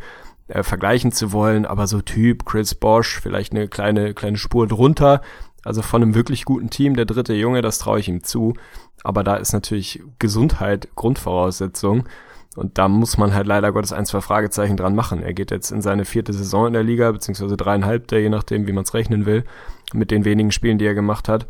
äh, 0.49 0.63
vergleichen 0.63 1.13
zu 1.13 1.33
wollen, 1.33 1.67
aber 1.67 1.87
so 1.87 2.01
Typ 2.01 2.47
Chris 2.47 2.75
Bosch, 2.75 3.21
vielleicht 3.21 3.53
eine 3.53 3.69
kleine, 3.69 4.15
kleine 4.15 4.37
Spur 4.37 4.67
drunter. 4.67 5.21
Also 5.65 5.83
von 5.83 6.03
einem 6.03 6.15
wirklich 6.15 6.45
guten 6.45 6.71
Team, 6.71 6.95
der 6.95 7.07
dritte 7.07 7.35
Junge, 7.35 7.61
das 7.61 7.79
traue 7.79 7.99
ich 7.99 8.09
ihm 8.09 8.23
zu. 8.23 8.55
Aber 9.03 9.25
da 9.25 9.37
ist 9.37 9.53
natürlich 9.53 10.03
Gesundheit 10.19 10.89
Grundvoraussetzung. 10.95 12.09
Und 12.55 12.79
da 12.79 12.89
muss 12.89 13.19
man 13.19 13.35
halt 13.35 13.47
leider 13.47 13.73
Gottes 13.73 13.93
ein, 13.93 14.07
zwei 14.07 14.21
Fragezeichen 14.21 14.77
dran 14.77 14.95
machen. 14.95 15.23
Er 15.23 15.35
geht 15.35 15.51
jetzt 15.51 15.73
in 15.73 15.83
seine 15.83 16.05
vierte 16.05 16.33
Saison 16.33 16.69
in 16.69 16.73
der 16.73 16.83
Liga, 16.83 17.11
beziehungsweise 17.13 17.57
dreieinhalbte, 17.57 18.19
je 18.19 18.31
nachdem, 18.31 18.67
wie 18.67 18.73
man 18.73 18.85
es 18.85 18.95
rechnen 18.95 19.27
will, 19.27 19.45
mit 19.93 20.11
den 20.11 20.25
wenigen 20.25 20.53
Spielen, 20.53 20.79
die 20.79 20.87
er 20.87 20.95
gemacht 20.95 21.29
hat. 21.29 21.47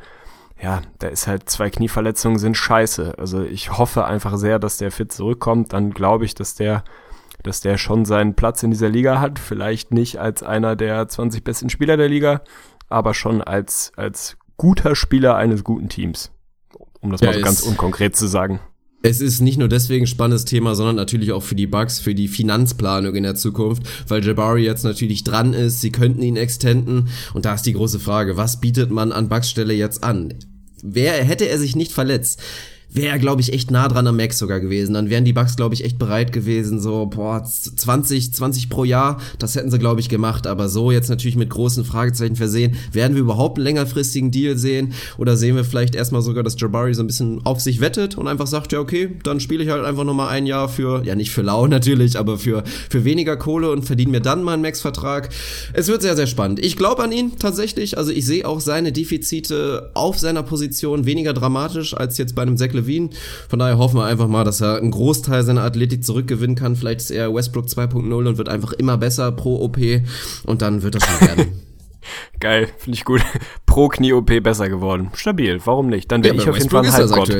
Ja, 0.60 0.82
da 0.98 1.08
ist 1.08 1.26
halt 1.26 1.50
zwei 1.50 1.68
Knieverletzungen 1.70 2.38
sind 2.38 2.56
scheiße. 2.56 3.18
Also 3.18 3.42
ich 3.42 3.76
hoffe 3.76 4.06
einfach 4.06 4.36
sehr, 4.36 4.58
dass 4.58 4.78
der 4.78 4.90
fit 4.90 5.12
zurückkommt. 5.12 5.72
Dann 5.72 5.90
glaube 5.90 6.24
ich, 6.24 6.34
dass 6.34 6.54
der 6.54 6.82
dass 7.42 7.60
der 7.60 7.78
schon 7.78 8.04
seinen 8.04 8.34
Platz 8.34 8.62
in 8.62 8.70
dieser 8.70 8.88
Liga 8.88 9.20
hat. 9.20 9.38
Vielleicht 9.38 9.92
nicht 9.92 10.18
als 10.18 10.42
einer 10.42 10.74
der 10.74 11.06
20 11.06 11.44
besten 11.44 11.70
Spieler 11.70 11.96
der 11.96 12.08
Liga, 12.08 12.42
aber 12.88 13.14
schon 13.14 13.40
als, 13.40 13.92
als 13.96 14.36
guter 14.56 14.96
Spieler 14.96 15.36
eines 15.36 15.62
guten 15.62 15.88
Teams. 15.88 16.32
Um 17.00 17.12
das 17.12 17.20
ja, 17.20 17.28
mal 17.28 17.34
so 17.34 17.40
ganz 17.42 17.62
unkonkret 17.62 18.16
zu 18.16 18.26
sagen. 18.26 18.60
Es 19.02 19.20
ist 19.20 19.40
nicht 19.40 19.58
nur 19.58 19.68
deswegen 19.68 20.04
ein 20.04 20.08
spannendes 20.08 20.46
Thema, 20.46 20.74
sondern 20.74 20.96
natürlich 20.96 21.32
auch 21.32 21.42
für 21.42 21.54
die 21.54 21.66
Bugs, 21.66 22.00
für 22.00 22.14
die 22.14 22.28
Finanzplanung 22.28 23.14
in 23.14 23.22
der 23.22 23.34
Zukunft, 23.34 23.82
weil 24.08 24.24
Jabari 24.24 24.64
jetzt 24.64 24.84
natürlich 24.84 25.22
dran 25.22 25.52
ist, 25.52 25.80
sie 25.80 25.92
könnten 25.92 26.22
ihn 26.22 26.36
extenden 26.36 27.08
und 27.34 27.44
da 27.44 27.54
ist 27.54 27.66
die 27.66 27.74
große 27.74 28.00
Frage, 28.00 28.36
was 28.36 28.60
bietet 28.60 28.90
man 28.90 29.12
an 29.12 29.28
Bugs 29.28 29.50
Stelle 29.50 29.74
jetzt 29.74 30.02
an? 30.02 30.34
Wer 30.82 31.12
hätte 31.24 31.48
er 31.48 31.58
sich 31.58 31.76
nicht 31.76 31.92
verletzt? 31.92 32.42
Wäre, 32.88 33.18
glaube 33.18 33.40
ich, 33.40 33.52
echt 33.52 33.70
nah 33.70 33.88
dran 33.88 34.06
am 34.06 34.16
Max 34.16 34.38
sogar 34.38 34.60
gewesen. 34.60 34.94
Dann 34.94 35.10
wären 35.10 35.24
die 35.24 35.32
Bucks, 35.32 35.56
glaube 35.56 35.74
ich, 35.74 35.84
echt 35.84 35.98
bereit 35.98 36.32
gewesen, 36.32 36.80
so, 36.80 37.06
boah, 37.06 37.44
20, 37.44 38.32
20 38.32 38.68
pro 38.68 38.84
Jahr, 38.84 39.20
das 39.38 39.54
hätten 39.54 39.70
sie, 39.70 39.78
glaube 39.78 40.00
ich, 40.00 40.08
gemacht. 40.08 40.46
Aber 40.46 40.68
so 40.68 40.90
jetzt 40.90 41.10
natürlich 41.10 41.36
mit 41.36 41.50
großen 41.50 41.84
Fragezeichen 41.84 42.36
versehen. 42.36 42.76
Werden 42.92 43.14
wir 43.14 43.20
überhaupt 43.20 43.58
einen 43.58 43.64
längerfristigen 43.64 44.30
Deal 44.30 44.56
sehen? 44.56 44.92
Oder 45.18 45.36
sehen 45.36 45.56
wir 45.56 45.64
vielleicht 45.64 45.94
erstmal 45.94 46.22
sogar, 46.22 46.42
dass 46.42 46.58
Jabari 46.58 46.94
so 46.94 47.02
ein 47.02 47.06
bisschen 47.06 47.44
auf 47.44 47.60
sich 47.60 47.80
wettet 47.80 48.16
und 48.16 48.28
einfach 48.28 48.46
sagt, 48.46 48.72
ja, 48.72 48.80
okay, 48.80 49.10
dann 49.24 49.40
spiele 49.40 49.64
ich 49.64 49.70
halt 49.70 49.84
einfach 49.84 50.04
nochmal 50.04 50.28
ein 50.28 50.46
Jahr 50.46 50.68
für, 50.68 51.04
ja, 51.04 51.14
nicht 51.14 51.30
für 51.30 51.42
lau 51.42 51.66
natürlich, 51.66 52.18
aber 52.18 52.38
für, 52.38 52.64
für 52.88 53.04
weniger 53.04 53.36
Kohle 53.36 53.70
und 53.70 53.84
verdiene 53.84 54.12
mir 54.12 54.20
dann 54.20 54.42
meinen 54.42 54.62
Max-Vertrag. 54.62 55.28
Es 55.72 55.88
wird 55.88 56.02
sehr, 56.02 56.16
sehr 56.16 56.26
spannend. 56.26 56.64
Ich 56.64 56.76
glaube 56.76 57.02
an 57.02 57.12
ihn 57.12 57.32
tatsächlich. 57.38 57.98
Also 57.98 58.12
ich 58.12 58.24
sehe 58.24 58.46
auch 58.46 58.60
seine 58.60 58.92
Defizite 58.92 59.90
auf 59.94 60.18
seiner 60.18 60.42
Position 60.42 61.04
weniger 61.04 61.32
dramatisch 61.32 61.94
als 61.94 62.16
jetzt 62.18 62.34
bei 62.34 62.42
einem 62.42 62.56
Zach 62.56 62.75
Levine. 62.76 63.10
Von 63.48 63.58
daher 63.58 63.78
hoffen 63.78 63.96
wir 63.96 64.04
einfach 64.04 64.28
mal, 64.28 64.44
dass 64.44 64.60
er 64.60 64.76
einen 64.76 64.90
Großteil 64.90 65.42
seiner 65.42 65.62
Athletik 65.62 66.04
zurückgewinnen 66.04 66.56
kann. 66.56 66.76
Vielleicht 66.76 67.00
ist 67.00 67.10
er 67.10 67.34
Westbrook 67.34 67.66
2.0 67.66 68.12
und 68.12 68.38
wird 68.38 68.48
einfach 68.48 68.72
immer 68.72 68.96
besser 68.96 69.32
pro 69.32 69.62
OP 69.62 69.78
und 70.44 70.62
dann 70.62 70.82
wird 70.82 70.94
das 70.94 71.04
schon 71.04 71.28
werden. 71.28 71.52
Geil, 72.40 72.68
finde 72.78 72.96
ich 72.96 73.04
gut. 73.04 73.22
Pro 73.66 73.88
Knie-OP 73.88 74.42
besser 74.42 74.68
geworden. 74.68 75.10
Stabil, 75.14 75.60
warum 75.64 75.88
nicht? 75.88 76.12
Dann 76.12 76.22
wäre 76.22 76.36
ja, 76.36 76.42
ich 76.42 76.48
auf 76.48 76.56
jeden 76.56 76.70
Fall 76.70 76.84
ein 76.84 76.92
Halbgott. 76.92 77.30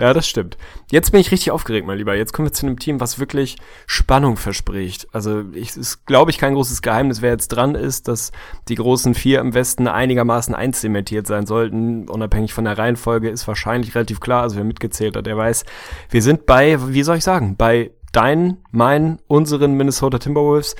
Ja, 0.00 0.14
das 0.14 0.26
stimmt. 0.26 0.56
Jetzt 0.90 1.10
bin 1.12 1.20
ich 1.20 1.30
richtig 1.30 1.50
aufgeregt, 1.50 1.86
mein 1.86 1.98
Lieber. 1.98 2.14
Jetzt 2.14 2.32
kommen 2.32 2.48
wir 2.48 2.54
zu 2.54 2.64
einem 2.64 2.78
Team, 2.78 3.00
was 3.00 3.18
wirklich 3.18 3.56
Spannung 3.86 4.38
verspricht. 4.38 5.06
Also, 5.12 5.44
ich, 5.52 5.76
ist, 5.76 6.06
glaube 6.06 6.30
ich, 6.30 6.38
kein 6.38 6.54
großes 6.54 6.80
Geheimnis, 6.80 7.20
wer 7.20 7.32
jetzt 7.32 7.48
dran 7.48 7.74
ist, 7.74 8.08
dass 8.08 8.32
die 8.68 8.76
großen 8.76 9.14
vier 9.14 9.40
im 9.40 9.52
Westen 9.52 9.86
einigermaßen 9.88 10.54
einzementiert 10.54 11.26
sein 11.26 11.44
sollten. 11.44 12.08
Unabhängig 12.08 12.54
von 12.54 12.64
der 12.64 12.78
Reihenfolge 12.78 13.28
ist 13.28 13.46
wahrscheinlich 13.46 13.94
relativ 13.94 14.20
klar. 14.20 14.40
Also, 14.40 14.56
wer 14.56 14.64
mitgezählt 14.64 15.18
hat, 15.18 15.26
der 15.26 15.36
weiß. 15.36 15.66
Wir 16.08 16.22
sind 16.22 16.46
bei, 16.46 16.78
wie 16.94 17.02
soll 17.02 17.18
ich 17.18 17.24
sagen, 17.24 17.56
bei 17.58 17.90
deinen, 18.12 18.64
meinen, 18.70 19.18
unseren 19.26 19.74
Minnesota 19.74 20.18
Timberwolves. 20.18 20.76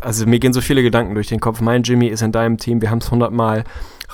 Also, 0.00 0.26
mir 0.26 0.38
gehen 0.38 0.52
so 0.52 0.60
viele 0.60 0.82
Gedanken 0.82 1.14
durch 1.14 1.28
den 1.28 1.40
Kopf. 1.40 1.60
Mein 1.60 1.82
Jimmy 1.82 2.06
ist 2.06 2.22
in 2.22 2.32
deinem 2.32 2.58
Team. 2.58 2.80
Wir 2.80 2.90
haben 2.90 2.98
es 2.98 3.10
hundertmal 3.10 3.64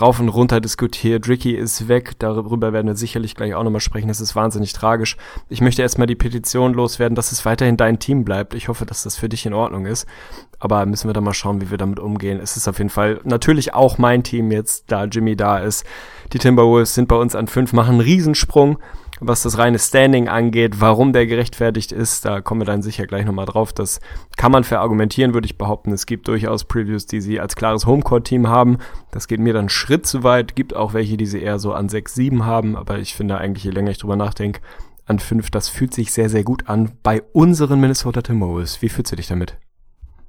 rauf 0.00 0.18
und 0.18 0.28
runter 0.28 0.60
diskutiert. 0.60 1.28
Ricky 1.28 1.52
ist 1.52 1.88
weg, 1.88 2.12
darüber 2.18 2.72
werden 2.72 2.88
wir 2.88 2.96
sicherlich 2.96 3.34
gleich 3.34 3.54
auch 3.54 3.62
nochmal 3.62 3.80
sprechen. 3.80 4.08
Das 4.08 4.20
ist 4.20 4.34
wahnsinnig 4.34 4.72
tragisch. 4.72 5.16
Ich 5.48 5.60
möchte 5.60 5.82
erstmal 5.82 6.06
die 6.06 6.16
Petition 6.16 6.74
loswerden, 6.74 7.14
dass 7.14 7.32
es 7.32 7.44
weiterhin 7.44 7.76
dein 7.76 7.98
Team 7.98 8.24
bleibt. 8.24 8.54
Ich 8.54 8.68
hoffe, 8.68 8.86
dass 8.86 9.04
das 9.04 9.16
für 9.16 9.28
dich 9.28 9.46
in 9.46 9.54
Ordnung 9.54 9.86
ist. 9.86 10.06
Aber 10.58 10.84
müssen 10.86 11.08
wir 11.08 11.14
dann 11.14 11.24
mal 11.24 11.34
schauen, 11.34 11.60
wie 11.60 11.70
wir 11.70 11.78
damit 11.78 12.00
umgehen. 12.00 12.40
Es 12.40 12.56
ist 12.56 12.68
auf 12.68 12.78
jeden 12.78 12.90
Fall 12.90 13.20
natürlich 13.24 13.74
auch 13.74 13.98
mein 13.98 14.22
Team 14.22 14.50
jetzt, 14.50 14.84
da 14.88 15.04
Jimmy 15.04 15.36
da 15.36 15.58
ist. 15.58 15.84
Die 16.32 16.38
Timberwolves 16.38 16.94
sind 16.94 17.08
bei 17.08 17.16
uns 17.16 17.36
an 17.36 17.46
fünf, 17.46 17.72
machen 17.72 17.92
einen 17.92 18.00
Riesensprung 18.00 18.78
was 19.20 19.42
das 19.42 19.58
reine 19.58 19.78
Standing 19.78 20.28
angeht, 20.28 20.80
warum 20.80 21.12
der 21.12 21.26
gerechtfertigt 21.26 21.92
ist, 21.92 22.24
da 22.24 22.40
kommen 22.40 22.60
wir 22.60 22.66
dann 22.66 22.82
sicher 22.82 23.06
gleich 23.06 23.24
nochmal 23.24 23.46
drauf. 23.46 23.72
Das 23.72 24.00
kann 24.36 24.50
man 24.50 24.64
verargumentieren, 24.64 25.34
würde 25.34 25.46
ich 25.46 25.56
behaupten. 25.56 25.92
Es 25.92 26.06
gibt 26.06 26.26
durchaus 26.26 26.64
Previews, 26.64 27.06
die 27.06 27.20
sie 27.20 27.38
als 27.38 27.54
klares 27.56 27.86
Homecourt-Team 27.86 28.48
haben. 28.48 28.78
Das 29.12 29.28
geht 29.28 29.40
mir 29.40 29.52
dann 29.52 29.60
einen 29.60 29.68
Schritt 29.68 30.06
zu 30.06 30.24
weit. 30.24 30.56
Gibt 30.56 30.74
auch 30.74 30.94
welche, 30.94 31.16
die 31.16 31.26
sie 31.26 31.40
eher 31.40 31.58
so 31.58 31.72
an 31.72 31.88
6, 31.88 32.14
7 32.14 32.44
haben, 32.44 32.76
aber 32.76 32.98
ich 32.98 33.14
finde 33.14 33.38
eigentlich, 33.38 33.64
je 33.64 33.70
länger 33.70 33.92
ich 33.92 33.98
drüber 33.98 34.16
nachdenke, 34.16 34.60
an 35.06 35.18
5, 35.18 35.50
das 35.50 35.68
fühlt 35.68 35.94
sich 35.94 36.12
sehr, 36.12 36.28
sehr 36.28 36.44
gut 36.44 36.68
an 36.68 36.92
bei 37.02 37.22
unseren 37.32 37.80
Minnesota 37.80 38.22
Timberwolves. 38.22 38.82
Wie 38.82 38.88
fühlst 38.88 39.12
du 39.12 39.16
dich 39.16 39.28
damit? 39.28 39.58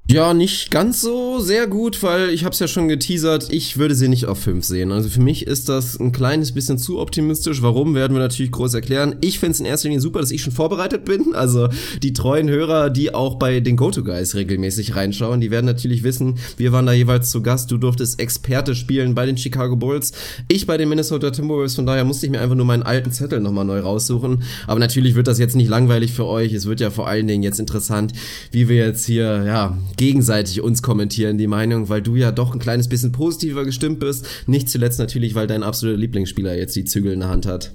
Ja, 0.07 0.35
nicht 0.35 0.69
ganz 0.69 1.01
so 1.01 1.39
sehr 1.39 1.65
gut, 1.65 2.03
weil 2.03 2.29
ich 2.29 2.43
habe 2.43 2.53
es 2.53 2.59
ja 2.59 2.67
schon 2.67 2.87
geteasert, 2.87 3.47
ich 3.49 3.79
würde 3.79 3.95
sie 3.95 4.07
nicht 4.07 4.27
auf 4.27 4.37
5 4.37 4.63
sehen. 4.63 4.91
Also 4.91 5.09
für 5.09 5.19
mich 5.19 5.47
ist 5.47 5.67
das 5.67 5.99
ein 5.99 6.11
kleines 6.11 6.51
bisschen 6.51 6.77
zu 6.77 6.99
optimistisch. 6.99 7.63
Warum, 7.63 7.95
werden 7.95 8.13
wir 8.13 8.21
natürlich 8.21 8.51
groß 8.51 8.75
erklären. 8.75 9.15
Ich 9.21 9.39
finde 9.39 9.53
es 9.53 9.59
in 9.61 9.65
erster 9.65 9.87
Linie 9.87 10.01
super, 10.01 10.19
dass 10.19 10.29
ich 10.29 10.43
schon 10.43 10.53
vorbereitet 10.53 11.05
bin. 11.05 11.33
Also 11.33 11.69
die 12.03 12.13
treuen 12.13 12.47
Hörer, 12.47 12.91
die 12.91 13.15
auch 13.15 13.39
bei 13.39 13.61
den 13.61 13.77
Go-To-Guys 13.77 14.35
regelmäßig 14.35 14.95
reinschauen, 14.95 15.41
die 15.41 15.49
werden 15.49 15.65
natürlich 15.65 16.03
wissen, 16.03 16.37
wir 16.57 16.71
waren 16.71 16.85
da 16.85 16.93
jeweils 16.93 17.31
zu 17.31 17.41
Gast. 17.41 17.71
Du 17.71 17.79
durftest 17.79 18.19
Experte 18.19 18.75
spielen 18.75 19.15
bei 19.15 19.25
den 19.25 19.37
Chicago 19.37 19.75
Bulls, 19.75 20.11
ich 20.47 20.67
bei 20.67 20.77
den 20.77 20.87
Minnesota 20.87 21.31
Timberwolves. 21.31 21.73
Von 21.73 21.87
daher 21.87 22.05
musste 22.05 22.27
ich 22.27 22.31
mir 22.31 22.41
einfach 22.41 22.55
nur 22.55 22.67
meinen 22.67 22.83
alten 22.83 23.11
Zettel 23.11 23.39
nochmal 23.39 23.65
neu 23.65 23.79
raussuchen. 23.79 24.43
Aber 24.67 24.79
natürlich 24.79 25.15
wird 25.15 25.25
das 25.25 25.39
jetzt 25.39 25.55
nicht 25.55 25.67
langweilig 25.67 26.11
für 26.11 26.27
euch. 26.27 26.53
Es 26.53 26.67
wird 26.67 26.79
ja 26.79 26.91
vor 26.91 27.07
allen 27.07 27.25
Dingen 27.25 27.41
jetzt 27.41 27.59
interessant, 27.59 28.13
wie 28.51 28.69
wir 28.69 28.85
jetzt 28.85 29.07
hier, 29.07 29.43
ja, 29.45 29.75
gegenseitig 29.97 30.61
uns 30.61 30.81
kommentieren, 30.81 31.37
die 31.37 31.47
Meinung, 31.47 31.89
weil 31.89 32.01
du 32.01 32.15
ja 32.15 32.31
doch 32.31 32.53
ein 32.53 32.59
kleines 32.59 32.89
bisschen 32.89 33.11
positiver 33.11 33.65
gestimmt 33.65 33.99
bist. 33.99 34.27
Nicht 34.47 34.69
zuletzt 34.69 34.99
natürlich, 34.99 35.35
weil 35.35 35.47
dein 35.47 35.63
absoluter 35.63 35.97
Lieblingsspieler 35.97 36.55
jetzt 36.55 36.75
die 36.75 36.85
Zügel 36.85 37.13
in 37.13 37.19
der 37.19 37.29
Hand 37.29 37.45
hat. 37.45 37.71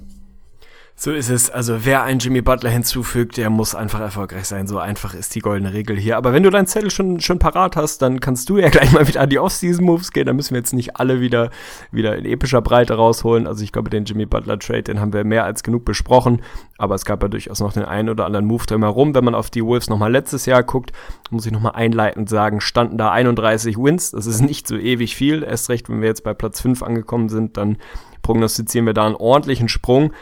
So 1.03 1.11
ist 1.11 1.31
es. 1.31 1.49
Also 1.49 1.83
wer 1.83 2.03
einen 2.03 2.19
Jimmy 2.19 2.43
Butler 2.43 2.69
hinzufügt, 2.69 3.37
der 3.37 3.49
muss 3.49 3.73
einfach 3.73 3.99
erfolgreich 3.99 4.45
sein. 4.45 4.67
So 4.67 4.77
einfach 4.77 5.15
ist 5.15 5.33
die 5.33 5.39
goldene 5.39 5.73
Regel 5.73 5.97
hier. 5.97 6.15
Aber 6.15 6.31
wenn 6.31 6.43
du 6.43 6.51
deinen 6.51 6.67
Zettel 6.67 6.91
schon, 6.91 7.19
schon 7.21 7.39
parat 7.39 7.75
hast, 7.75 8.03
dann 8.03 8.19
kannst 8.19 8.47
du 8.49 8.59
ja 8.59 8.69
gleich 8.69 8.91
mal 8.91 9.07
wieder 9.07 9.21
an 9.21 9.29
die 9.31 9.39
Off-Season-Moves 9.39 10.11
gehen. 10.11 10.27
Da 10.27 10.33
müssen 10.33 10.51
wir 10.51 10.59
jetzt 10.59 10.73
nicht 10.73 10.97
alle 10.97 11.19
wieder, 11.19 11.49
wieder 11.91 12.15
in 12.15 12.25
epischer 12.25 12.61
Breite 12.61 12.93
rausholen. 12.93 13.47
Also 13.47 13.63
ich 13.63 13.71
glaube, 13.71 13.89
den 13.89 14.05
Jimmy 14.05 14.27
Butler-Trade, 14.27 14.83
den 14.83 14.99
haben 14.99 15.11
wir 15.11 15.23
mehr 15.23 15.43
als 15.43 15.63
genug 15.63 15.85
besprochen. 15.85 16.43
Aber 16.77 16.93
es 16.93 17.03
gab 17.03 17.23
ja 17.23 17.29
durchaus 17.29 17.61
noch 17.61 17.73
den 17.73 17.85
einen 17.85 18.09
oder 18.09 18.27
anderen 18.27 18.45
Move 18.45 18.67
drumherum. 18.67 19.15
Wenn 19.15 19.25
man 19.25 19.33
auf 19.33 19.49
die 19.49 19.65
Wolves 19.65 19.89
nochmal 19.89 20.11
letztes 20.11 20.45
Jahr 20.45 20.61
guckt, 20.61 20.91
muss 21.31 21.47
ich 21.47 21.51
nochmal 21.51 21.73
einleitend 21.73 22.29
sagen, 22.29 22.61
standen 22.61 22.99
da 22.99 23.09
31 23.09 23.75
Wins. 23.75 24.11
Das 24.11 24.27
ist 24.27 24.41
nicht 24.41 24.67
so 24.67 24.77
ewig 24.77 25.15
viel. 25.15 25.41
Erst 25.41 25.69
recht, 25.69 25.89
wenn 25.89 26.01
wir 26.01 26.09
jetzt 26.09 26.23
bei 26.23 26.35
Platz 26.35 26.61
5 26.61 26.83
angekommen 26.83 27.29
sind, 27.29 27.57
dann 27.57 27.77
prognostizieren 28.21 28.85
wir 28.85 28.93
da 28.93 29.07
einen 29.07 29.15
ordentlichen 29.15 29.67
Sprung 29.67 30.13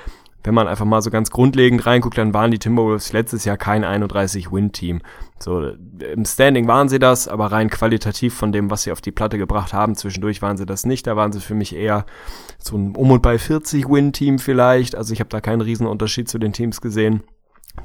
wenn 0.49 0.55
man 0.55 0.67
einfach 0.67 0.85
mal 0.85 1.03
so 1.03 1.11
ganz 1.11 1.29
grundlegend 1.29 1.85
reinguckt, 1.85 2.17
dann 2.17 2.33
waren 2.33 2.49
die 2.49 2.57
Timberwolves 2.57 3.13
letztes 3.13 3.45
Jahr 3.45 3.55
kein 3.55 3.85
31-Win-Team. 3.85 5.01
So, 5.37 5.61
im 5.99 6.25
Standing 6.25 6.67
waren 6.67 6.89
sie 6.89 6.97
das, 6.97 7.27
aber 7.27 7.51
rein 7.51 7.69
qualitativ 7.69 8.33
von 8.33 8.51
dem, 8.51 8.71
was 8.71 8.81
sie 8.81 8.91
auf 8.91 8.99
die 8.99 9.11
Platte 9.11 9.37
gebracht 9.37 9.73
haben, 9.73 9.93
zwischendurch 9.93 10.41
waren 10.41 10.57
sie 10.57 10.65
das 10.65 10.87
nicht. 10.87 11.05
Da 11.05 11.15
waren 11.15 11.31
sie 11.31 11.39
für 11.39 11.53
mich 11.53 11.75
eher 11.75 12.07
so 12.57 12.75
ein 12.75 12.95
um 12.95 13.11
und 13.11 13.21
bei 13.21 13.35
40-Win-Team 13.35 14.39
vielleicht. 14.39 14.95
Also 14.95 15.13
ich 15.13 15.19
habe 15.19 15.29
da 15.29 15.39
keinen 15.39 15.61
riesen 15.61 15.85
Unterschied 15.85 16.27
zu 16.27 16.39
den 16.39 16.51
Teams 16.51 16.81
gesehen 16.81 17.21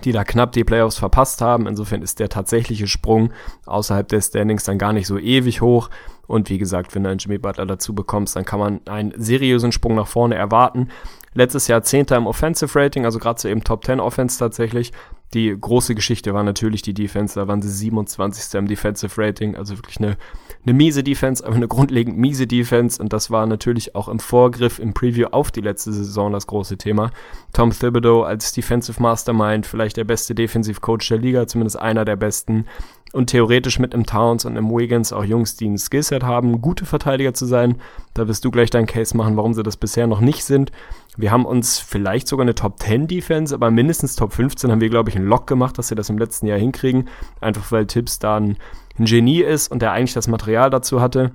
die 0.03 0.11
da 0.11 0.25
knapp 0.25 0.51
die 0.53 0.65
Playoffs 0.65 0.99
verpasst 0.99 1.41
haben. 1.41 1.69
Insofern 1.69 2.03
ist 2.03 2.19
der 2.19 2.29
tatsächliche 2.29 2.89
Sprung 2.89 3.33
außerhalb 3.67 4.09
der 4.09 4.21
Standings 4.21 4.65
dann 4.65 4.79
gar 4.79 4.93
nicht 4.93 5.07
so 5.07 5.19
ewig 5.19 5.61
hoch. 5.61 5.89
Und 6.27 6.51
wie 6.51 6.59
gesagt, 6.59 6.95
wenn 6.95 7.05
du 7.05 7.11
einen 7.11 7.19
Jimmy 7.19 7.39
Butler 7.39 7.67
dazu 7.67 7.95
bekommst, 7.95 8.35
dann 8.35 8.45
kann 8.45 8.59
man 8.59 8.81
einen 8.87 9.13
seriösen 9.17 9.71
Sprung 9.71 9.95
nach 9.95 10.09
vorne 10.09 10.35
erwarten. 10.35 10.89
Letztes 11.35 11.67
Jahr 11.67 11.83
Zehnter 11.83 12.17
im 12.17 12.27
Offensive 12.27 12.79
Rating, 12.79 13.05
also 13.05 13.19
gerade 13.19 13.41
so 13.41 13.49
eben 13.49 13.65
Top 13.65 13.85
10 13.85 14.01
Offense 14.01 14.39
tatsächlich. 14.39 14.93
Die 15.35 15.57
große 15.59 15.97
Geschichte 15.97 16.33
war 16.33 16.45
natürlich 16.45 16.83
die 16.83 16.95
Defense, 16.95 17.35
da 17.35 17.49
waren 17.49 17.61
sie 17.61 17.69
27. 17.69 18.55
im 18.55 18.69
Defensive 18.69 19.21
Rating, 19.21 19.57
also 19.57 19.77
wirklich 19.77 19.97
eine, 19.99 20.17
eine 20.65 20.75
miese 20.75 21.03
Defense, 21.03 21.45
aber 21.45 21.57
eine 21.57 21.67
grundlegend 21.67 22.17
miese 22.17 22.47
Defense 22.47 23.03
und 23.03 23.13
das 23.13 23.33
war 23.33 23.47
natürlich 23.47 23.97
auch 23.97 24.07
im 24.07 24.21
Vorgriff, 24.21 24.79
im 24.79 24.95
Preview 24.95 25.27
auf 25.33 25.51
die 25.51 25.61
letzte 25.61 25.93
Saison 25.93 26.31
das 26.31 26.47
große 26.47 26.79
Thema. 26.79 27.11
Tom 27.53 27.71
Thibodeau 27.71 28.23
als 28.23 28.53
Defensive 28.53 29.03
Mastermind, 29.03 29.67
vielleicht 29.67 29.97
der 29.97 30.05
beste 30.05 30.37
Defensivcoach 30.37 31.09
der 31.09 31.19
Liga, 31.19 31.49
zumindest 31.49 31.81
einer 31.81 32.05
der 32.05 32.17
besten 32.17 32.67
und 33.15 33.31
theoretisch 33.31 33.79
mit 33.79 33.95
einem 33.95 34.07
Towns 34.07 34.45
und 34.45 34.57
einem 34.57 34.71
Wiggins 34.71 35.13
auch 35.13 35.25
Jungs, 35.25 35.57
die 35.57 35.69
ein 35.69 35.79
Skillset 35.79 36.25
haben, 36.25 36.61
gute 36.61 36.85
Verteidiger 36.85 37.33
zu 37.33 37.47
sein. 37.47 37.81
Da 38.13 38.27
wirst 38.27 38.45
du 38.45 38.51
gleich 38.51 38.71
deinen 38.71 38.87
Case 38.87 39.17
machen, 39.17 39.37
warum 39.37 39.55
sie 39.55 39.63
das 39.63 39.77
bisher 39.77 40.09
noch 40.09 40.21
nicht 40.21 40.45
sind. 40.45 40.73
Wir 41.17 41.31
haben 41.31 41.45
uns 41.45 41.79
vielleicht 41.79 42.27
sogar 42.27 42.45
eine 42.45 42.55
Top 42.55 42.81
10 42.81 43.07
Defense, 43.07 43.55
aber 43.55 43.71
mindestens 43.71 44.17
Top 44.17 44.33
15 44.33 44.71
haben 44.71 44.81
wir, 44.81 44.91
glaube 44.91 45.11
ich, 45.11 45.17
einen 45.17 45.27
Lock 45.27 45.47
gemacht, 45.47 45.79
dass 45.79 45.91
wir 45.91 45.97
das 45.97 46.11
im 46.11 46.19
letzten 46.19 46.47
Jahr 46.47 46.59
hinkriegen. 46.59 47.09
Einfach 47.41 47.71
weil 47.71 47.87
Tipps 47.87 48.19
da 48.19 48.37
ein, 48.37 48.57
ein 48.99 49.05
Genie 49.05 49.43
ist 49.43 49.69
und 49.69 49.81
der 49.81 49.93
eigentlich 49.93 50.15
das 50.15 50.29
Material 50.29 50.71
dazu 50.71 51.01
hatte. 51.01 51.33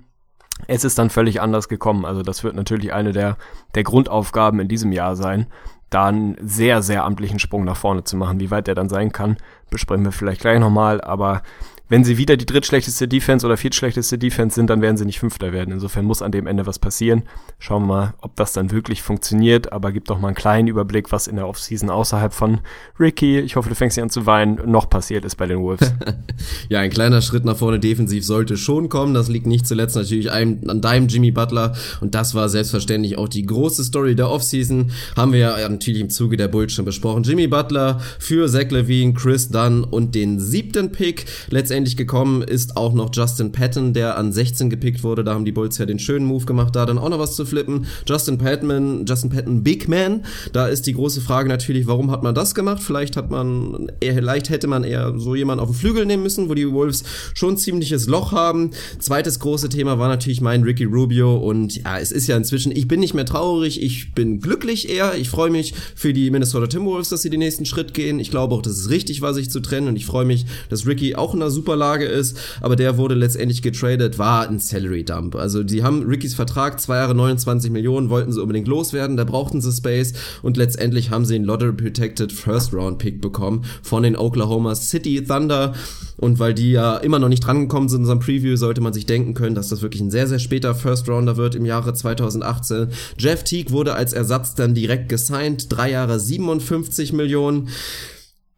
Es 0.67 0.84
ist 0.84 0.99
dann 0.99 1.09
völlig 1.09 1.41
anders 1.41 1.69
gekommen. 1.69 2.05
Also 2.05 2.21
das 2.21 2.43
wird 2.43 2.55
natürlich 2.55 2.91
eine 2.91 3.13
der, 3.13 3.38
der 3.75 3.84
Grundaufgaben 3.84 4.59
in 4.59 4.67
diesem 4.67 4.91
Jahr 4.91 5.15
sein, 5.15 5.47
da 5.89 6.07
einen 6.07 6.36
sehr, 6.41 6.82
sehr 6.82 7.05
amtlichen 7.05 7.39
Sprung 7.39 7.63
nach 7.63 7.77
vorne 7.77 8.03
zu 8.03 8.17
machen. 8.17 8.39
Wie 8.39 8.51
weit 8.51 8.67
der 8.67 8.75
dann 8.75 8.89
sein 8.89 9.11
kann, 9.11 9.38
besprechen 9.69 10.03
wir 10.03 10.11
vielleicht 10.11 10.41
gleich 10.41 10.59
nochmal. 10.59 10.99
Aber 11.01 11.41
wenn 11.89 12.03
sie 12.03 12.17
wieder 12.17 12.37
die 12.37 12.45
drittschlechteste 12.45 13.07
Defense 13.07 13.45
oder 13.45 13.57
viertschlechteste 13.57 14.19
Defense 14.19 14.55
sind, 14.55 14.69
dann 14.69 14.81
werden 14.81 14.95
sie 14.95 15.05
nicht 15.05 15.19
Fünfter 15.19 15.51
werden. 15.51 15.73
Insofern 15.73 16.05
muss 16.05 16.21
an 16.21 16.31
dem 16.31 16.45
Ende 16.45 16.67
was 16.67 16.77
passieren. 16.77 17.23
Schauen 17.57 17.83
wir 17.83 17.87
mal, 17.87 18.13
ob 18.21 18.35
das 18.35 18.53
dann 18.53 18.69
wirklich 18.69 19.01
funktioniert. 19.01 19.73
Aber 19.73 19.91
gibt 19.91 20.09
doch 20.11 20.19
mal 20.19 20.27
einen 20.27 20.35
kleinen 20.35 20.67
Überblick, 20.67 21.11
was 21.11 21.25
in 21.25 21.35
der 21.35 21.47
Offseason 21.47 21.89
außerhalb 21.89 22.31
von 22.31 22.59
Ricky, 22.99 23.39
ich 23.39 23.55
hoffe, 23.55 23.69
du 23.69 23.75
fängst 23.75 23.95
hier 23.95 24.03
an 24.03 24.11
zu 24.11 24.27
weinen, 24.27 24.59
noch 24.69 24.87
passiert 24.87 25.25
ist 25.25 25.35
bei 25.35 25.47
den 25.47 25.59
Wolves. 25.59 25.91
ja, 26.69 26.79
ein 26.79 26.91
kleiner 26.91 27.23
Schritt 27.23 27.43
nach 27.43 27.57
vorne 27.57 27.79
defensiv 27.79 28.23
sollte 28.23 28.55
schon 28.55 28.87
kommen. 28.87 29.15
Das 29.15 29.27
liegt 29.27 29.47
nicht 29.47 29.65
zuletzt 29.67 29.95
natürlich 29.95 30.31
einem, 30.31 30.59
an 30.69 30.81
deinem 30.81 31.07
Jimmy 31.07 31.31
Butler. 31.31 31.75
Und 32.01 32.13
das 32.13 32.35
war 32.35 32.49
selbstverständlich 32.49 33.17
auch 33.17 33.27
die 33.27 33.47
große 33.47 33.83
Story 33.83 34.15
der 34.15 34.29
Offseason. 34.29 34.91
Haben 35.17 35.33
wir 35.33 35.39
ja 35.39 35.69
natürlich 35.69 36.01
im 36.01 36.11
Zuge 36.11 36.37
der 36.37 36.49
Bulls 36.49 36.71
schon 36.71 36.85
besprochen. 36.85 37.23
Jimmy 37.23 37.47
Butler 37.47 37.99
für 38.19 38.47
Zach 38.47 38.69
Levine, 38.69 39.13
Chris 39.13 39.49
Dunn 39.49 39.83
und 39.83 40.13
den 40.13 40.39
siebten 40.39 40.91
Pick. 40.91 41.25
Letztendlich 41.49 41.78
letztendlich 41.80 41.95
gekommen 41.95 42.41
ist 42.41 42.75
auch 42.75 42.93
noch 42.93 43.09
Justin 43.13 43.53
Patton, 43.53 43.93
der 43.93 44.17
an 44.17 44.34
16 44.34 44.69
gepickt 44.69 45.01
wurde. 45.01 45.23
Da 45.23 45.34
haben 45.34 45.45
die 45.45 45.53
Bulls 45.53 45.77
ja 45.77 45.86
den 45.86 45.97
schönen 45.97 46.25
Move 46.25 46.43
gemacht, 46.43 46.75
da 46.75 46.86
dann 46.86 46.97
auch 46.97 47.07
noch 47.07 47.19
was 47.19 47.38
zu 47.38 47.45
flippen. 47.45 47.86
Justin 48.05 48.38
Patton, 48.38 49.05
Justin 49.05 49.30
Patton 49.30 49.63
Big 49.63 49.88
Man. 49.88 50.25
Da 50.51 50.67
ist 50.67 50.88
die 50.88 50.93
große 50.93 51.21
Frage 51.21 51.47
natürlich, 51.47 51.88
warum 51.88 52.11
hat 52.11 52.21
man 52.21 52.36
das 52.36 52.53
gemacht? 52.53 52.84
Vielleicht 52.84 53.15
hat 53.15 53.32
man, 53.32 53.89
vielleicht 54.01 54.49
hätte 54.49 54.67
man 54.67 54.84
eher 54.84 55.17
so 55.17 55.36
jemanden 55.36 55.63
auf 55.63 55.69
den 55.69 55.75
Flügel 55.75 56.05
nehmen 56.05 56.23
müssen, 56.23 56.49
wo 56.49 56.53
die 56.53 56.69
Wolves 56.69 57.05
schon 57.34 57.53
ein 57.53 57.57
ziemliches 57.57 58.07
Loch 58.07 58.34
haben. 58.34 58.71
Zweites 58.99 59.39
große 59.39 59.69
Thema 59.69 59.99
war 59.99 60.09
natürlich 60.09 60.41
mein 60.41 60.63
Ricky 60.63 60.84
Rubio 60.84 61.38
und 61.38 61.77
ja, 61.77 61.97
es 61.97 62.11
ist 62.11 62.27
ja 62.27 62.36
inzwischen, 62.36 62.75
ich 62.75 62.89
bin 62.89 62.99
nicht 62.99 63.13
mehr 63.13 63.25
traurig, 63.25 63.82
ich 63.82 64.13
bin 64.13 64.41
glücklich 64.41 64.89
eher. 64.89 65.15
Ich 65.17 65.30
freue 65.30 65.49
mich 65.49 65.73
für 65.95 66.11
die 66.11 66.30
Minnesota 66.30 66.67
Timberwolves, 66.67 67.07
dass 67.07 67.21
sie 67.21 67.30
den 67.30 67.39
nächsten 67.39 67.65
Schritt 67.65 67.93
gehen. 67.93 68.19
Ich 68.19 68.32
glaube 68.32 68.53
auch, 68.53 68.61
dass 68.61 68.73
es 68.73 68.89
richtig 68.89 69.21
war, 69.21 69.34
sich 69.34 69.49
zu 69.49 69.61
trennen 69.61 69.88
und 69.88 69.95
ich 69.95 70.05
freue 70.05 70.25
mich, 70.25 70.45
dass 70.67 70.86
Ricky 70.86 71.15
auch 71.15 71.34
in 71.34 71.41
einer 71.41 71.51
super 71.51 71.68
Lage 71.76 72.05
ist, 72.05 72.38
aber 72.61 72.76
der 72.76 72.97
wurde 72.97 73.15
letztendlich 73.15 73.61
getradet, 73.61 74.17
war 74.17 74.47
ein 74.47 74.59
Salary 74.59 75.03
Dump. 75.03 75.36
Also 75.36 75.63
die 75.63 75.84
haben 75.84 76.03
Rickys 76.03 76.34
Vertrag, 76.34 76.80
zwei 76.80 76.97
Jahre 76.97 77.15
29 77.15 77.72
Millionen, 77.72 78.09
wollten 78.09 78.32
sie 78.32 78.41
unbedingt 78.41 78.67
loswerden, 78.67 79.17
da 79.17 79.24
brauchten 79.24 79.61
sie 79.61 79.72
Space 79.72 80.13
und 80.41 80.57
letztendlich 80.57 81.11
haben 81.11 81.26
sie 81.26 81.36
einen 81.36 81.45
Lottery 81.45 81.74
Protected 81.74 82.32
First 82.32 82.74
Round 82.74 82.97
Pick 82.97 83.22
bekommen 83.22 83.63
von 83.82 84.03
den 84.03 84.15
Oklahoma 84.15 84.76
City 84.76 85.24
Thunder 85.24 85.74
und 86.17 86.39
weil 86.39 86.53
die 86.53 86.72
ja 86.72 86.97
immer 86.97 87.20
noch 87.20 87.30
nicht 87.30 87.45
drangekommen 87.45 87.88
sind 87.88 87.99
in 87.99 88.03
unserem 88.03 88.20
Preview, 88.20 88.55
sollte 88.55 88.82
man 88.82 88.93
sich 88.93 89.05
denken 89.05 89.34
können, 89.34 89.55
dass 89.55 89.70
das 89.70 89.82
wirklich 89.82 90.01
ein 90.01 90.11
sehr, 90.11 90.28
sehr 90.28 90.39
später 90.39 90.76
First 90.76 91.07
Rounder 91.07 91.38
wird 91.38 91.55
im 91.55 91.65
Jahre 91.65 91.93
2018. 91.93 92.88
Jeff 93.17 93.43
Teague 93.43 93.72
wurde 93.72 93.93
als 93.93 94.13
Ersatz 94.13 94.55
dann 94.55 94.74
direkt 94.74 95.09
gesigned, 95.09 95.67
drei 95.70 95.91
Jahre 95.91 96.20
57 96.20 97.13
Millionen. 97.13 97.70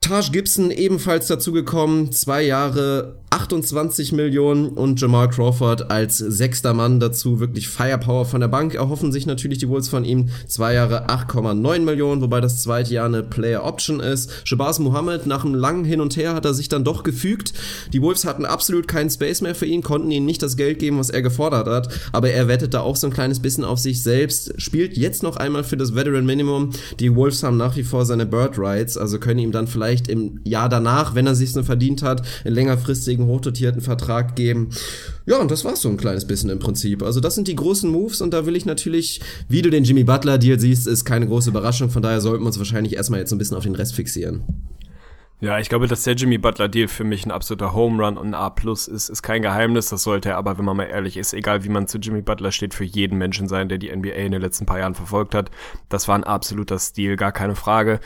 Taj 0.02 0.32
Gibson 0.32 0.72
ebenfalls 0.72 1.28
dazugekommen, 1.28 2.12
zwei 2.12 2.42
Jahre 2.42 3.22
28 3.30 4.12
Millionen 4.12 4.68
und 4.68 5.00
Jamal 5.00 5.30
Crawford 5.30 5.90
als 5.90 6.18
sechster 6.18 6.74
Mann 6.74 7.00
dazu. 7.00 7.40
Wirklich 7.40 7.70
Firepower 7.70 8.26
von 8.26 8.42
der 8.42 8.50
Bank 8.50 8.74
erhoffen 8.74 9.14
sich 9.14 9.26
natürlich 9.26 9.60
die 9.60 9.70
Wolves 9.70 9.88
von 9.88 10.04
ihm. 10.04 10.28
Zwei 10.48 10.74
Jahre 10.74 11.08
8,9 11.08 11.80
Millionen, 11.80 12.22
wobei 12.22 12.42
das 12.42 12.62
zweite 12.62 12.94
Jahr 12.94 13.06
eine 13.06 13.24
Player 13.24 13.64
Option 13.64 14.02
ist. 14.02 14.32
Shabazz 14.44 14.80
Muhammad 14.80 15.28
nach 15.28 15.46
einem 15.46 15.56
langen 15.56 15.86
Hin 15.86 16.02
und 16.02 16.18
Her 16.18 16.34
hat 16.34 16.44
er 16.44 16.54
sich 16.54 16.68
dann 16.68 16.84
doch 16.84 17.04
gefügt. 17.04 17.54
Die 17.94 18.02
Wolves 18.02 18.26
hatten 18.26 18.46
absolut 18.46 18.88
keinen 18.88 19.10
Space 19.10 19.42
mehr 19.42 19.56
für 19.56 19.66
ihn, 19.66 19.82
konnten 19.82 20.12
ihm 20.12 20.26
nicht 20.26 20.44
das 20.44 20.58
Geld 20.58 20.80
geben, 20.80 21.00
was 21.00 21.10
er 21.10 21.22
gefordert 21.22 21.68
hat. 21.68 21.88
Aber 22.12 22.32
er 22.32 22.50
wettet 22.50 22.74
da 22.74 22.82
auch 22.82 22.98
so 22.98 23.08
ein 23.08 23.14
kleines 23.14 23.40
bisschen 23.40 23.64
auf 23.64 23.80
sich 23.80 24.04
selbst. 24.04 24.60
Spielt 24.60 24.98
jetzt 24.98 25.24
noch 25.24 25.38
einmal 25.38 25.64
für 25.64 25.78
das 25.78 25.96
Veteran 25.96 26.26
Minimum. 26.26 26.72
Die 27.00 27.16
Wolves 27.16 27.44
haben 27.44 27.56
nach 27.56 27.78
wie 27.78 27.84
vor 27.84 28.06
seine 28.06 28.26
Bird 28.26 28.58
Rights, 28.58 28.98
also 28.98 29.20
können 29.20 29.40
ihm 29.40 29.54
dann 29.54 29.68
vielleicht 29.68 29.91
im 30.08 30.40
Jahr 30.44 30.70
danach, 30.70 31.16
wenn 31.16 31.28
er 31.28 31.36
sich 31.36 31.52
so 31.52 31.64
verdient 31.64 32.04
hat, 32.04 32.26
in 32.44 32.54
längerfristigen 32.54 33.26
hochdotierten 33.26 33.82
Vertrag 33.82 34.36
geben. 34.36 34.70
Ja, 35.26 35.38
und 35.38 35.52
das 35.52 35.66
war's 35.66 35.82
so 35.82 35.90
ein 35.90 35.98
kleines 35.98 36.26
bisschen 36.26 36.50
im 36.50 36.60
Prinzip. 36.60 37.04
Also 37.04 37.20
das 37.20 37.36
sind 37.36 37.48
die 37.48 37.56
großen 37.56 37.90
Moves 37.90 38.22
und 38.22 38.34
da 38.34 38.46
will 38.46 38.56
ich 38.56 38.66
natürlich, 38.66 39.22
wie 39.48 39.62
du 39.62 39.70
den 39.70 39.84
Jimmy 39.84 40.04
Butler 40.04 40.38
Deal 40.38 40.60
siehst, 40.60 40.88
ist 40.88 41.06
keine 41.06 41.28
große 41.28 41.50
Überraschung. 41.50 41.90
Von 41.90 42.02
daher 42.02 42.22
sollten 42.22 42.44
wir 42.44 42.48
uns 42.48 42.58
wahrscheinlich 42.58 42.96
erstmal 42.96 43.20
jetzt 43.20 43.32
ein 43.32 43.38
bisschen 43.38 43.58
auf 43.58 43.64
den 43.64 43.76
Rest 43.76 43.96
fixieren. 43.96 44.44
Ja, 45.44 45.58
ich 45.58 45.70
glaube, 45.70 45.88
dass 45.88 46.04
der 46.04 46.14
Jimmy 46.14 46.38
Butler 46.38 46.70
Deal 46.70 46.88
für 46.88 47.04
mich 47.04 47.26
ein 47.26 47.32
absoluter 47.32 47.74
Home 47.74 48.04
Run 48.04 48.16
und 48.16 48.28
ein 48.28 48.34
A 48.36 48.52
Plus 48.52 48.88
ist, 48.88 49.10
ist 49.10 49.24
kein 49.24 49.42
Geheimnis. 49.42 49.90
Das 49.90 50.04
sollte 50.04 50.30
er 50.30 50.38
aber, 50.38 50.60
wenn 50.60 50.66
man 50.66 50.78
mal 50.78 50.84
ehrlich 50.84 51.18
ist, 51.18 51.34
egal 51.34 51.64
wie 51.64 51.70
man 51.70 51.88
zu 51.88 51.98
Jimmy 51.98 52.22
Butler 52.22 52.52
steht, 52.52 52.76
für 52.76 52.84
jeden 52.84 53.18
Menschen 53.18 53.48
sein, 53.48 53.68
der 53.68 53.80
die 53.80 53.90
NBA 53.90 54.12
in 54.12 54.34
den 54.34 54.42
letzten 54.42 54.68
paar 54.68 54.78
Jahren 54.78 54.94
verfolgt 54.94 55.34
hat. 55.34 55.50
Das 55.90 56.08
war 56.08 56.14
ein 56.14 56.24
absoluter 56.24 56.78
Stil, 56.78 57.16
gar 57.16 57.32
keine 57.32 57.56
Frage. 57.56 58.02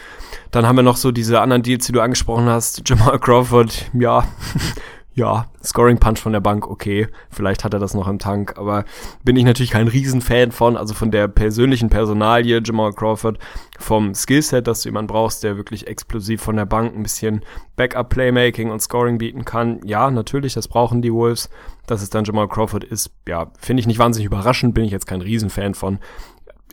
Dann 0.51 0.65
haben 0.65 0.77
wir 0.77 0.83
noch 0.83 0.95
so 0.95 1.11
diese 1.11 1.41
anderen 1.41 1.61
Deals, 1.61 1.85
die 1.85 1.91
du 1.91 1.99
angesprochen 1.99 2.45
hast. 2.45 2.87
Jamal 2.87 3.19
Crawford, 3.19 3.91
ja, 3.93 4.25
ja, 5.15 5.47
Scoring 5.63 5.97
Punch 5.97 6.19
von 6.19 6.33
der 6.33 6.41
Bank, 6.41 6.67
okay, 6.67 7.07
vielleicht 7.29 7.63
hat 7.63 7.73
er 7.73 7.79
das 7.79 7.93
noch 7.93 8.07
im 8.09 8.19
Tank, 8.19 8.57
aber 8.57 8.83
bin 9.23 9.37
ich 9.37 9.45
natürlich 9.45 9.71
kein 9.71 9.87
Riesenfan 9.87 10.51
von, 10.51 10.75
also 10.75 10.93
von 10.93 11.09
der 11.09 11.29
persönlichen 11.29 11.89
Personalie 11.89 12.61
Jamal 12.61 12.91
Crawford, 12.91 13.39
vom 13.79 14.13
Skillset, 14.13 14.67
dass 14.67 14.81
du 14.81 14.89
jemanden 14.89 15.07
brauchst, 15.07 15.41
der 15.43 15.55
wirklich 15.55 15.87
explosiv 15.87 16.41
von 16.41 16.57
der 16.57 16.65
Bank 16.65 16.93
ein 16.93 17.03
bisschen 17.03 17.43
Backup-Playmaking 17.77 18.69
und 18.69 18.81
Scoring 18.81 19.17
bieten 19.17 19.45
kann. 19.45 19.79
Ja, 19.85 20.11
natürlich, 20.11 20.53
das 20.53 20.67
brauchen 20.67 21.01
die 21.01 21.13
Wolves. 21.13 21.49
Dass 21.87 22.01
es 22.01 22.09
dann 22.09 22.25
Jamal 22.25 22.47
Crawford 22.47 22.83
ist, 22.83 23.11
ja, 23.27 23.51
finde 23.59 23.79
ich 23.79 23.87
nicht 23.87 23.99
wahnsinnig 23.99 24.25
überraschend, 24.25 24.73
bin 24.73 24.85
ich 24.85 24.91
jetzt 24.91 25.05
kein 25.05 25.21
Riesenfan 25.21 25.75
von. 25.75 25.99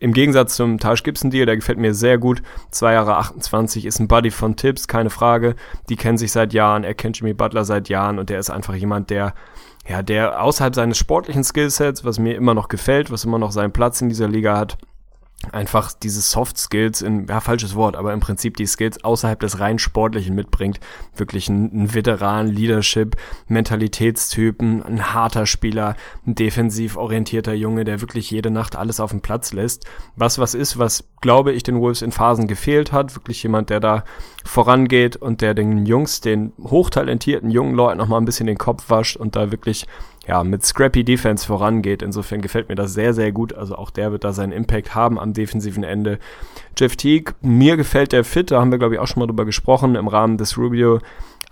Im 0.03 0.13
Gegensatz 0.13 0.57
zum 0.57 0.79
Taj 0.81 0.97
Gibson 1.05 1.31
Deal, 1.31 1.47
der 1.47 1.55
gefällt 1.55 1.79
mir 1.79 1.95
sehr 1.95 2.19
gut. 2.19 2.43
Zwei 2.73 2.95
Jahre 2.95 3.19
28 3.19 3.87
ist 3.87 4.01
ein 4.01 4.09
Buddy 4.09 4.33
von 4.33 4.57
Tips, 4.57 4.89
keine 4.89 5.11
Frage. 5.11 5.55
Die 5.89 5.95
kennen 5.95 6.19
sich 6.19 6.33
seit 6.33 6.53
Jahren, 6.53 6.83
er 6.83 6.95
kennt 6.95 7.21
Jimmy 7.21 7.35
Butler 7.35 7.65
seit 7.65 7.89
Jahren 7.89 8.19
und 8.19 8.29
der 8.29 8.41
ist 8.41 8.51
einfach 8.51 8.75
jemand, 8.75 9.11
der 9.11 9.33
ja, 9.89 10.03
der 10.03 10.43
außerhalb 10.43 10.75
seines 10.75 10.99
sportlichen 10.99 11.45
Skillsets, 11.45 12.05
was 12.05 12.19
mir 12.19 12.35
immer 12.35 12.53
noch 12.53 12.67
gefällt, 12.67 13.13
was 13.13 13.25
immer 13.25 13.39
noch 13.39 13.53
seinen 13.53 13.73
Platz 13.73 14.01
in 14.01 14.09
dieser 14.09 14.27
Liga 14.27 14.59
hat, 14.59 14.77
einfach 15.51 15.93
diese 15.93 16.21
Soft 16.21 16.59
Skills, 16.59 17.03
in, 17.03 17.27
ja, 17.27 17.41
falsches 17.41 17.75
Wort, 17.75 17.97
aber 17.97 18.13
im 18.13 18.21
Prinzip 18.21 18.57
die 18.57 18.67
Skills 18.67 19.03
außerhalb 19.03 19.41
des 19.41 19.59
rein 19.59 19.79
Sportlichen 19.79 20.35
mitbringt. 20.35 20.79
Wirklich 21.17 21.49
ein, 21.49 21.71
ein 21.73 21.95
Veteran, 21.95 22.47
Leadership, 22.47 23.17
Mentalitätstypen, 23.49 24.83
ein 24.83 25.13
harter 25.13 25.47
Spieler, 25.47 25.97
ein 26.27 26.35
defensiv 26.35 26.97
orientierter 26.97 27.55
Junge, 27.55 27.85
der 27.85 28.01
wirklich 28.01 28.31
jede 28.31 28.51
Nacht 28.51 28.77
alles 28.77 29.01
auf 29.01 29.11
den 29.11 29.21
Platz 29.21 29.53
lässt. 29.53 29.85
Was 30.17 30.39
was 30.39 30.55
ist, 30.55 30.79
was 30.79 31.05
glaube 31.21 31.53
ich 31.53 31.63
den 31.63 31.81
Wolves 31.81 32.03
in 32.03 32.13
Phasen 32.13 32.47
gefehlt 32.47 32.93
hat. 32.93 33.15
Wirklich 33.17 33.43
jemand, 33.43 33.71
der 33.71 33.81
da 33.81 34.05
vorangeht 34.45 35.17
und 35.17 35.41
der 35.41 35.55
den 35.55 35.87
Jungs, 35.87 36.21
den 36.21 36.53
hochtalentierten 36.63 37.51
jungen 37.51 37.75
Leuten 37.75 37.99
nochmal 37.99 38.21
ein 38.21 38.25
bisschen 38.25 38.47
den 38.47 38.59
Kopf 38.59 38.91
wascht 38.91 39.17
und 39.17 39.37
da 39.37 39.51
wirklich 39.51 39.87
ja, 40.27 40.45
mit 40.45 40.65
Scrappy 40.65 41.05
Defense 41.05 41.47
vorangeht. 41.47 42.03
Insofern 42.03 42.41
gefällt 42.41 42.69
mir 42.69 42.77
das 42.77 42.95
sehr, 42.95 43.13
sehr 43.13 43.33
gut. 43.33 43.55
Also 43.55 43.75
auch 43.77 43.91
der 43.91 44.13
wird 44.13 44.25
da 44.25 44.33
seinen 44.33 44.53
Impact 44.53 44.95
haben 44.95 45.19
am 45.19 45.33
defensiven 45.33 45.83
Ende. 45.83 46.19
Jeff 46.77 46.97
Teague, 46.97 47.35
mir 47.41 47.77
gefällt 47.77 48.13
der 48.13 48.25
Fit, 48.25 48.51
da 48.51 48.61
haben 48.61 48.71
wir, 48.71 48.79
glaube 48.79 48.95
ich, 48.95 49.01
auch 49.01 49.07
schon 49.07 49.21
mal 49.21 49.27
drüber 49.27 49.45
gesprochen 49.45 49.97
im 49.97 50.09
Rahmen 50.09 50.39
des 50.39 50.57
Rubio. 50.57 51.01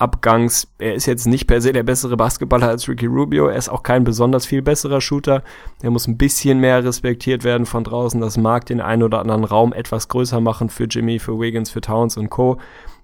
Abgangs. 0.01 0.67
Er 0.79 0.95
ist 0.95 1.05
jetzt 1.05 1.27
nicht 1.27 1.47
per 1.47 1.61
se 1.61 1.75
der 1.75 1.83
bessere 1.83 2.17
Basketballer 2.17 2.69
als 2.69 2.89
Ricky 2.89 3.05
Rubio. 3.05 3.49
Er 3.49 3.57
ist 3.57 3.69
auch 3.69 3.83
kein 3.83 4.03
besonders 4.03 4.47
viel 4.47 4.63
besserer 4.63 5.03
Shooter. 5.03 5.43
Er 5.83 5.91
muss 5.91 6.07
ein 6.07 6.17
bisschen 6.17 6.59
mehr 6.59 6.83
respektiert 6.83 7.45
werden 7.45 7.67
von 7.67 7.85
draußen. 7.85 8.19
Das 8.19 8.39
mag 8.39 8.65
den 8.65 8.81
einen 8.81 9.03
oder 9.03 9.19
anderen 9.19 9.45
Raum 9.45 9.75
etwas 9.75 10.09
größer 10.09 10.41
machen 10.41 10.71
für 10.71 10.85
Jimmy, 10.85 11.19
für 11.19 11.39
Wiggins, 11.39 11.71
für 11.71 11.83
Towns 11.83 12.17
und 12.17 12.31
Co. 12.31 12.57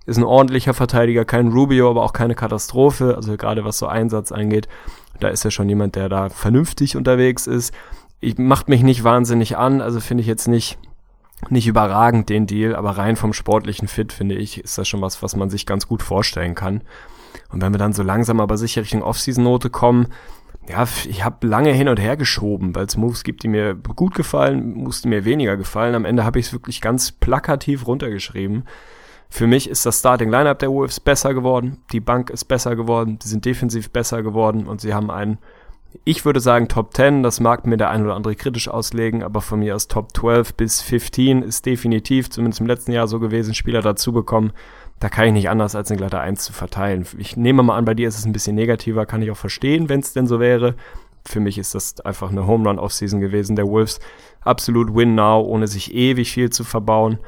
Ist 0.07 0.17
ein 0.17 0.25
ordentlicher 0.25 0.73
Verteidiger, 0.73 1.27
kein 1.27 1.49
Rubio, 1.49 1.91
aber 1.91 2.03
auch 2.03 2.15
keine 2.15 2.35
Katastrophe. 2.35 3.15
Also 3.15 3.37
gerade 3.37 3.65
was 3.65 3.77
so 3.77 3.87
Einsatz 3.87 4.33
angeht. 4.33 4.67
Da 5.21 5.29
ist 5.29 5.45
ja 5.45 5.51
schon 5.51 5.69
jemand, 5.69 5.97
der 5.97 6.09
da 6.09 6.29
vernünftig 6.29 6.97
unterwegs 6.97 7.47
ist. 7.47 7.75
Ich, 8.21 8.39
macht 8.39 8.69
mich 8.69 8.83
nicht 8.83 9.05
wahnsinnig 9.05 9.57
an, 9.57 9.81
also 9.81 10.01
finde 10.01 10.23
ich 10.23 10.27
jetzt 10.27 10.49
nicht, 10.49 10.79
nicht 11.51 11.67
überragend 11.67 12.29
den 12.29 12.47
Deal, 12.47 12.75
aber 12.75 12.93
rein 12.93 13.17
vom 13.17 13.33
sportlichen 13.33 13.89
Fit 13.89 14.13
finde 14.13 14.37
ich, 14.37 14.63
ist 14.63 14.79
das 14.79 14.89
schon 14.89 15.03
was, 15.03 15.23
was 15.23 15.37
man 15.37 15.51
sich 15.51 15.67
ganz 15.67 15.87
gut 15.87 16.03
vorstellen 16.03 16.55
kann. 16.55 16.83
Und 17.51 17.63
wenn 17.63 17.73
wir 17.73 17.79
dann 17.79 17.93
so 17.93 18.03
langsam 18.03 18.41
aber 18.41 18.57
sicher 18.57 18.83
Richtung 18.83 19.03
Off-Season-Note 19.03 19.71
kommen, 19.71 20.09
ja, 20.69 20.87
ich 21.09 21.25
habe 21.25 21.47
lange 21.47 21.73
hin 21.73 21.89
und 21.89 22.01
her 22.01 22.17
geschoben, 22.17 22.75
weil 22.75 22.87
es 22.87 22.97
Moves 22.97 23.23
gibt, 23.23 23.43
die 23.43 23.49
mir 23.49 23.75
gut 23.75 24.15
gefallen, 24.15 24.75
mussten 24.75 25.11
mir 25.11 25.25
weniger 25.25 25.57
gefallen. 25.57 25.95
Am 25.95 26.05
Ende 26.05 26.25
habe 26.25 26.41
ich 26.41 26.47
es 26.47 26.53
wirklich 26.53 26.81
ganz 26.81 27.13
plakativ 27.13 27.87
runtergeschrieben. 27.87 28.65
Für 29.29 29.47
mich 29.47 29.69
ist 29.69 29.85
das 29.85 29.99
Starting 29.99 30.31
Lineup 30.31 30.59
der 30.59 30.71
Wolves 30.71 31.01
besser 31.01 31.35
geworden, 31.35 31.79
die 31.93 32.01
Bank 32.01 32.31
ist 32.31 32.45
besser 32.45 32.77
geworden, 32.77 33.19
sie 33.23 33.29
sind 33.29 33.45
defensiv 33.45 33.91
besser 33.91 34.23
geworden 34.23 34.67
und 34.67 34.81
sie 34.81 34.95
haben 34.95 35.11
einen 35.11 35.39
Ich 36.05 36.25
würde 36.25 36.41
sagen 36.41 36.69
Top 36.69 36.95
10, 36.95 37.23
das 37.23 37.41
mag 37.41 37.67
mir 37.67 37.77
der 37.77 37.91
ein 37.91 38.05
oder 38.05 38.15
andere 38.15 38.35
kritisch 38.35 38.69
auslegen, 38.69 39.23
aber 39.23 39.41
von 39.41 39.59
mir 39.59 39.75
aus 39.75 39.89
Top 39.89 40.17
12 40.17 40.55
bis 40.55 40.83
15 40.83 41.43
ist 41.43 41.67
definitiv, 41.67 42.31
zumindest 42.31 42.61
im 42.61 42.67
letzten 42.67 42.93
Jahr 42.93 43.09
so 43.09 43.19
gewesen, 43.19 43.55
Spieler 43.55 43.83
dazu 43.83 44.13
bekommen. 44.13 44.53
Da 44.99 45.11
kann 45.11 45.27
ich 45.27 45.33
nicht 45.33 45.51
anders, 45.51 45.75
als 45.75 45.91
eine 45.91 45.99
glatte 45.99 46.21
1 46.21 46.43
zu 46.43 46.53
verteilen. 46.53 47.07
Ich 47.19 47.37
nehme 47.37 47.63
mal 47.63 47.77
an, 47.77 47.85
bei 47.85 47.95
dir 47.95 48.09
ist 48.09 48.19
es 48.19 48.25
ein 48.25 48.33
bisschen 48.33 48.55
negativer, 48.55 49.05
kann 49.05 49.21
ich 49.21 49.31
auch 49.31 49.37
verstehen, 49.37 49.89
wenn 49.89 50.01
es 50.01 50.15
denn 50.15 50.27
so 50.27 50.41
wäre. 50.41 50.75
Für 51.27 51.41
mich 51.41 51.59
ist 51.59 51.75
das 51.75 52.01
einfach 52.01 52.31
eine 52.31 52.47
Home 52.47 52.69
Run 52.69 52.79
Offseason 52.79 53.21
gewesen. 53.21 53.57
Der 53.57 53.67
Wolves 53.67 54.01
absolut 54.41 54.95
win 54.95 55.15
now, 55.15 55.43
ohne 55.43 55.67
sich 55.67 55.93
ewig 55.93 56.31
viel 56.33 56.51
zu 56.51 56.65
verbauen. 56.65 57.19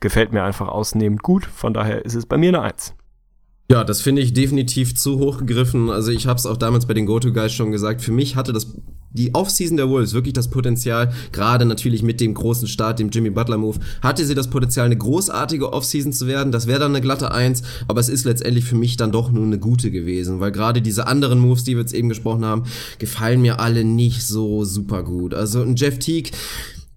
Gefällt 0.00 0.32
mir 0.32 0.42
einfach 0.42 0.68
ausnehmend 0.68 1.22
gut, 1.22 1.46
von 1.46 1.74
daher 1.74 2.04
ist 2.04 2.14
es 2.14 2.26
bei 2.26 2.36
mir 2.36 2.48
eine 2.48 2.62
1. 2.62 2.94
Ja, 3.68 3.82
das 3.82 4.00
finde 4.00 4.22
ich 4.22 4.32
definitiv 4.32 4.94
zu 4.94 5.18
hoch 5.18 5.38
gegriffen. 5.38 5.90
Also 5.90 6.12
ich 6.12 6.28
habe 6.28 6.38
es 6.38 6.46
auch 6.46 6.56
damals 6.56 6.86
bei 6.86 6.94
den 6.94 7.06
Go-To-Guys 7.06 7.52
schon 7.52 7.72
gesagt. 7.72 8.00
Für 8.00 8.12
mich 8.12 8.36
hatte 8.36 8.52
das 8.52 8.76
die 9.16 9.34
Offseason 9.34 9.76
der 9.76 9.88
Wolves 9.88 10.12
wirklich 10.12 10.34
das 10.34 10.50
Potenzial, 10.50 11.12
gerade 11.32 11.64
natürlich 11.64 12.02
mit 12.02 12.20
dem 12.20 12.34
großen 12.34 12.68
Start, 12.68 12.98
dem 12.98 13.10
Jimmy 13.10 13.30
Butler 13.30 13.56
Move, 13.56 13.78
hatte 14.02 14.24
sie 14.24 14.34
das 14.34 14.50
Potenzial, 14.50 14.86
eine 14.86 14.96
großartige 14.96 15.72
Offseason 15.72 16.12
zu 16.12 16.26
werden. 16.26 16.52
Das 16.52 16.66
wäre 16.66 16.80
dann 16.80 16.92
eine 16.92 17.00
glatte 17.00 17.32
Eins, 17.32 17.62
aber 17.88 18.00
es 18.00 18.08
ist 18.08 18.24
letztendlich 18.24 18.64
für 18.64 18.76
mich 18.76 18.96
dann 18.96 19.12
doch 19.12 19.30
nur 19.30 19.44
eine 19.44 19.58
gute 19.58 19.90
gewesen, 19.90 20.38
weil 20.38 20.52
gerade 20.52 20.82
diese 20.82 21.06
anderen 21.06 21.38
Moves, 21.38 21.64
die 21.64 21.74
wir 21.74 21.80
jetzt 21.80 21.94
eben 21.94 22.08
gesprochen 22.08 22.44
haben, 22.44 22.64
gefallen 22.98 23.40
mir 23.40 23.58
alle 23.58 23.84
nicht 23.84 24.22
so 24.22 24.64
super 24.64 25.02
gut. 25.02 25.34
Also 25.34 25.62
ein 25.62 25.76
Jeff 25.76 25.98
Teague, 25.98 26.32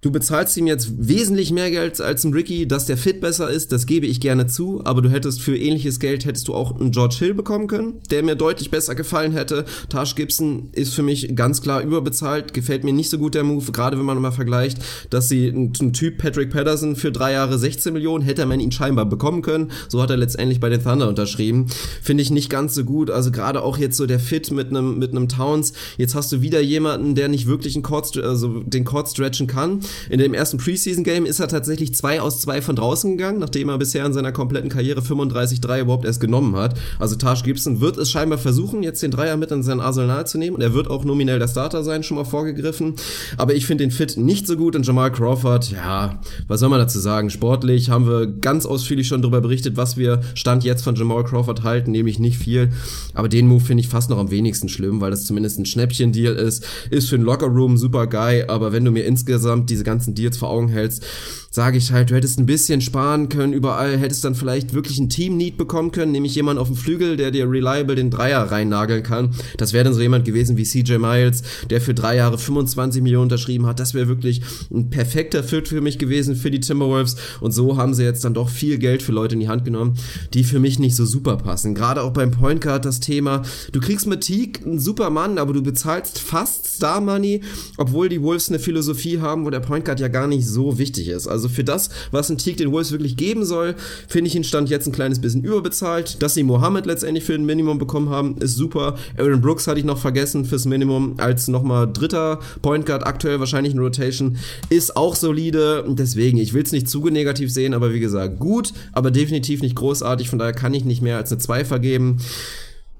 Du 0.02 0.12
bezahlst 0.12 0.56
ihm 0.56 0.66
jetzt 0.66 0.94
wesentlich 0.98 1.52
mehr 1.52 1.70
Geld 1.72 2.00
als 2.00 2.24
ein 2.24 2.32
Ricky, 2.32 2.66
dass 2.66 2.86
der 2.86 2.96
Fit 2.96 3.20
besser 3.20 3.50
ist, 3.50 3.74
das 3.74 3.86
gebe 3.86 4.06
ich 4.06 4.22
gerne 4.22 4.48
zu, 4.48 4.82
aber 4.86 5.02
du 5.02 5.10
hättest 5.10 5.42
für 5.42 5.58
ähnliches 5.58 6.00
Geld 6.00 6.24
hättest 6.24 6.48
du 6.48 6.54
auch 6.54 6.80
einen 6.80 6.92
George 6.92 7.18
Hill 7.20 7.34
bekommen 7.34 7.68
können, 7.68 8.00
der 8.10 8.24
mir 8.24 8.36
deutlich 8.36 8.72
besser 8.72 8.96
gefallen 8.96 9.34
hätte. 9.34 9.66
Taj 9.90 10.14
Gibson 10.16 10.70
ist 10.72 10.94
für 10.94 11.04
mich 11.04 11.36
ganz 11.36 11.62
klar 11.62 11.82
überbezahlt, 11.82 12.54
gefällt 12.54 12.86
mir 12.86 12.94
nicht 12.94 13.10
so 13.10 13.18
gut 13.18 13.36
der 13.36 13.44
Move, 13.44 13.74
gerade 13.74 13.98
wenn 13.98 14.06
man 14.06 14.22
mal 14.22 14.32
vergleicht, 14.32 14.78
dass 15.10 15.28
sie 15.28 15.50
einen, 15.50 15.74
Typ 15.92 16.18
Patrick 16.18 16.52
Patterson 16.52 16.96
für 16.96 17.12
drei 17.12 17.34
Jahre 17.34 17.58
16 17.58 17.92
Millionen 17.92 18.24
hätte 18.24 18.46
man 18.46 18.62
ihn 18.62 18.72
scheinbar 18.72 19.06
bekommen 19.06 19.42
können, 19.42 19.72
so 19.90 20.02
hat 20.02 20.12
er 20.12 20.18
letztendlich 20.18 20.62
bei 20.62 20.70
den 20.70 20.82
Thunder 20.82 21.10
unterschrieben. 21.10 21.68
Finde 22.02 22.24
ich 22.24 22.32
nicht 22.32 22.50
ganz 22.50 22.74
so 22.74 22.86
gut, 22.86 23.10
also 23.10 23.32
gerade 23.32 23.62
auch 23.64 23.78
jetzt 23.78 23.98
so 23.98 24.06
der 24.06 24.20
Fit 24.22 24.50
mit 24.52 24.70
einem 24.70 24.98
mit 24.98 25.12
einem 25.12 25.28
Towns, 25.28 25.74
jetzt 25.98 26.16
hast 26.16 26.32
du 26.32 26.42
wieder 26.42 26.62
jemanden, 26.62 27.16
der 27.16 27.28
nicht 27.28 27.48
wirklich 27.48 27.76
einen 27.76 27.84
Court, 27.84 28.16
also 28.16 28.64
den 28.64 28.86
Court 28.86 29.10
stretchen 29.10 29.48
kann 29.48 29.82
in 30.10 30.20
dem 30.20 30.34
ersten 30.34 30.58
Preseason-Game 30.58 31.26
ist 31.26 31.40
er 31.40 31.48
tatsächlich 31.48 31.96
zwei 31.96 32.22
aus 32.22 32.42
zwei 32.42 32.62
von 32.62 32.76
draußen 32.76 33.12
gegangen, 33.18 33.40
nachdem 33.40 33.70
er 33.70 33.78
bisher 33.78 34.06
in 34.06 34.14
seiner 34.14 34.32
kompletten 34.32 34.70
Karriere 34.70 35.02
35-3 35.02 35.82
überhaupt 35.82 36.06
erst 36.06 36.20
genommen 36.20 36.56
hat. 36.56 36.78
Also 37.00 37.16
Taj 37.16 37.42
Gibson 37.44 37.82
wird 37.82 37.98
es 37.98 38.10
scheinbar 38.12 38.38
versuchen, 38.38 38.84
jetzt 38.84 39.04
den 39.04 39.12
Dreier 39.12 39.38
mit 39.38 39.52
in 39.52 39.64
sein 39.64 39.80
Arsenal 39.80 40.28
zu 40.28 40.38
nehmen 40.38 40.56
und 40.56 40.62
er 40.62 40.74
wird 40.74 40.90
auch 40.90 41.04
nominell 41.04 41.40
der 41.40 41.48
Starter 41.48 41.84
sein, 41.84 42.04
schon 42.04 42.18
mal 42.18 42.26
vorgegriffen. 42.26 42.96
Aber 43.38 43.54
ich 43.54 43.66
finde 43.66 43.84
den 43.84 43.92
Fit 43.92 44.18
nicht 44.18 44.48
so 44.48 44.56
gut 44.56 44.76
und 44.76 44.86
Jamal 44.86 45.12
Crawford, 45.12 45.72
ja, 45.72 46.20
was 46.48 46.60
soll 46.60 46.70
man 46.70 46.80
dazu 46.80 47.00
sagen? 47.00 47.30
Sportlich 47.30 47.90
haben 47.90 48.08
wir 48.08 48.28
ganz 48.28 48.66
ausführlich 48.66 49.08
schon 49.08 49.22
darüber 49.22 49.42
berichtet, 49.42 49.78
was 49.78 49.98
wir 49.98 50.22
Stand 50.36 50.64
jetzt 50.64 50.84
von 50.84 50.96
Jamal 50.96 51.24
Crawford 51.24 51.64
halten, 51.64 51.92
nämlich 51.92 52.20
nicht 52.20 52.38
viel. 52.38 52.70
Aber 53.14 53.30
den 53.30 53.48
Move 53.48 53.64
finde 53.64 53.82
ich 53.82 53.90
fast 53.90 54.10
noch 54.10 54.18
am 54.18 54.32
wenigsten 54.32 54.70
schlimm, 54.70 55.02
weil 55.02 55.12
das 55.12 55.26
zumindest 55.26 55.60
ein 55.60 55.66
Schnäppchen-Deal 55.66 56.36
ist. 56.36 56.66
Ist 56.90 57.10
für 57.10 57.18
den 57.18 57.26
Lockerroom 57.26 57.78
super 57.78 58.08
geil, 58.08 58.46
aber 58.48 58.72
wenn 58.72 58.86
du 58.86 58.92
mir 58.92 59.06
insgesamt 59.06 59.70
diese 59.70 59.79
ganzen 59.84 60.16
Deals 60.16 60.38
vor 60.38 60.50
Augen 60.50 60.70
hältst, 60.70 61.06
sage 61.52 61.78
ich 61.78 61.92
halt, 61.92 62.12
du 62.12 62.16
hättest 62.16 62.40
ein 62.40 62.46
bisschen 62.46 62.82
sparen 62.82 63.30
können 63.30 63.54
überall, 63.54 63.98
hättest 63.98 64.24
dann 64.24 64.36
vielleicht 64.36 64.74
wirklich 64.74 65.00
ein 65.00 65.10
Team-Need 65.10 65.58
bekommen 65.58 65.92
können, 65.92 66.12
nämlich 66.12 66.36
jemand 66.36 66.60
auf 66.60 66.68
dem 66.68 66.76
Flügel, 66.76 67.18
der 67.18 67.32
dir 67.32 67.50
reliable 67.50 67.96
den 67.96 68.12
Dreier 68.12 68.44
reinnageln 68.44 69.04
kann. 69.04 69.32
Das 69.58 69.74
wäre 69.74 69.84
dann 69.84 69.94
so 69.94 70.02
jemand 70.02 70.26
gewesen 70.26 70.58
wie 70.58 70.64
CJ 70.64 70.98
Miles, 70.98 71.42
der 71.70 71.82
für 71.82 71.94
drei 71.94 72.18
Jahre 72.18 72.38
25 72.38 73.02
Millionen 73.02 73.24
unterschrieben 73.24 73.66
hat. 73.66 73.80
Das 73.80 73.94
wäre 73.94 74.08
wirklich 74.08 74.42
ein 74.72 74.90
perfekter 74.90 75.44
Fit 75.44 75.68
für 75.68 75.82
mich 75.82 75.98
gewesen 75.98 76.36
für 76.36 76.52
die 76.52 76.60
Timberwolves. 76.60 77.16
Und 77.42 77.52
so 77.52 77.78
haben 77.78 77.94
sie 77.94 78.04
jetzt 78.04 78.24
dann 78.24 78.34
doch 78.34 78.50
viel 78.50 78.78
Geld 78.78 79.02
für 79.02 79.12
Leute 79.12 79.34
in 79.34 79.40
die 79.40 79.50
Hand 79.50 79.66
genommen, 79.66 79.98
die 80.34 80.44
für 80.44 80.60
mich 80.60 80.78
nicht 80.78 80.96
so 80.96 81.06
super 81.06 81.38
passen. 81.38 81.74
Gerade 81.74 82.04
auch 82.04 82.14
beim 82.14 82.32
Point 82.32 82.62
Guard 82.62 82.86
das 82.86 83.00
Thema, 83.00 83.42
du 83.72 83.80
kriegst 83.80 84.06
mit 84.06 84.22
Teague 84.22 84.66
einen 84.66 84.80
super 84.80 85.10
Mann, 85.10 85.38
aber 85.38 85.54
du 85.54 85.64
bezahlst 85.64 86.20
fast 86.20 86.68
Star 86.76 87.02
Money, 87.02 87.42
obwohl 87.78 88.08
die 88.08 88.22
Wolves 88.22 88.50
eine 88.50 88.60
Philosophie 88.60 89.20
haben, 89.20 89.46
wo 89.46 89.50
der 89.50 89.62
Point 89.62 89.86
Guard 89.86 90.00
ja 90.00 90.10
gar 90.10 90.28
nicht 90.28 90.46
so 90.46 90.78
wichtig 90.78 91.08
ist. 91.08 91.28
Also 91.28 91.39
für 91.48 91.64
das, 91.64 91.90
was 92.12 92.30
ein 92.30 92.38
Teague 92.38 92.58
den 92.58 92.72
Wolves 92.72 92.92
wirklich 92.92 93.16
geben 93.16 93.46
soll, 93.46 93.76
finde 94.08 94.28
ich 94.28 94.36
ihn 94.36 94.44
Stand 94.44 94.70
jetzt 94.70 94.88
ein 94.88 94.92
kleines 94.92 95.20
bisschen 95.20 95.44
überbezahlt. 95.44 96.22
Dass 96.22 96.34
sie 96.34 96.44
Mohammed 96.44 96.86
letztendlich 96.86 97.24
für 97.24 97.36
ein 97.36 97.46
Minimum 97.46 97.78
bekommen 97.78 98.10
haben, 98.10 98.38
ist 98.40 98.56
super. 98.56 98.96
Aaron 99.18 99.42
Brooks 99.42 99.68
hatte 99.68 99.80
ich 99.80 99.86
noch 99.86 100.00
vergessen 100.00 100.46
fürs 100.46 100.66
Minimum 100.66 101.16
als 101.18 101.48
nochmal 101.48 101.92
dritter 101.92 102.40
Point 102.62 102.86
Guard, 102.86 103.06
aktuell 103.06 103.40
wahrscheinlich 103.40 103.74
in 103.74 103.80
Rotation, 103.80 104.38
ist 104.70 104.98
auch 104.98 105.16
solide. 105.16 105.86
Deswegen, 105.88 106.40
ich 106.40 106.54
will 106.54 106.64
es 106.64 106.72
nicht 106.72 106.90
zu 106.90 107.08
negativ 107.08 107.52
sehen, 107.52 107.74
aber 107.74 107.94
wie 107.94 108.00
gesagt, 108.00 108.40
gut, 108.40 108.74
aber 108.92 109.12
definitiv 109.12 109.62
nicht 109.62 109.76
großartig. 109.76 110.30
Von 110.30 110.40
daher 110.40 110.54
kann 110.54 110.74
ich 110.74 110.84
nicht 110.84 111.02
mehr 111.02 111.18
als 111.18 111.32
eine 111.32 111.40
2 111.40 111.66
vergeben. 111.66 112.18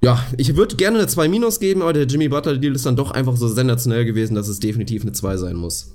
Ja, 0.02 0.24
ich 0.38 0.56
würde 0.56 0.76
gerne 0.76 0.98
eine 0.98 1.06
2 1.06 1.28
minus 1.28 1.60
geben, 1.60 1.82
aber 1.82 1.92
der 1.92 2.04
Jimmy 2.04 2.28
Butler 2.28 2.56
Deal 2.56 2.74
ist 2.74 2.86
dann 2.86 2.96
doch 2.96 3.10
einfach 3.10 3.36
so 3.36 3.48
sensationell 3.48 4.06
gewesen, 4.06 4.34
dass 4.34 4.48
es 4.48 4.60
definitiv 4.60 5.02
eine 5.02 5.12
2 5.12 5.36
sein 5.36 5.56
muss. 5.56 5.92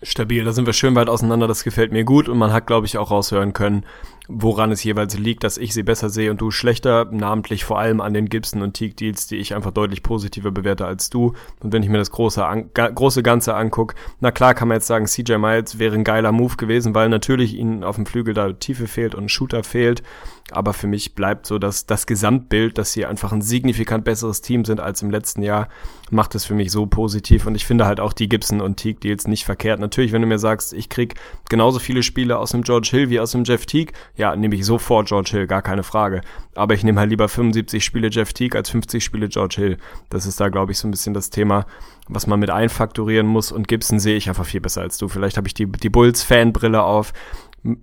Stabil, 0.00 0.44
da 0.44 0.52
sind 0.52 0.66
wir 0.66 0.74
schön 0.74 0.94
weit 0.94 1.08
auseinander, 1.08 1.48
das 1.48 1.64
gefällt 1.64 1.90
mir 1.90 2.04
gut 2.04 2.28
und 2.28 2.38
man 2.38 2.52
hat, 2.52 2.68
glaube 2.68 2.86
ich, 2.86 2.98
auch 2.98 3.10
raushören 3.10 3.52
können, 3.52 3.84
woran 4.28 4.70
es 4.70 4.84
jeweils 4.84 5.18
liegt, 5.18 5.42
dass 5.42 5.58
ich 5.58 5.74
sie 5.74 5.82
besser 5.82 6.08
sehe 6.08 6.30
und 6.30 6.40
du 6.40 6.52
schlechter, 6.52 7.06
namentlich 7.10 7.64
vor 7.64 7.80
allem 7.80 8.00
an 8.00 8.14
den 8.14 8.28
Gibson 8.28 8.62
und 8.62 8.74
Teague 8.74 8.94
Deals, 8.94 9.26
die 9.26 9.38
ich 9.38 9.56
einfach 9.56 9.72
deutlich 9.72 10.04
positiver 10.04 10.52
bewerte 10.52 10.86
als 10.86 11.10
du. 11.10 11.32
Und 11.60 11.72
wenn 11.72 11.82
ich 11.82 11.88
mir 11.88 11.98
das 11.98 12.12
große, 12.12 12.46
an, 12.46 12.70
große 12.72 13.24
Ganze 13.24 13.56
angucke, 13.56 13.96
na 14.20 14.30
klar 14.30 14.54
kann 14.54 14.68
man 14.68 14.76
jetzt 14.76 14.86
sagen, 14.86 15.06
CJ 15.06 15.36
Miles 15.38 15.80
wäre 15.80 15.96
ein 15.96 16.04
geiler 16.04 16.30
Move 16.30 16.54
gewesen, 16.54 16.94
weil 16.94 17.08
natürlich 17.08 17.54
ihnen 17.54 17.82
auf 17.82 17.96
dem 17.96 18.06
Flügel 18.06 18.34
da 18.34 18.52
Tiefe 18.52 18.86
fehlt 18.86 19.16
und 19.16 19.32
Shooter 19.32 19.64
fehlt. 19.64 20.04
Aber 20.52 20.72
für 20.72 20.86
mich 20.86 21.14
bleibt 21.14 21.46
so, 21.46 21.58
dass 21.58 21.86
das 21.86 22.06
Gesamtbild, 22.06 22.78
dass 22.78 22.92
sie 22.92 23.04
einfach 23.04 23.32
ein 23.32 23.42
signifikant 23.42 24.04
besseres 24.04 24.40
Team 24.40 24.64
sind 24.64 24.80
als 24.80 25.02
im 25.02 25.10
letzten 25.10 25.42
Jahr, 25.42 25.68
macht 26.10 26.34
es 26.34 26.44
für 26.44 26.54
mich 26.54 26.70
so 26.70 26.86
positiv. 26.86 27.46
Und 27.46 27.54
ich 27.54 27.66
finde 27.66 27.84
halt 27.84 28.00
auch 28.00 28.12
die 28.12 28.28
Gibson 28.28 28.60
und 28.60 28.76
Teague 28.76 29.00
Deals 29.00 29.28
nicht 29.28 29.44
verkehrt. 29.44 29.78
Natürlich, 29.78 30.12
wenn 30.12 30.22
du 30.22 30.28
mir 30.28 30.38
sagst, 30.38 30.72
ich 30.72 30.88
krieg 30.88 31.14
genauso 31.50 31.78
viele 31.78 32.02
Spiele 32.02 32.38
aus 32.38 32.52
dem 32.52 32.62
George 32.62 32.88
Hill 32.90 33.10
wie 33.10 33.20
aus 33.20 33.32
dem 33.32 33.44
Jeff 33.44 33.66
Teague, 33.66 33.92
ja, 34.16 34.34
nehme 34.34 34.54
ich 34.54 34.64
sofort 34.64 35.08
George 35.08 35.30
Hill, 35.32 35.46
gar 35.46 35.62
keine 35.62 35.82
Frage. 35.82 36.22
Aber 36.54 36.74
ich 36.74 36.82
nehme 36.82 36.98
halt 37.00 37.10
lieber 37.10 37.28
75 37.28 37.84
Spiele 37.84 38.08
Jeff 38.10 38.32
Teague 38.32 38.56
als 38.56 38.70
50 38.70 39.04
Spiele 39.04 39.28
George 39.28 39.56
Hill. 39.58 39.78
Das 40.08 40.26
ist 40.26 40.40
da, 40.40 40.48
glaube 40.48 40.72
ich, 40.72 40.78
so 40.78 40.88
ein 40.88 40.90
bisschen 40.90 41.14
das 41.14 41.30
Thema, 41.30 41.66
was 42.08 42.26
man 42.26 42.40
mit 42.40 42.50
einfaktorieren 42.50 43.26
muss. 43.26 43.52
Und 43.52 43.68
Gibson 43.68 44.00
sehe 44.00 44.16
ich 44.16 44.28
einfach 44.28 44.46
viel 44.46 44.60
besser 44.60 44.80
als 44.80 44.96
du. 44.98 45.08
Vielleicht 45.08 45.36
habe 45.36 45.46
ich 45.46 45.54
die, 45.54 45.66
die 45.66 45.90
Bulls-Fanbrille 45.90 46.82
auf. 46.82 47.12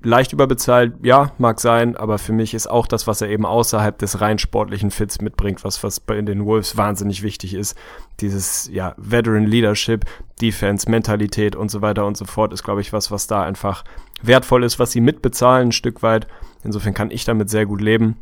Leicht 0.02 0.32
überbezahlt, 0.32 0.94
ja, 1.04 1.32
mag 1.38 1.60
sein, 1.60 1.98
aber 1.98 2.18
für 2.18 2.32
mich 2.32 2.54
ist 2.54 2.68
auch 2.68 2.88
das, 2.88 3.08
was 3.08 3.22
er 3.22 3.30
eben 3.30 3.46
außerhalb 3.46 3.98
des 3.98 4.22
rein 4.22 4.40
sportlichen 4.40 4.90
Fits 4.90 5.20
mitbringt, 5.20 5.66
was, 5.66 5.84
was 5.84 6.00
bei 6.00 6.22
den 6.22 6.46
Wolves 6.46 6.78
wahnsinnig 6.78 7.24
wichtig 7.24 7.54
ist. 7.54 7.78
Dieses, 8.22 8.70
ja, 8.72 8.96
Veteran 8.98 9.46
Leadership, 9.46 10.06
Defense, 10.42 10.90
Mentalität 10.90 11.58
und 11.58 11.70
so 11.70 11.82
weiter 11.82 12.06
und 12.06 12.16
so 12.16 12.24
fort, 12.24 12.54
ist, 12.54 12.64
glaube 12.64 12.82
ich, 12.82 12.94
was, 12.94 13.12
was 13.12 13.28
da 13.28 13.44
einfach 13.44 13.84
wertvoll 14.22 14.64
ist, 14.64 14.80
was 14.80 14.92
sie 14.92 15.02
mitbezahlen, 15.02 15.70
ein 15.70 15.74
Stück 15.74 16.02
weit. 16.02 16.28
Insofern 16.64 16.94
kann 16.94 17.12
ich 17.12 17.26
damit 17.26 17.50
sehr 17.50 17.66
gut 17.66 17.82
leben. 17.82 18.16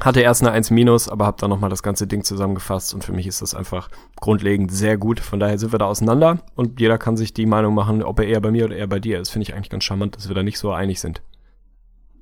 Hatte 0.00 0.20
erst 0.20 0.42
eine 0.42 0.50
1 0.52 0.70
minus, 0.70 1.08
aber 1.08 1.26
habe 1.26 1.36
dann 1.38 1.50
nochmal 1.50 1.70
das 1.70 1.82
ganze 1.82 2.06
Ding 2.06 2.24
zusammengefasst 2.24 2.94
und 2.94 3.04
für 3.04 3.12
mich 3.12 3.26
ist 3.26 3.42
das 3.42 3.54
einfach 3.54 3.88
grundlegend 4.20 4.72
sehr 4.72 4.96
gut. 4.96 5.20
Von 5.20 5.38
daher 5.38 5.58
sind 5.58 5.72
wir 5.72 5.78
da 5.78 5.86
auseinander 5.86 6.38
und 6.56 6.80
jeder 6.80 6.98
kann 6.98 7.16
sich 7.16 7.34
die 7.34 7.46
Meinung 7.46 7.74
machen, 7.74 8.02
ob 8.02 8.18
er 8.18 8.26
eher 8.26 8.40
bei 8.40 8.50
mir 8.50 8.64
oder 8.64 8.76
eher 8.76 8.86
bei 8.86 8.98
dir 8.98 9.20
ist. 9.20 9.30
Finde 9.30 9.44
ich 9.44 9.54
eigentlich 9.54 9.70
ganz 9.70 9.84
charmant, 9.84 10.16
dass 10.16 10.28
wir 10.28 10.34
da 10.34 10.42
nicht 10.42 10.58
so 10.58 10.72
einig 10.72 11.00
sind. 11.00 11.22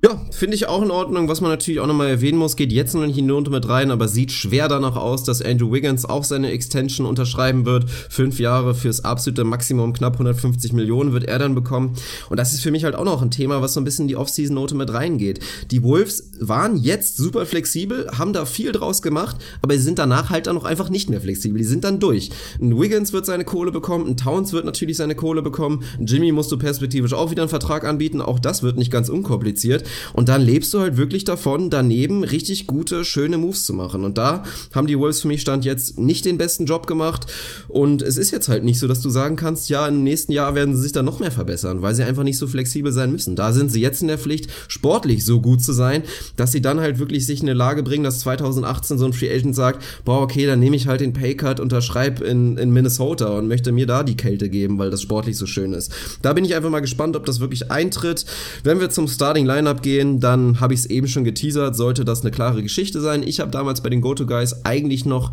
Ja, 0.03 0.19
finde 0.31 0.55
ich 0.55 0.67
auch 0.67 0.81
in 0.81 0.89
Ordnung. 0.89 1.27
Was 1.27 1.41
man 1.41 1.51
natürlich 1.51 1.79
auch 1.79 1.85
nochmal 1.85 2.07
erwähnen 2.07 2.39
muss, 2.39 2.55
geht 2.55 2.71
jetzt 2.71 2.95
noch 2.95 3.05
nicht 3.05 3.19
in 3.19 3.27
die 3.27 3.31
Note 3.31 3.51
mit 3.51 3.69
rein, 3.69 3.91
aber 3.91 4.07
sieht 4.07 4.31
schwer 4.31 4.67
danach 4.67 4.95
aus, 4.95 5.23
dass 5.23 5.43
Andrew 5.43 5.71
Wiggins 5.71 6.05
auch 6.05 6.23
seine 6.23 6.49
Extension 6.49 7.05
unterschreiben 7.05 7.67
wird. 7.67 7.87
Fünf 7.87 8.39
Jahre 8.39 8.73
fürs 8.73 9.05
absolute 9.05 9.43
Maximum, 9.43 9.93
knapp 9.93 10.13
150 10.13 10.73
Millionen 10.73 11.13
wird 11.13 11.25
er 11.25 11.37
dann 11.37 11.53
bekommen. 11.53 11.93
Und 12.31 12.37
das 12.37 12.51
ist 12.51 12.61
für 12.61 12.71
mich 12.71 12.83
halt 12.83 12.95
auch 12.95 13.05
noch 13.05 13.21
ein 13.21 13.29
Thema, 13.29 13.61
was 13.61 13.75
so 13.75 13.79
ein 13.79 13.83
bisschen 13.83 14.05
in 14.05 14.07
die 14.07 14.15
Offseason-Note 14.15 14.73
mit 14.73 14.91
reingeht. 14.91 15.39
Die 15.69 15.83
Wolves 15.83 16.31
waren 16.39 16.77
jetzt 16.77 17.17
super 17.17 17.45
flexibel, 17.45 18.09
haben 18.17 18.33
da 18.33 18.45
viel 18.45 18.71
draus 18.71 19.03
gemacht, 19.03 19.35
aber 19.61 19.75
sie 19.75 19.83
sind 19.83 19.99
danach 19.99 20.31
halt 20.31 20.47
dann 20.47 20.55
noch 20.55 20.65
einfach 20.65 20.89
nicht 20.89 21.11
mehr 21.11 21.21
flexibel. 21.21 21.59
Die 21.59 21.63
sind 21.63 21.83
dann 21.83 21.99
durch. 21.99 22.31
Ein 22.59 22.79
Wiggins 22.79 23.13
wird 23.13 23.27
seine 23.27 23.45
Kohle 23.45 23.71
bekommen, 23.71 24.07
ein 24.07 24.17
Towns 24.17 24.51
wird 24.51 24.65
natürlich 24.65 24.97
seine 24.97 25.13
Kohle 25.13 25.43
bekommen, 25.43 25.83
ein 25.99 26.07
Jimmy 26.07 26.31
musst 26.31 26.51
du 26.51 26.57
perspektivisch 26.57 27.13
auch 27.13 27.29
wieder 27.29 27.43
einen 27.43 27.49
Vertrag 27.49 27.83
anbieten, 27.83 28.19
auch 28.19 28.39
das 28.39 28.63
wird 28.63 28.79
nicht 28.79 28.89
ganz 28.89 29.07
unkompliziert. 29.07 29.83
Und 30.13 30.29
dann 30.29 30.41
lebst 30.41 30.73
du 30.73 30.79
halt 30.79 30.97
wirklich 30.97 31.23
davon, 31.23 31.69
daneben 31.69 32.23
richtig 32.23 32.67
gute, 32.67 33.05
schöne 33.05 33.37
Moves 33.37 33.65
zu 33.65 33.73
machen. 33.73 34.03
Und 34.03 34.17
da 34.17 34.43
haben 34.73 34.87
die 34.87 34.97
Wolves 34.97 35.21
für 35.21 35.27
mich 35.27 35.41
Stand 35.41 35.65
jetzt 35.65 35.99
nicht 35.99 36.25
den 36.25 36.37
besten 36.37 36.65
Job 36.65 36.87
gemacht. 36.87 37.25
Und 37.67 38.01
es 38.01 38.17
ist 38.17 38.31
jetzt 38.31 38.47
halt 38.47 38.63
nicht 38.63 38.79
so, 38.79 38.87
dass 38.87 39.01
du 39.01 39.09
sagen 39.09 39.35
kannst, 39.35 39.69
ja, 39.69 39.87
im 39.87 40.03
nächsten 40.03 40.31
Jahr 40.31 40.55
werden 40.55 40.75
sie 40.75 40.81
sich 40.81 40.91
dann 40.91 41.05
noch 41.05 41.19
mehr 41.19 41.31
verbessern, 41.31 41.81
weil 41.81 41.95
sie 41.95 42.03
einfach 42.03 42.23
nicht 42.23 42.37
so 42.37 42.47
flexibel 42.47 42.91
sein 42.91 43.11
müssen. 43.11 43.35
Da 43.35 43.51
sind 43.53 43.71
sie 43.71 43.81
jetzt 43.81 44.01
in 44.01 44.07
der 44.07 44.17
Pflicht, 44.17 44.49
sportlich 44.67 45.25
so 45.25 45.41
gut 45.41 45.63
zu 45.63 45.73
sein, 45.73 46.03
dass 46.35 46.51
sie 46.51 46.61
dann 46.61 46.79
halt 46.79 46.99
wirklich 46.99 47.25
sich 47.25 47.41
in 47.41 47.49
eine 47.49 47.57
Lage 47.57 47.83
bringen, 47.83 48.03
dass 48.03 48.19
2018 48.19 48.97
so 48.97 49.05
ein 49.05 49.13
Free 49.13 49.33
Agent 49.33 49.55
sagt, 49.55 49.83
boah, 50.05 50.21
okay, 50.21 50.45
dann 50.45 50.59
nehme 50.59 50.75
ich 50.75 50.87
halt 50.87 51.01
den 51.01 51.13
Paycut, 51.13 51.59
unterschreib 51.59 52.21
in, 52.21 52.57
in 52.57 52.71
Minnesota 52.71 53.37
und 53.37 53.47
möchte 53.47 53.71
mir 53.71 53.85
da 53.85 54.03
die 54.03 54.17
Kälte 54.17 54.49
geben, 54.49 54.77
weil 54.77 54.89
das 54.89 55.01
sportlich 55.01 55.37
so 55.37 55.45
schön 55.45 55.73
ist. 55.73 55.91
Da 56.21 56.33
bin 56.33 56.45
ich 56.45 56.55
einfach 56.55 56.69
mal 56.69 56.79
gespannt, 56.79 57.15
ob 57.15 57.25
das 57.25 57.39
wirklich 57.39 57.71
eintritt. 57.71 58.25
Wenn 58.63 58.79
wir 58.79 58.89
zum 58.89 59.07
Starting 59.07 59.45
Lineup 59.45 59.80
gehen, 59.81 60.19
dann 60.19 60.59
habe 60.59 60.73
ich 60.73 60.81
es 60.81 60.85
eben 60.85 61.07
schon 61.07 61.23
geteasert, 61.23 61.75
sollte 61.75 62.05
das 62.05 62.21
eine 62.21 62.31
klare 62.31 62.63
Geschichte 62.63 63.01
sein. 63.01 63.23
Ich 63.23 63.39
habe 63.39 63.51
damals 63.51 63.81
bei 63.81 63.89
den 63.89 64.01
Go-To-Guys 64.01 64.65
eigentlich 64.65 65.05
noch 65.05 65.31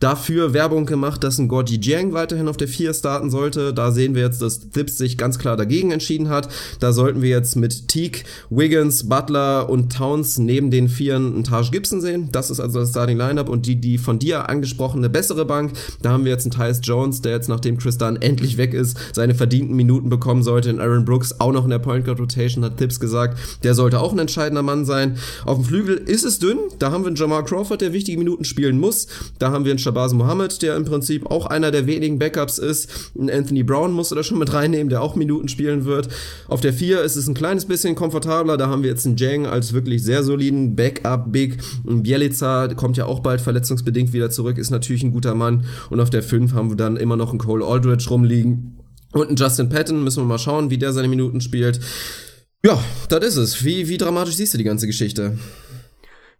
dafür 0.00 0.52
Werbung 0.52 0.84
gemacht, 0.86 1.24
dass 1.24 1.38
ein 1.38 1.48
Gorgie 1.48 1.80
Jiang 1.80 2.12
weiterhin 2.12 2.48
auf 2.48 2.56
der 2.56 2.68
4 2.68 2.92
starten 2.92 3.30
sollte. 3.30 3.72
Da 3.72 3.90
sehen 3.90 4.14
wir 4.14 4.22
jetzt, 4.22 4.42
dass 4.42 4.70
Thips 4.70 4.98
sich 4.98 5.16
ganz 5.16 5.38
klar 5.38 5.56
dagegen 5.56 5.90
entschieden 5.90 6.28
hat. 6.28 6.48
Da 6.80 6.92
sollten 6.92 7.22
wir 7.22 7.30
jetzt 7.30 7.56
mit 7.56 7.88
Teague, 7.88 8.22
Wiggins, 8.50 9.08
Butler 9.08 9.70
und 9.70 9.94
Towns 9.94 10.38
neben 10.38 10.70
den 10.70 10.88
Vieren 10.88 11.34
einen 11.34 11.44
Taj 11.44 11.70
Gibson 11.70 12.00
sehen. 12.00 12.28
Das 12.32 12.50
ist 12.50 12.60
also 12.60 12.80
das 12.80 12.90
Starting 12.90 13.16
Lineup 13.16 13.48
und 13.48 13.66
die, 13.66 13.76
die 13.76 13.96
von 13.98 14.18
dir 14.18 14.48
angesprochene 14.48 15.08
bessere 15.08 15.44
Bank. 15.44 15.72
Da 16.02 16.10
haben 16.10 16.24
wir 16.24 16.32
jetzt 16.32 16.44
einen 16.44 16.52
Tyus 16.52 16.80
Jones, 16.82 17.22
der 17.22 17.32
jetzt 17.32 17.48
nachdem 17.48 17.78
Chris 17.78 17.96
Dunn 17.96 18.16
endlich 18.16 18.58
weg 18.58 18.74
ist, 18.74 18.98
seine 19.14 19.34
verdienten 19.34 19.76
Minuten 19.76 20.10
bekommen 20.10 20.42
sollte. 20.42 20.68
In 20.68 20.80
Aaron 20.80 21.04
Brooks 21.04 21.40
auch 21.40 21.52
noch 21.52 21.64
in 21.64 21.70
der 21.70 21.78
Point 21.78 22.04
Guard 22.04 22.20
Rotation, 22.20 22.64
hat 22.64 22.76
Thips 22.76 23.00
gesagt. 23.00 23.38
Der 23.62 23.74
sollte 23.74 24.00
auch 24.00 24.12
ein 24.12 24.18
entscheidender 24.18 24.62
Mann 24.62 24.84
sein. 24.84 25.16
Auf 25.44 25.56
dem 25.56 25.64
Flügel 25.64 25.96
ist 25.96 26.24
es 26.24 26.38
dünn. 26.38 26.58
Da 26.78 26.90
haben 26.90 27.04
wir 27.04 27.08
einen 27.08 27.16
Jamal 27.16 27.44
Crawford, 27.44 27.80
der 27.80 27.92
wichtige 27.92 28.18
Minuten 28.18 28.44
spielen 28.44 28.78
muss. 28.78 29.06
Da 29.38 29.50
haben 29.50 29.64
wir 29.64 29.72
einen 29.72 29.85
Shabazz 29.86 30.14
Mohammed, 30.14 30.62
der 30.62 30.74
im 30.74 30.84
Prinzip 30.84 31.30
auch 31.30 31.46
einer 31.46 31.70
der 31.70 31.86
wenigen 31.86 32.18
Backups 32.18 32.58
ist. 32.58 33.12
Anthony 33.16 33.62
Brown 33.62 33.92
musst 33.92 34.10
du 34.10 34.16
da 34.16 34.24
schon 34.24 34.38
mit 34.38 34.52
reinnehmen, 34.52 34.88
der 34.88 35.00
auch 35.00 35.14
Minuten 35.14 35.46
spielen 35.46 35.84
wird. 35.84 36.08
Auf 36.48 36.60
der 36.60 36.72
4 36.72 37.02
ist 37.02 37.14
es 37.14 37.28
ein 37.28 37.34
kleines 37.34 37.66
bisschen 37.66 37.94
komfortabler. 37.94 38.56
Da 38.56 38.66
haben 38.66 38.82
wir 38.82 38.90
jetzt 38.90 39.06
einen 39.06 39.16
Jang 39.16 39.46
als 39.46 39.74
wirklich 39.74 40.02
sehr 40.02 40.24
soliden 40.24 40.74
Backup-Big. 40.74 41.58
Bielica 41.84 42.66
kommt 42.74 42.96
ja 42.96 43.06
auch 43.06 43.20
bald 43.20 43.40
verletzungsbedingt 43.40 44.12
wieder 44.12 44.28
zurück, 44.28 44.58
ist 44.58 44.70
natürlich 44.70 45.04
ein 45.04 45.12
guter 45.12 45.36
Mann. 45.36 45.64
Und 45.88 46.00
auf 46.00 46.10
der 46.10 46.24
5 46.24 46.52
haben 46.52 46.70
wir 46.70 46.76
dann 46.76 46.96
immer 46.96 47.16
noch 47.16 47.30
einen 47.30 47.38
Cole 47.38 47.64
Aldridge 47.64 48.08
rumliegen. 48.10 48.80
Und 49.12 49.28
einen 49.28 49.36
Justin 49.36 49.68
Patton, 49.68 50.02
müssen 50.02 50.22
wir 50.22 50.26
mal 50.26 50.38
schauen, 50.38 50.70
wie 50.70 50.78
der 50.78 50.92
seine 50.92 51.06
Minuten 51.06 51.40
spielt. 51.40 51.78
Ja, 52.64 52.82
das 53.08 53.24
ist 53.24 53.36
es. 53.36 53.64
Wie, 53.64 53.86
wie 53.88 53.98
dramatisch 53.98 54.34
siehst 54.34 54.52
du 54.52 54.58
die 54.58 54.64
ganze 54.64 54.88
Geschichte? 54.88 55.38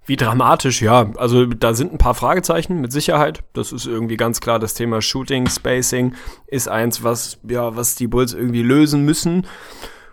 Wie 0.07 0.17
dramatisch, 0.17 0.83
ja. 0.83 1.11
Also 1.17 1.47
da 1.47 1.75
sind 1.75 1.93
ein 1.93 1.99
paar 1.99 2.15
Fragezeichen 2.15 2.81
mit 2.81 2.93
Sicherheit. 2.93 3.43
Das 3.53 3.73
ist 3.73 3.87
irgendwie 3.87 4.17
ganz 4.17 4.41
klar. 4.41 4.61
Das 4.61 4.75
Thema 4.75 5.03
Shooting, 5.03 5.49
Spacing 5.49 6.15
ist 6.47 6.69
eins, 6.69 7.03
was, 7.03 7.39
ja, 7.49 7.77
was 7.77 7.97
die 7.97 8.07
Bulls 8.07 8.33
irgendwie 8.33 8.63
lösen 8.63 9.05
müssen 9.05 9.47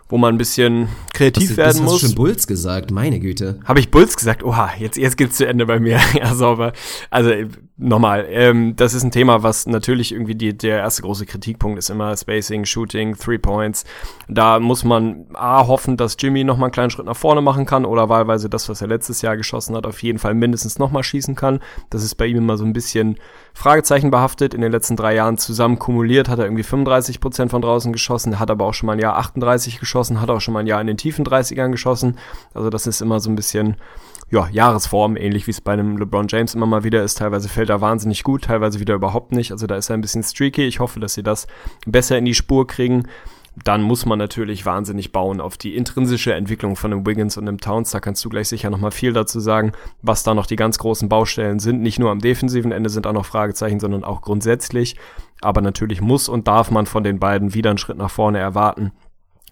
wo 0.08 0.18
man 0.18 0.34
ein 0.34 0.38
bisschen 0.38 0.88
kreativ 1.12 1.48
das, 1.48 1.56
werden 1.56 1.68
das 1.68 1.76
hast 1.76 1.82
muss. 1.82 1.92
Hast 1.94 2.02
du 2.02 2.06
schon 2.08 2.14
Bulls 2.16 2.46
gesagt, 2.46 2.90
meine 2.90 3.20
Güte. 3.20 3.60
Habe 3.64 3.80
ich 3.80 3.90
Bulls 3.90 4.16
gesagt? 4.16 4.42
Oha, 4.42 4.70
jetzt 4.78 4.96
jetzt 4.96 5.16
geht's 5.16 5.36
zu 5.36 5.46
Ende 5.46 5.66
bei 5.66 5.80
mir. 5.80 5.98
ja, 6.14 6.34
sauber. 6.34 6.72
Also 7.10 7.30
nochmal, 7.76 8.26
ähm, 8.28 8.76
das 8.76 8.94
ist 8.94 9.02
ein 9.02 9.10
Thema, 9.10 9.42
was 9.42 9.66
natürlich 9.66 10.12
irgendwie 10.12 10.36
die, 10.36 10.56
der 10.56 10.78
erste 10.78 11.02
große 11.02 11.26
Kritikpunkt 11.26 11.78
ist 11.78 11.90
immer 11.90 12.16
Spacing, 12.16 12.64
Shooting, 12.64 13.16
Three 13.16 13.38
Points. 13.38 13.84
Da 14.28 14.60
muss 14.60 14.84
man 14.84 15.26
A 15.34 15.66
hoffen, 15.66 15.96
dass 15.96 16.16
Jimmy 16.18 16.44
nochmal 16.44 16.66
einen 16.66 16.72
kleinen 16.72 16.90
Schritt 16.90 17.06
nach 17.06 17.16
vorne 17.16 17.40
machen 17.40 17.66
kann 17.66 17.84
oder 17.84 18.08
wahlweise 18.08 18.48
das, 18.48 18.68
was 18.68 18.80
er 18.80 18.88
letztes 18.88 19.22
Jahr 19.22 19.36
geschossen 19.36 19.74
hat, 19.74 19.86
auf 19.86 20.02
jeden 20.02 20.18
Fall 20.18 20.34
mindestens 20.34 20.78
nochmal 20.78 21.02
schießen 21.02 21.34
kann. 21.34 21.60
Das 21.90 22.04
ist 22.04 22.14
bei 22.14 22.26
ihm 22.26 22.38
immer 22.38 22.56
so 22.56 22.64
ein 22.64 22.72
bisschen 22.72 23.16
Fragezeichen 23.54 24.10
behaftet. 24.10 24.54
In 24.54 24.60
den 24.60 24.70
letzten 24.70 24.96
drei 24.96 25.14
Jahren 25.14 25.38
zusammen 25.38 25.78
kumuliert 25.78 26.28
hat 26.28 26.38
er 26.38 26.44
irgendwie 26.44 26.62
35 26.62 27.20
Prozent 27.20 27.50
von 27.50 27.62
draußen 27.62 27.92
geschossen, 27.92 28.38
hat 28.38 28.50
aber 28.50 28.66
auch 28.66 28.74
schon 28.74 28.86
mal 28.86 28.94
ein 28.94 29.00
Jahr 29.00 29.16
38 29.16 29.80
geschossen, 29.80 29.93
hat 29.94 30.30
auch 30.30 30.40
schon 30.40 30.54
mal 30.54 30.60
ein 30.60 30.66
Jahr 30.66 30.80
in 30.80 30.86
den 30.86 30.96
tiefen 30.96 31.24
30ern 31.24 31.70
geschossen. 31.70 32.18
Also 32.52 32.70
das 32.70 32.86
ist 32.86 33.00
immer 33.00 33.20
so 33.20 33.30
ein 33.30 33.36
bisschen 33.36 33.76
ja, 34.30 34.48
Jahresform, 34.50 35.16
ähnlich 35.16 35.46
wie 35.46 35.52
es 35.52 35.60
bei 35.60 35.72
einem 35.72 35.96
LeBron 35.96 36.26
James 36.28 36.54
immer 36.54 36.66
mal 36.66 36.84
wieder 36.84 37.02
ist. 37.02 37.18
Teilweise 37.18 37.48
fällt 37.48 37.70
er 37.70 37.80
wahnsinnig 37.80 38.22
gut, 38.22 38.44
teilweise 38.44 38.80
wieder 38.80 38.94
überhaupt 38.94 39.32
nicht. 39.32 39.52
Also 39.52 39.66
da 39.66 39.76
ist 39.76 39.90
er 39.90 39.96
ein 39.96 40.00
bisschen 40.00 40.22
streaky. 40.22 40.66
Ich 40.66 40.80
hoffe, 40.80 41.00
dass 41.00 41.14
sie 41.14 41.22
das 41.22 41.46
besser 41.86 42.18
in 42.18 42.24
die 42.24 42.34
Spur 42.34 42.66
kriegen. 42.66 43.06
Dann 43.62 43.82
muss 43.82 44.04
man 44.04 44.18
natürlich 44.18 44.66
wahnsinnig 44.66 45.12
bauen 45.12 45.40
auf 45.40 45.56
die 45.56 45.76
intrinsische 45.76 46.34
Entwicklung 46.34 46.74
von 46.74 46.92
einem 46.92 47.06
Wiggins 47.06 47.36
und 47.36 47.46
einem 47.46 47.60
Towns. 47.60 47.92
Da 47.92 48.00
kannst 48.00 48.24
du 48.24 48.28
gleich 48.28 48.48
sicher 48.48 48.68
nochmal 48.68 48.90
viel 48.90 49.12
dazu 49.12 49.38
sagen, 49.38 49.72
was 50.02 50.24
da 50.24 50.34
noch 50.34 50.46
die 50.46 50.56
ganz 50.56 50.78
großen 50.78 51.08
Baustellen 51.08 51.60
sind. 51.60 51.80
Nicht 51.80 52.00
nur 52.00 52.10
am 52.10 52.18
defensiven 52.18 52.72
Ende 52.72 52.90
sind 52.90 53.06
auch 53.06 53.12
noch 53.12 53.26
Fragezeichen, 53.26 53.78
sondern 53.78 54.02
auch 54.02 54.22
grundsätzlich. 54.22 54.96
Aber 55.40 55.60
natürlich 55.60 56.00
muss 56.00 56.28
und 56.28 56.48
darf 56.48 56.72
man 56.72 56.86
von 56.86 57.04
den 57.04 57.20
beiden 57.20 57.54
wieder 57.54 57.70
einen 57.70 57.78
Schritt 57.78 57.98
nach 57.98 58.10
vorne 58.10 58.38
erwarten. 58.38 58.90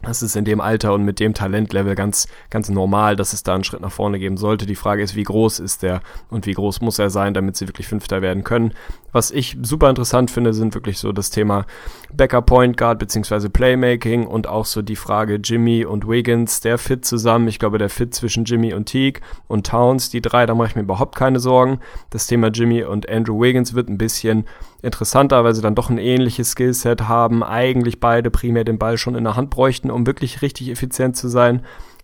Das 0.02 0.20
ist 0.20 0.34
in 0.34 0.44
dem 0.44 0.60
Alter 0.60 0.94
und 0.94 1.04
mit 1.04 1.20
dem 1.20 1.32
Talentlevel 1.32 1.94
ganz, 1.94 2.26
ganz 2.50 2.68
normal, 2.68 3.14
dass 3.14 3.32
es 3.32 3.44
da 3.44 3.54
einen 3.54 3.64
Schritt 3.64 3.80
nach 3.80 3.92
vorne 3.92 4.18
geben 4.18 4.36
sollte. 4.36 4.66
Die 4.66 4.74
Frage 4.74 5.02
ist, 5.02 5.14
wie 5.14 5.22
groß 5.22 5.60
ist 5.60 5.82
der 5.82 6.02
und 6.28 6.46
wie 6.46 6.54
groß 6.54 6.80
muss 6.80 6.98
er 6.98 7.08
sein, 7.08 7.34
damit 7.34 7.56
sie 7.56 7.68
wirklich 7.68 7.86
Fünfter 7.86 8.20
werden 8.20 8.42
können. 8.42 8.74
Was 9.12 9.30
ich 9.30 9.58
super 9.62 9.90
interessant 9.90 10.30
finde, 10.30 10.54
sind 10.54 10.74
wirklich 10.74 10.98
so 10.98 11.12
das 11.12 11.30
Thema 11.30 11.66
Backup 12.14 12.46
Point 12.46 12.76
Guard 12.78 12.98
beziehungsweise 12.98 13.50
Playmaking 13.50 14.26
und 14.26 14.48
auch 14.48 14.64
so 14.64 14.80
die 14.80 14.96
Frage 14.96 15.34
Jimmy 15.36 15.84
und 15.84 16.08
Wiggins, 16.08 16.60
der 16.60 16.78
Fit 16.78 17.04
zusammen. 17.04 17.46
Ich 17.46 17.58
glaube, 17.58 17.76
der 17.76 17.90
Fit 17.90 18.14
zwischen 18.14 18.44
Jimmy 18.44 18.72
und 18.72 18.86
Teague 18.86 19.20
und 19.48 19.66
Towns, 19.66 20.08
die 20.08 20.22
drei, 20.22 20.46
da 20.46 20.54
mache 20.54 20.68
ich 20.68 20.76
mir 20.76 20.82
überhaupt 20.82 21.14
keine 21.14 21.40
Sorgen. 21.40 21.80
Das 22.08 22.26
Thema 22.26 22.48
Jimmy 22.48 22.84
und 22.84 23.08
Andrew 23.08 23.38
Wiggins 23.40 23.74
wird 23.74 23.90
ein 23.90 23.98
bisschen 23.98 24.46
interessanter, 24.80 25.44
weil 25.44 25.54
sie 25.54 25.62
dann 25.62 25.74
doch 25.74 25.90
ein 25.90 25.98
ähnliches 25.98 26.52
Skillset 26.52 27.02
haben, 27.02 27.44
eigentlich 27.44 28.00
beide 28.00 28.30
primär 28.30 28.64
den 28.64 28.78
Ball 28.78 28.96
schon 28.96 29.14
in 29.14 29.24
der 29.24 29.36
Hand 29.36 29.50
bräuchten, 29.50 29.90
um 29.90 30.06
wirklich 30.06 30.42
richtig 30.42 30.70
effizient 30.70 31.16
zu 31.16 31.28
sein. 31.28 31.62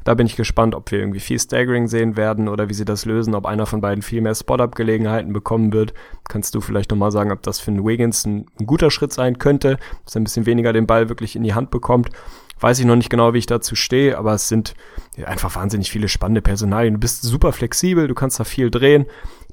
Da 0.08 0.14
bin 0.14 0.26
ich 0.26 0.36
gespannt, 0.36 0.74
ob 0.74 0.90
wir 0.90 1.00
irgendwie 1.00 1.20
viel 1.20 1.38
Staggering 1.38 1.86
sehen 1.86 2.16
werden 2.16 2.48
oder 2.48 2.70
wie 2.70 2.72
sie 2.72 2.86
das 2.86 3.04
lösen, 3.04 3.34
ob 3.34 3.44
einer 3.44 3.66
von 3.66 3.82
beiden 3.82 4.00
viel 4.00 4.22
mehr 4.22 4.34
Spot-Up-Gelegenheiten 4.34 5.34
bekommen 5.34 5.74
wird. 5.74 5.92
Kannst 6.30 6.54
du 6.54 6.62
vielleicht 6.62 6.90
nochmal 6.90 7.12
sagen, 7.12 7.30
ob 7.30 7.42
das 7.42 7.60
für 7.60 7.72
einen 7.72 7.84
Wiggins 7.84 8.24
ein, 8.24 8.46
ein 8.58 8.64
guter 8.64 8.90
Schritt 8.90 9.12
sein 9.12 9.36
könnte, 9.36 9.76
dass 10.06 10.16
er 10.16 10.22
ein 10.22 10.24
bisschen 10.24 10.46
weniger 10.46 10.72
den 10.72 10.86
Ball 10.86 11.10
wirklich 11.10 11.36
in 11.36 11.42
die 11.42 11.52
Hand 11.52 11.70
bekommt. 11.70 12.08
Weiß 12.58 12.78
ich 12.78 12.86
noch 12.86 12.96
nicht 12.96 13.10
genau, 13.10 13.34
wie 13.34 13.38
ich 13.38 13.44
dazu 13.44 13.76
stehe, 13.76 14.16
aber 14.16 14.32
es 14.32 14.48
sind 14.48 14.72
einfach 15.26 15.54
wahnsinnig 15.54 15.90
viele 15.90 16.08
spannende 16.08 16.40
Personalien. 16.40 16.94
Du 16.94 17.00
bist 17.00 17.20
super 17.20 17.52
flexibel, 17.52 18.08
du 18.08 18.14
kannst 18.14 18.40
da 18.40 18.44
viel 18.44 18.70
drehen. 18.70 19.04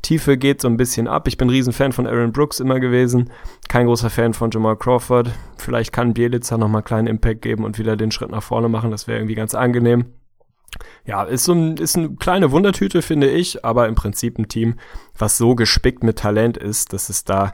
Tiefe 0.03 0.37
geht 0.37 0.61
so 0.61 0.69
ein 0.69 0.77
bisschen 0.77 1.09
ab. 1.09 1.27
Ich 1.27 1.35
bin 1.35 1.49
ein 1.49 1.51
Riesenfan 1.51 1.91
von 1.91 2.07
Aaron 2.07 2.31
Brooks 2.31 2.61
immer 2.61 2.79
gewesen. 2.79 3.29
Kein 3.67 3.87
großer 3.87 4.09
Fan 4.09 4.33
von 4.33 4.51
Jamal 4.51 4.77
Crawford. 4.77 5.31
Vielleicht 5.57 5.91
kann 5.91 6.13
Bielitzer 6.13 6.57
nochmal 6.57 6.79
einen 6.79 6.85
kleinen 6.85 7.07
Impact 7.07 7.41
geben 7.41 7.65
und 7.65 7.77
wieder 7.77 7.97
den 7.97 8.11
Schritt 8.11 8.31
nach 8.31 8.41
vorne 8.41 8.69
machen. 8.69 8.91
Das 8.91 9.05
wäre 9.05 9.19
irgendwie 9.19 9.35
ganz 9.35 9.53
angenehm. 9.53 10.05
Ja, 11.05 11.23
ist 11.23 11.45
so 11.45 11.53
ein, 11.53 11.77
ist 11.77 11.97
eine 11.97 12.15
kleine 12.15 12.51
Wundertüte, 12.51 13.01
finde 13.01 13.29
ich, 13.29 13.63
aber 13.63 13.87
im 13.87 13.95
Prinzip 13.95 14.37
ein 14.37 14.47
Team, 14.47 14.75
was 15.17 15.37
so 15.37 15.55
gespickt 15.55 16.03
mit 16.03 16.19
Talent 16.19 16.57
ist, 16.57 16.93
dass 16.93 17.09
es 17.09 17.23
da, 17.23 17.53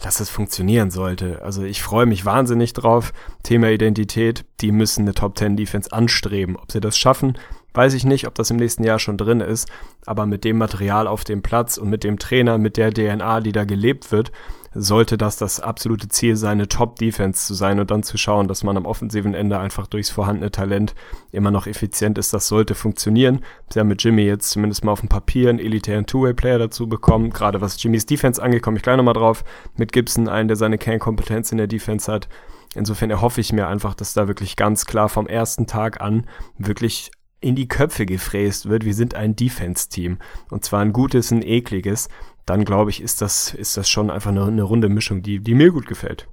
dass 0.00 0.20
es 0.20 0.30
funktionieren 0.30 0.90
sollte. 0.90 1.42
Also 1.42 1.62
ich 1.62 1.82
freue 1.82 2.06
mich 2.06 2.24
wahnsinnig 2.24 2.72
drauf. 2.72 3.12
Thema 3.42 3.70
Identität, 3.70 4.44
die 4.60 4.72
müssen 4.72 5.02
eine 5.02 5.14
Top 5.14 5.38
10 5.38 5.56
Defense 5.56 5.92
anstreben. 5.92 6.56
Ob 6.56 6.72
sie 6.72 6.80
das 6.80 6.98
schaffen, 6.98 7.36
Weiß 7.74 7.94
ich 7.94 8.04
nicht, 8.04 8.26
ob 8.26 8.34
das 8.34 8.50
im 8.50 8.58
nächsten 8.58 8.84
Jahr 8.84 8.98
schon 8.98 9.16
drin 9.16 9.40
ist, 9.40 9.68
aber 10.04 10.26
mit 10.26 10.44
dem 10.44 10.58
Material 10.58 11.06
auf 11.06 11.24
dem 11.24 11.42
Platz 11.42 11.78
und 11.78 11.88
mit 11.88 12.04
dem 12.04 12.18
Trainer, 12.18 12.58
mit 12.58 12.76
der 12.76 12.92
DNA, 12.92 13.40
die 13.40 13.52
da 13.52 13.64
gelebt 13.64 14.12
wird, 14.12 14.30
sollte 14.74 15.18
das 15.18 15.36
das 15.36 15.60
absolute 15.60 16.08
Ziel 16.08 16.36
sein, 16.36 16.52
eine 16.52 16.68
Top-Defense 16.68 17.46
zu 17.46 17.54
sein 17.54 17.80
und 17.80 17.90
dann 17.90 18.02
zu 18.02 18.16
schauen, 18.16 18.48
dass 18.48 18.62
man 18.62 18.76
am 18.76 18.86
offensiven 18.86 19.34
Ende 19.34 19.58
einfach 19.58 19.86
durchs 19.86 20.10
vorhandene 20.10 20.50
Talent 20.50 20.94
immer 21.30 21.50
noch 21.50 21.66
effizient 21.66 22.18
ist. 22.18 22.32
Das 22.32 22.48
sollte 22.48 22.74
funktionieren. 22.74 23.40
Sie 23.70 23.80
haben 23.80 23.88
mit 23.88 24.02
Jimmy 24.02 24.22
jetzt 24.22 24.50
zumindest 24.50 24.84
mal 24.84 24.92
auf 24.92 25.00
dem 25.00 25.08
Papier 25.08 25.50
einen 25.50 25.58
elitären 25.58 26.06
Two-Way-Player 26.06 26.58
dazu 26.58 26.88
bekommen, 26.88 27.30
gerade 27.30 27.60
was 27.60 27.82
Jimmys 27.82 28.06
Defense 28.06 28.42
angeht, 28.42 28.62
komme 28.62 28.76
ich 28.78 28.82
gleich 28.82 28.96
nochmal 28.96 29.14
drauf. 29.14 29.44
Mit 29.76 29.92
Gibson, 29.92 30.28
einen, 30.28 30.48
der 30.48 30.56
seine 30.56 30.78
Kernkompetenz 30.78 31.52
in 31.52 31.58
der 31.58 31.66
Defense 31.66 32.10
hat. 32.10 32.28
Insofern 32.74 33.10
erhoffe 33.10 33.40
ich 33.40 33.52
mir 33.52 33.68
einfach, 33.68 33.94
dass 33.94 34.14
da 34.14 34.28
wirklich 34.28 34.56
ganz 34.56 34.86
klar 34.86 35.08
vom 35.08 35.26
ersten 35.26 35.66
Tag 35.66 36.00
an 36.00 36.26
wirklich 36.56 37.10
in 37.42 37.56
die 37.56 37.68
Köpfe 37.68 38.06
gefräst 38.06 38.68
wird, 38.68 38.84
wir 38.84 38.94
sind 38.94 39.14
ein 39.14 39.36
Defense-Team. 39.36 40.18
Und 40.50 40.64
zwar 40.64 40.80
ein 40.80 40.92
gutes, 40.92 41.32
ein 41.32 41.42
ekliges. 41.42 42.08
Dann 42.46 42.64
glaube 42.64 42.90
ich, 42.90 43.00
ist 43.00 43.20
das, 43.20 43.54
ist 43.54 43.76
das 43.76 43.88
schon 43.88 44.10
einfach 44.10 44.30
eine, 44.30 44.44
eine 44.44 44.62
runde 44.62 44.88
Mischung, 44.88 45.22
die, 45.22 45.40
die 45.40 45.54
mir 45.54 45.70
gut 45.70 45.86
gefällt. 45.86 46.28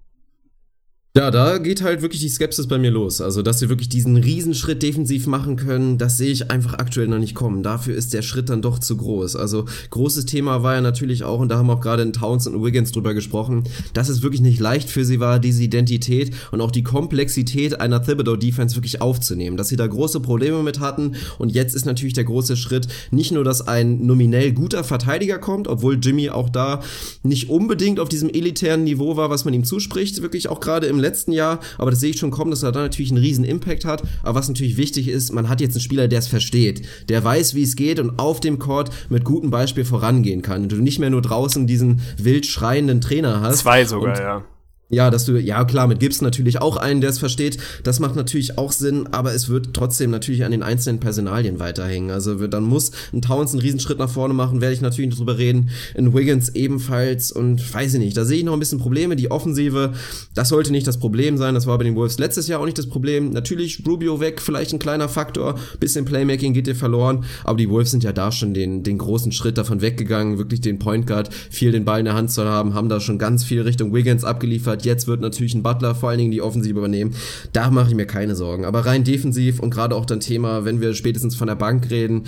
Ja, 1.18 1.32
da 1.32 1.58
geht 1.58 1.82
halt 1.82 2.04
wirklich 2.04 2.22
die 2.22 2.30
Skepsis 2.30 2.68
bei 2.68 2.78
mir 2.78 2.92
los. 2.92 3.20
Also, 3.20 3.42
dass 3.42 3.58
sie 3.58 3.68
wirklich 3.68 3.90
diesen 3.90 4.16
Riesenschritt 4.16 4.84
defensiv 4.84 5.26
machen 5.26 5.56
können, 5.56 5.98
das 5.98 6.18
sehe 6.18 6.32
ich 6.32 6.52
einfach 6.52 6.76
aktuell 6.76 7.08
noch 7.08 7.18
nicht 7.18 7.34
kommen. 7.34 7.64
Dafür 7.64 7.96
ist 7.96 8.14
der 8.14 8.22
Schritt 8.22 8.52
dann 8.52 8.62
doch 8.62 8.78
zu 8.78 8.96
groß. 8.96 9.36
Also, 9.36 9.66
großes 9.90 10.28
Thema 10.28 10.62
war 10.62 10.76
ja 10.76 10.82
natürlich 10.82 11.24
auch, 11.24 11.40
und 11.40 11.50
da 11.50 11.58
haben 11.58 11.70
auch 11.72 11.82
gerade 11.82 12.04
in 12.04 12.14
Towns 12.14 12.46
und 12.46 12.64
Wiggins 12.64 12.92
drüber 12.92 13.16
gesprochen, 13.16 13.64
dass 13.94 14.08
es 14.08 14.22
wirklich 14.22 14.42
nicht 14.42 14.60
leicht 14.60 14.88
für 14.88 15.04
sie 15.04 15.20
war, 15.20 15.40
diese 15.40 15.64
Identität 15.64 16.32
und 16.52 16.62
auch 16.62 16.70
die 16.70 16.84
Komplexität 16.84 17.82
einer 17.82 18.04
Thibodeau-Defense 18.04 18.76
wirklich 18.76 19.02
aufzunehmen. 19.02 19.58
Dass 19.58 19.70
sie 19.70 19.78
da 19.78 19.88
große 19.88 20.20
Probleme 20.20 20.62
mit 20.62 20.80
hatten. 20.80 21.16
Und 21.40 21.50
jetzt 21.50 21.74
ist 21.74 21.88
natürlich 21.88 22.14
der 22.14 22.26
große 22.26 22.56
Schritt, 22.56 22.88
nicht 23.10 23.32
nur, 23.32 23.44
dass 23.44 23.68
ein 23.68 24.06
nominell 24.06 24.52
guter 24.52 24.84
Verteidiger 24.84 25.40
kommt, 25.40 25.70
obwohl 25.70 25.98
Jimmy 26.00 26.30
auch 26.30 26.50
da 26.50 26.84
nicht 27.24 27.50
unbedingt 27.50 28.00
auf 28.00 28.10
diesem 28.10 28.30
elitären 28.30 28.84
Niveau 28.84 29.18
war, 29.18 29.32
was 29.32 29.44
man 29.44 29.56
ihm 29.56 29.64
zuspricht, 29.64 30.22
wirklich 30.22 30.50
auch 30.50 30.60
gerade 30.60 30.86
im 30.86 30.99
letzten 31.00 31.32
Jahr, 31.32 31.60
aber 31.78 31.92
das 31.92 32.00
sehe 32.00 32.12
ich 32.12 32.20
schon 32.20 32.32
kommen, 32.32 32.52
dass 32.52 32.64
er 32.64 32.72
da 32.72 32.82
natürlich 32.82 33.12
einen 33.12 33.22
riesen 33.22 33.44
Impact 33.44 33.86
hat. 33.86 34.04
Aber 34.24 34.40
was 34.40 34.48
natürlich 34.48 34.78
wichtig 34.78 35.08
ist, 35.08 35.34
man 35.34 35.50
hat 35.50 35.62
jetzt 35.62 35.76
einen 35.76 35.82
Spieler, 35.82 36.08
der 36.08 36.20
es 36.20 36.28
versteht, 36.28 36.86
der 37.10 37.24
weiß, 37.24 37.56
wie 37.56 37.64
es 37.64 37.76
geht 37.76 38.00
und 38.00 38.20
auf 38.20 38.40
dem 38.40 38.60
Court 38.60 38.90
mit 39.10 39.24
gutem 39.24 39.50
Beispiel 39.50 39.86
vorangehen 39.86 40.42
kann. 40.42 40.64
Und 40.64 40.72
du 40.72 40.78
nicht 40.78 41.00
mehr 41.00 41.10
nur 41.10 41.22
draußen 41.22 41.68
diesen 41.68 42.02
wild 42.18 42.46
schreienden 42.46 43.02
Trainer 43.02 43.42
hast. 43.42 43.60
Zwei 43.60 43.86
sogar, 43.86 44.20
ja. 44.20 44.44
Ja, 44.92 45.12
dass 45.12 45.26
du, 45.26 45.38
ja 45.38 45.64
klar, 45.66 45.88
mit 45.88 46.00
Gibbs 46.00 46.22
natürlich 46.22 46.62
auch 46.62 46.76
einen, 46.76 47.00
der 47.00 47.12
es 47.12 47.20
versteht. 47.20 47.60
Das 47.84 48.00
macht 48.00 48.16
natürlich 48.16 48.58
auch 48.58 48.72
Sinn, 48.72 49.08
aber 49.12 49.36
es 49.36 49.48
wird 49.48 49.76
trotzdem 49.76 50.10
natürlich 50.10 50.44
an 50.44 50.52
den 50.52 50.64
einzelnen 50.64 51.00
Personalien 51.00 51.60
weiterhängen. 51.60 52.10
Also 52.10 52.48
dann 52.48 52.64
muss 52.64 52.92
ein 53.14 53.22
Towns 53.22 53.52
einen 53.52 53.62
Riesenschritt 53.62 54.00
nach 54.00 54.10
vorne 54.10 54.34
machen, 54.34 54.62
werde 54.62 54.74
ich 54.74 54.82
natürlich 54.82 55.16
drüber 55.16 55.38
reden. 55.38 55.70
In 55.94 56.16
Wiggins 56.16 56.50
ebenfalls 56.56 57.32
und 57.32 57.72
weiß 57.72 57.94
ich 57.94 58.00
nicht, 58.00 58.18
da 58.18 58.26
sehe 58.26 58.40
ich 58.40 58.44
noch 58.44 58.54
ein 58.54 58.60
bisschen 58.60 58.80
Probleme. 58.80 59.16
Die 59.16 59.30
Offensive, 59.30 59.94
das 60.34 60.50
sollte 60.50 60.72
nicht 60.72 60.88
das 60.88 60.98
Problem 60.98 61.38
sein. 61.38 61.54
Das 61.54 61.68
war 61.68 61.78
bei 61.78 61.84
den 61.84 61.96
Wolves 61.96 62.18
letztes 62.18 62.48
Jahr 62.48 62.60
auch 62.60 62.66
nicht 62.66 62.80
das 62.80 62.88
Problem. 62.88 63.30
Natürlich 63.30 63.84
Rubio 63.86 64.20
weg, 64.20 64.42
vielleicht 64.42 64.74
ein 64.74 64.80
kleiner 64.80 65.08
Faktor. 65.08 65.54
Bisschen 65.80 66.04
Playmaking 66.04 66.54
geht 66.54 66.66
dir 66.66 66.76
verloren. 66.76 67.26
Aber 67.44 67.58
die 67.58 67.70
Wolves 67.70 67.92
sind 67.92 68.04
ja 68.04 68.12
da 68.12 68.32
schon 68.32 68.56
den, 68.56 68.82
den 68.82 68.98
großen 68.98 69.34
Schritt 69.34 69.60
davon 69.60 69.82
weggegangen, 69.82 70.40
wirklich 70.40 70.62
den 70.62 70.80
Point 70.80 71.06
Guard, 71.06 71.32
viel 71.52 71.72
den 71.72 71.86
Ball 71.86 72.00
in 72.00 72.06
der 72.06 72.16
Hand 72.16 72.32
zu 72.32 72.44
haben, 72.44 72.74
haben 72.74 72.90
da 72.90 73.00
schon 73.00 73.20
ganz 73.20 73.44
viel 73.44 73.62
Richtung 73.62 73.94
Wiggins 73.94 74.24
abgeliefert 74.24 74.79
hat. 74.80 74.86
Jetzt 74.86 75.08
wird 75.08 75.22
natürlich 75.22 75.54
ein 75.54 75.64
Butler 75.64 75.96
vor 75.96 76.10
allen 76.10 76.20
Dingen 76.20 76.32
die 76.32 76.42
Offensive 76.42 76.78
übernehmen. 76.78 77.16
Da 77.54 77.70
mache 77.70 77.90
ich 77.90 77.96
mir 77.96 78.06
keine 78.06 78.36
Sorgen. 78.36 78.66
Aber 78.66 78.86
rein 78.86 79.04
defensiv 79.04 79.60
und 79.60 79.72
gerade 79.72 79.96
auch 79.96 80.06
dann 80.06 80.20
Thema, 80.20 80.66
wenn 80.66 80.82
wir 80.82 80.94
spätestens 80.94 81.36
von 81.36 81.48
der 81.48 81.56
Bank 81.56 81.90
reden, 81.90 82.24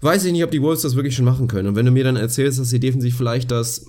weiß 0.00 0.24
ich 0.24 0.32
nicht, 0.32 0.44
ob 0.44 0.50
die 0.50 0.62
Wolves 0.62 0.82
das 0.82 0.96
wirklich 0.96 1.16
schon 1.16 1.24
machen 1.24 1.48
können. 1.48 1.68
Und 1.68 1.76
wenn 1.76 1.86
du 1.86 1.92
mir 1.92 2.04
dann 2.04 2.16
erzählst, 2.16 2.58
dass 2.58 2.70
sie 2.70 2.80
defensiv 2.80 3.16
vielleicht 3.16 3.50
das 3.50 3.86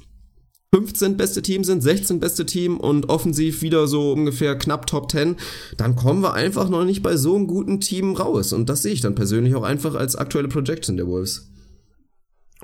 15 0.73 1.18
beste 1.18 1.41
Team 1.41 1.64
sind, 1.64 1.81
16 1.81 2.19
beste 2.19 2.45
Team 2.45 2.77
und 2.77 3.10
offensiv 3.10 3.61
wieder 3.64 3.88
so 3.88 4.11
ungefähr 4.11 4.56
knapp 4.56 4.86
Top 4.86 5.11
10, 5.11 5.36
dann 5.77 5.95
kommen 5.95 6.22
wir 6.22 6.34
einfach 6.34 6.69
noch 6.69 6.86
nicht 6.86 7.02
bei 7.02 7.18
so 7.18 7.36
einem 7.36 7.48
guten 7.48 7.80
Team 7.80 8.15
raus. 8.15 8.53
Und 8.53 8.69
das 8.69 8.84
sehe 8.84 8.94
ich 8.94 9.02
dann 9.02 9.15
persönlich 9.15 9.56
auch 9.56 9.64
einfach 9.64 9.95
als 9.95 10.15
aktuelle 10.15 10.48
Projection 10.48 10.98
der 10.98 11.07
Wolves. 11.07 11.49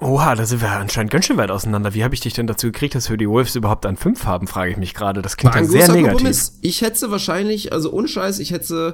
Oha, 0.02 0.36
da 0.36 0.46
sind 0.46 0.62
wir 0.62 0.72
anscheinend 0.72 1.12
ganz 1.12 1.26
schön 1.26 1.38
weit 1.38 1.52
auseinander. 1.52 1.94
Wie 1.94 2.04
habe 2.04 2.14
ich 2.14 2.20
dich 2.20 2.34
denn 2.34 2.48
dazu 2.48 2.68
gekriegt, 2.68 2.96
dass 2.96 3.10
wir 3.10 3.16
die 3.16 3.30
Wolves 3.30 3.56
überhaupt 3.56 3.86
an 3.86 3.96
fünf 3.96 4.26
haben, 4.26 4.46
frage 4.48 4.72
ich 4.72 4.78
mich 4.78 4.94
gerade. 4.94 5.22
Das 5.22 5.38
klingt 5.38 5.56
ja 5.56 5.64
sehr 5.64 5.88
negativ. 5.88 6.12
Kompromiss. 6.12 6.60
Ich 6.62 6.82
hätte 6.82 7.12
wahrscheinlich, 7.12 7.72
also 7.72 7.94
ohne 7.94 8.10
Scheiß, 8.10 8.40
ich 8.40 8.52
hätte 8.52 8.94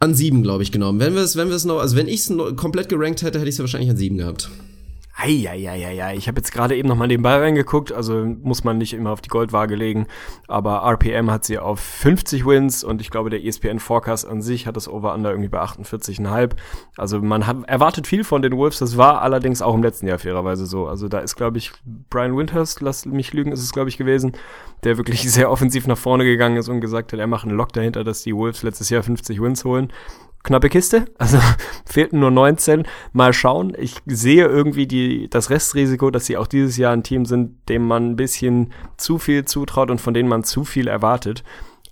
an 0.00 0.14
sieben, 0.14 0.42
glaube 0.42 0.64
ich, 0.64 0.72
genommen. 0.72 0.98
Wenn 0.98 1.14
wir 1.14 1.22
es, 1.22 1.36
wenn 1.36 1.48
wir 1.48 1.54
es 1.54 1.64
noch, 1.64 1.78
also 1.78 1.96
wenn 1.96 2.08
ich 2.08 2.28
es 2.28 2.32
komplett 2.56 2.88
gerankt 2.88 3.22
hätte, 3.22 3.38
hätte 3.38 3.48
ich 3.48 3.54
es 3.54 3.60
wahrscheinlich 3.60 3.90
an 3.90 3.96
sieben 3.96 4.18
gehabt. 4.18 4.50
Eieieiei, 5.18 6.14
ich 6.14 6.28
habe 6.28 6.38
jetzt 6.38 6.52
gerade 6.52 6.76
eben 6.76 6.88
nochmal 6.88 7.08
nebenbei 7.08 7.36
reingeguckt, 7.36 7.90
also 7.90 8.26
muss 8.42 8.64
man 8.64 8.76
nicht 8.76 8.92
immer 8.92 9.12
auf 9.12 9.22
die 9.22 9.30
Goldwaage 9.30 9.74
legen, 9.74 10.06
aber 10.46 10.82
RPM 10.82 11.30
hat 11.30 11.42
sie 11.42 11.58
auf 11.58 11.80
50 11.80 12.44
Wins 12.44 12.84
und 12.84 13.00
ich 13.00 13.10
glaube 13.10 13.30
der 13.30 13.42
ESPN 13.42 13.78
Forecast 13.78 14.28
an 14.28 14.42
sich 14.42 14.66
hat 14.66 14.76
das 14.76 14.88
Over-Under 14.88 15.30
irgendwie 15.30 15.48
bei 15.48 15.62
48,5. 15.62 16.50
Also 16.98 17.22
man 17.22 17.46
hat, 17.46 17.56
erwartet 17.66 18.06
viel 18.06 18.24
von 18.24 18.42
den 18.42 18.58
Wolves, 18.58 18.78
das 18.78 18.98
war 18.98 19.22
allerdings 19.22 19.62
auch 19.62 19.74
im 19.74 19.82
letzten 19.82 20.06
Jahr 20.06 20.18
fairerweise 20.18 20.66
so. 20.66 20.86
Also 20.86 21.08
da 21.08 21.20
ist 21.20 21.34
glaube 21.34 21.56
ich 21.56 21.72
Brian 22.10 22.36
Winters, 22.36 22.82
lass 22.82 23.06
mich 23.06 23.32
lügen, 23.32 23.52
ist 23.52 23.62
es 23.62 23.72
glaube 23.72 23.88
ich 23.88 23.96
gewesen, 23.96 24.32
der 24.84 24.98
wirklich 24.98 25.22
sehr 25.32 25.50
offensiv 25.50 25.86
nach 25.86 25.96
vorne 25.96 26.24
gegangen 26.24 26.58
ist 26.58 26.68
und 26.68 26.82
gesagt 26.82 27.14
hat, 27.14 27.18
er 27.18 27.26
macht 27.26 27.46
einen 27.46 27.56
Lock 27.56 27.72
dahinter, 27.72 28.04
dass 28.04 28.22
die 28.22 28.36
Wolves 28.36 28.62
letztes 28.62 28.90
Jahr 28.90 29.02
50 29.02 29.40
Wins 29.40 29.64
holen 29.64 29.90
knappe 30.42 30.68
Kiste. 30.68 31.06
Also 31.18 31.38
fehlten 31.84 32.20
nur 32.20 32.30
19. 32.30 32.84
Mal 33.12 33.32
schauen. 33.32 33.74
Ich 33.78 33.96
sehe 34.06 34.46
irgendwie 34.46 34.86
die, 34.86 35.28
das 35.28 35.50
Restrisiko, 35.50 36.10
dass 36.10 36.26
sie 36.26 36.36
auch 36.36 36.46
dieses 36.46 36.76
Jahr 36.76 36.92
ein 36.92 37.02
Team 37.02 37.24
sind, 37.24 37.68
dem 37.68 37.86
man 37.86 38.10
ein 38.10 38.16
bisschen 38.16 38.72
zu 38.96 39.18
viel 39.18 39.44
zutraut 39.44 39.90
und 39.90 40.00
von 40.00 40.14
denen 40.14 40.28
man 40.28 40.44
zu 40.44 40.64
viel 40.64 40.88
erwartet. 40.88 41.42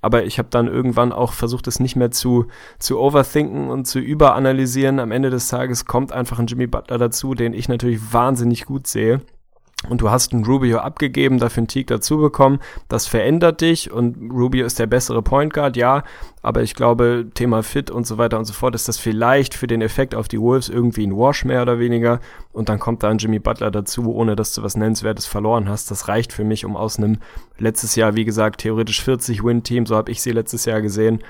Aber 0.01 0.25
ich 0.25 0.39
habe 0.39 0.49
dann 0.51 0.69
irgendwann 0.69 1.13
auch 1.13 1.33
versucht, 1.33 1.67
es 1.67 1.81
nicht 1.81 1.97
mehr 1.97 2.11
zu, 2.11 2.47
zu 2.79 3.01
overthinken 3.01 3.71
und 3.71 3.87
zu 3.87 3.99
überanalysieren. 3.99 5.01
Am 5.01 5.11
Ende 5.11 5.31
des 5.31 5.49
Tages 5.49 5.87
kommt 5.87 6.13
einfach 6.13 6.39
ein 6.39 6.47
Jimmy 6.47 6.67
Butler 6.67 6.99
dazu, 6.99 7.35
den 7.35 7.55
ich 7.55 7.69
natürlich 7.69 8.13
wahnsinnig 8.13 8.67
gut 8.67 8.87
sehe 8.87 9.23
und 9.89 10.01
du 10.01 10.11
hast 10.11 10.33
einen 10.33 10.45
Rubio 10.45 10.79
abgegeben, 10.79 11.39
dafür 11.39 11.63
einen 11.63 11.69
Teague 11.69 11.95
dazu 11.95 12.19
bekommen. 12.19 12.59
Das 12.89 13.07
verändert 13.07 13.61
dich 13.61 13.91
und 13.91 14.31
Rubio 14.33 14.67
ist 14.67 14.79
der 14.79 14.87
bessere 14.87 15.23
Point 15.23 15.53
Guard, 15.53 15.77
ja. 15.77 16.03
Aber 16.43 16.63
ich 16.63 16.75
glaube, 16.75 17.27
Thema 17.35 17.63
Fit 17.63 17.91
und 17.91 18.07
so 18.07 18.19
weiter 18.19 18.39
und 18.39 18.45
so 18.45 18.53
fort 18.53 18.75
ist 18.75 18.89
das 18.89 18.99
vielleicht 18.99 19.55
für 19.55 19.67
den 19.67 19.81
Effekt 19.81 20.15
auf 20.15 20.29
die 20.29 20.41
Wolves 20.41 20.69
irgendwie 20.69 21.07
ein 21.07 21.17
Wash 21.17 21.45
mehr 21.45 21.63
oder 21.63 21.79
weniger. 21.79 22.21
Und 22.53 22.69
dann 22.69 22.79
kommt 22.79 23.03
da 23.03 23.09
ein 23.09 23.19
Jimmy 23.19 23.39
Butler 23.39 23.71
dazu, 23.71 24.15
ohne 24.15 24.37
dass 24.37 24.55
du 24.55 24.63
was 24.63 24.77
Nennenswertes 24.77 25.27
verloren 25.27 25.69
hast. 25.69 25.91
Das 25.91 26.09
reicht 26.09 26.33
für 26.33 26.45
mich, 26.45 26.65
um 26.65 26.77
aus 26.77 26.99
einem 26.99 27.19
letztes 27.59 27.97
Jahr, 27.97 28.15
wie 28.15 28.25
gesagt, 28.25 28.61
theoretisch 28.61 29.03
40 29.03 29.43
Win-Team, 29.43 29.87
so 29.87 29.97
habe 29.97 30.11
ich 30.11 30.21
sie 30.23 30.33
letztes 30.33 30.65
Jahr 30.65 30.83
gesehen, 30.83 31.21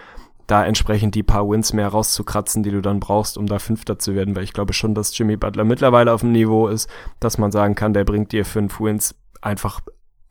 da 0.47 0.65
entsprechend 0.65 1.15
die 1.15 1.23
paar 1.23 1.49
Wins 1.49 1.73
mehr 1.73 1.89
rauszukratzen, 1.89 2.62
die 2.62 2.71
du 2.71 2.81
dann 2.81 3.01
brauchst, 3.01 3.39
um 3.39 3.47
da 3.47 3.59
Fünfter 3.59 3.99
zu 3.99 4.15
werden, 4.15 4.37
weil 4.37 4.45
ich 4.45 4.53
glaube 4.53 4.73
schon, 4.73 4.95
dass 4.95 5.16
Jimmy 5.16 5.37
Butler 5.37 5.65
mittlerweile 5.65 6.12
auf 6.12 6.21
dem 6.21 6.33
Niveau 6.33 6.69
ist, 6.69 6.89
dass 7.21 7.39
man 7.39 7.53
sagen 7.53 7.75
kann, 7.75 7.93
der 7.93 8.05
bringt 8.05 8.33
dir 8.33 8.45
fünf 8.45 8.81
Wins 8.81 9.15
einfach 9.41 9.81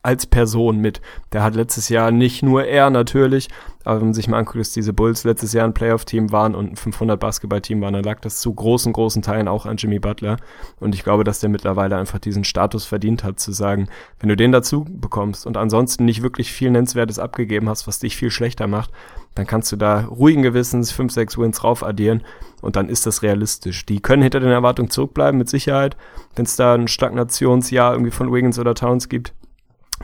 als 0.04 0.26
Person 0.26 0.78
mit. 0.78 1.00
Der 1.32 1.42
hat 1.42 1.54
letztes 1.54 1.88
Jahr 1.88 2.10
nicht 2.10 2.42
nur 2.42 2.64
er 2.64 2.90
natürlich, 2.90 3.48
aber 3.84 3.96
wenn 3.96 4.08
man 4.08 4.14
sich 4.14 4.28
mal 4.28 4.38
anguckt, 4.38 4.60
dass 4.60 4.70
diese 4.70 4.92
Bulls 4.92 5.24
letztes 5.24 5.54
Jahr 5.54 5.64
ein 5.64 5.72
Playoff-Team 5.72 6.30
waren 6.30 6.54
und 6.54 6.72
ein 6.72 6.76
500 6.76 7.18
Basketball-Team 7.18 7.80
waren, 7.80 7.94
dann 7.94 8.04
lag 8.04 8.20
das 8.20 8.40
zu 8.40 8.52
großen, 8.52 8.92
großen 8.92 9.22
Teilen 9.22 9.48
auch 9.48 9.64
an 9.64 9.78
Jimmy 9.78 9.98
Butler. 9.98 10.36
Und 10.78 10.94
ich 10.94 11.04
glaube, 11.04 11.24
dass 11.24 11.40
der 11.40 11.48
mittlerweile 11.48 11.96
einfach 11.96 12.18
diesen 12.18 12.44
Status 12.44 12.84
verdient 12.84 13.24
hat, 13.24 13.40
zu 13.40 13.50
sagen, 13.52 13.88
wenn 14.20 14.28
du 14.28 14.36
den 14.36 14.52
dazu 14.52 14.84
bekommst 14.84 15.46
und 15.46 15.56
ansonsten 15.56 16.04
nicht 16.04 16.22
wirklich 16.22 16.52
viel 16.52 16.70
Nennenswertes 16.70 17.18
abgegeben 17.18 17.70
hast, 17.70 17.86
was 17.86 17.98
dich 17.98 18.14
viel 18.14 18.30
schlechter 18.30 18.66
macht, 18.66 18.90
dann 19.34 19.46
kannst 19.46 19.72
du 19.72 19.76
da 19.76 20.04
ruhigen 20.04 20.42
Gewissens 20.42 20.92
5, 20.92 21.12
6 21.12 21.38
Wins 21.38 21.64
rauf 21.64 21.82
addieren 21.82 22.22
und 22.62 22.76
dann 22.76 22.88
ist 22.88 23.06
das 23.06 23.22
realistisch. 23.22 23.84
Die 23.86 24.00
können 24.00 24.22
hinter 24.22 24.40
den 24.40 24.50
Erwartungen 24.50 24.90
zurückbleiben, 24.90 25.38
mit 25.38 25.48
Sicherheit, 25.48 25.96
wenn 26.36 26.44
es 26.44 26.56
da 26.56 26.74
ein 26.74 26.88
Stagnationsjahr 26.88 27.92
irgendwie 27.92 28.10
von 28.10 28.32
Wiggins 28.32 28.58
oder 28.58 28.74
Towns 28.74 29.08
gibt. 29.08 29.34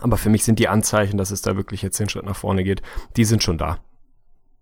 Aber 0.00 0.16
für 0.16 0.30
mich 0.30 0.44
sind 0.44 0.58
die 0.58 0.68
Anzeichen, 0.68 1.18
dass 1.18 1.30
es 1.30 1.42
da 1.42 1.56
wirklich 1.56 1.82
jetzt 1.82 1.98
den 1.98 2.08
Schritt 2.08 2.24
nach 2.24 2.36
vorne 2.36 2.64
geht, 2.64 2.82
die 3.16 3.24
sind 3.24 3.42
schon 3.42 3.58
da. 3.58 3.78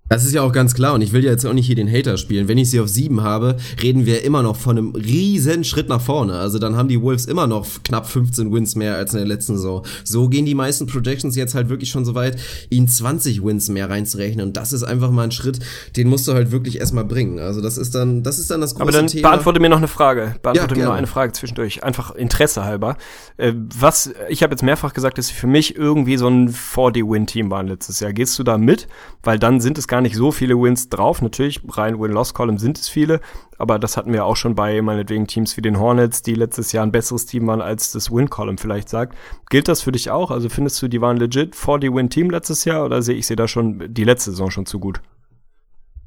Das 0.09 0.25
ist 0.25 0.33
ja 0.33 0.43
auch 0.43 0.53
ganz 0.53 0.75
klar 0.75 0.95
und 0.95 1.03
ich 1.03 1.13
will 1.13 1.25
ja 1.25 1.31
jetzt 1.31 1.45
auch 1.45 1.53
nicht 1.53 1.67
hier 1.67 1.77
den 1.77 1.91
Hater 1.91 2.17
spielen. 2.17 2.49
Wenn 2.49 2.59
ich 2.59 2.71
sie 2.71 2.81
auf 2.81 2.89
sieben 2.89 3.23
habe, 3.23 3.57
reden 3.83 4.07
wir 4.07 4.25
immer 4.25 4.43
noch 4.43 4.57
von 4.57 4.79
einem 4.79 4.95
riesen 4.95 5.65
Schritt 5.65 5.89
nach 5.89 6.01
vorne. 6.01 6.35
Also 6.35 6.59
dann 6.59 6.77
haben 6.77 6.89
die 6.89 7.01
Wolves 7.01 7.27
immer 7.27 7.47
noch 7.47 7.67
knapp 7.85 8.07
15 8.09 8.53
Wins 8.53 8.75
mehr 8.75 8.97
als 8.97 9.13
in 9.13 9.19
der 9.19 9.27
letzten 9.27 9.57
Saison. 9.57 9.85
So 10.05 10.29
gehen 10.29 10.47
die 10.47 10.55
meisten 10.55 10.87
Projections 10.87 11.37
jetzt 11.37 11.55
halt 11.55 11.69
wirklich 11.69 11.91
schon 11.91 12.05
so 12.05 12.15
weit, 12.15 12.39
ihnen 12.71 12.89
20 12.89 13.45
Wins 13.45 13.69
mehr 13.69 13.91
reinzurechnen 13.91 14.47
und 14.47 14.57
das 14.57 14.73
ist 14.73 14.83
einfach 14.83 15.11
mal 15.11 15.25
ein 15.25 15.31
Schritt, 15.31 15.59
den 15.97 16.09
musst 16.09 16.27
du 16.27 16.33
halt 16.33 16.51
wirklich 16.51 16.81
erstmal 16.81 17.05
bringen. 17.05 17.39
Also 17.39 17.61
das 17.61 17.77
ist 17.77 17.95
dann, 17.95 18.23
das 18.23 18.39
ist 18.39 18.51
dann 18.51 18.61
das 18.61 18.75
große 18.75 18.83
Aber 18.83 18.93
dann 18.93 19.07
Thema. 19.09 19.29
beantworte 19.29 19.61
mir 19.61 19.69
noch 19.69 19.79
eine 19.79 19.89
Frage. 19.89 20.37
Beantworte 20.43 20.75
ja, 20.75 20.81
mir 20.81 20.87
noch 20.87 20.97
eine 20.97 21.07
Frage 21.07 21.33
zwischendurch. 21.33 21.85
Einfach 21.85 22.15
Interesse 22.15 22.65
halber. 22.65 22.97
Äh, 23.37 23.53
was, 23.55 24.13
ich 24.29 24.43
habe 24.43 24.53
jetzt 24.53 24.63
mehrfach 24.63 24.95
gesagt, 24.95 25.19
dass 25.19 25.29
sie 25.29 25.35
für 25.35 25.47
mich 25.47 25.77
irgendwie 25.77 26.17
so 26.17 26.29
ein 26.29 26.51
4D-Win-Team 26.51 27.51
waren 27.51 27.69
letztes 27.69 28.01
Jahr. 28.01 28.13
Gehst 28.13 28.39
du 28.39 28.43
da 28.43 28.59
mit? 28.59 28.89
Weil 29.23 29.39
dann 29.39 29.61
sind 29.61 29.79
es 29.79 29.89
gar 29.89 29.98
gar 29.99 30.03
nicht 30.03 30.15
so 30.15 30.31
viele 30.31 30.55
Wins 30.55 30.89
drauf. 30.89 31.23
Natürlich, 31.23 31.61
rein 31.71 31.99
Win-Loss-Column 31.99 32.59
sind 32.59 32.79
es 32.79 32.89
viele, 32.89 33.21
aber 33.59 33.81
das 33.81 33.97
hatten 33.97 34.13
wir 34.13 34.27
auch 34.27 34.37
schon 34.37 34.55
bei 34.55 34.81
meinetwegen 34.81 35.27
Teams 35.27 35.57
wie 35.57 35.61
den 35.61 35.81
Hornets, 35.81 36.23
die 36.23 36.35
letztes 36.35 36.71
Jahr 36.71 36.87
ein 36.87 36.93
besseres 36.93 37.27
Team 37.27 37.49
waren, 37.49 37.61
als 37.61 37.91
das 37.91 38.09
Win-Column 38.13 38.59
vielleicht 38.59 38.89
sagt. 38.89 39.17
Gilt 39.51 39.67
das 39.67 39.83
für 39.83 39.91
dich 39.91 40.13
auch? 40.13 40.31
Also 40.31 40.49
findest 40.49 40.81
du, 40.81 40.87
die 40.87 41.01
waren 41.01 41.17
legit 41.17 41.57
vor 41.57 41.81
die 41.81 41.93
Win-Team 41.93 42.31
letztes 42.31 42.65
Jahr 42.65 42.85
oder 42.85 43.03
sehe 43.03 43.17
ich 43.17 43.27
sie 43.27 43.35
da 43.35 43.49
schon 43.49 43.93
die 43.93 44.05
letzte 44.05 44.31
Saison 44.31 44.53
schon 44.53 44.67
zu 44.67 44.79
gut? 44.79 45.01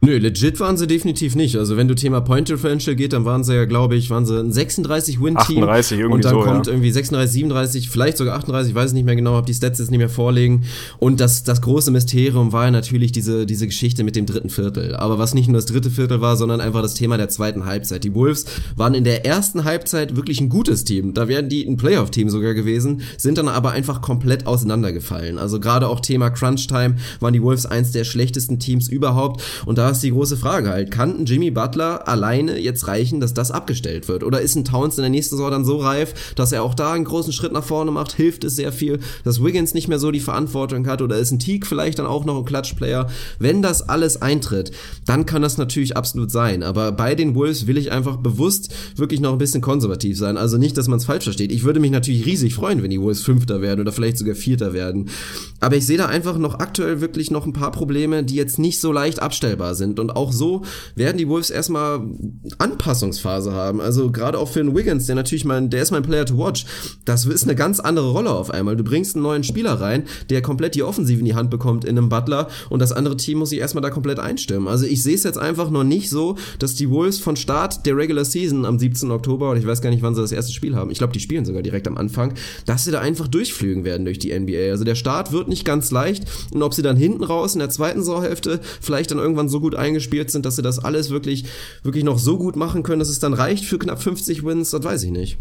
Nö, 0.03 0.17
legit 0.17 0.59
waren 0.59 0.77
sie 0.77 0.87
definitiv 0.87 1.35
nicht. 1.35 1.57
Also 1.57 1.77
wenn 1.77 1.87
du 1.87 1.93
Thema 1.93 2.21
Point 2.21 2.49
Differential 2.49 2.95
geht, 2.95 3.13
dann 3.13 3.23
waren 3.23 3.43
sie 3.43 3.53
ja, 3.53 3.65
glaube 3.65 3.95
ich, 3.95 4.09
waren 4.09 4.25
sie 4.25 4.39
ein 4.39 4.51
36 4.51 5.21
Win 5.21 5.37
Team 5.37 5.61
38 5.61 5.99
irgendwie 5.99 6.15
und 6.15 6.25
dann 6.25 6.33
so, 6.33 6.41
kommt 6.41 6.65
ja. 6.65 6.73
irgendwie 6.73 6.91
36, 6.91 7.31
37, 7.31 7.89
vielleicht 7.91 8.17
sogar 8.17 8.35
38, 8.35 8.71
ich 8.71 8.75
weiß 8.75 8.87
es 8.87 8.93
nicht 8.93 9.05
mehr 9.05 9.15
genau, 9.15 9.33
habe 9.33 9.45
die 9.45 9.53
Stats 9.53 9.77
jetzt 9.77 9.91
nicht 9.91 9.99
mehr 9.99 10.09
vorlegen. 10.09 10.63
Und 10.97 11.19
das 11.19 11.43
das 11.43 11.61
große 11.61 11.91
Mysterium 11.91 12.51
war 12.51 12.65
ja 12.65 12.71
natürlich 12.71 13.11
diese 13.11 13.45
diese 13.45 13.67
Geschichte 13.67 14.03
mit 14.03 14.15
dem 14.15 14.25
dritten 14.25 14.49
Viertel. 14.49 14.95
Aber 14.95 15.19
was 15.19 15.35
nicht 15.35 15.47
nur 15.47 15.57
das 15.57 15.67
dritte 15.67 15.91
Viertel 15.91 16.19
war, 16.19 16.35
sondern 16.35 16.61
einfach 16.61 16.81
das 16.81 16.95
Thema 16.95 17.17
der 17.17 17.29
zweiten 17.29 17.65
Halbzeit. 17.65 18.03
Die 18.03 18.15
Wolves 18.15 18.45
waren 18.75 18.95
in 18.95 19.03
der 19.03 19.27
ersten 19.27 19.65
Halbzeit 19.65 20.15
wirklich 20.15 20.41
ein 20.41 20.49
gutes 20.49 20.83
Team. 20.83 21.13
Da 21.13 21.27
wären 21.27 21.47
die 21.47 21.63
ein 21.67 21.77
Playoff 21.77 22.09
Team 22.09 22.31
sogar 22.31 22.55
gewesen, 22.55 23.01
sind 23.17 23.37
dann 23.37 23.47
aber 23.47 23.69
einfach 23.69 24.01
komplett 24.01 24.47
auseinandergefallen. 24.47 25.37
Also 25.37 25.59
gerade 25.59 25.87
auch 25.87 25.99
Thema 25.99 26.31
Crunch 26.31 26.65
Time 26.65 26.95
waren 27.19 27.33
die 27.33 27.43
Wolves 27.43 27.67
eins 27.67 27.91
der 27.91 28.03
schlechtesten 28.03 28.57
Teams 28.57 28.89
überhaupt 28.89 29.43
und 29.67 29.77
da 29.77 29.90
ist 29.97 30.03
die 30.03 30.11
große 30.11 30.37
Frage 30.37 30.69
halt, 30.69 30.91
kann 30.91 31.25
Jimmy 31.25 31.51
Butler 31.51 32.07
alleine 32.07 32.59
jetzt 32.59 32.87
reichen, 32.87 33.19
dass 33.19 33.33
das 33.33 33.51
abgestellt 33.51 34.07
wird? 34.07 34.23
Oder 34.23 34.41
ist 34.41 34.55
ein 34.55 34.65
Towns 34.65 34.97
in 34.97 35.01
der 35.01 35.09
nächsten 35.09 35.35
Saison 35.35 35.51
dann 35.51 35.65
so 35.65 35.77
reif, 35.77 36.33
dass 36.35 36.51
er 36.51 36.63
auch 36.63 36.73
da 36.73 36.93
einen 36.93 37.05
großen 37.05 37.33
Schritt 37.33 37.51
nach 37.51 37.63
vorne 37.63 37.91
macht? 37.91 38.13
Hilft 38.13 38.43
es 38.43 38.55
sehr 38.55 38.71
viel, 38.71 38.99
dass 39.23 39.43
Wiggins 39.43 39.73
nicht 39.73 39.87
mehr 39.87 39.99
so 39.99 40.11
die 40.11 40.19
Verantwortung 40.19 40.87
hat? 40.87 41.01
Oder 41.01 41.17
ist 41.17 41.31
ein 41.31 41.39
Teague 41.39 41.67
vielleicht 41.67 41.99
dann 41.99 42.05
auch 42.05 42.25
noch 42.25 42.37
ein 42.37 42.45
Klatschplayer? 42.45 43.09
Wenn 43.39 43.61
das 43.61 43.87
alles 43.87 44.21
eintritt, 44.21 44.71
dann 45.05 45.25
kann 45.25 45.41
das 45.41 45.57
natürlich 45.57 45.97
absolut 45.97 46.31
sein. 46.31 46.63
Aber 46.63 46.91
bei 46.91 47.15
den 47.15 47.35
Wolves 47.35 47.67
will 47.67 47.77
ich 47.77 47.91
einfach 47.91 48.17
bewusst 48.17 48.73
wirklich 48.95 49.19
noch 49.19 49.31
ein 49.31 49.37
bisschen 49.37 49.61
konservativ 49.61 50.17
sein. 50.17 50.37
Also 50.37 50.57
nicht, 50.57 50.77
dass 50.77 50.87
man 50.87 50.97
es 50.97 51.05
falsch 51.05 51.25
versteht. 51.25 51.51
Ich 51.51 51.63
würde 51.63 51.79
mich 51.79 51.91
natürlich 51.91 52.25
riesig 52.25 52.55
freuen, 52.55 52.83
wenn 52.83 52.91
die 52.91 53.01
Wolves 53.01 53.21
Fünfter 53.21 53.61
werden 53.61 53.81
oder 53.81 53.91
vielleicht 53.91 54.17
sogar 54.17 54.35
Vierter 54.35 54.73
werden. 54.73 55.09
Aber 55.59 55.75
ich 55.75 55.85
sehe 55.85 55.97
da 55.97 56.05
einfach 56.05 56.37
noch 56.37 56.59
aktuell 56.59 57.01
wirklich 57.01 57.31
noch 57.31 57.45
ein 57.45 57.53
paar 57.53 57.71
Probleme, 57.71 58.23
die 58.23 58.35
jetzt 58.35 58.59
nicht 58.59 58.79
so 58.79 58.91
leicht 58.91 59.21
abstellbar 59.21 59.75
sind. 59.75 59.80
Und 59.81 60.15
auch 60.15 60.31
so 60.31 60.63
werden 60.95 61.17
die 61.17 61.27
Wolves 61.27 61.49
erstmal 61.49 62.01
Anpassungsphase 62.57 63.51
haben. 63.53 63.81
Also 63.81 64.11
gerade 64.11 64.37
auch 64.37 64.47
für 64.47 64.63
den 64.63 64.75
Wiggins, 64.75 65.05
der 65.05 65.15
natürlich 65.15 65.45
mein, 65.45 65.69
der 65.69 65.81
ist 65.81 65.91
mein 65.91 66.03
Player 66.03 66.25
to 66.25 66.37
watch. 66.37 66.65
Das 67.05 67.25
ist 67.25 67.43
eine 67.43 67.55
ganz 67.55 67.79
andere 67.79 68.11
Rolle 68.11 68.31
auf 68.31 68.51
einmal. 68.51 68.75
Du 68.75 68.83
bringst 68.83 69.15
einen 69.15 69.23
neuen 69.23 69.43
Spieler 69.43 69.73
rein, 69.73 70.03
der 70.29 70.41
komplett 70.41 70.75
die 70.75 70.83
Offensive 70.83 71.19
in 71.19 71.25
die 71.25 71.35
Hand 71.35 71.49
bekommt 71.49 71.85
in 71.85 71.97
einem 71.97 72.09
Butler 72.09 72.47
und 72.69 72.79
das 72.79 72.91
andere 72.91 73.17
Team 73.17 73.39
muss 73.39 73.49
sich 73.49 73.59
erstmal 73.59 73.81
da 73.81 73.89
komplett 73.89 74.19
einstimmen. 74.19 74.67
Also 74.67 74.85
ich 74.85 75.03
sehe 75.03 75.15
es 75.15 75.23
jetzt 75.23 75.37
einfach 75.37 75.69
noch 75.69 75.83
nicht 75.83 76.09
so, 76.09 76.37
dass 76.59 76.75
die 76.75 76.89
Wolves 76.89 77.19
von 77.19 77.35
Start 77.35 77.85
der 77.85 77.95
Regular 77.95 78.25
Season 78.25 78.65
am 78.65 78.79
17. 78.79 79.11
Oktober, 79.11 79.51
oder 79.51 79.59
ich 79.59 79.65
weiß 79.65 79.81
gar 79.81 79.89
nicht, 79.89 80.03
wann 80.03 80.15
sie 80.15 80.21
das 80.21 80.31
erste 80.31 80.53
Spiel 80.53 80.75
haben, 80.75 80.91
ich 80.91 80.97
glaube, 80.97 81.13
die 81.13 81.19
spielen 81.19 81.45
sogar 81.45 81.61
direkt 81.61 81.87
am 81.87 81.97
Anfang, 81.97 82.33
dass 82.65 82.85
sie 82.85 82.91
da 82.91 82.99
einfach 82.99 83.27
durchflügen 83.27 83.83
werden 83.83 84.05
durch 84.05 84.19
die 84.19 84.37
NBA. 84.37 84.71
Also 84.71 84.83
der 84.83 84.95
Start 84.95 85.31
wird 85.31 85.47
nicht 85.47 85.65
ganz 85.65 85.91
leicht 85.91 86.25
und 86.53 86.61
ob 86.63 86.73
sie 86.73 86.81
dann 86.81 86.97
hinten 86.97 87.23
raus 87.23 87.53
in 87.53 87.59
der 87.59 87.69
zweiten 87.69 87.99
Saisonhälfte 87.99 88.59
vielleicht 88.81 89.11
dann 89.11 89.19
irgendwann 89.19 89.49
so 89.49 89.59
gut 89.59 89.70
eingespielt 89.75 90.31
sind, 90.31 90.45
dass 90.45 90.55
sie 90.55 90.61
das 90.61 90.79
alles 90.79 91.09
wirklich, 91.09 91.45
wirklich 91.83 92.03
noch 92.03 92.19
so 92.19 92.37
gut 92.37 92.55
machen 92.55 92.83
können, 92.83 92.99
dass 92.99 93.09
es 93.09 93.19
dann 93.19 93.33
reicht 93.33 93.65
für 93.65 93.79
knapp 93.79 94.01
50 94.01 94.45
Wins, 94.45 94.71
das 94.71 94.83
weiß 94.83 95.03
ich 95.03 95.11
nicht. 95.11 95.37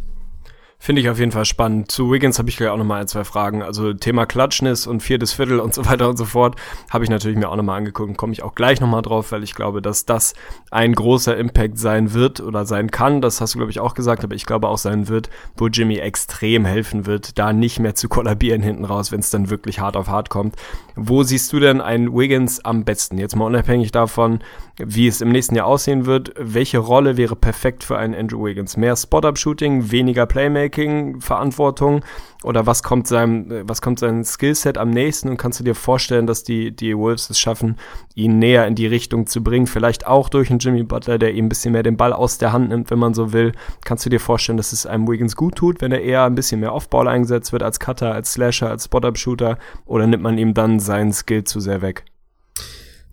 Finde 0.82 1.02
ich 1.02 1.10
auf 1.10 1.18
jeden 1.18 1.30
Fall 1.30 1.44
spannend. 1.44 1.90
Zu 1.90 2.10
Wiggins 2.10 2.38
habe 2.38 2.48
ich 2.48 2.56
gleich 2.56 2.70
auch 2.70 2.78
nochmal 2.78 3.02
ein, 3.02 3.06
zwei 3.06 3.22
Fragen. 3.22 3.62
Also 3.62 3.92
Thema 3.92 4.24
Klatschnis 4.24 4.86
und 4.86 5.02
viertes 5.02 5.34
Viertel 5.34 5.60
und 5.60 5.74
so 5.74 5.84
weiter 5.84 6.08
und 6.08 6.16
so 6.16 6.24
fort 6.24 6.56
habe 6.88 7.04
ich 7.04 7.10
natürlich 7.10 7.36
mir 7.36 7.50
auch 7.50 7.56
nochmal 7.56 7.76
angeguckt 7.76 8.08
und 8.08 8.16
komme 8.16 8.32
ich 8.32 8.42
auch 8.42 8.54
gleich 8.54 8.80
nochmal 8.80 9.02
drauf, 9.02 9.30
weil 9.30 9.42
ich 9.42 9.54
glaube, 9.54 9.82
dass 9.82 10.06
das 10.06 10.32
ein 10.70 10.94
großer 10.94 11.36
Impact 11.36 11.78
sein 11.78 12.14
wird 12.14 12.40
oder 12.40 12.64
sein 12.64 12.90
kann. 12.90 13.20
Das 13.20 13.42
hast 13.42 13.52
du, 13.52 13.58
glaube 13.58 13.70
ich, 13.70 13.78
auch 13.78 13.92
gesagt, 13.92 14.24
aber 14.24 14.34
ich 14.34 14.46
glaube 14.46 14.68
auch 14.68 14.78
sein 14.78 15.08
wird, 15.08 15.28
wo 15.54 15.66
Jimmy 15.66 15.96
extrem 15.96 16.64
helfen 16.64 17.04
wird, 17.04 17.38
da 17.38 17.52
nicht 17.52 17.78
mehr 17.78 17.94
zu 17.94 18.08
kollabieren 18.08 18.62
hinten 18.62 18.86
raus, 18.86 19.12
wenn 19.12 19.20
es 19.20 19.28
dann 19.28 19.50
wirklich 19.50 19.80
hart 19.80 19.98
auf 19.98 20.08
hart 20.08 20.30
kommt. 20.30 20.56
Wo 21.02 21.22
siehst 21.22 21.50
du 21.54 21.60
denn 21.60 21.80
einen 21.80 22.14
Wiggins 22.14 22.62
am 22.62 22.84
besten? 22.84 23.16
Jetzt 23.16 23.34
mal 23.34 23.46
unabhängig 23.46 23.90
davon, 23.90 24.40
wie 24.76 25.06
es 25.06 25.22
im 25.22 25.32
nächsten 25.32 25.54
Jahr 25.56 25.64
aussehen 25.64 26.04
wird. 26.04 26.34
Welche 26.36 26.76
Rolle 26.76 27.16
wäre 27.16 27.36
perfekt 27.36 27.84
für 27.84 27.96
einen 27.96 28.14
Andrew 28.14 28.44
Wiggins? 28.44 28.76
Mehr 28.76 28.94
Spot-Up-Shooting, 28.94 29.90
weniger 29.90 30.26
Playmaking? 30.26 31.22
Verantwortung 31.22 32.04
oder 32.42 32.66
was 32.66 32.82
kommt 32.82 33.06
seinem, 33.06 33.68
was 33.68 33.82
kommt 33.82 33.98
sein 33.98 34.24
Skillset 34.24 34.78
am 34.78 34.90
nächsten 34.90 35.28
und 35.28 35.36
kannst 35.36 35.60
du 35.60 35.64
dir 35.64 35.74
vorstellen, 35.74 36.26
dass 36.26 36.42
die, 36.42 36.74
die 36.74 36.96
Wolves 36.96 37.28
es 37.28 37.38
schaffen, 37.38 37.76
ihn 38.14 38.38
näher 38.38 38.66
in 38.66 38.74
die 38.74 38.86
Richtung 38.86 39.26
zu 39.26 39.42
bringen? 39.42 39.66
Vielleicht 39.66 40.06
auch 40.06 40.28
durch 40.28 40.50
einen 40.50 40.58
Jimmy 40.58 40.82
Butler, 40.82 41.18
der 41.18 41.34
ihm 41.34 41.46
ein 41.46 41.48
bisschen 41.48 41.72
mehr 41.72 41.82
den 41.82 41.96
Ball 41.96 42.12
aus 42.12 42.38
der 42.38 42.52
Hand 42.52 42.70
nimmt, 42.70 42.90
wenn 42.90 42.98
man 42.98 43.14
so 43.14 43.32
will. 43.32 43.52
Kannst 43.84 44.06
du 44.06 44.10
dir 44.10 44.20
vorstellen, 44.20 44.56
dass 44.56 44.72
es 44.72 44.86
einem 44.86 45.06
Wiggins 45.06 45.36
gut 45.36 45.56
tut, 45.56 45.80
wenn 45.80 45.92
er 45.92 46.02
eher 46.02 46.24
ein 46.24 46.34
bisschen 46.34 46.60
mehr 46.60 46.74
Offball 46.74 47.08
eingesetzt 47.08 47.52
wird 47.52 47.62
als 47.62 47.78
Cutter, 47.78 48.12
als 48.12 48.32
Slasher, 48.32 48.70
als 48.70 48.84
Spot-Up-Shooter 48.84 49.58
oder 49.84 50.06
nimmt 50.06 50.22
man 50.22 50.38
ihm 50.38 50.54
dann 50.54 50.80
seinen 50.80 51.12
Skill 51.12 51.44
zu 51.44 51.60
sehr 51.60 51.82
weg? 51.82 52.04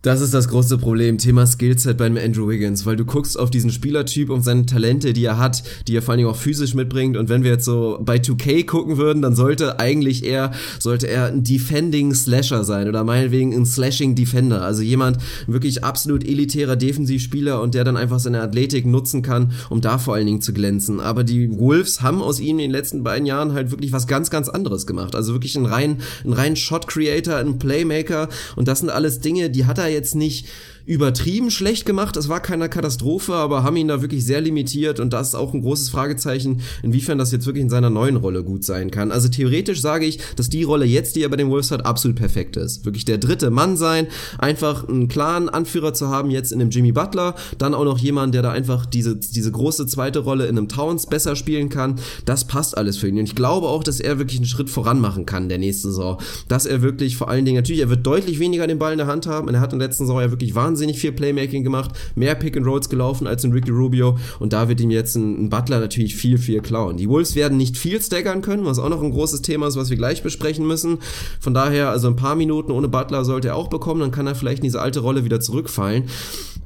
Das 0.03 0.21
ist 0.21 0.31
das 0.31 0.47
große 0.47 0.77
Problem, 0.77 1.17
Thema 1.17 1.47
Skillset 1.47 1.97
beim 1.97 2.17
Andrew 2.17 2.47
Wiggins, 2.47 2.85
weil 2.85 2.95
du 2.95 3.03
guckst 3.03 3.37
auf 3.37 3.49
diesen 3.49 3.71
Spielertyp 3.71 4.29
und 4.29 4.43
seine 4.43 4.67
Talente, 4.67 5.11
die 5.11 5.25
er 5.25 5.39
hat, 5.39 5.63
die 5.87 5.95
er 5.95 6.03
vor 6.03 6.11
allen 6.11 6.19
Dingen 6.19 6.29
auch 6.29 6.35
physisch 6.35 6.75
mitbringt 6.75 7.17
und 7.17 7.29
wenn 7.29 7.43
wir 7.43 7.49
jetzt 7.49 7.65
so 7.65 7.97
bei 7.99 8.17
2K 8.17 8.63
gucken 8.63 8.97
würden, 8.97 9.23
dann 9.23 9.35
sollte 9.35 9.79
eigentlich 9.79 10.23
er, 10.23 10.51
sollte 10.77 11.07
er 11.07 11.25
ein 11.25 11.43
Defending 11.43 12.13
Slasher 12.13 12.63
sein 12.63 12.87
oder 12.87 13.03
meinetwegen 13.03 13.55
ein 13.55 13.65
Slashing 13.65 14.13
Defender, 14.13 14.61
also 14.61 14.83
jemand, 14.83 15.17
wirklich 15.47 15.83
absolut 15.83 16.23
elitärer 16.23 16.75
Defensivspieler 16.75 17.59
und 17.59 17.73
der 17.73 17.83
dann 17.83 17.97
einfach 17.97 18.19
seine 18.19 18.41
Athletik 18.41 18.85
nutzen 18.85 19.23
kann, 19.23 19.51
um 19.71 19.81
da 19.81 19.97
vor 19.97 20.13
allen 20.13 20.27
Dingen 20.27 20.41
zu 20.41 20.53
glänzen. 20.53 20.99
Aber 20.99 21.23
die 21.23 21.49
Wolves 21.57 22.03
haben 22.03 22.21
aus 22.21 22.39
ihm 22.39 22.59
in 22.59 22.65
den 22.65 22.71
letzten 22.71 23.03
beiden 23.03 23.25
Jahren 23.25 23.53
halt 23.53 23.71
wirklich 23.71 23.91
was 23.93 24.05
ganz, 24.05 24.29
ganz 24.29 24.47
anderes 24.47 24.85
gemacht. 24.85 25.15
Also 25.15 25.33
wirklich 25.33 25.55
ein 25.57 25.65
rein, 25.65 26.01
ein 26.23 26.33
rein 26.33 26.55
Shot 26.55 26.87
Creator, 26.87 27.37
ein 27.37 27.57
Playmaker 27.57 28.29
und 28.55 28.67
das 28.67 28.79
sind 28.79 28.91
alles 28.91 29.21
Dinge, 29.21 29.49
die 29.49 29.65
hat 29.65 29.79
er 29.79 29.96
jetzt 29.97 30.15
nicht 30.15 30.47
übertrieben 30.87 31.51
schlecht 31.51 31.85
gemacht. 31.85 32.15
Es 32.15 32.29
war 32.29 32.39
keine 32.39 32.69
Katastrophe, 32.69 33.33
aber 33.33 33.61
haben 33.61 33.75
ihn 33.75 33.89
da 33.89 34.01
wirklich 34.01 34.25
sehr 34.25 34.39
limitiert 34.39 35.01
und 35.01 35.11
das 35.11 35.29
ist 35.29 35.35
auch 35.35 35.53
ein 35.53 35.61
großes 35.61 35.89
Fragezeichen, 35.89 36.61
inwiefern 36.81 37.17
das 37.17 37.33
jetzt 37.33 37.45
wirklich 37.45 37.63
in 37.63 37.69
seiner 37.69 37.89
neuen 37.89 38.15
Rolle 38.15 38.41
gut 38.41 38.63
sein 38.63 38.89
kann. 38.89 39.11
Also 39.11 39.27
theoretisch 39.27 39.81
sage 39.81 40.05
ich, 40.05 40.19
dass 40.37 40.47
die 40.47 40.63
Rolle 40.63 40.85
jetzt, 40.85 41.17
die 41.17 41.23
er 41.23 41.29
bei 41.29 41.35
den 41.35 41.49
Wolves 41.49 41.71
hat, 41.71 41.85
absolut 41.85 42.15
perfekt 42.15 42.55
ist. 42.55 42.85
Wirklich 42.85 43.03
der 43.03 43.17
dritte 43.17 43.51
Mann 43.51 43.75
sein, 43.75 44.07
einfach 44.37 44.87
einen 44.87 45.09
klaren 45.09 45.49
Anführer 45.49 45.93
zu 45.93 46.07
haben 46.07 46.31
jetzt 46.31 46.53
in 46.53 46.61
einem 46.61 46.69
Jimmy 46.69 46.93
Butler, 46.93 47.35
dann 47.57 47.73
auch 47.73 47.83
noch 47.83 47.99
jemand, 47.99 48.33
der 48.33 48.41
da 48.41 48.51
einfach 48.51 48.85
diese, 48.85 49.17
diese 49.17 49.51
große 49.51 49.87
zweite 49.87 50.19
Rolle 50.19 50.47
in 50.47 50.57
einem 50.57 50.69
Towns 50.69 51.05
besser 51.05 51.35
spielen 51.35 51.67
kann. 51.67 51.99
Das 52.23 52.47
passt 52.47 52.77
alles 52.77 52.95
für 52.95 53.09
ihn. 53.09 53.17
Und 53.17 53.25
ich 53.25 53.35
glaube 53.35 53.67
auch, 53.67 53.83
dass 53.83 53.99
er 53.99 54.19
wirklich 54.19 54.37
einen 54.37 54.45
Schritt 54.45 54.69
voran 54.69 55.01
machen 55.01 55.25
kann 55.25 55.49
der 55.49 55.57
nächsten 55.57 55.89
Saison. 55.89 56.21
Dass 56.47 56.65
er 56.65 56.81
wirklich 56.81 57.17
vor 57.17 57.27
allen 57.27 57.43
Dingen, 57.43 57.57
natürlich, 57.57 57.81
er 57.81 57.89
wird 57.89 58.07
deutlich 58.07 58.39
weniger 58.39 58.67
den 58.67 58.79
Ball 58.79 58.93
in 58.93 58.99
der 58.99 59.07
Hand 59.07 59.27
haben 59.27 59.49
und 59.49 59.53
er 59.53 59.59
hat 59.59 59.73
in 59.73 59.79
der 59.79 59.89
letzten 59.89 60.05
Saison 60.05 60.21
ja 60.21 60.31
wirklich 60.31 60.55
wahnsinnig 60.55 60.76
viel 60.99 61.11
Playmaking 61.11 61.63
gemacht, 61.63 61.91
mehr 62.15 62.35
Pick 62.35 62.57
and 62.57 62.65
Rolls 62.65 62.89
gelaufen 62.89 63.27
als 63.27 63.43
in 63.43 63.51
Ricky 63.51 63.71
Rubio 63.71 64.17
und 64.39 64.53
da 64.53 64.69
wird 64.69 64.81
ihm 64.81 64.91
jetzt 64.91 65.15
ein, 65.15 65.45
ein 65.45 65.49
Butler 65.49 65.79
natürlich 65.79 66.15
viel, 66.15 66.37
viel 66.37 66.61
klauen. 66.61 66.97
Die 66.97 67.09
Wolves 67.09 67.35
werden 67.35 67.57
nicht 67.57 67.77
viel 67.77 68.01
staggern 68.01 68.41
können, 68.41 68.65
was 68.65 68.79
auch 68.79 68.89
noch 68.89 69.01
ein 69.01 69.11
großes 69.11 69.41
Thema 69.41 69.67
ist, 69.67 69.77
was 69.77 69.89
wir 69.89 69.97
gleich 69.97 70.23
besprechen 70.23 70.67
müssen. 70.67 70.99
Von 71.39 71.53
daher, 71.53 71.89
also 71.89 72.07
ein 72.07 72.15
paar 72.15 72.35
Minuten 72.35 72.71
ohne 72.71 72.87
Butler 72.87 73.25
sollte 73.25 73.49
er 73.49 73.55
auch 73.55 73.69
bekommen, 73.69 74.01
dann 74.01 74.11
kann 74.11 74.27
er 74.27 74.35
vielleicht 74.35 74.59
in 74.59 74.65
diese 74.65 74.81
alte 74.81 74.99
Rolle 74.99 75.25
wieder 75.25 75.39
zurückfallen. 75.39 76.05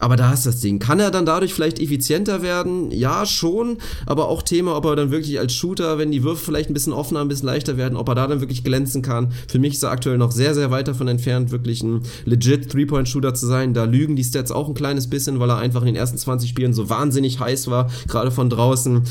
Aber 0.01 0.15
da 0.15 0.33
ist 0.33 0.47
das 0.47 0.59
Ding. 0.59 0.79
Kann 0.79 0.99
er 0.99 1.11
dann 1.11 1.27
dadurch 1.27 1.53
vielleicht 1.53 1.79
effizienter 1.79 2.41
werden? 2.41 2.89
Ja, 2.89 3.23
schon. 3.27 3.77
Aber 4.07 4.29
auch 4.29 4.41
Thema, 4.41 4.75
ob 4.75 4.85
er 4.85 4.95
dann 4.95 5.11
wirklich 5.11 5.39
als 5.39 5.53
Shooter, 5.53 5.99
wenn 5.99 6.09
die 6.09 6.23
Würfe 6.23 6.43
vielleicht 6.43 6.71
ein 6.71 6.73
bisschen 6.73 6.91
offener, 6.91 7.21
ein 7.21 7.27
bisschen 7.27 7.45
leichter 7.45 7.77
werden, 7.77 7.95
ob 7.95 8.09
er 8.09 8.15
da 8.15 8.25
dann 8.25 8.41
wirklich 8.41 8.63
glänzen 8.63 9.03
kann. 9.03 9.31
Für 9.47 9.59
mich 9.59 9.75
ist 9.75 9.83
er 9.83 9.91
aktuell 9.91 10.17
noch 10.17 10.31
sehr, 10.31 10.55
sehr 10.55 10.71
weit 10.71 10.87
davon 10.87 11.07
entfernt, 11.07 11.51
wirklich 11.51 11.83
ein 11.83 12.01
legit 12.25 12.71
Three-Point-Shooter 12.71 13.35
zu 13.35 13.45
sein. 13.45 13.75
Da 13.75 13.83
lügen 13.83 14.15
die 14.15 14.23
Stats 14.23 14.51
auch 14.51 14.67
ein 14.67 14.73
kleines 14.73 15.07
bisschen, 15.07 15.39
weil 15.39 15.51
er 15.51 15.59
einfach 15.59 15.81
in 15.81 15.87
den 15.87 15.95
ersten 15.95 16.17
20 16.17 16.49
Spielen 16.49 16.73
so 16.73 16.89
wahnsinnig 16.89 17.39
heiß 17.39 17.69
war, 17.69 17.91
gerade 18.07 18.31
von 18.31 18.49
draußen. 18.49 19.03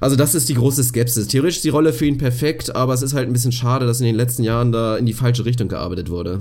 Also 0.00 0.16
das 0.16 0.34
ist 0.34 0.48
die 0.48 0.54
große 0.54 0.82
Skepsis. 0.82 1.28
Theoretisch 1.28 1.56
ist 1.56 1.64
die 1.64 1.68
Rolle 1.68 1.92
für 1.92 2.06
ihn 2.06 2.16
perfekt, 2.16 2.74
aber 2.74 2.94
es 2.94 3.02
ist 3.02 3.12
halt 3.12 3.28
ein 3.28 3.34
bisschen 3.34 3.52
schade, 3.52 3.84
dass 3.84 4.00
in 4.00 4.06
den 4.06 4.16
letzten 4.16 4.44
Jahren 4.44 4.72
da 4.72 4.96
in 4.96 5.04
die 5.04 5.12
falsche 5.12 5.44
Richtung 5.44 5.68
gearbeitet 5.68 6.08
wurde. 6.08 6.40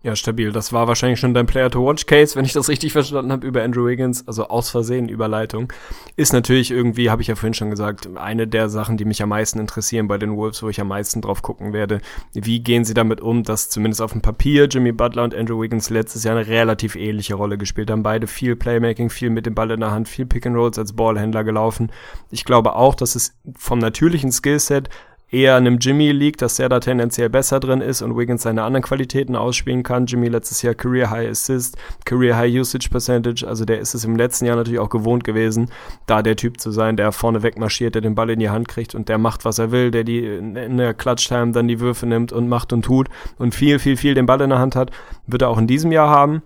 Ja, 0.00 0.14
stabil. 0.14 0.52
Das 0.52 0.72
war 0.72 0.86
wahrscheinlich 0.86 1.18
schon 1.18 1.34
dein 1.34 1.46
Player-to-Watch-Case, 1.46 2.36
wenn 2.36 2.44
ich 2.44 2.52
das 2.52 2.68
richtig 2.68 2.92
verstanden 2.92 3.32
habe, 3.32 3.44
über 3.44 3.64
Andrew 3.64 3.84
Wiggins. 3.84 4.26
Also 4.28 4.46
aus 4.46 4.70
Versehen 4.70 5.08
Überleitung. 5.08 5.72
Ist 6.14 6.32
natürlich 6.32 6.70
irgendwie, 6.70 7.10
habe 7.10 7.20
ich 7.20 7.26
ja 7.26 7.34
vorhin 7.34 7.54
schon 7.54 7.70
gesagt, 7.70 8.08
eine 8.16 8.46
der 8.46 8.68
Sachen, 8.68 8.96
die 8.96 9.04
mich 9.04 9.24
am 9.24 9.30
meisten 9.30 9.58
interessieren 9.58 10.06
bei 10.06 10.16
den 10.16 10.36
Wolves, 10.36 10.62
wo 10.62 10.68
ich 10.68 10.80
am 10.80 10.86
meisten 10.86 11.20
drauf 11.20 11.42
gucken 11.42 11.72
werde. 11.72 12.00
Wie 12.32 12.60
gehen 12.60 12.84
sie 12.84 12.94
damit 12.94 13.20
um, 13.20 13.42
dass 13.42 13.70
zumindest 13.70 14.00
auf 14.00 14.12
dem 14.12 14.20
Papier 14.20 14.66
Jimmy 14.66 14.92
Butler 14.92 15.24
und 15.24 15.34
Andrew 15.34 15.60
Wiggins 15.60 15.90
letztes 15.90 16.22
Jahr 16.22 16.36
eine 16.36 16.46
relativ 16.46 16.94
ähnliche 16.94 17.34
Rolle 17.34 17.58
gespielt 17.58 17.90
haben. 17.90 18.04
Beide 18.04 18.28
viel 18.28 18.54
Playmaking, 18.54 19.10
viel 19.10 19.30
mit 19.30 19.46
dem 19.46 19.56
Ball 19.56 19.72
in 19.72 19.80
der 19.80 19.90
Hand, 19.90 20.08
viel 20.08 20.26
Pick-and-Rolls 20.26 20.78
als 20.78 20.92
Ballhändler 20.92 21.42
gelaufen. 21.42 21.90
Ich 22.30 22.44
glaube 22.44 22.76
auch, 22.76 22.94
dass 22.94 23.16
es 23.16 23.34
vom 23.56 23.80
natürlichen 23.80 24.30
Skillset 24.30 24.90
eher 25.30 25.56
einem 25.56 25.78
Jimmy 25.78 26.10
liegt, 26.12 26.42
dass 26.42 26.58
er 26.58 26.68
da 26.68 26.80
tendenziell 26.80 27.28
besser 27.28 27.60
drin 27.60 27.80
ist 27.80 28.02
und 28.02 28.16
Wiggins 28.16 28.42
seine 28.42 28.62
anderen 28.62 28.82
Qualitäten 28.82 29.36
ausspielen 29.36 29.82
kann. 29.82 30.06
Jimmy 30.06 30.28
letztes 30.28 30.62
Jahr 30.62 30.74
Career 30.74 31.10
High 31.10 31.30
Assist, 31.30 31.76
Career 32.04 32.36
High 32.36 32.54
Usage 32.54 32.88
Percentage, 32.90 33.46
also 33.46 33.64
der 33.64 33.78
ist 33.80 33.94
es 33.94 34.04
im 34.04 34.16
letzten 34.16 34.46
Jahr 34.46 34.56
natürlich 34.56 34.80
auch 34.80 34.88
gewohnt 34.88 35.24
gewesen, 35.24 35.70
da 36.06 36.22
der 36.22 36.36
Typ 36.36 36.60
zu 36.60 36.70
sein, 36.70 36.96
der 36.96 37.12
vorne 37.12 37.42
weg 37.42 37.58
marschiert, 37.58 37.94
der 37.94 38.02
den 38.02 38.14
Ball 38.14 38.30
in 38.30 38.38
die 38.38 38.50
Hand 38.50 38.68
kriegt 38.68 38.94
und 38.94 39.08
der 39.08 39.18
macht, 39.18 39.44
was 39.44 39.58
er 39.58 39.70
will, 39.70 39.90
der 39.90 40.04
die 40.04 40.24
in 40.24 40.76
der 40.76 40.94
Clutch-Time 40.94 41.52
dann 41.52 41.68
die 41.68 41.80
Würfe 41.80 42.06
nimmt 42.06 42.32
und 42.32 42.48
macht 42.48 42.72
und 42.72 42.82
tut 42.84 43.08
und 43.38 43.54
viel, 43.54 43.78
viel, 43.78 43.96
viel 43.96 44.14
den 44.14 44.26
Ball 44.26 44.40
in 44.40 44.50
der 44.50 44.58
Hand 44.58 44.76
hat, 44.76 44.90
wird 45.26 45.42
er 45.42 45.48
auch 45.48 45.58
in 45.58 45.66
diesem 45.66 45.92
Jahr 45.92 46.08
haben. 46.08 46.42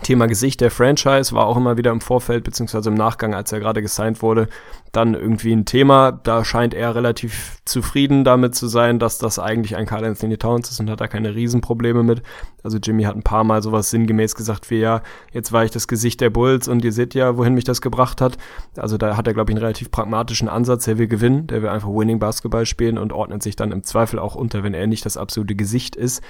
Thema 0.00 0.26
Gesicht 0.26 0.62
der 0.62 0.70
Franchise 0.70 1.32
war 1.32 1.46
auch 1.46 1.56
immer 1.56 1.76
wieder 1.76 1.90
im 1.90 2.00
Vorfeld, 2.00 2.44
beziehungsweise 2.44 2.88
im 2.88 2.94
Nachgang, 2.94 3.34
als 3.34 3.52
er 3.52 3.60
gerade 3.60 3.82
gesigned 3.82 4.22
wurde, 4.22 4.48
dann 4.90 5.12
irgendwie 5.14 5.52
ein 5.52 5.66
Thema. 5.66 6.12
Da 6.12 6.44
scheint 6.44 6.72
er 6.72 6.94
relativ 6.94 7.58
zufrieden 7.66 8.24
damit 8.24 8.54
zu 8.54 8.68
sein, 8.68 8.98
dass 8.98 9.18
das 9.18 9.38
eigentlich 9.38 9.76
ein 9.76 9.84
Carl 9.84 10.04
Anthony 10.04 10.38
Towns 10.38 10.70
ist 10.70 10.80
und 10.80 10.88
hat 10.88 11.02
da 11.02 11.08
keine 11.08 11.34
Riesenprobleme 11.34 12.02
mit. 12.02 12.22
Also 12.62 12.78
Jimmy 12.78 13.02
hat 13.02 13.16
ein 13.16 13.22
paar 13.22 13.44
Mal 13.44 13.62
sowas 13.62 13.90
sinngemäß 13.90 14.34
gesagt 14.34 14.70
wie, 14.70 14.78
ja, 14.78 15.02
jetzt 15.30 15.52
war 15.52 15.64
ich 15.64 15.70
das 15.70 15.86
Gesicht 15.86 16.22
der 16.22 16.30
Bulls 16.30 16.68
und 16.68 16.84
ihr 16.84 16.92
seht 16.92 17.14
ja, 17.14 17.36
wohin 17.36 17.54
mich 17.54 17.64
das 17.64 17.82
gebracht 17.82 18.22
hat. 18.22 18.38
Also 18.76 18.96
da 18.96 19.16
hat 19.18 19.26
er, 19.26 19.34
glaube 19.34 19.52
ich, 19.52 19.56
einen 19.56 19.64
relativ 19.64 19.90
pragmatischen 19.90 20.48
Ansatz. 20.48 20.86
Er 20.86 20.96
will 20.96 21.06
gewinnen, 21.06 21.46
der 21.48 21.60
will 21.60 21.68
einfach 21.68 21.90
Winning 21.90 22.18
Basketball 22.18 22.64
spielen 22.64 22.96
und 22.96 23.12
ordnet 23.12 23.42
sich 23.42 23.56
dann 23.56 23.72
im 23.72 23.84
Zweifel 23.84 24.18
auch 24.18 24.36
unter, 24.36 24.62
wenn 24.62 24.74
er 24.74 24.86
nicht 24.86 25.04
das 25.04 25.18
absolute 25.18 25.54
Gesicht 25.54 25.96
ist 25.96 26.22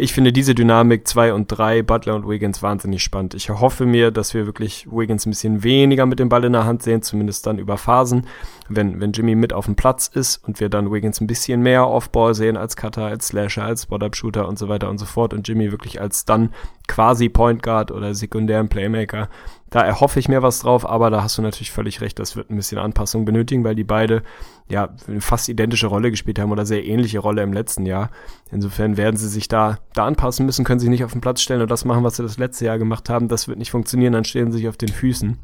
ich 0.00 0.12
finde 0.12 0.32
diese 0.32 0.54
Dynamik 0.54 1.06
2 1.06 1.34
und 1.34 1.46
3, 1.46 1.82
Butler 1.82 2.14
und 2.14 2.28
Wiggins, 2.28 2.62
wahnsinnig 2.62 3.02
spannend. 3.02 3.34
Ich 3.34 3.50
hoffe 3.50 3.86
mir, 3.86 4.10
dass 4.10 4.34
wir 4.34 4.46
wirklich 4.46 4.86
Wiggins 4.90 5.26
ein 5.26 5.30
bisschen 5.30 5.62
weniger 5.62 6.06
mit 6.06 6.18
dem 6.18 6.28
Ball 6.28 6.44
in 6.44 6.54
der 6.54 6.64
Hand 6.64 6.82
sehen, 6.82 7.02
zumindest 7.02 7.46
dann 7.46 7.58
über 7.58 7.76
Phasen, 7.76 8.26
wenn, 8.68 9.00
wenn 9.00 9.12
Jimmy 9.12 9.34
mit 9.34 9.52
auf 9.52 9.66
dem 9.66 9.76
Platz 9.76 10.08
ist 10.08 10.36
und 10.38 10.58
wir 10.58 10.68
dann 10.70 10.90
Wiggins 10.90 11.20
ein 11.20 11.26
bisschen 11.26 11.60
mehr 11.60 11.86
Off-Ball 11.86 12.34
sehen 12.34 12.56
als 12.56 12.76
Cutter, 12.76 13.04
als 13.04 13.28
Slasher, 13.28 13.64
als 13.64 13.82
Spot-Up-Shooter 13.82 14.48
und 14.48 14.58
so 14.58 14.68
weiter 14.68 14.88
und 14.88 14.98
so 14.98 15.06
fort 15.06 15.34
und 15.34 15.46
Jimmy 15.46 15.70
wirklich 15.70 16.00
als 16.00 16.24
dann 16.24 16.54
quasi 16.88 17.28
Point 17.28 17.62
Guard 17.62 17.92
oder 17.92 18.14
sekundären 18.14 18.68
Playmaker 18.68 19.28
da 19.70 19.82
erhoffe 19.82 20.18
ich 20.18 20.28
mir 20.28 20.42
was 20.42 20.60
drauf, 20.60 20.88
aber 20.88 21.10
da 21.10 21.22
hast 21.22 21.38
du 21.38 21.42
natürlich 21.42 21.70
völlig 21.70 22.00
recht, 22.00 22.18
das 22.18 22.34
wird 22.34 22.50
ein 22.50 22.56
bisschen 22.56 22.78
Anpassung 22.78 23.24
benötigen, 23.24 23.62
weil 23.62 23.76
die 23.76 23.84
beide 23.84 24.22
ja 24.70 24.88
eine 25.06 25.20
fast 25.20 25.48
identische 25.48 25.88
Rolle 25.88 26.10
gespielt 26.10 26.38
haben 26.38 26.52
oder 26.52 26.64
sehr 26.64 26.84
ähnliche 26.84 27.18
Rolle 27.18 27.42
im 27.42 27.52
letzten 27.52 27.86
Jahr. 27.86 28.10
Insofern 28.50 28.96
werden 28.96 29.16
sie 29.16 29.28
sich 29.28 29.48
da, 29.48 29.78
da 29.94 30.06
anpassen 30.06 30.46
müssen, 30.46 30.64
können 30.64 30.80
sich 30.80 30.88
nicht 30.88 31.04
auf 31.04 31.12
den 31.12 31.20
Platz 31.20 31.42
stellen 31.42 31.62
und 31.62 31.70
das 31.70 31.84
machen, 31.84 32.04
was 32.04 32.16
sie 32.16 32.22
das 32.22 32.38
letzte 32.38 32.66
Jahr 32.66 32.78
gemacht 32.78 33.10
haben. 33.10 33.28
Das 33.28 33.48
wird 33.48 33.58
nicht 33.58 33.70
funktionieren, 33.70 34.12
dann 34.12 34.24
stehen 34.24 34.52
sie 34.52 34.58
sich 34.58 34.68
auf 34.68 34.76
den 34.76 34.88
Füßen. 34.88 35.38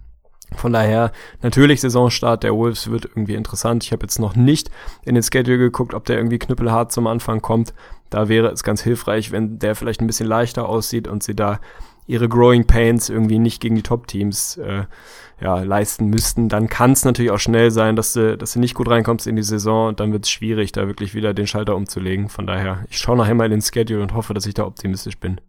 Von 0.55 0.73
daher, 0.73 1.11
natürlich 1.43 1.81
Saisonstart 1.81 2.45
der 2.45 2.55
Wolves 2.55 2.89
wird 2.91 3.05
irgendwie 3.05 3.35
interessant. 3.35 3.83
Ich 3.83 3.93
habe 3.93 4.05
jetzt 4.05 4.21
noch 4.21 4.37
nicht 4.37 4.71
in 5.05 5.15
den 5.17 5.25
Schedule 5.25 5.59
geguckt, 5.59 5.93
ob 5.93 6.05
der 6.05 6.17
irgendwie 6.17 6.39
knüppelhart 6.39 6.93
zum 6.93 7.09
Anfang 7.09 7.43
kommt. 7.43 7.75
Da 8.11 8.29
wäre 8.29 8.49
es 8.53 8.63
ganz 8.63 8.81
hilfreich, 8.81 9.33
wenn 9.33 9.59
der 9.59 9.75
vielleicht 9.75 10.01
ein 10.01 10.07
bisschen 10.07 10.29
leichter 10.29 10.69
aussieht 10.69 11.09
und 11.09 11.25
sie 11.25 11.35
da 11.35 11.59
ihre 12.07 12.29
Growing 12.29 12.67
Pains 12.67 13.09
irgendwie 13.09 13.39
nicht 13.39 13.61
gegen 13.61 13.75
die 13.75 13.83
Top-Teams 13.83 14.59
äh, 14.59 14.85
ja, 15.41 15.59
leisten 15.59 16.07
müssten, 16.07 16.49
dann 16.49 16.69
kann 16.69 16.93
es 16.93 17.05
natürlich 17.05 17.31
auch 17.31 17.39
schnell 17.39 17.71
sein, 17.71 17.95
dass 17.95 18.15
du, 18.15 18.39
dass 18.39 18.55
du 18.55 18.61
nicht 18.61 18.75
gut 18.75 18.89
reinkommst 18.89 19.27
in 19.27 19.37
die 19.37 19.43
Saison 19.43 19.89
und 19.89 20.01
dann 20.01 20.13
wird 20.13 20.25
es 20.25 20.31
schwierig, 20.31 20.73
da 20.73 20.87
wirklich 20.87 21.15
wieder 21.15 21.35
den 21.35 21.47
Schalter 21.47 21.77
umzulegen. 21.77 22.29
Von 22.29 22.47
daher, 22.47 22.85
ich 22.91 22.99
schaue 22.99 23.17
nachher 23.17 23.35
mal 23.35 23.45
in 23.45 23.51
den 23.51 23.63
Schedule 23.63 24.03
und 24.03 24.15
hoffe, 24.15 24.33
dass 24.33 24.47
ich 24.47 24.55
da 24.55 24.65
optimistisch 24.65 25.19
bin. 25.19 25.41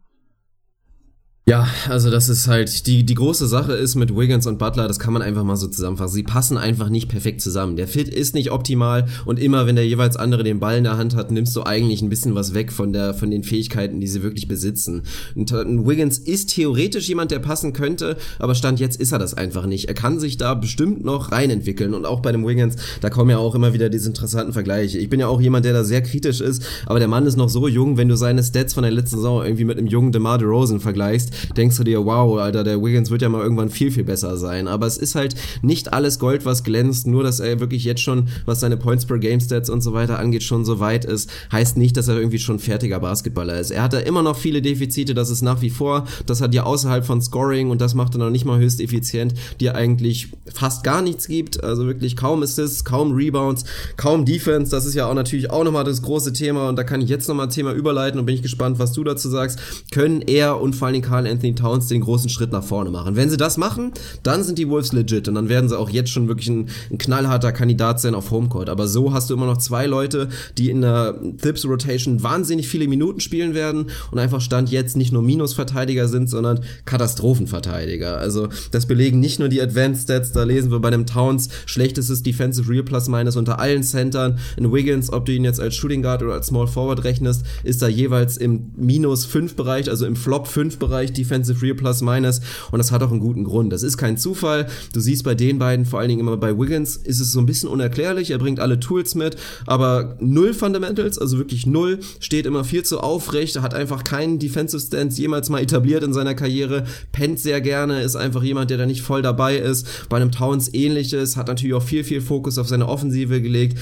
Ja, 1.49 1.65
also 1.87 2.11
das 2.11 2.27
ist 2.27 2.49
halt, 2.49 2.87
die, 2.87 3.05
die 3.05 3.13
große 3.13 3.47
Sache 3.47 3.71
ist 3.71 3.95
mit 3.95 4.13
Wiggins 4.13 4.45
und 4.47 4.59
Butler, 4.59 4.89
das 4.89 4.99
kann 4.99 5.13
man 5.13 5.21
einfach 5.21 5.45
mal 5.45 5.55
so 5.55 5.67
zusammenfassen. 5.67 6.13
Sie 6.13 6.23
passen 6.23 6.57
einfach 6.57 6.89
nicht 6.89 7.07
perfekt 7.07 7.39
zusammen. 7.39 7.77
Der 7.77 7.87
Fit 7.87 8.09
ist 8.09 8.35
nicht 8.35 8.51
optimal 8.51 9.07
und 9.23 9.39
immer 9.39 9.65
wenn 9.65 9.77
der 9.77 9.87
jeweils 9.87 10.17
andere 10.17 10.43
den 10.43 10.59
Ball 10.59 10.77
in 10.77 10.83
der 10.83 10.97
Hand 10.97 11.15
hat, 11.15 11.31
nimmst 11.31 11.55
du 11.55 11.63
eigentlich 11.63 12.01
ein 12.01 12.09
bisschen 12.09 12.35
was 12.35 12.53
weg 12.53 12.73
von 12.73 12.91
der, 12.91 13.13
von 13.13 13.31
den 13.31 13.45
Fähigkeiten, 13.45 14.01
die 14.01 14.07
sie 14.07 14.23
wirklich 14.23 14.49
besitzen. 14.49 15.03
Und 15.35 15.53
Wiggins 15.87 16.17
ist 16.17 16.53
theoretisch 16.53 17.07
jemand, 17.07 17.31
der 17.31 17.39
passen 17.39 17.71
könnte, 17.71 18.17
aber 18.39 18.53
Stand 18.53 18.81
jetzt 18.81 18.99
ist 18.99 19.13
er 19.13 19.19
das 19.19 19.33
einfach 19.33 19.67
nicht. 19.67 19.87
Er 19.87 19.93
kann 19.93 20.19
sich 20.19 20.35
da 20.35 20.53
bestimmt 20.53 21.05
noch 21.05 21.31
reinentwickeln 21.31 21.93
und 21.93 22.05
auch 22.05 22.19
bei 22.19 22.33
dem 22.33 22.45
Wiggins, 22.45 22.75
da 22.99 23.09
kommen 23.09 23.29
ja 23.29 23.37
auch 23.37 23.55
immer 23.55 23.71
wieder 23.71 23.87
diese 23.87 24.09
interessanten 24.09 24.51
Vergleiche. 24.51 24.97
Ich 24.97 25.07
bin 25.07 25.21
ja 25.21 25.27
auch 25.27 25.39
jemand, 25.39 25.63
der 25.63 25.71
da 25.71 25.85
sehr 25.85 26.01
kritisch 26.01 26.41
ist, 26.41 26.61
aber 26.87 26.99
der 26.99 27.07
Mann 27.07 27.25
ist 27.25 27.37
noch 27.37 27.47
so 27.47 27.69
jung, 27.69 27.95
wenn 27.95 28.09
du 28.09 28.17
seine 28.17 28.43
Stats 28.43 28.73
von 28.73 28.83
der 28.83 28.91
letzten 28.91 29.15
Saison 29.15 29.45
irgendwie 29.45 29.63
mit 29.63 29.77
einem 29.77 29.87
jungen 29.87 30.11
DeMar 30.11 30.39
DeRozan 30.39 30.81
vergleichst, 30.81 31.36
denkst 31.55 31.77
du 31.77 31.83
dir, 31.83 32.05
wow, 32.05 32.39
Alter, 32.39 32.63
der 32.63 32.81
Wiggins 32.81 33.09
wird 33.09 33.21
ja 33.21 33.29
mal 33.29 33.41
irgendwann 33.41 33.69
viel, 33.69 33.91
viel 33.91 34.03
besser 34.03 34.37
sein. 34.37 34.67
Aber 34.67 34.85
es 34.85 34.97
ist 34.97 35.15
halt 35.15 35.35
nicht 35.61 35.93
alles 35.93 36.19
Gold, 36.19 36.45
was 36.45 36.63
glänzt, 36.63 37.07
nur 37.07 37.23
dass 37.23 37.39
er 37.39 37.59
wirklich 37.59 37.83
jetzt 37.83 38.01
schon, 38.01 38.27
was 38.45 38.59
seine 38.59 38.77
Points 38.77 39.05
per 39.05 39.17
Game 39.19 39.39
Stats 39.39 39.69
und 39.69 39.81
so 39.81 39.93
weiter 39.93 40.19
angeht, 40.19 40.43
schon 40.43 40.65
so 40.65 40.79
weit 40.79 41.05
ist, 41.05 41.29
heißt 41.51 41.77
nicht, 41.77 41.97
dass 41.97 42.07
er 42.07 42.17
irgendwie 42.17 42.39
schon 42.39 42.59
fertiger 42.59 42.99
Basketballer 42.99 43.59
ist. 43.59 43.71
Er 43.71 43.83
hat 43.83 43.93
da 43.93 43.99
immer 43.99 44.23
noch 44.23 44.37
viele 44.37 44.61
Defizite, 44.61 45.13
das 45.13 45.29
ist 45.29 45.41
nach 45.41 45.61
wie 45.61 45.69
vor, 45.69 46.05
das 46.25 46.41
hat 46.41 46.53
ja 46.53 46.63
außerhalb 46.63 47.05
von 47.05 47.21
Scoring 47.21 47.69
und 47.69 47.81
das 47.81 47.93
macht 47.93 48.15
er 48.15 48.19
noch 48.19 48.29
nicht 48.29 48.45
mal 48.45 48.59
höchst 48.59 48.81
effizient, 48.81 49.33
die 49.59 49.69
eigentlich 49.69 50.29
fast 50.53 50.83
gar 50.83 51.01
nichts 51.01 51.27
gibt, 51.27 51.63
also 51.63 51.85
wirklich 51.85 52.15
kaum 52.15 52.43
Assists, 52.43 52.83
kaum 52.83 53.13
Rebounds, 53.13 53.65
kaum 53.95 54.25
Defense, 54.25 54.71
das 54.71 54.85
ist 54.85 54.95
ja 54.95 55.07
auch 55.07 55.13
natürlich 55.13 55.49
auch 55.51 55.63
nochmal 55.63 55.83
das 55.83 56.01
große 56.01 56.33
Thema 56.33 56.69
und 56.69 56.75
da 56.75 56.83
kann 56.83 57.01
ich 57.01 57.09
jetzt 57.09 57.27
nochmal 57.27 57.47
ein 57.47 57.51
Thema 57.51 57.73
überleiten 57.73 58.19
und 58.19 58.25
bin 58.25 58.35
ich 58.35 58.41
gespannt, 58.41 58.79
was 58.79 58.91
du 58.93 59.03
dazu 59.03 59.29
sagst. 59.29 59.59
Können 59.91 60.21
er 60.21 60.61
und 60.61 60.75
vor 60.75 60.87
allem 60.87 61.01
Anthony 61.27 61.55
Towns 61.55 61.87
den 61.87 62.01
großen 62.01 62.29
Schritt 62.29 62.51
nach 62.51 62.63
vorne 62.63 62.89
machen. 62.89 63.15
Wenn 63.15 63.29
sie 63.29 63.37
das 63.37 63.57
machen, 63.57 63.91
dann 64.23 64.43
sind 64.43 64.57
die 64.57 64.69
Wolves 64.69 64.93
legit 64.93 65.27
und 65.27 65.35
dann 65.35 65.49
werden 65.49 65.69
sie 65.69 65.77
auch 65.77 65.89
jetzt 65.89 66.09
schon 66.09 66.27
wirklich 66.27 66.49
ein, 66.49 66.69
ein 66.91 66.97
knallharter 66.97 67.51
Kandidat 67.51 67.99
sein 67.99 68.15
auf 68.15 68.31
Homecourt. 68.31 68.69
Aber 68.69 68.87
so 68.87 69.13
hast 69.13 69.29
du 69.29 69.33
immer 69.33 69.45
noch 69.45 69.57
zwei 69.57 69.85
Leute, 69.85 70.29
die 70.57 70.69
in 70.69 70.81
der 70.81 71.19
Thips 71.41 71.65
Rotation 71.65 72.23
wahnsinnig 72.23 72.67
viele 72.67 72.87
Minuten 72.87 73.19
spielen 73.19 73.53
werden 73.53 73.87
und 74.11 74.19
einfach 74.19 74.41
Stand 74.41 74.69
jetzt 74.69 74.97
nicht 74.97 75.11
nur 75.11 75.21
Minusverteidiger 75.21 76.07
sind, 76.07 76.29
sondern 76.29 76.61
Katastrophenverteidiger. 76.85 78.17
Also 78.17 78.49
das 78.71 78.85
belegen 78.85 79.19
nicht 79.19 79.39
nur 79.39 79.49
die 79.49 79.61
Advanced 79.61 80.03
Stats, 80.03 80.31
da 80.31 80.43
lesen 80.43 80.71
wir 80.71 80.79
bei 80.79 80.89
dem 80.89 81.05
Towns 81.05 81.49
schlechtestes 81.65 82.23
Defensive 82.23 82.69
Real 82.69 82.83
Plus 82.83 83.07
Minus 83.07 83.35
unter 83.35 83.59
allen 83.59 83.83
Centern. 83.83 84.39
In 84.57 84.71
Wiggins, 84.71 85.11
ob 85.11 85.25
du 85.25 85.33
ihn 85.33 85.43
jetzt 85.43 85.59
als 85.59 85.75
Shooting 85.75 86.01
Guard 86.01 86.23
oder 86.23 86.33
als 86.33 86.47
Small 86.47 86.67
Forward 86.67 87.03
rechnest, 87.03 87.43
ist 87.63 87.81
da 87.81 87.87
jeweils 87.87 88.37
im 88.37 88.71
Minus 88.75 89.25
5 89.25 89.55
Bereich, 89.55 89.89
also 89.89 90.05
im 90.05 90.15
Flop 90.15 90.47
5 90.47 90.77
Bereich 90.77 91.11
Defensive 91.17 91.61
Real 91.61 91.75
Plus 91.75 92.01
Minus 92.01 92.41
und 92.71 92.77
das 92.77 92.91
hat 92.91 93.03
auch 93.03 93.11
einen 93.11 93.19
guten 93.19 93.43
Grund. 93.43 93.73
Das 93.73 93.83
ist 93.83 93.97
kein 93.97 94.17
Zufall. 94.17 94.67
Du 94.93 94.99
siehst 94.99 95.23
bei 95.23 95.35
den 95.35 95.59
beiden, 95.59 95.85
vor 95.85 95.99
allen 95.99 96.09
Dingen 96.09 96.21
immer 96.21 96.37
bei 96.37 96.57
Wiggins, 96.57 96.95
ist 96.95 97.19
es 97.19 97.31
so 97.31 97.39
ein 97.39 97.45
bisschen 97.45 97.69
unerklärlich. 97.69 98.31
Er 98.31 98.37
bringt 98.37 98.59
alle 98.59 98.79
Tools 98.79 99.15
mit, 99.15 99.37
aber 99.65 100.17
null 100.19 100.53
Fundamentals, 100.53 101.17
also 101.17 101.37
wirklich 101.37 101.65
null, 101.65 101.99
steht 102.19 102.45
immer 102.45 102.63
viel 102.63 102.83
zu 102.83 102.99
aufrecht, 102.99 103.59
hat 103.61 103.73
einfach 103.73 104.03
keinen 104.03 104.39
Defensive 104.39 104.81
Stance 104.81 105.19
jemals 105.19 105.49
mal 105.49 105.61
etabliert 105.61 106.03
in 106.03 106.13
seiner 106.13 106.35
Karriere, 106.35 106.85
pennt 107.11 107.39
sehr 107.39 107.61
gerne, 107.61 108.01
ist 108.01 108.15
einfach 108.15 108.43
jemand, 108.43 108.69
der 108.69 108.77
da 108.77 108.85
nicht 108.85 109.01
voll 109.01 109.21
dabei 109.21 109.57
ist. 109.57 109.87
Bei 110.09 110.17
einem 110.17 110.31
Towns 110.31 110.73
ähnliches, 110.73 111.37
hat 111.37 111.47
natürlich 111.47 111.73
auch 111.73 111.83
viel, 111.83 112.03
viel 112.03 112.21
Fokus 112.21 112.57
auf 112.57 112.67
seine 112.67 112.87
Offensive 112.87 113.41
gelegt 113.41 113.77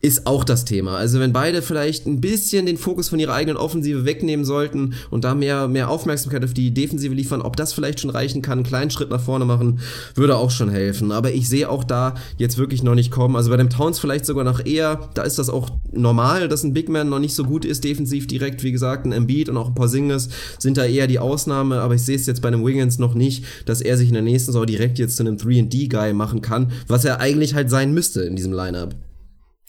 ist 0.00 0.26
auch 0.26 0.44
das 0.44 0.64
Thema. 0.64 0.96
Also 0.96 1.18
wenn 1.18 1.32
beide 1.32 1.60
vielleicht 1.60 2.06
ein 2.06 2.20
bisschen 2.20 2.66
den 2.66 2.76
Fokus 2.76 3.08
von 3.08 3.18
ihrer 3.18 3.34
eigenen 3.34 3.56
Offensive 3.56 4.04
wegnehmen 4.04 4.44
sollten 4.44 4.94
und 5.10 5.24
da 5.24 5.34
mehr, 5.34 5.66
mehr 5.66 5.90
Aufmerksamkeit 5.90 6.44
auf 6.44 6.54
die 6.54 6.72
Defensive 6.72 7.14
liefern, 7.14 7.42
ob 7.42 7.56
das 7.56 7.72
vielleicht 7.72 8.00
schon 8.00 8.10
reichen 8.10 8.40
kann, 8.40 8.58
einen 8.58 8.66
kleinen 8.66 8.90
Schritt 8.90 9.10
nach 9.10 9.20
vorne 9.20 9.44
machen, 9.44 9.80
würde 10.14 10.36
auch 10.36 10.50
schon 10.50 10.70
helfen. 10.70 11.10
Aber 11.10 11.32
ich 11.32 11.48
sehe 11.48 11.68
auch 11.68 11.82
da 11.82 12.14
jetzt 12.36 12.58
wirklich 12.58 12.82
noch 12.82 12.94
nicht 12.94 13.10
kommen. 13.10 13.34
Also 13.34 13.50
bei 13.50 13.56
dem 13.56 13.70
Towns 13.70 13.98
vielleicht 13.98 14.24
sogar 14.24 14.44
noch 14.44 14.64
eher, 14.64 15.10
da 15.14 15.22
ist 15.22 15.38
das 15.38 15.50
auch 15.50 15.70
normal, 15.92 16.48
dass 16.48 16.62
ein 16.62 16.74
Big 16.74 16.88
Man 16.88 17.08
noch 17.08 17.18
nicht 17.18 17.34
so 17.34 17.44
gut 17.44 17.64
ist, 17.64 17.82
defensiv 17.82 18.28
direkt, 18.28 18.62
wie 18.62 18.72
gesagt, 18.72 19.04
ein 19.04 19.12
Embiid 19.12 19.48
und 19.48 19.56
auch 19.56 19.68
ein 19.68 19.74
paar 19.74 19.88
Singles 19.88 20.28
sind 20.58 20.76
da 20.76 20.84
eher 20.84 21.08
die 21.08 21.18
Ausnahme, 21.18 21.80
aber 21.80 21.94
ich 21.96 22.02
sehe 22.02 22.16
es 22.16 22.26
jetzt 22.26 22.42
bei 22.42 22.48
einem 22.48 22.64
Wiggins 22.64 22.98
noch 22.98 23.14
nicht, 23.14 23.44
dass 23.66 23.80
er 23.80 23.96
sich 23.96 24.08
in 24.08 24.14
der 24.14 24.22
nächsten 24.22 24.52
Saison 24.52 24.66
direkt 24.66 24.98
jetzt 24.98 25.16
zu 25.16 25.24
einem 25.24 25.36
3D-Guy 25.36 26.12
machen 26.12 26.40
kann, 26.40 26.70
was 26.86 27.04
er 27.04 27.20
eigentlich 27.20 27.54
halt 27.54 27.68
sein 27.68 27.92
müsste 27.92 28.22
in 28.22 28.36
diesem 28.36 28.52
Lineup. 28.52 28.94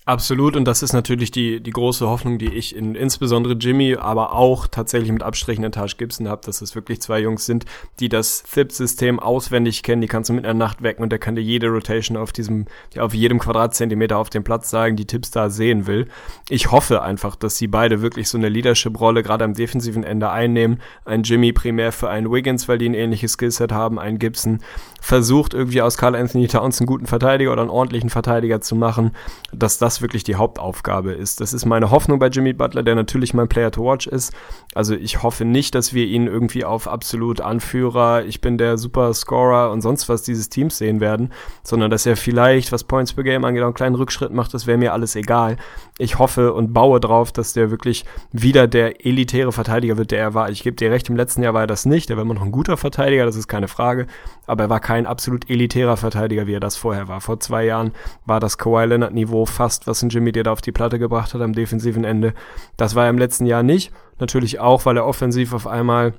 Absolut, 0.09 0.55
und 0.55 0.65
das 0.65 0.81
ist 0.81 0.93
natürlich 0.93 1.29
die, 1.29 1.61
die 1.61 1.69
große 1.69 2.07
Hoffnung, 2.07 2.39
die 2.39 2.51
ich 2.51 2.75
in 2.75 2.95
insbesondere 2.95 3.53
Jimmy, 3.53 3.95
aber 3.95 4.33
auch 4.33 4.65
tatsächlich 4.65 5.11
mit 5.11 5.21
Abstrichen 5.21 5.63
in 5.63 5.71
Taj 5.71 5.91
Gibson 5.99 6.27
habe, 6.27 6.41
dass 6.43 6.61
es 6.61 6.73
wirklich 6.73 6.99
zwei 6.99 7.19
Jungs 7.19 7.45
sind, 7.45 7.65
die 7.99 8.09
das 8.09 8.41
Thip-System 8.41 9.19
auswendig 9.19 9.83
kennen, 9.83 10.01
die 10.01 10.07
kannst 10.07 10.31
du 10.31 10.33
mit 10.33 10.45
einer 10.45 10.55
Nacht 10.55 10.81
wecken 10.81 11.03
und 11.03 11.11
der 11.11 11.19
kann 11.19 11.35
dir 11.35 11.43
jede 11.43 11.67
Rotation 11.67 12.17
auf 12.17 12.31
diesem, 12.31 12.65
auf 12.97 13.13
jedem 13.13 13.37
Quadratzentimeter 13.37 14.17
auf 14.17 14.31
dem 14.31 14.43
Platz 14.43 14.71
sagen, 14.71 14.95
die 14.95 15.05
Tipps 15.05 15.29
da 15.29 15.51
sehen 15.51 15.85
will. 15.85 16.07
Ich 16.49 16.71
hoffe 16.71 17.03
einfach, 17.03 17.35
dass 17.35 17.57
sie 17.57 17.67
beide 17.67 18.01
wirklich 18.01 18.29
so 18.29 18.39
eine 18.39 18.49
Leadership-Rolle 18.49 19.21
gerade 19.21 19.45
am 19.45 19.53
defensiven 19.53 20.03
Ende 20.03 20.31
einnehmen. 20.31 20.81
Ein 21.05 21.21
Jimmy 21.21 21.53
primär 21.53 21.91
für 21.91 22.09
einen 22.09 22.31
Wiggins, 22.31 22.67
weil 22.67 22.79
die 22.79 22.89
ein 22.89 22.95
ähnliches 22.95 23.33
Skillset 23.33 23.71
haben, 23.71 23.99
ein 23.99 24.17
Gibson 24.17 24.61
versucht 25.01 25.53
irgendwie 25.53 25.81
aus 25.81 25.97
Carl 25.97 26.15
Anthony 26.15 26.47
Towns 26.47 26.79
einen 26.79 26.87
guten 26.87 27.05
Verteidiger 27.05 27.51
oder 27.51 27.61
einen 27.61 27.69
ordentlichen 27.69 28.09
Verteidiger 28.09 28.61
zu 28.61 28.75
machen, 28.75 29.11
dass 29.51 29.77
das 29.77 30.01
wirklich 30.01 30.23
die 30.23 30.35
Hauptaufgabe 30.35 31.11
ist. 31.11 31.41
Das 31.41 31.53
ist 31.53 31.65
meine 31.65 31.91
Hoffnung 31.91 32.19
bei 32.19 32.27
Jimmy 32.27 32.53
Butler, 32.53 32.83
der 32.83 32.95
natürlich 32.95 33.33
mein 33.33 33.47
Player 33.47 33.71
to 33.71 33.83
watch 33.83 34.07
ist. 34.07 34.33
Also 34.75 34.95
ich 34.95 35.23
hoffe 35.23 35.45
nicht, 35.45 35.75
dass 35.75 35.93
wir 35.93 36.05
ihn 36.05 36.27
irgendwie 36.27 36.65
auf 36.65 36.87
absolut 36.87 37.41
Anführer, 37.41 38.25
ich 38.25 38.41
bin 38.41 38.57
der 38.57 38.77
Super 38.77 39.13
Scorer 39.13 39.71
und 39.71 39.81
sonst 39.81 40.09
was 40.09 40.23
dieses 40.23 40.49
Teams 40.49 40.77
sehen 40.77 40.99
werden, 40.99 41.31
sondern 41.63 41.89
dass 41.89 42.05
er 42.05 42.15
vielleicht, 42.15 42.71
was 42.71 42.83
Points 42.83 43.13
per 43.13 43.23
Game 43.23 43.45
angeht, 43.45 43.63
einen 43.63 43.73
kleinen 43.73 43.95
Rückschritt 43.95 44.31
macht, 44.31 44.53
das 44.53 44.67
wäre 44.67 44.77
mir 44.77 44.93
alles 44.93 45.15
egal. 45.15 45.57
Ich 45.97 46.19
hoffe 46.19 46.53
und 46.53 46.73
baue 46.73 46.99
drauf, 46.99 47.31
dass 47.31 47.53
der 47.53 47.71
wirklich 47.71 48.05
wieder 48.31 48.67
der 48.67 49.05
elitäre 49.05 49.51
Verteidiger 49.51 49.97
wird, 49.97 50.11
der 50.11 50.19
er 50.19 50.33
war. 50.33 50.49
Ich 50.49 50.63
gebe 50.63 50.75
dir 50.75 50.91
recht, 50.91 51.09
im 51.09 51.15
letzten 51.15 51.43
Jahr 51.43 51.53
war 51.53 51.61
er 51.61 51.67
das 51.67 51.85
nicht, 51.85 52.09
er 52.09 52.17
war 52.17 52.23
immer 52.23 52.35
noch 52.35 52.43
ein 52.43 52.51
guter 52.51 52.77
Verteidiger, 52.77 53.25
das 53.25 53.35
ist 53.35 53.47
keine 53.47 53.67
Frage, 53.67 54.07
aber 54.45 54.63
er 54.63 54.69
war 54.69 54.79
kein 54.89 55.05
absolut 55.05 55.47
elitärer 55.51 55.97
Verteidiger, 55.97 56.47
wie 56.47 56.55
er 56.55 56.59
das 56.59 56.75
vorher 56.75 57.07
war. 57.07 57.21
Vor 57.21 57.39
zwei 57.39 57.63
Jahren 57.63 57.91
war 58.25 58.39
das 58.39 58.57
Kawhi 58.57 58.85
Leonard 58.85 59.13
Niveau 59.13 59.45
fast, 59.45 59.85
was 59.85 60.01
ein 60.01 60.09
Jimmy 60.09 60.31
dir 60.31 60.41
da 60.41 60.51
auf 60.51 60.61
die 60.61 60.71
Platte 60.71 60.97
gebracht 60.97 61.35
hat 61.35 61.41
am 61.41 61.53
defensiven 61.53 62.03
Ende. 62.03 62.33
Das 62.75 62.95
war 62.95 63.03
er 63.03 63.11
im 63.11 63.19
letzten 63.19 63.45
Jahr 63.45 63.61
nicht. 63.61 63.93
Natürlich 64.17 64.59
auch, 64.59 64.87
weil 64.87 64.97
er 64.97 65.05
offensiv 65.05 65.53
auf 65.53 65.67
einmal 65.67 66.15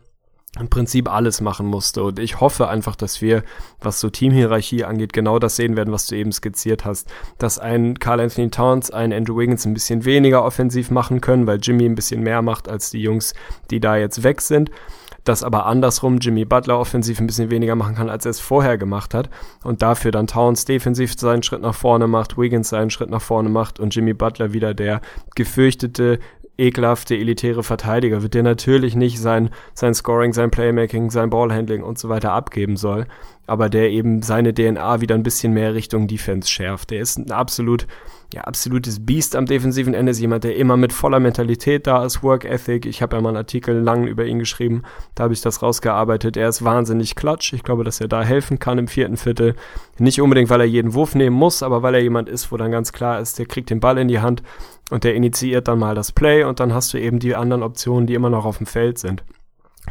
im 0.61 0.69
Prinzip 0.69 1.13
alles 1.13 1.41
machen 1.41 1.67
musste. 1.67 2.05
Und 2.05 2.21
ich 2.21 2.39
hoffe 2.39 2.69
einfach, 2.69 2.95
dass 2.95 3.21
wir, 3.21 3.43
was 3.81 3.99
so 3.99 4.09
Teamhierarchie 4.09 4.85
angeht, 4.85 5.13
genau 5.13 5.41
das 5.41 5.57
sehen 5.57 5.75
werden, 5.77 5.93
was 5.93 6.07
du 6.07 6.15
eben 6.15 6.31
skizziert 6.31 6.85
hast. 6.85 7.09
Dass 7.39 7.59
ein 7.59 7.99
Carl 7.99 8.21
Anthony 8.21 8.51
Towns, 8.51 8.93
ein 8.93 9.13
Andrew 9.13 9.37
Wiggins 9.37 9.65
ein 9.65 9.75
bisschen 9.75 10.05
weniger 10.05 10.45
offensiv 10.45 10.93
machen 10.93 11.21
können, 11.21 11.49
weil 11.49 11.59
Jimmy 11.61 11.87
ein 11.87 11.97
bisschen 11.97 12.23
mehr 12.23 12.41
macht 12.41 12.69
als 12.69 12.91
die 12.91 13.03
Jungs, 13.03 13.35
die 13.73 13.81
da 13.81 13.97
jetzt 13.97 14.23
weg 14.23 14.41
sind. 14.41 14.71
Dass 15.25 15.43
aber 15.43 15.67
andersrum 15.67 16.19
Jimmy 16.19 16.45
Butler 16.45 16.79
offensiv 16.79 17.21
ein 17.21 17.27
bisschen 17.27 17.51
weniger 17.51 17.77
machen 17.77 17.95
kann, 17.95 18.09
als 18.09 18.25
er 18.25 18.31
es 18.31 18.41
vorher 18.41 18.79
gemacht 18.79 19.15
hat. 19.15 19.29
Und 19.65 19.83
dafür 19.83 20.11
dann 20.11 20.27
Towns 20.27 20.65
defensiv 20.65 21.19
seinen 21.19 21.43
Schritt 21.43 21.63
nach 21.63 21.75
vorne 21.75 22.07
macht, 22.07 22.39
Wiggins 22.39 22.71
seinen 22.71 22.91
Schritt 22.91 23.11
nach 23.11 23.23
vorne 23.23 23.49
macht 23.49 23.81
und 23.81 23.95
Jimmy 23.95 24.15
Butler 24.15 24.53
wieder 24.53 24.75
der 24.75 25.01
gefürchtete 25.35 26.19
ekelhafte, 26.61 27.17
elitäre 27.17 27.63
Verteidiger 27.63 28.23
wird 28.23 28.35
der 28.35 28.43
natürlich 28.43 28.95
nicht 28.95 29.19
sein, 29.19 29.51
sein 29.75 29.95
Scoring, 29.95 30.33
sein 30.33 30.51
Playmaking, 30.51 31.11
sein 31.11 31.31
Ballhandling 31.31 31.83
und 31.83 31.99
so 31.99 32.09
weiter 32.09 32.33
abgeben 32.33 32.77
soll, 32.77 33.07
aber 33.51 33.69
der 33.69 33.91
eben 33.91 34.23
seine 34.23 34.55
DNA 34.55 35.01
wieder 35.01 35.17
ein 35.17 35.25
bisschen 35.25 35.53
mehr 35.53 35.75
Richtung 35.75 36.07
Defense 36.07 36.49
schärft. 36.49 36.93
Der 36.93 37.01
ist 37.01 37.19
ein 37.19 37.33
absolut, 37.33 37.89
ja, 38.33 38.43
absolutes 38.43 39.05
Biest 39.05 39.35
am 39.35 39.47
defensiven 39.47 39.93
Ende, 39.93 40.13
ist 40.13 40.21
jemand, 40.21 40.45
der 40.45 40.55
immer 40.55 40.77
mit 40.77 40.93
voller 40.93 41.19
Mentalität 41.19 41.89
da 41.89 42.05
ist, 42.05 42.23
Work 42.23 42.45
Ethic. 42.45 42.87
Ich 42.87 43.03
habe 43.03 43.17
ja 43.17 43.21
mal 43.21 43.31
einen 43.31 43.39
Artikel 43.39 43.77
lang 43.77 44.07
über 44.07 44.25
ihn 44.25 44.39
geschrieben, 44.39 44.83
da 45.17 45.25
habe 45.25 45.35
ich 45.35 45.41
das 45.41 45.63
rausgearbeitet. 45.63 46.37
Er 46.37 46.49
ist 46.49 46.63
wahnsinnig 46.65 47.17
klatsch. 47.17 47.53
Ich 47.53 47.65
glaube, 47.65 47.83
dass 47.83 48.01
er 48.01 48.07
da 48.07 48.23
helfen 48.23 48.61
kann 48.61 48.79
im 48.79 48.87
vierten 48.87 49.17
Viertel. 49.17 49.57
Nicht 49.99 50.21
unbedingt, 50.21 50.49
weil 50.49 50.61
er 50.61 50.67
jeden 50.67 50.95
Wurf 50.95 51.17
nehmen 51.17 51.35
muss, 51.35 51.65
aber 51.65 51.83
weil 51.83 51.97
er 51.97 52.03
jemand 52.03 52.29
ist, 52.29 52.53
wo 52.53 52.57
dann 52.57 52.71
ganz 52.71 52.93
klar 52.93 53.19
ist, 53.19 53.37
der 53.41 53.47
kriegt 53.47 53.71
den 53.71 53.81
Ball 53.81 53.99
in 53.99 54.07
die 54.07 54.21
Hand 54.21 54.45
und 54.91 55.03
der 55.03 55.17
initiiert 55.17 55.67
dann 55.67 55.81
mal 55.81 55.97
das 55.97 56.13
Play 56.13 56.45
und 56.45 56.61
dann 56.61 56.73
hast 56.73 56.95
du 56.95 56.99
eben 56.99 57.19
die 57.19 57.35
anderen 57.35 57.65
Optionen, 57.65 58.07
die 58.07 58.15
immer 58.15 58.31
noch 58.31 58.45
auf 58.45 58.59
dem 58.59 58.67
Feld 58.67 58.99
sind. 58.99 59.25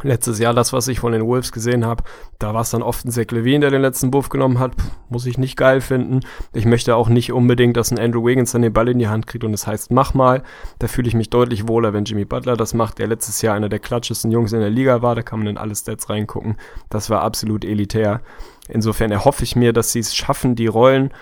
Letztes 0.02 0.38
Jahr, 0.38 0.54
das, 0.54 0.72
was 0.72 0.88
ich 0.88 1.00
von 1.00 1.12
den 1.12 1.26
Wolves 1.26 1.52
gesehen 1.52 1.84
habe, 1.84 2.04
da 2.38 2.54
war 2.54 2.62
es 2.62 2.70
dann 2.70 2.82
oft 2.82 3.04
ein 3.04 3.10
Zach 3.10 3.30
Levine, 3.30 3.60
der 3.60 3.70
den 3.70 3.82
letzten 3.82 4.10
Buff 4.10 4.28
genommen 4.28 4.58
hat. 4.58 4.72
Muss 5.08 5.26
ich 5.26 5.36
nicht 5.36 5.56
geil 5.56 5.80
finden. 5.80 6.20
Ich 6.54 6.64
möchte 6.64 6.96
auch 6.96 7.08
nicht 7.08 7.32
unbedingt, 7.32 7.76
dass 7.76 7.90
ein 7.90 7.98
Andrew 7.98 8.24
Wiggins 8.24 8.52
dann 8.52 8.62
den 8.62 8.72
Ball 8.72 8.88
in 8.88 8.98
die 8.98 9.08
Hand 9.08 9.26
kriegt 9.26 9.44
und 9.44 9.52
es 9.52 9.62
das 9.62 9.66
heißt, 9.66 9.90
mach 9.90 10.14
mal. 10.14 10.42
Da 10.78 10.86
fühle 10.86 11.08
ich 11.08 11.14
mich 11.14 11.30
deutlich 11.30 11.68
wohler, 11.68 11.92
wenn 11.92 12.04
Jimmy 12.04 12.24
Butler 12.24 12.56
das 12.56 12.72
macht, 12.72 12.98
der 12.98 13.08
letztes 13.08 13.42
Jahr 13.42 13.54
einer 13.54 13.68
der 13.68 13.78
klatschesten 13.78 14.30
Jungs 14.30 14.52
in 14.52 14.60
der 14.60 14.70
Liga 14.70 15.02
war. 15.02 15.14
Da 15.14 15.22
kann 15.22 15.40
man 15.40 15.48
in 15.48 15.58
alle 15.58 15.74
Stats 15.74 16.08
reingucken. 16.08 16.56
Das 16.88 17.10
war 17.10 17.22
absolut 17.22 17.64
elitär. 17.64 18.20
Insofern 18.68 19.10
erhoffe 19.10 19.44
ich 19.44 19.56
mir, 19.56 19.72
dass 19.72 19.92
sie 19.92 19.98
es 19.98 20.14
schaffen, 20.14 20.54
die 20.54 20.66
Rollen 20.66 21.12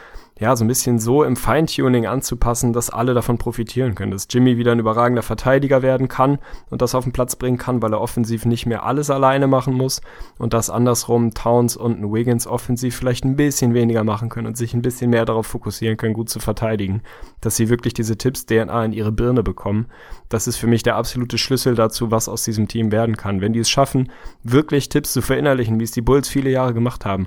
ja, 0.40 0.54
so 0.54 0.64
ein 0.64 0.68
bisschen 0.68 1.00
so 1.00 1.24
im 1.24 1.34
Feintuning 1.34 2.06
anzupassen, 2.06 2.72
dass 2.72 2.90
alle 2.90 3.12
davon 3.12 3.38
profitieren 3.38 3.96
können. 3.96 4.12
Dass 4.12 4.28
Jimmy 4.30 4.56
wieder 4.56 4.70
ein 4.70 4.78
überragender 4.78 5.22
Verteidiger 5.22 5.82
werden 5.82 6.06
kann 6.06 6.38
und 6.70 6.80
das 6.80 6.94
auf 6.94 7.04
den 7.04 7.12
Platz 7.12 7.34
bringen 7.34 7.58
kann, 7.58 7.82
weil 7.82 7.92
er 7.92 8.00
offensiv 8.00 8.44
nicht 8.44 8.64
mehr 8.64 8.84
alles 8.84 9.10
alleine 9.10 9.48
machen 9.48 9.74
muss 9.74 10.00
und 10.38 10.54
dass 10.54 10.70
andersrum 10.70 11.34
Towns 11.34 11.76
und 11.76 12.02
Wiggins 12.12 12.46
offensiv 12.46 12.96
vielleicht 12.96 13.24
ein 13.24 13.34
bisschen 13.34 13.74
weniger 13.74 14.04
machen 14.04 14.28
können 14.28 14.46
und 14.46 14.56
sich 14.56 14.74
ein 14.74 14.82
bisschen 14.82 15.10
mehr 15.10 15.24
darauf 15.24 15.46
fokussieren 15.46 15.96
können, 15.96 16.14
gut 16.14 16.28
zu 16.28 16.38
verteidigen. 16.38 17.02
Dass 17.40 17.56
sie 17.56 17.68
wirklich 17.68 17.94
diese 17.94 18.16
Tipps 18.16 18.46
DNA 18.46 18.84
in 18.84 18.92
ihre 18.92 19.10
Birne 19.10 19.42
bekommen. 19.42 19.86
Das 20.28 20.46
ist 20.46 20.56
für 20.56 20.68
mich 20.68 20.84
der 20.84 20.96
absolute 20.96 21.36
Schlüssel 21.36 21.74
dazu, 21.74 22.12
was 22.12 22.28
aus 22.28 22.44
diesem 22.44 22.68
Team 22.68 22.92
werden 22.92 23.16
kann. 23.16 23.40
Wenn 23.40 23.52
die 23.52 23.60
es 23.60 23.70
schaffen, 23.70 24.12
wirklich 24.44 24.88
Tipps 24.88 25.12
zu 25.12 25.20
verinnerlichen, 25.20 25.80
wie 25.80 25.84
es 25.84 25.90
die 25.90 26.00
Bulls 26.00 26.28
viele 26.28 26.50
Jahre 26.50 26.74
gemacht 26.74 27.04
haben, 27.04 27.26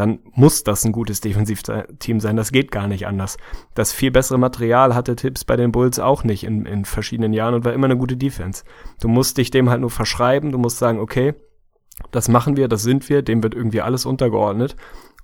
dann 0.00 0.20
muss 0.32 0.64
das 0.64 0.82
ein 0.86 0.92
gutes 0.92 1.20
Defensivteam 1.20 2.20
sein. 2.20 2.34
Das 2.34 2.52
geht 2.52 2.72
gar 2.72 2.88
nicht 2.88 3.06
anders. 3.06 3.36
Das 3.74 3.92
viel 3.92 4.10
bessere 4.10 4.38
Material 4.38 4.94
hatte 4.94 5.14
Tipps 5.14 5.44
bei 5.44 5.56
den 5.56 5.72
Bulls 5.72 5.98
auch 5.98 6.24
nicht 6.24 6.42
in, 6.42 6.64
in 6.64 6.86
verschiedenen 6.86 7.34
Jahren 7.34 7.52
und 7.52 7.66
war 7.66 7.74
immer 7.74 7.84
eine 7.84 7.98
gute 7.98 8.16
Defense. 8.16 8.64
Du 9.02 9.08
musst 9.08 9.36
dich 9.36 9.50
dem 9.50 9.68
halt 9.68 9.82
nur 9.82 9.90
verschreiben. 9.90 10.52
Du 10.52 10.58
musst 10.58 10.78
sagen, 10.78 11.00
okay, 11.00 11.34
das 12.12 12.30
machen 12.30 12.56
wir, 12.56 12.66
das 12.66 12.82
sind 12.82 13.10
wir, 13.10 13.20
dem 13.20 13.42
wird 13.42 13.54
irgendwie 13.54 13.82
alles 13.82 14.06
untergeordnet. 14.06 14.74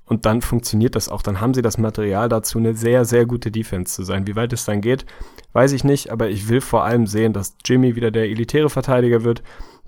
Und 0.04 0.26
dann 0.26 0.42
funktioniert 0.42 0.94
das 0.94 1.08
auch. 1.08 1.22
Dann 1.22 1.40
haben 1.40 1.54
sie 1.54 1.62
das 1.62 1.78
Material 1.78 2.28
dazu, 2.28 2.58
eine 2.58 2.74
sehr, 2.74 3.06
sehr 3.06 3.24
gute 3.24 3.50
Defense 3.50 3.94
zu 3.94 4.02
sein. 4.02 4.26
Wie 4.26 4.36
weit 4.36 4.52
es 4.52 4.66
dann 4.66 4.82
geht, 4.82 5.06
weiß 5.54 5.72
ich 5.72 5.84
nicht. 5.84 6.12
Aber 6.12 6.28
ich 6.28 6.50
will 6.50 6.60
vor 6.60 6.84
allem 6.84 7.06
sehen, 7.06 7.32
dass 7.32 7.56
Jimmy 7.64 7.96
wieder 7.96 8.10
der 8.10 8.24
elitäre 8.24 8.68
Verteidiger 8.68 9.24
wird 9.24 9.42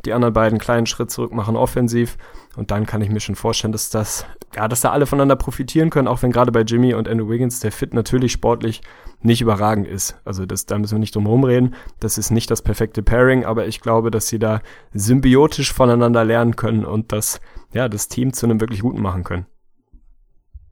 die 0.04 0.12
anderen 0.12 0.34
beiden 0.34 0.58
kleinen 0.58 0.86
Schritt 0.86 1.10
zurück 1.10 1.32
machen 1.32 1.56
offensiv. 1.56 2.16
Und 2.58 2.72
dann 2.72 2.86
kann 2.86 3.00
ich 3.02 3.08
mir 3.08 3.20
schon 3.20 3.36
vorstellen, 3.36 3.70
dass 3.70 3.88
das, 3.88 4.26
ja, 4.56 4.66
dass 4.66 4.80
da 4.80 4.90
alle 4.90 5.06
voneinander 5.06 5.36
profitieren 5.36 5.90
können, 5.90 6.08
auch 6.08 6.22
wenn 6.22 6.32
gerade 6.32 6.50
bei 6.50 6.62
Jimmy 6.62 6.92
und 6.92 7.06
Andrew 7.08 7.28
Wiggins 7.28 7.60
der 7.60 7.70
Fit 7.70 7.94
natürlich 7.94 8.32
sportlich 8.32 8.82
nicht 9.22 9.40
überragend 9.40 9.86
ist. 9.86 10.16
Also 10.24 10.44
das, 10.44 10.66
da 10.66 10.76
müssen 10.76 10.96
wir 10.96 10.98
nicht 10.98 11.14
drum 11.14 11.26
herum 11.26 11.44
reden. 11.44 11.76
Das 12.00 12.18
ist 12.18 12.32
nicht 12.32 12.50
das 12.50 12.62
perfekte 12.62 13.04
Pairing, 13.04 13.44
aber 13.44 13.68
ich 13.68 13.80
glaube, 13.80 14.10
dass 14.10 14.26
sie 14.26 14.40
da 14.40 14.60
symbiotisch 14.92 15.72
voneinander 15.72 16.24
lernen 16.24 16.56
können 16.56 16.84
und 16.84 17.12
das, 17.12 17.40
ja, 17.72 17.88
das 17.88 18.08
Team 18.08 18.32
zu 18.32 18.46
einem 18.46 18.60
wirklich 18.60 18.80
guten 18.80 19.00
machen 19.00 19.22
können. 19.22 19.46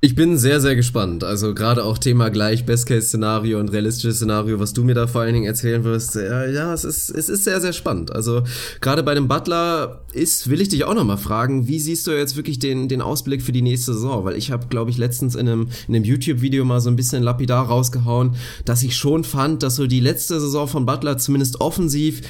Ich 0.03 0.15
bin 0.15 0.37
sehr, 0.37 0.61
sehr 0.61 0.77
gespannt. 0.77 1.25
Also 1.25 1.55
gerade 1.55 1.83
auch 1.83 1.97
Thema 1.97 2.29
gleich 2.29 2.67
Best-Case-Szenario 2.67 3.59
und 3.59 3.73
realistisches 3.73 4.17
Szenario, 4.17 4.61
was 4.61 4.75
du 4.75 4.85
mir 4.85 4.95
da 4.95 5.07
vor 5.07 5.23
allen 5.23 5.33
Dingen 5.33 5.47
erzählen 5.47 5.85
wirst. 5.85 6.17
Ja, 6.17 6.45
ja 6.45 6.75
es, 6.75 6.85
ist, 6.85 7.09
es 7.09 7.31
ist 7.31 7.45
sehr, 7.45 7.63
sehr 7.63 7.73
spannend. 7.73 8.13
Also 8.13 8.43
gerade 8.83 9.03
bei 9.03 9.15
dem 9.15 9.27
Butler 9.27 10.03
ist, 10.13 10.51
will 10.51 10.61
ich 10.61 10.69
dich 10.69 10.85
auch 10.85 10.93
nochmal 10.93 11.17
fragen, 11.17 11.67
wie 11.67 11.81
siehst 11.81 12.07
du 12.07 12.11
jetzt 12.11 12.37
wirklich 12.37 12.59
den, 12.59 12.89
den 12.89 13.01
Ausblick 13.01 13.41
für 13.41 13.53
die 13.53 13.63
nächste 13.63 13.95
Saison? 13.95 14.23
Weil 14.27 14.37
ich 14.37 14.51
habe, 14.51 14.67
glaube 14.67 14.91
ich, 14.91 14.99
letztens 14.99 15.35
in 15.35 15.49
einem, 15.49 15.69
in 15.89 15.95
einem 15.95 16.05
YouTube-Video 16.05 16.67
mal 16.67 16.81
so 16.81 16.91
ein 16.91 16.97
bisschen 16.97 17.23
lapidar 17.23 17.67
rausgehauen, 17.67 18.37
dass 18.67 18.83
ich 18.83 18.97
schon 18.97 19.25
fand, 19.25 19.63
dass 19.63 19.77
so 19.77 19.87
die 19.87 20.01
letzte 20.01 20.39
Saison 20.41 20.69
von 20.69 20.85
Butler 20.85 21.17
zumindest 21.17 21.63
offensiv 21.63 22.21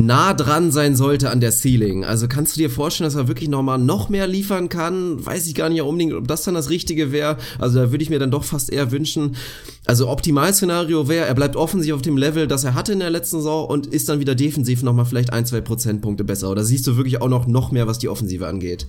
nah 0.00 0.32
dran 0.32 0.70
sein 0.70 0.94
sollte 0.94 1.30
an 1.30 1.40
der 1.40 1.50
Ceiling. 1.50 2.04
Also 2.04 2.28
kannst 2.28 2.54
du 2.54 2.60
dir 2.60 2.70
vorstellen, 2.70 3.06
dass 3.06 3.16
er 3.16 3.26
wirklich 3.26 3.48
nochmal 3.48 3.78
noch 3.78 4.08
mehr 4.08 4.28
liefern 4.28 4.68
kann? 4.68 5.24
Weiß 5.24 5.46
ich 5.48 5.56
gar 5.56 5.68
nicht 5.68 5.82
unbedingt, 5.82 6.14
ob 6.14 6.28
das 6.28 6.44
dann 6.44 6.54
das 6.54 6.70
Richtige 6.70 7.10
wäre. 7.10 7.36
Also 7.58 7.80
da 7.80 7.90
würde 7.90 8.02
ich 8.04 8.10
mir 8.10 8.20
dann 8.20 8.30
doch 8.30 8.44
fast 8.44 8.72
eher 8.72 8.92
wünschen. 8.92 9.34
Also 9.86 10.08
Optimalszenario 10.08 11.08
wäre, 11.08 11.26
er 11.26 11.34
bleibt 11.34 11.56
offensiv 11.56 11.94
auf 11.94 12.02
dem 12.02 12.16
Level, 12.16 12.46
das 12.46 12.62
er 12.62 12.74
hatte 12.74 12.92
in 12.92 13.00
der 13.00 13.10
letzten 13.10 13.38
Saison 13.38 13.66
und 13.66 13.88
ist 13.88 14.08
dann 14.08 14.20
wieder 14.20 14.36
defensiv 14.36 14.84
nochmal 14.84 15.04
vielleicht 15.04 15.32
ein, 15.32 15.46
zwei 15.46 15.60
Prozentpunkte 15.60 16.22
besser. 16.22 16.48
Oder 16.50 16.62
siehst 16.62 16.86
du 16.86 16.96
wirklich 16.96 17.20
auch 17.20 17.28
noch, 17.28 17.48
noch 17.48 17.72
mehr, 17.72 17.88
was 17.88 17.98
die 17.98 18.08
Offensive 18.08 18.46
angeht? 18.46 18.86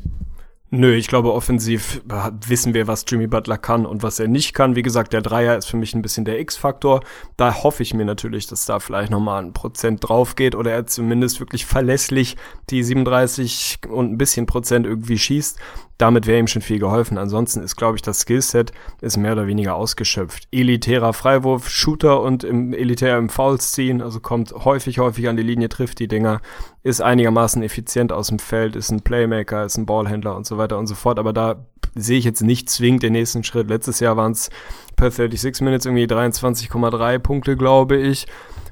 Nö, 0.72 0.94
ich 0.94 1.08
glaube, 1.08 1.34
offensiv 1.34 2.04
wissen 2.46 2.76
wir, 2.76 2.86
was 2.86 3.04
Jimmy 3.08 3.26
Butler 3.26 3.58
kann 3.58 3.88
und 3.88 4.04
was 4.04 4.20
er 4.20 4.28
nicht 4.28 4.54
kann. 4.54 4.76
Wie 4.76 4.84
gesagt, 4.84 5.14
der 5.14 5.24
Dreier 5.24 5.58
ist 5.58 5.66
für 5.66 5.78
mich 5.78 5.96
ein 5.96 6.04
bisschen 6.04 6.26
der 6.26 6.40
X-Faktor. 6.40 7.02
Da 7.38 7.64
hoffe 7.64 7.82
ich 7.82 7.96
mir 7.96 8.06
natürlich, 8.06 8.46
dass 8.46 8.68
da 8.68 8.80
vielleicht 8.80 9.10
nochmal 9.10 9.44
ein 9.44 9.54
Prozent 9.54 10.08
drauf 10.08 10.36
geht 10.36 10.54
oder 10.54 10.72
er 10.72 10.86
zumindest 10.86 11.40
wirklich 11.40 11.66
verlässlich 11.66 12.38
die 12.70 12.84
37 12.84 13.80
und 13.90 14.12
ein 14.12 14.18
bisschen 14.20 14.46
Prozent 14.46 14.86
irgendwie 14.86 15.18
schießt 15.18 15.58
damit 16.00 16.28
wäre 16.28 16.40
ihm 16.40 16.48
schon 16.48 16.62
viel 16.62 16.80
geholfen. 16.80 17.18
Ansonsten 17.18 17.62
ist, 17.62 17.76
glaube 17.76 17.98
ich, 17.98 18.02
das 18.02 18.22
Skillset 18.22 18.72
ist 19.02 19.18
mehr 19.18 19.34
oder 19.34 19.48
weniger 19.48 19.76
ausgeschöpft. 19.76 20.48
Elitärer 20.50 21.12
Freiwurf, 21.12 21.70
Shooter 21.70 22.22
und 22.22 22.46
im 22.46 22.74
elitär 22.74 23.18
im 23.18 23.28
Fouls 23.28 23.74
ziehen, 23.74 24.02
also 24.02 24.22
kommt 24.22 24.54
häufig, 24.54 25.00
häufig 25.00 25.28
an 25.28 25.36
die 25.36 25.44
Linie, 25.44 25.68
trifft 25.68 26.00
die 26.00 26.08
Dinger, 26.08 26.40
ist 26.84 27.02
einigermaßen 27.02 27.62
effizient 27.64 28.14
aus 28.14 28.28
dem 28.28 28.40
Feld, 28.40 28.78
ist 28.78 28.92
ein 28.92 29.02
Playmaker, 29.02 29.66
ist 29.66 29.78
ein 29.78 29.86
Ballhändler 29.86 30.38
und 30.38 30.48
so 30.48 30.58
weiter 30.58 30.78
und 30.78 30.88
so 30.88 30.96
fort. 30.96 31.20
Aber 31.20 31.34
da 31.34 31.66
sehe 31.96 32.18
ich 32.18 32.24
jetzt 32.24 32.42
nicht 32.42 32.70
zwingend 32.70 33.04
den 33.04 33.12
nächsten 33.12 33.44
Schritt. 33.44 33.68
Letztes 33.68 34.00
Jahr 34.00 34.16
waren 34.16 34.32
es 34.32 34.50
per 34.96 35.12
36 35.12 35.62
Minutes 35.62 35.86
irgendwie 35.86 36.06
23,3 36.06 37.20
Punkte, 37.20 37.58
glaube 37.58 37.98
ich 37.98 38.26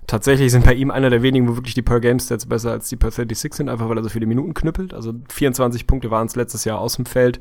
tatsächlich 0.08 0.52
sind 0.52 0.66
bei 0.66 0.74
ihm 0.74 0.90
einer 0.90 1.10
der 1.10 1.22
wenigen, 1.22 1.48
wo 1.48 1.56
wirklich 1.56 1.76
die 1.76 1.82
Per-Game-Stats 1.82 2.48
besser 2.48 2.72
als 2.72 2.90
die 2.90 2.96
Per 2.96 3.12
36 3.12 3.54
sind, 3.54 3.70
einfach 3.70 3.90
weil 3.90 3.98
er 3.98 4.04
so 4.04 4.10
viele 4.10 4.26
Minuten 4.26 4.54
knüppelt. 4.54 4.94
Also 4.94 5.14
24 5.30 5.86
Punkte 5.86 6.10
waren 6.10 6.28
es 6.28 6.36
letztes 6.36 6.66
Jahr 6.66 6.80
aus 6.80 6.96
dem 6.96 7.06
Feld. 7.06 7.40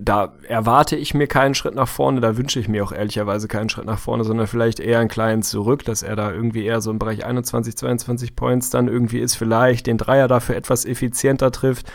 Da 0.00 0.32
erwarte 0.48 0.96
ich 0.96 1.12
mir 1.12 1.26
keinen 1.26 1.54
Schritt 1.54 1.74
nach 1.74 1.88
vorne, 1.88 2.22
da 2.22 2.38
wünsche 2.38 2.58
ich 2.58 2.66
mir 2.66 2.82
auch 2.82 2.92
ehrlicherweise 2.92 3.46
keinen 3.46 3.68
Schritt 3.68 3.84
nach 3.84 3.98
vorne, 3.98 4.24
sondern 4.24 4.46
vielleicht 4.46 4.80
eher 4.80 5.00
einen 5.00 5.10
kleinen 5.10 5.42
zurück, 5.42 5.84
dass 5.84 6.02
er 6.02 6.16
da 6.16 6.32
irgendwie 6.32 6.64
eher 6.64 6.80
so 6.80 6.90
im 6.90 6.98
Bereich 6.98 7.26
21, 7.26 7.76
22 7.76 8.34
Points 8.34 8.70
dann 8.70 8.88
irgendwie 8.88 9.18
ist, 9.18 9.34
vielleicht 9.34 9.86
den 9.86 9.98
Dreier 9.98 10.28
dafür 10.28 10.56
etwas 10.56 10.86
effizienter 10.86 11.52
trifft 11.52 11.92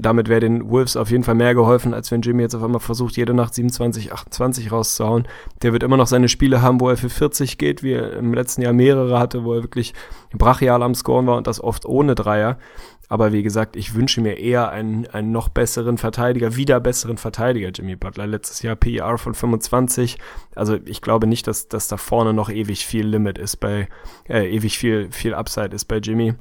damit 0.00 0.28
wäre 0.28 0.40
den 0.40 0.70
Wolves 0.70 0.96
auf 0.96 1.10
jeden 1.10 1.24
Fall 1.24 1.34
mehr 1.34 1.54
geholfen, 1.54 1.94
als 1.94 2.10
wenn 2.10 2.22
Jimmy 2.22 2.42
jetzt 2.42 2.54
auf 2.54 2.62
einmal 2.62 2.80
versucht, 2.80 3.16
jede 3.16 3.34
Nacht 3.34 3.54
27, 3.54 4.12
28 4.12 4.72
rauszuhauen. 4.72 5.28
Der 5.62 5.72
wird 5.72 5.82
immer 5.82 5.96
noch 5.96 6.06
seine 6.06 6.28
Spiele 6.28 6.62
haben, 6.62 6.80
wo 6.80 6.88
er 6.88 6.96
für 6.96 7.10
40 7.10 7.58
geht, 7.58 7.82
wie 7.82 7.92
er 7.92 8.14
im 8.14 8.34
letzten 8.34 8.62
Jahr 8.62 8.72
mehrere 8.72 9.18
hatte, 9.18 9.44
wo 9.44 9.54
er 9.54 9.62
wirklich 9.62 9.94
brachial 10.32 10.82
am 10.82 10.94
Scoren 10.94 11.26
war 11.26 11.36
und 11.36 11.46
das 11.46 11.62
oft 11.62 11.86
ohne 11.86 12.14
Dreier. 12.14 12.58
Aber 13.10 13.32
wie 13.32 13.42
gesagt, 13.42 13.74
ich 13.74 13.96
wünsche 13.96 14.20
mir 14.20 14.38
eher 14.38 14.70
einen, 14.70 15.04
einen 15.08 15.32
noch 15.32 15.48
besseren 15.48 15.98
Verteidiger, 15.98 16.54
wieder 16.54 16.78
besseren 16.78 17.18
Verteidiger, 17.18 17.70
Jimmy 17.70 17.96
Butler. 17.96 18.28
Letztes 18.28 18.62
Jahr 18.62 18.76
PER 18.76 19.18
von 19.18 19.34
25. 19.34 20.16
Also 20.54 20.78
ich 20.84 21.02
glaube 21.02 21.26
nicht, 21.26 21.48
dass, 21.48 21.66
dass 21.66 21.88
da 21.88 21.96
vorne 21.96 22.32
noch 22.32 22.50
ewig 22.50 22.86
viel 22.86 23.04
Limit 23.04 23.36
ist 23.36 23.56
bei, 23.56 23.88
äh, 24.28 24.48
ewig 24.48 24.78
viel, 24.78 25.10
viel 25.10 25.34
Upside 25.34 25.74
ist 25.74 25.86
bei 25.86 25.96
Jimmy. 25.96 26.34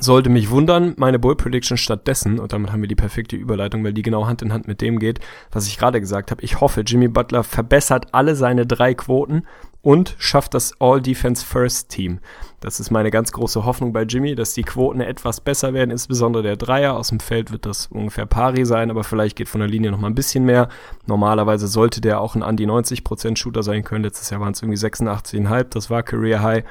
Sollte 0.00 0.30
mich 0.30 0.50
wundern, 0.50 0.94
meine 0.96 1.18
Bull 1.18 1.36
Prediction 1.36 1.76
stattdessen, 1.76 2.38
und 2.38 2.52
damit 2.52 2.72
haben 2.72 2.80
wir 2.80 2.88
die 2.88 2.94
perfekte 2.94 3.36
Überleitung, 3.36 3.84
weil 3.84 3.92
die 3.92 4.02
genau 4.02 4.26
Hand 4.26 4.42
in 4.42 4.52
Hand 4.52 4.66
mit 4.66 4.80
dem 4.80 4.98
geht, 4.98 5.20
was 5.50 5.66
ich 5.66 5.78
gerade 5.78 6.00
gesagt 6.00 6.30
habe. 6.30 6.42
Ich 6.42 6.60
hoffe, 6.60 6.82
Jimmy 6.82 7.08
Butler 7.08 7.44
verbessert 7.44 8.08
alle 8.12 8.34
seine 8.34 8.66
drei 8.66 8.94
Quoten 8.94 9.44
und 9.84 10.16
schafft 10.18 10.54
das 10.54 10.80
All-Defense-First-Team. 10.80 12.20
Das 12.60 12.80
ist 12.80 12.90
meine 12.90 13.10
ganz 13.10 13.30
große 13.32 13.66
Hoffnung 13.66 13.92
bei 13.92 14.04
Jimmy, 14.04 14.34
dass 14.34 14.54
die 14.54 14.62
Quoten 14.62 15.02
etwas 15.02 15.42
besser 15.42 15.74
werden, 15.74 15.90
insbesondere 15.90 16.42
der 16.42 16.56
Dreier. 16.56 16.96
Aus 16.96 17.08
dem 17.08 17.20
Feld 17.20 17.52
wird 17.52 17.66
das 17.66 17.88
ungefähr 17.88 18.24
pari 18.24 18.64
sein, 18.64 18.90
aber 18.90 19.04
vielleicht 19.04 19.36
geht 19.36 19.50
von 19.50 19.60
der 19.60 19.68
Linie 19.68 19.90
noch 19.90 20.00
mal 20.00 20.06
ein 20.06 20.14
bisschen 20.14 20.46
mehr. 20.46 20.70
Normalerweise 21.06 21.66
sollte 21.66 22.00
der 22.00 22.20
auch 22.20 22.34
ein 22.34 22.42
an 22.42 22.56
die 22.56 22.66
90% 22.66 23.36
Shooter 23.36 23.62
sein 23.62 23.84
können. 23.84 24.04
Letztes 24.04 24.30
Jahr 24.30 24.40
waren 24.40 24.52
es 24.52 24.62
irgendwie 24.62 24.78
86,5, 24.78 25.64
das 25.64 25.90
war 25.90 26.02
Career 26.02 26.42
High 26.42 26.64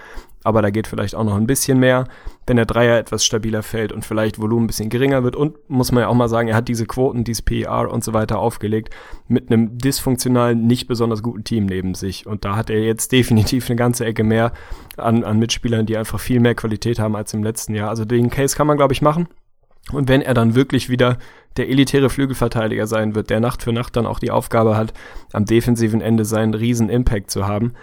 aber 0.43 0.61
da 0.61 0.69
geht 0.69 0.87
vielleicht 0.87 1.15
auch 1.15 1.23
noch 1.23 1.35
ein 1.35 1.47
bisschen 1.47 1.79
mehr, 1.79 2.05
wenn 2.45 2.57
der 2.57 2.65
Dreier 2.65 2.97
etwas 2.97 3.25
stabiler 3.25 3.63
fällt 3.63 3.91
und 3.91 4.03
vielleicht 4.05 4.39
Volumen 4.39 4.65
ein 4.65 4.67
bisschen 4.67 4.89
geringer 4.89 5.23
wird. 5.23 5.35
Und 5.35 5.57
muss 5.69 5.91
man 5.91 6.01
ja 6.01 6.07
auch 6.07 6.13
mal 6.13 6.27
sagen, 6.27 6.49
er 6.49 6.55
hat 6.55 6.67
diese 6.67 6.85
Quoten, 6.85 7.23
dieses 7.23 7.41
PER 7.41 7.89
und 7.89 8.03
so 8.03 8.13
weiter 8.13 8.39
aufgelegt 8.39 8.93
mit 9.27 9.49
einem 9.49 9.77
dysfunktionalen, 9.77 10.67
nicht 10.67 10.87
besonders 10.87 11.23
guten 11.23 11.43
Team 11.43 11.65
neben 11.65 11.95
sich. 11.95 12.27
Und 12.27 12.45
da 12.45 12.55
hat 12.55 12.69
er 12.69 12.83
jetzt 12.83 13.11
definitiv 13.13 13.69
eine 13.69 13.77
ganze 13.77 14.05
Ecke 14.05 14.23
mehr 14.23 14.51
an, 14.97 15.23
an 15.23 15.39
Mitspielern, 15.39 15.85
die 15.85 15.97
einfach 15.97 16.19
viel 16.19 16.39
mehr 16.39 16.55
Qualität 16.55 16.99
haben 16.99 17.15
als 17.15 17.33
im 17.33 17.43
letzten 17.43 17.73
Jahr. 17.73 17.89
Also 17.89 18.05
den 18.05 18.29
Case 18.29 18.55
kann 18.55 18.67
man, 18.67 18.77
glaube 18.77 18.93
ich, 18.93 19.01
machen. 19.01 19.27
Und 19.91 20.07
wenn 20.07 20.21
er 20.21 20.33
dann 20.33 20.55
wirklich 20.55 20.89
wieder 20.89 21.17
der 21.57 21.69
elitäre 21.69 22.09
Flügelverteidiger 22.09 22.87
sein 22.87 23.15
wird, 23.15 23.29
der 23.29 23.39
Nacht 23.39 23.63
für 23.63 23.73
Nacht 23.73 23.95
dann 23.95 24.05
auch 24.05 24.19
die 24.19 24.31
Aufgabe 24.31 24.77
hat, 24.77 24.93
am 25.33 25.45
defensiven 25.45 26.01
Ende 26.01 26.25
seinen 26.25 26.53
riesen 26.53 26.89
Impact 26.89 27.29
zu 27.29 27.47
haben, 27.47 27.73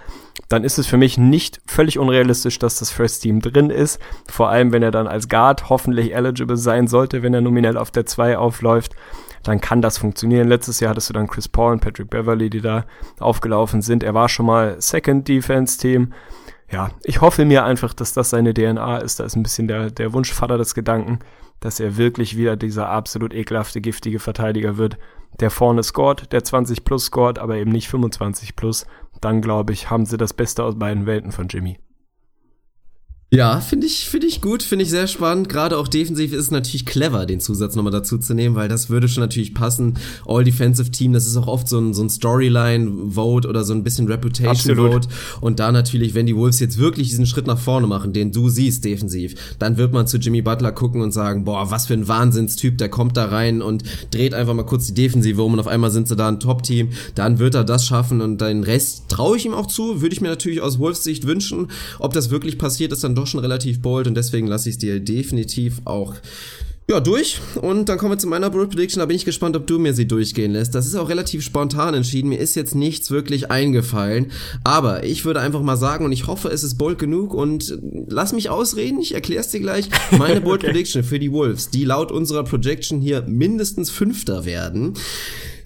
dann 0.51 0.64
ist 0.64 0.78
es 0.78 0.89
für 0.89 0.97
mich 0.97 1.16
nicht 1.16 1.60
völlig 1.64 1.98
unrealistisch, 1.98 2.59
dass 2.59 2.81
das 2.81 2.90
First 2.90 3.22
Team 3.22 3.40
drin 3.40 3.70
ist. 3.70 4.01
Vor 4.28 4.48
allem, 4.48 4.72
wenn 4.72 4.82
er 4.82 4.90
dann 4.90 5.06
als 5.06 5.28
Guard 5.28 5.70
hoffentlich 5.70 6.12
eligible 6.12 6.56
sein 6.56 6.89
sollte, 6.89 7.22
wenn 7.22 7.32
er 7.32 7.40
nominell 7.40 7.78
auf 7.78 7.93
der 7.93 8.05
2 8.05 8.36
aufläuft, 8.36 8.97
dann 9.44 9.60
kann 9.60 9.81
das 9.81 9.97
funktionieren. 9.97 10.48
Letztes 10.48 10.81
Jahr 10.81 10.90
hattest 10.90 11.09
du 11.09 11.14
dann 11.14 11.28
Chris 11.28 11.47
Paul 11.47 11.72
und 11.72 11.81
Patrick 11.81 12.10
Beverly, 12.10 12.51
die 12.51 12.60
da 12.60 12.85
aufgelaufen 13.20 13.81
sind. 13.81 14.02
Er 14.02 14.12
war 14.12 14.28
schon 14.28 14.47
mal 14.47 14.74
Second 14.81 15.28
Defense 15.28 15.78
Team. 15.78 16.12
Ja, 16.68 16.90
ich 17.05 17.20
hoffe 17.20 17.44
mir 17.44 17.64
einfach, 17.64 17.94
dass 17.94 18.12
das 18.12 18.31
seine 18.31 18.52
DNA 18.52 18.98
ist. 18.98 19.20
Da 19.20 19.24
ist 19.24 19.36
ein 19.36 19.44
bisschen 19.44 19.68
der, 19.68 19.93
der 19.93 20.12
Wunschvater 20.12 20.59
des 20.59 20.74
Gedanken, 20.74 21.20
dass 21.60 21.78
er 21.78 21.97
wirklich 21.97 22.36
wieder 22.36 22.56
dieser 22.56 22.89
absolut 22.89 23.35
ekelhafte, 23.35 23.81
giftige 23.81 24.18
Verteidiger 24.18 24.78
wird, 24.78 24.98
der 25.39 25.51
vorne 25.51 25.85
scored, 25.85 26.32
der 26.32 26.43
20 26.43 26.85
plus 26.85 27.05
scored, 27.05 27.39
aber 27.39 27.56
eben 27.56 27.70
nicht 27.70 27.89
25 27.89 28.56
plus 28.56 28.85
dann 29.21 29.43
glaube 29.43 29.73
ich, 29.73 29.91
haben 29.91 30.07
sie 30.07 30.17
das 30.17 30.33
Beste 30.33 30.65
aus 30.65 30.79
beiden 30.79 31.07
Welten 31.07 31.33
von 31.33 31.49
Jimmy. 31.49 31.79
Ja, 33.32 33.61
finde 33.61 33.86
ich, 33.86 34.09
finde 34.09 34.27
ich 34.27 34.40
gut, 34.40 34.61
finde 34.65 34.82
ich 34.82 34.90
sehr 34.90 35.07
spannend. 35.07 35.48
Gerade 35.48 35.78
auch 35.78 35.86
defensiv 35.86 36.32
ist 36.32 36.40
es 36.40 36.51
natürlich 36.51 36.85
clever, 36.85 37.27
den 37.27 37.39
Zusatz 37.39 37.77
nochmal 37.77 37.93
dazu 37.93 38.19
zu 38.19 38.35
nehmen, 38.35 38.57
weil 38.57 38.69
das 38.69 38.90
würde 38.90 39.09
schon 39.09 39.23
natürlich 39.23 39.55
passen. 39.55 39.94
All 40.27 40.43
Defensive 40.43 40.90
Team, 40.90 41.12
das 41.12 41.28
ist 41.28 41.36
auch 41.36 41.47
oft 41.47 41.69
so 41.69 41.78
ein, 41.78 41.94
so 41.94 42.02
ein 42.02 42.11
Storyline-Vote 42.11 43.47
oder 43.48 43.62
so 43.62 43.73
ein 43.73 43.85
bisschen 43.85 44.09
Reputation-Vote. 44.09 45.07
Und 45.40 45.61
da 45.61 45.70
natürlich, 45.70 46.15
wenn 46.15 46.27
die 46.27 46.35
Wolves 46.35 46.59
jetzt 46.59 46.78
wirklich 46.78 47.11
diesen 47.11 47.24
Schritt 47.24 47.47
nach 47.47 47.59
vorne 47.59 47.86
machen, 47.86 48.12
den 48.12 48.32
du 48.32 48.48
siehst 48.48 48.85
defensiv, 48.85 49.36
dann 49.61 49.77
wird 49.77 49.93
man 49.93 50.09
zu 50.09 50.16
Jimmy 50.16 50.43
Butler 50.43 50.73
gucken 50.73 51.01
und 51.01 51.12
sagen, 51.12 51.44
boah, 51.44 51.70
was 51.70 51.86
für 51.86 51.94
ein 51.94 52.09
Wahnsinnstyp, 52.09 52.78
der 52.78 52.89
kommt 52.89 53.16
da 53.16 53.27
rein 53.27 53.62
und 53.62 53.85
dreht 54.11 54.35
einfach 54.35 54.55
mal 54.55 54.66
kurz 54.66 54.89
die 54.89 54.94
Defensive 54.94 55.40
um 55.40 55.52
und 55.52 55.61
auf 55.61 55.69
einmal 55.69 55.93
sind 55.93 56.09
sie 56.09 56.16
da 56.16 56.27
ein 56.27 56.40
Top-Team. 56.40 56.89
Dann 57.15 57.39
wird 57.39 57.55
er 57.55 57.62
das 57.62 57.86
schaffen 57.86 58.23
und 58.23 58.40
den 58.40 58.65
Rest 58.65 59.05
traue 59.09 59.36
ich 59.36 59.47
ihm 59.47 59.55
auch 59.55 59.69
zu, 59.69 60.02
würde 60.02 60.16
ich 60.16 60.20
mir 60.20 60.31
natürlich 60.31 60.61
aus 60.61 60.81
Wolves 60.81 61.05
Sicht 61.05 61.28
wünschen. 61.28 61.69
Ob 62.01 62.12
das 62.12 62.31
wirklich 62.31 62.59
passiert, 62.59 62.90
ist 62.90 63.05
dann 63.05 63.20
doch 63.21 63.27
schon 63.27 63.41
relativ 63.41 63.81
bold 63.81 64.07
und 64.07 64.15
deswegen 64.15 64.47
lasse 64.47 64.69
ich 64.69 64.77
es 64.77 64.79
dir 64.79 65.01
definitiv 65.01 65.81
auch 65.85 66.15
ja, 66.91 66.99
durch. 66.99 67.39
Und 67.63 67.89
dann 67.89 67.99
kommen 67.99 68.11
wir 68.11 68.19
zu 68.19 68.27
meiner 68.27 68.51
Bold 68.51 68.71
Prediction. 68.71 68.99
Da 68.99 69.07
bin 69.07 69.15
ich 69.15 69.25
gespannt, 69.25 69.55
ob 69.55 69.65
du 69.65 69.79
mir 69.79 69.95
sie 69.95 70.09
durchgehen 70.09 70.51
lässt. 70.51 70.75
Das 70.75 70.89
ist 70.89 70.97
auch 70.97 71.09
relativ 71.09 71.45
spontan 71.45 71.95
entschieden. 71.95 72.31
Mir 72.31 72.41
ist 72.41 72.57
jetzt 72.57 72.75
nichts 72.75 73.13
wirklich 73.13 73.49
eingefallen. 73.49 74.33
Aber 74.65 75.05
ich 75.05 75.25
würde 75.25 75.39
einfach 75.39 75.63
mal 75.63 75.77
sagen, 75.77 76.05
und 76.05 76.11
ich 76.11 76.27
hoffe, 76.27 76.49
es 76.49 76.65
ist 76.65 76.79
bold 76.79 76.99
genug. 76.99 77.33
Und 77.33 77.79
lass 78.09 78.33
mich 78.33 78.51
ausreden. 78.51 78.99
Ich 78.99 79.15
erkläre 79.15 79.41
es 79.41 79.51
dir 79.51 79.61
gleich. 79.61 79.89
Meine 80.19 80.41
Bold 80.41 80.65
okay. 80.65 80.73
Prediction 80.73 81.05
für 81.05 81.21
die 81.21 81.31
Wolves, 81.31 81.71
die 81.71 81.85
laut 81.85 82.11
unserer 82.11 82.43
Projection 82.43 83.01
hier 83.01 83.23
mindestens 83.23 83.91
Fünfter 83.91 84.45
werden 84.45 84.95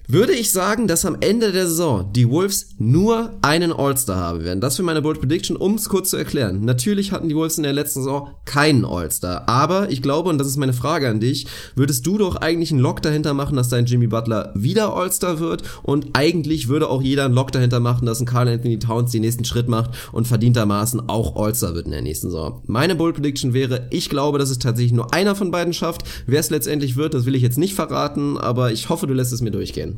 würde 0.07 0.33
ich 0.33 0.51
sagen, 0.51 0.87
dass 0.87 1.05
am 1.05 1.17
Ende 1.19 1.51
der 1.51 1.67
Saison 1.67 2.11
die 2.13 2.29
Wolves 2.29 2.69
nur 2.77 3.33
einen 3.41 3.73
All-Star 3.73 4.17
haben 4.17 4.43
werden. 4.43 4.61
Das 4.61 4.77
für 4.77 4.83
meine 4.83 5.01
Bold 5.01 5.19
Prediction, 5.19 5.57
um 5.57 5.75
es 5.75 5.89
kurz 5.89 6.09
zu 6.09 6.17
erklären. 6.17 6.63
Natürlich 6.63 7.11
hatten 7.11 7.29
die 7.29 7.35
Wolves 7.35 7.57
in 7.57 7.63
der 7.63 7.73
letzten 7.73 7.99
Saison 8.01 8.29
keinen 8.45 8.85
All-Star, 8.85 9.47
aber 9.47 9.89
ich 9.89 10.01
glaube, 10.01 10.29
und 10.29 10.37
das 10.37 10.47
ist 10.47 10.57
meine 10.57 10.73
Frage 10.73 11.09
an 11.09 11.19
dich, 11.19 11.47
würdest 11.75 12.05
du 12.05 12.17
doch 12.17 12.35
eigentlich 12.35 12.71
einen 12.71 12.81
Lock 12.81 13.01
dahinter 13.01 13.33
machen, 13.33 13.55
dass 13.55 13.69
dein 13.69 13.85
Jimmy 13.85 14.07
Butler 14.07 14.51
wieder 14.55 14.93
All-Star 14.93 15.39
wird 15.39 15.63
und 15.83 16.09
eigentlich 16.13 16.67
würde 16.67 16.89
auch 16.89 17.01
jeder 17.01 17.25
einen 17.25 17.33
Lock 17.33 17.51
dahinter 17.51 17.79
machen, 17.79 18.05
dass 18.05 18.19
ein 18.19 18.25
Carl 18.25 18.47
Anthony 18.47 18.79
Towns 18.79 19.11
den 19.11 19.21
nächsten 19.21 19.45
Schritt 19.45 19.67
macht 19.67 19.91
und 20.11 20.27
verdientermaßen 20.27 21.09
auch 21.09 21.35
All-Star 21.35 21.75
wird 21.75 21.85
in 21.85 21.91
der 21.91 22.01
nächsten 22.01 22.27
Saison. 22.27 22.61
Meine 22.67 22.95
Bold 22.95 23.15
Prediction 23.15 23.53
wäre, 23.53 23.87
ich 23.91 24.09
glaube, 24.09 24.39
dass 24.39 24.49
es 24.49 24.59
tatsächlich 24.59 24.93
nur 24.93 25.13
einer 25.13 25.35
von 25.35 25.51
beiden 25.51 25.73
schafft. 25.73 26.03
Wer 26.27 26.39
es 26.39 26.49
letztendlich 26.49 26.95
wird, 26.95 27.13
das 27.13 27.25
will 27.25 27.35
ich 27.35 27.41
jetzt 27.41 27.57
nicht 27.57 27.75
verraten, 27.75 28.37
aber 28.37 28.71
ich 28.71 28.89
hoffe, 28.89 29.07
du 29.07 29.13
lässt 29.13 29.33
es 29.33 29.41
mir 29.41 29.51
durchgehen. 29.51 29.94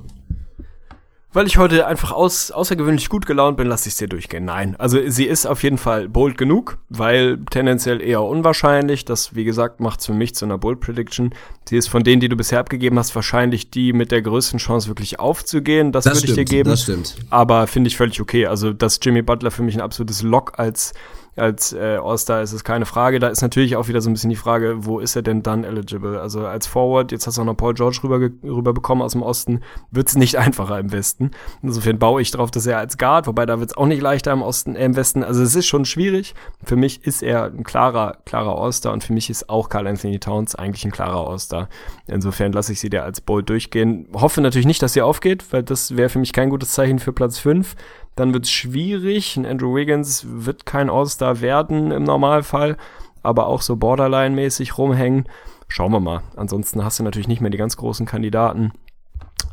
Weil 1.34 1.45
ich 1.45 1.57
heute 1.57 1.86
einfach 1.86 2.14
aus, 2.14 2.52
außergewöhnlich 2.52 3.10
gut 3.10 3.26
gelaunt 3.26 3.57
bin, 3.57 3.68
lasse 3.68 3.90
ich 3.90 3.94
es 3.94 3.98
dir 3.98 4.07
durchgehen. 4.07 4.45
Nein, 4.45 4.76
also 4.78 4.98
sie 5.07 5.26
ist 5.26 5.45
auf 5.45 5.61
jeden 5.61 5.78
Fall 5.78 6.10
bold 6.10 6.38
genug, 6.38 6.80
weil 6.90 7.38
tendenziell 7.52 8.02
eher 8.02 8.24
unwahrscheinlich. 8.24 9.06
Das, 9.06 9.36
wie 9.36 9.44
gesagt, 9.44 9.80
macht 9.80 9.99
es 9.99 10.07
für 10.07 10.14
mich 10.14 10.34
zu 10.34 10.45
einer 10.45 10.57
Bold 10.57 10.80
Prediction. 10.80 11.36
Sie 11.69 11.78
ist 11.78 11.90
von 11.90 12.03
denen, 12.03 12.22
die 12.22 12.30
du 12.30 12.38
bisher 12.38 12.60
abgegeben 12.60 12.98
hast, 12.98 13.14
wahrscheinlich 13.14 13.69
die 13.69 13.94
mit 13.94 14.11
der 14.11 14.22
größten 14.22 14.57
Chance 14.57 14.88
wirklich 14.88 15.19
aufzugehen. 15.19 15.91
Das, 15.91 16.06
das 16.06 16.15
würde 16.15 16.28
ich 16.28 16.34
dir 16.34 16.45
geben. 16.45 16.69
Das 16.69 16.84
stimmt. 16.84 17.18
Aber 17.30 17.68
finde 17.68 17.90
ich 17.90 17.98
völlig 17.98 18.22
okay. 18.22 18.48
Also, 18.48 18.74
dass 18.74 18.99
Jimmy 19.02 19.22
Butler 19.22 19.52
für 19.52 19.61
mich 19.61 19.76
ein 19.76 19.82
absolutes 19.82 20.24
Lock 20.24 20.57
als 20.57 20.94
als 21.38 21.73
äh, 21.73 21.99
All-Star 22.01 22.41
ist 22.41 22.53
es 22.53 22.64
keine 22.64 22.85
Frage. 22.85 23.19
Da 23.19 23.27
ist 23.27 23.41
natürlich 23.41 23.76
auch 23.76 23.88
wieder 23.88 24.01
so 24.01 24.09
ein 24.09 24.14
bisschen 24.14 24.30
die 24.30 24.35
Frage, 24.35 24.85
wo 24.85 24.99
ist 24.99 25.15
er 25.15 25.22
denn 25.22 25.43
dann 25.43 25.64
eligible? 25.64 26.19
Also 26.19 26.45
als 26.45 26.68
Forward, 26.68 27.11
jetzt 27.11 27.27
hast 27.27 27.38
du 27.38 27.41
auch 27.41 27.45
noch 27.45 27.57
Paul 27.57 27.73
George 27.73 27.99
rüber, 28.03 28.19
rüber 28.43 28.73
bekommen 28.73 29.01
aus 29.01 29.14
dem 29.14 29.22
Osten, 29.22 29.61
wird 29.91 30.07
es 30.07 30.15
nicht 30.15 30.35
einfacher 30.38 30.80
im 30.80 30.91
Westen. 30.91 31.31
Insofern 31.61 31.99
baue 31.99 32.22
ich 32.22 32.31
darauf, 32.31 32.51
dass 32.51 32.65
er 32.65 32.77
als 32.77 32.97
Guard, 32.97 33.27
wobei 33.27 33.45
da 33.45 33.59
wird 33.59 33.72
es 33.72 33.77
auch 33.77 33.85
nicht 33.85 34.01
leichter 34.01 34.31
im 34.31 34.41
Osten, 34.41 34.76
äh, 34.76 34.85
im 34.85 34.95
Westen. 34.95 35.23
Also 35.23 35.43
es 35.43 35.55
ist 35.55 35.68
schon 35.68 35.85
schwierig. 35.85 36.34
Für 36.64 36.76
mich 36.76 37.03
ist 37.05 37.23
er 37.23 37.45
ein 37.45 37.64
klarer, 37.64 38.18
klarer 38.26 38.59
All-Star 38.59 38.93
und 38.93 39.03
für 39.03 39.14
mich 39.14 39.30
ist 39.30 39.49
auch 39.49 39.69
Carl 39.69 39.88
Anthony 39.88 40.19
Towns 40.19 40.55
eigentlich 40.55 40.85
ein 40.85 40.91
klarer 40.91 41.30
All-Star. 41.30 41.69
Insofern 42.07 42.51
lasse 42.51 42.73
ich 42.73 42.80
sie 42.80 42.89
dir 42.89 43.03
als 43.03 43.22
Bold 43.22 43.49
durchgehen. 43.49 44.07
Hoffe 44.14 44.41
natürlich 44.41 44.68
nicht, 44.68 44.81
dass 44.81 44.93
sie 44.93 45.01
aufgeht, 45.01 45.45
weil 45.51 45.64
das 45.64 45.95
wäre 45.95 46.09
für 46.09 46.19
mich 46.19 46.34
kein 46.34 46.49
gutes 46.49 46.72
Zeichen 46.72 46.99
für 46.99 47.14
Platz 47.14 47.39
5 47.39 47.76
dann 48.18 48.34
wird 48.34 48.45
es 48.45 48.52
schwierig. 48.52 49.38
Ein 49.38 49.45
Andrew 49.45 49.76
Wiggins 49.76 50.26
wird 50.27 50.65
kein 50.65 50.89
All-Star 50.89 51.39
werden 51.39 51.91
im 51.91 52.03
Normalfall, 52.03 52.76
aber 53.23 53.48
auch 53.48 53.61
so 53.61 53.77
Borderline-mäßig 53.77 54.77
rumhängen. 54.77 55.30
Schauen 55.68 55.91
wir 55.91 55.99
mal. 55.99 56.23
Ansonsten 56.35 56.84
hast 56.84 56.99
du 56.99 57.03
natürlich 57.03 57.27
nicht 57.27 57.41
mehr 57.41 57.52
die 57.52 57.57
ganz 57.57 57.77
großen 57.77 58.06
Kandidaten. 58.06 58.72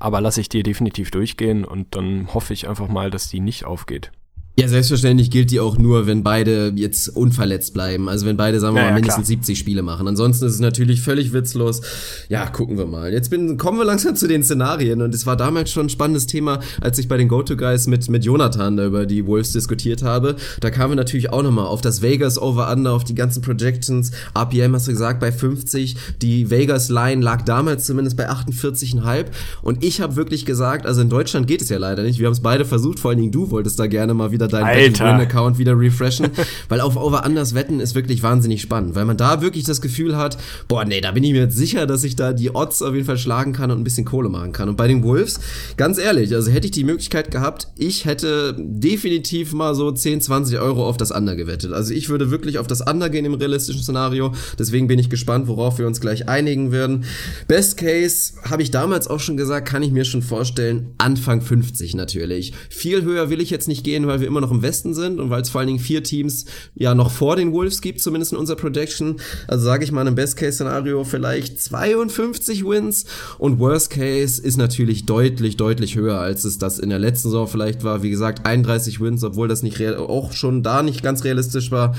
Aber 0.01 0.21
lasse 0.21 0.41
ich 0.41 0.49
dir 0.49 0.63
definitiv 0.63 1.11
durchgehen 1.11 1.65
und 1.65 1.95
dann 1.95 2.33
hoffe 2.33 2.53
ich 2.53 2.69
einfach 2.69 2.89
mal, 2.89 3.11
dass 3.11 3.29
die 3.29 3.41
nicht 3.41 3.65
aufgeht. 3.65 4.13
Ja, 4.57 4.69
selbstverständlich 4.69 5.33
gilt 5.33 5.51
die 5.51 5.59
auch 5.59 5.79
nur, 5.79 6.07
wenn 6.07 6.23
beide 6.23 6.73
jetzt 6.77 7.09
unverletzt 7.09 7.75
bleiben. 7.75 8.09
Also 8.09 8.25
wenn 8.25 8.37
beide, 8.37 8.61
sagen 8.61 8.77
wir 8.77 8.83
ja, 8.83 8.91
mal, 8.91 8.95
mindestens 8.95 9.27
klar. 9.27 9.39
70 9.39 9.59
Spiele 9.59 9.83
machen. 9.83 10.07
Ansonsten 10.07 10.47
ist 10.47 10.53
es 10.53 10.61
natürlich 10.61 11.01
völlig 11.03 11.33
witzlos. 11.33 11.83
Ja, 12.29 12.47
gucken 12.47 12.79
wir 12.79 12.87
mal. 12.87 13.13
Jetzt 13.13 13.31
bin, 13.31 13.59
kommen 13.59 13.79
wir 13.79 13.85
langsam 13.85 14.15
zu 14.15 14.29
den 14.29 14.45
Szenarien. 14.45 15.03
Und 15.03 15.13
es 15.13 15.27
war 15.27 15.37
damals 15.37 15.73
schon 15.73 15.87
ein 15.87 15.89
spannendes 15.89 16.29
Thema, 16.29 16.61
als 16.81 17.01
ich 17.01 17.09
bei 17.09 17.17
den 17.17 17.27
Go-To-Guys 17.27 17.89
mit, 17.89 18.09
mit 18.09 18.25
Jonathan 18.25 18.77
da 18.77 18.87
über 18.87 19.07
die 19.07 19.27
Wolves 19.27 19.51
diskutiert 19.51 20.05
habe. 20.05 20.37
Da 20.61 20.71
kamen 20.71 20.93
wir 20.93 20.97
natürlich 20.97 21.33
auch 21.33 21.43
nochmal 21.43 21.67
auf 21.67 21.81
das 21.81 22.01
Vegas 22.01 22.41
Over-Under, 22.41 22.93
auf 22.93 23.03
die 23.03 23.17
ganzen 23.17 23.43
Projections. 23.43 24.13
RPM 24.37 24.73
hast 24.73 24.87
du 24.87 24.93
gesagt, 24.93 25.19
bei 25.19 25.33
50. 25.33 25.97
Die 26.23 26.51
Vegas-Line 26.51 27.21
lag 27.21 27.43
damals 27.43 27.87
zumindest 27.87 28.17
bei 28.17 28.31
48,5. 28.31 29.25
Und 29.63 29.83
ich 29.83 30.01
habe 30.01 30.15
wirklich 30.15 30.47
gesagt, 30.47 30.87
also 30.87 31.01
in 31.01 31.09
Deutschland 31.09 31.49
geht 31.49 31.61
es 31.61 31.71
ja 31.71 31.79
leider 31.79 32.05
nicht. 32.05 32.21
Wir 32.21 32.27
haben 32.27 32.35
es 32.35 32.41
beide 32.41 32.65
versucht, 32.65 33.01
vor 33.01 33.11
allen 33.11 33.19
Dingen 33.19 33.33
du 33.33 33.51
wolltest 33.51 33.81
da 33.81 33.89
gerne 33.89 34.15
mal 34.15 34.31
wieder 34.31 34.44
wieder 34.53 34.91
deinen 34.91 35.21
Account 35.21 35.59
wieder 35.59 35.79
refreshen, 35.79 36.29
weil 36.69 36.81
auf 36.81 36.97
Over 36.97 37.25
Anders 37.25 37.55
wetten 37.55 37.81
ist 37.81 37.95
wirklich 37.95 38.23
wahnsinnig 38.23 38.61
spannend, 38.61 38.95
weil 38.95 39.05
man 39.05 39.17
da 39.17 39.43
wirklich 39.43 39.65
das 39.65 39.81
Gefühl 39.81 40.17
hat, 40.17 40.39
boah, 40.69 40.85
nee, 40.85 41.01
da 41.01 41.13
bin 41.13 41.25
ich 41.25 41.33
mir 41.33 41.43
jetzt 41.43 41.57
sicher, 41.57 41.87
dass 41.87 42.05
ich 42.05 42.17
da 42.17 42.33
die 42.33 42.55
Odds 42.55 42.83
auf 42.83 42.95
jeden 42.95 43.07
Fall 43.07 43.19
schlagen 43.19 43.53
kann 43.53 43.71
und 43.71 43.81
ein 43.81 43.85
bisschen 43.85 44.05
Kohle 44.05 44.29
machen 44.29 44.53
kann. 44.53 44.69
Und 44.69 44.77
bei 44.77 44.89
den 44.89 45.03
Wolves, 45.03 45.41
ganz 45.77 45.99
ehrlich, 45.99 46.35
also 46.35 46.51
hätte 46.51 46.67
ich 46.67 46.73
die 46.73 46.85
Möglichkeit 46.85 47.31
gehabt, 47.31 47.69
ich 47.77 48.05
hätte 48.05 48.55
definitiv 48.59 49.53
mal 49.53 49.75
so 49.75 49.91
10, 49.91 50.21
20 50.21 50.59
Euro 50.59 50.87
auf 50.87 50.97
das 50.97 51.11
Under 51.11 51.37
gewettet. 51.37 51.73
Also 51.73 51.95
ich 51.95 52.09
würde 52.09 52.31
wirklich 52.31 52.59
auf 52.59 52.67
das 52.67 52.81
Under 52.81 53.11
gehen 53.11 53.25
im 53.25 53.35
realistischen 53.35 53.83
Szenario. 53.83 54.33
Deswegen 54.59 54.87
bin 54.87 54.99
ich 54.99 55.11
gespannt, 55.11 55.49
worauf 55.49 55.79
wir 55.79 55.87
uns 55.87 56.01
gleich 56.01 56.29
einigen 56.29 56.73
werden. 56.73 57.05
Best 57.49 57.77
Case, 57.77 58.35
habe 58.49 58.63
ich 58.63 58.71
damals 58.71 59.09
auch 59.09 59.21
schon 59.21 59.37
gesagt, 59.37 59.69
kann 59.69 59.83
ich 59.83 59.91
mir 59.91 60.05
schon 60.05 60.23
vorstellen, 60.23 60.95
Anfang 60.99 61.41
50 61.41 61.95
natürlich. 61.95 62.53
Viel 62.69 63.03
höher 63.03 63.31
will 63.31 63.41
ich 63.41 63.51
jetzt 63.51 63.69
nicht 63.69 63.85
gehen, 63.85 64.07
weil 64.07 64.21
wir 64.21 64.27
immer 64.27 64.34
noch 64.41 64.51
im 64.51 64.63
Westen 64.63 64.95
sind 64.95 65.21
und 65.21 65.31
weil 65.31 65.43
es 65.43 65.51
vor 65.51 65.61
allen 65.61 65.69
Dingen 65.69 65.79
vier 65.79 66.03
Teams 66.03 66.47
ja 66.75 66.95
noch 66.95 67.11
vor 67.11 67.37
den 67.37 67.53
Wolves 67.53 67.81
gibt, 67.81 68.01
zumindest 68.01 68.33
in 68.33 68.39
unserer 68.39 68.57
Projection. 68.57 69.17
Also 69.49 69.65
sage 69.65 69.85
ich 69.85 69.93
mal 69.93 70.07
im 70.07 70.15
Best-Case-Szenario 70.15 71.05
vielleicht 71.05 71.61
52 71.61 72.65
Wins 72.65 73.05
und 73.39 73.59
Worst 73.59 73.91
Case 73.91 74.43
ist 74.43 74.57
natürlich 74.57 75.07
deutlich, 75.07 75.57
deutlich 75.57 75.97
höher, 75.97 76.19
als 76.19 76.45
es 76.45 76.59
das 76.59 76.79
in 76.79 76.91
der 76.91 76.99
letzten 76.99 77.29
Saison 77.29 77.47
vielleicht 77.47 77.85
war. 77.85 78.03
Wie 78.03 78.11
gesagt, 78.11 78.47
31 78.47 79.01
Wins, 79.01 79.25
obwohl 79.25 79.49
das 79.49 79.63
nicht 79.63 79.81
auch 79.97 80.33
schon 80.33 80.63
da 80.63 80.83
nicht 80.83 81.03
ganz 81.03 81.25
realistisch 81.25 81.71
war 81.71 81.95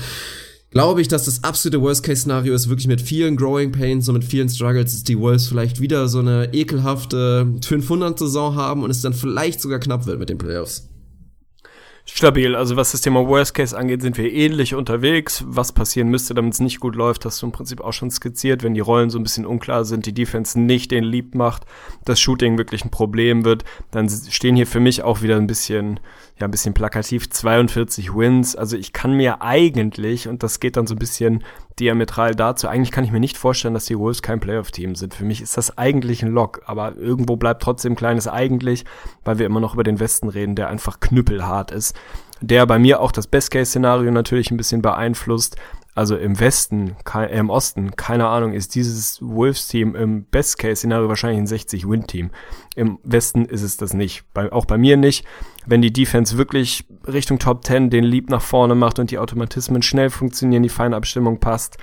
glaube 0.76 1.00
ich, 1.00 1.08
dass 1.08 1.24
das 1.24 1.42
absolute 1.42 1.80
Worst-Case-Szenario 1.80 2.52
ist, 2.52 2.68
wirklich 2.68 2.86
mit 2.86 3.00
vielen 3.00 3.36
Growing 3.36 3.72
Pains 3.72 4.08
und 4.08 4.14
mit 4.14 4.24
vielen 4.24 4.50
Struggles, 4.50 4.92
dass 4.92 5.04
die 5.04 5.18
Wolves 5.18 5.48
vielleicht 5.48 5.80
wieder 5.80 6.06
so 6.06 6.18
eine 6.18 6.52
ekelhafte 6.52 7.46
500-Saison 7.62 8.56
haben 8.56 8.82
und 8.82 8.90
es 8.90 9.00
dann 9.00 9.14
vielleicht 9.14 9.62
sogar 9.62 9.78
knapp 9.78 10.06
wird 10.06 10.18
mit 10.18 10.28
den 10.28 10.36
Playoffs. 10.36 10.88
Stabil, 12.08 12.54
also 12.54 12.76
was 12.76 12.92
das 12.92 13.00
Thema 13.00 13.26
Worst 13.26 13.52
Case 13.54 13.76
angeht, 13.76 14.00
sind 14.00 14.16
wir 14.16 14.32
ähnlich 14.32 14.74
unterwegs. 14.74 15.44
Was 15.46 15.72
passieren 15.72 16.08
müsste, 16.08 16.34
damit 16.34 16.54
es 16.54 16.60
nicht 16.60 16.78
gut 16.78 16.94
läuft, 16.94 17.24
hast 17.24 17.42
du 17.42 17.46
im 17.46 17.52
Prinzip 17.52 17.80
auch 17.80 17.92
schon 17.92 18.12
skizziert, 18.12 18.62
wenn 18.62 18.74
die 18.74 18.80
Rollen 18.80 19.10
so 19.10 19.18
ein 19.18 19.24
bisschen 19.24 19.44
unklar 19.44 19.84
sind, 19.84 20.06
die 20.06 20.14
Defense 20.14 20.58
nicht 20.58 20.92
den 20.92 21.02
Lieb 21.02 21.34
macht, 21.34 21.64
das 22.04 22.20
Shooting 22.20 22.58
wirklich 22.58 22.84
ein 22.84 22.92
Problem 22.92 23.44
wird, 23.44 23.64
dann 23.90 24.08
stehen 24.08 24.54
hier 24.54 24.68
für 24.68 24.80
mich 24.80 25.02
auch 25.02 25.22
wieder 25.22 25.36
ein 25.36 25.48
bisschen 25.48 25.98
ja 26.38 26.46
ein 26.46 26.50
bisschen 26.50 26.74
plakativ 26.74 27.30
42 27.30 28.14
Wins. 28.14 28.56
Also 28.56 28.76
ich 28.76 28.92
kann 28.92 29.14
mir 29.14 29.40
eigentlich, 29.40 30.28
und 30.28 30.42
das 30.42 30.60
geht 30.60 30.76
dann 30.76 30.86
so 30.86 30.94
ein 30.94 30.98
bisschen 30.98 31.44
diametral 31.80 32.34
dazu, 32.34 32.68
eigentlich 32.68 32.90
kann 32.90 33.04
ich 33.04 33.12
mir 33.12 33.20
nicht 33.20 33.38
vorstellen, 33.38 33.74
dass 33.74 33.86
die 33.86 33.98
Wolves 33.98 34.22
kein 34.22 34.40
Playoff-Team 34.40 34.94
sind. 34.94 35.14
Für 35.14 35.24
mich 35.24 35.40
ist 35.40 35.56
das 35.56 35.78
eigentlich 35.78 36.22
ein 36.22 36.30
Lock, 36.30 36.62
aber 36.66 36.96
irgendwo 36.96 37.36
bleibt 37.36 37.62
trotzdem 37.62 37.92
ein 37.92 37.96
kleines 37.96 38.28
eigentlich, 38.28 38.84
weil 39.24 39.38
wir 39.38 39.46
immer 39.46 39.60
noch 39.60 39.74
über 39.74 39.84
den 39.84 39.98
Westen 39.98 40.28
reden, 40.28 40.56
der 40.56 40.68
einfach 40.68 41.00
knüppelhart 41.00 41.70
ist. 41.70 41.96
Der 42.42 42.66
bei 42.66 42.78
mir 42.78 43.00
auch 43.00 43.12
das 43.12 43.26
Best-Case-Szenario 43.26 44.10
natürlich 44.10 44.50
ein 44.50 44.58
bisschen 44.58 44.82
beeinflusst. 44.82 45.56
Also 45.96 46.14
im 46.18 46.38
Westen, 46.38 46.94
äh, 47.14 47.38
im 47.38 47.48
Osten, 47.48 47.96
keine 47.96 48.28
Ahnung, 48.28 48.52
ist 48.52 48.74
dieses 48.74 49.18
Wolves-Team 49.22 49.96
im 49.96 50.24
Best-Case-Szenario 50.24 51.08
wahrscheinlich 51.08 51.40
ein 51.40 51.46
60-Win-Team. 51.46 52.30
Im 52.74 52.98
Westen 53.02 53.46
ist 53.46 53.62
es 53.62 53.78
das 53.78 53.94
nicht. 53.94 54.22
Bei, 54.34 54.52
auch 54.52 54.66
bei 54.66 54.76
mir 54.76 54.98
nicht. 54.98 55.24
Wenn 55.64 55.80
die 55.80 55.94
Defense 55.94 56.36
wirklich 56.36 56.84
Richtung 57.06 57.38
Top 57.38 57.64
10 57.64 57.88
den 57.88 58.04
Leap 58.04 58.28
nach 58.28 58.42
vorne 58.42 58.74
macht 58.74 58.98
und 58.98 59.10
die 59.10 59.18
Automatismen 59.18 59.80
schnell 59.80 60.10
funktionieren, 60.10 60.62
die 60.62 60.68
Feinabstimmung 60.68 61.40
passt, 61.40 61.78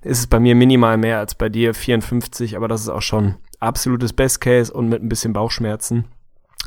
ist 0.00 0.20
es 0.20 0.26
bei 0.28 0.38
mir 0.38 0.54
minimal 0.54 0.96
mehr 0.96 1.18
als 1.18 1.34
bei 1.34 1.48
dir 1.48 1.74
54, 1.74 2.56
aber 2.56 2.68
das 2.68 2.82
ist 2.82 2.88
auch 2.88 3.02
schon 3.02 3.34
absolutes 3.58 4.12
Best-Case 4.12 4.72
und 4.72 4.88
mit 4.88 5.02
ein 5.02 5.08
bisschen 5.08 5.32
Bauchschmerzen 5.32 6.04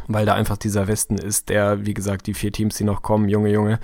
weil 0.07 0.25
da 0.25 0.33
einfach 0.33 0.57
dieser 0.57 0.87
Westen 0.87 1.17
ist, 1.17 1.49
der, 1.49 1.85
wie 1.85 1.93
gesagt, 1.93 2.27
die 2.27 2.33
vier 2.33 2.51
Teams, 2.51 2.77
die 2.77 2.83
noch 2.83 3.01
kommen, 3.01 3.29
Junge, 3.29 3.51
Junge, 3.51 3.79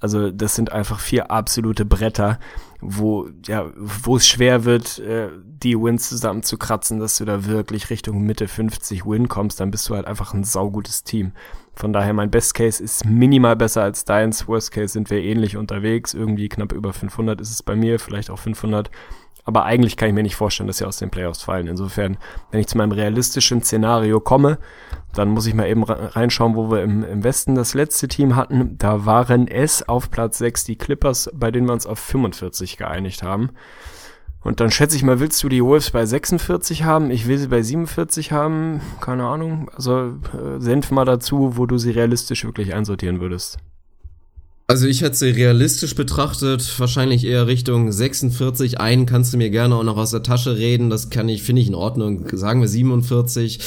also 0.00 0.30
das 0.30 0.54
sind 0.54 0.72
einfach 0.72 1.00
vier 1.00 1.30
absolute 1.30 1.84
Bretter, 1.84 2.38
wo 2.80 3.28
ja, 3.46 3.66
wo 3.76 4.16
es 4.16 4.26
schwer 4.26 4.64
wird, 4.64 4.98
äh, 5.00 5.28
die 5.44 5.76
Wins 5.76 6.08
zusammen 6.08 6.42
zu 6.42 6.56
kratzen, 6.56 7.00
dass 7.00 7.18
du 7.18 7.24
da 7.24 7.46
wirklich 7.46 7.90
Richtung 7.90 8.22
Mitte 8.22 8.46
50 8.46 9.04
Win 9.04 9.28
kommst, 9.28 9.58
dann 9.60 9.70
bist 9.70 9.88
du 9.88 9.96
halt 9.96 10.06
einfach 10.06 10.34
ein 10.34 10.44
saugutes 10.44 11.02
Team. 11.02 11.32
Von 11.74 11.92
daher 11.92 12.12
mein 12.12 12.30
Best 12.30 12.54
Case 12.54 12.82
ist 12.82 13.04
minimal 13.04 13.56
besser 13.56 13.82
als 13.82 14.04
deins. 14.04 14.48
Worst 14.48 14.72
Case 14.72 14.92
sind 14.92 15.10
wir 15.10 15.22
ähnlich 15.22 15.56
unterwegs, 15.56 16.14
irgendwie 16.14 16.48
knapp 16.48 16.72
über 16.72 16.92
500 16.92 17.40
ist 17.40 17.50
es 17.50 17.62
bei 17.62 17.76
mir, 17.76 17.98
vielleicht 17.98 18.30
auch 18.30 18.38
500. 18.38 18.90
Aber 19.44 19.64
eigentlich 19.64 19.96
kann 19.96 20.10
ich 20.10 20.14
mir 20.14 20.22
nicht 20.22 20.36
vorstellen, 20.36 20.66
dass 20.66 20.78
sie 20.78 20.84
aus 20.84 20.98
den 20.98 21.10
Playoffs 21.10 21.42
fallen. 21.42 21.68
Insofern, 21.68 22.18
wenn 22.50 22.60
ich 22.60 22.66
zu 22.66 22.76
meinem 22.76 22.92
realistischen 22.92 23.62
Szenario 23.62 24.20
komme, 24.20 24.58
dann 25.14 25.30
muss 25.30 25.46
ich 25.46 25.54
mal 25.54 25.68
eben 25.68 25.84
reinschauen, 25.84 26.54
wo 26.54 26.70
wir 26.70 26.82
im, 26.82 27.02
im 27.02 27.24
Westen 27.24 27.54
das 27.54 27.74
letzte 27.74 28.08
Team 28.08 28.36
hatten. 28.36 28.76
Da 28.78 29.06
waren 29.06 29.48
es 29.48 29.88
auf 29.88 30.10
Platz 30.10 30.38
6 30.38 30.64
die 30.64 30.76
Clippers, 30.76 31.30
bei 31.34 31.50
denen 31.50 31.66
wir 31.66 31.72
uns 31.72 31.86
auf 31.86 31.98
45 31.98 32.76
geeinigt 32.76 33.22
haben. 33.22 33.50
Und 34.40 34.60
dann 34.60 34.70
schätze 34.70 34.96
ich 34.96 35.02
mal, 35.02 35.18
willst 35.20 35.42
du 35.42 35.48
die 35.48 35.64
Wolves 35.64 35.90
bei 35.90 36.06
46 36.06 36.84
haben? 36.84 37.10
Ich 37.10 37.26
will 37.26 37.38
sie 37.38 37.48
bei 37.48 37.62
47 37.62 38.32
haben. 38.32 38.80
Keine 39.00 39.26
Ahnung. 39.26 39.68
Also 39.74 40.18
äh, 40.32 40.60
senf 40.60 40.90
mal 40.90 41.04
dazu, 41.04 41.56
wo 41.56 41.66
du 41.66 41.76
sie 41.78 41.90
realistisch 41.90 42.44
wirklich 42.44 42.74
einsortieren 42.74 43.20
würdest. 43.20 43.58
Also 44.70 44.86
ich 44.86 45.00
hätte 45.00 45.16
sie 45.16 45.30
realistisch 45.30 45.94
betrachtet, 45.94 46.78
wahrscheinlich 46.78 47.24
eher 47.24 47.46
Richtung 47.46 47.90
46. 47.90 48.78
Einen 48.78 49.06
kannst 49.06 49.32
du 49.32 49.38
mir 49.38 49.48
gerne 49.48 49.74
auch 49.74 49.82
noch 49.82 49.96
aus 49.96 50.10
der 50.10 50.22
Tasche 50.22 50.58
reden, 50.58 50.90
das 50.90 51.08
kann 51.08 51.30
ich, 51.30 51.42
finde 51.42 51.62
ich 51.62 51.68
in 51.68 51.74
Ordnung. 51.74 52.26
Sagen 52.36 52.60
wir 52.60 52.68
47. 52.68 53.60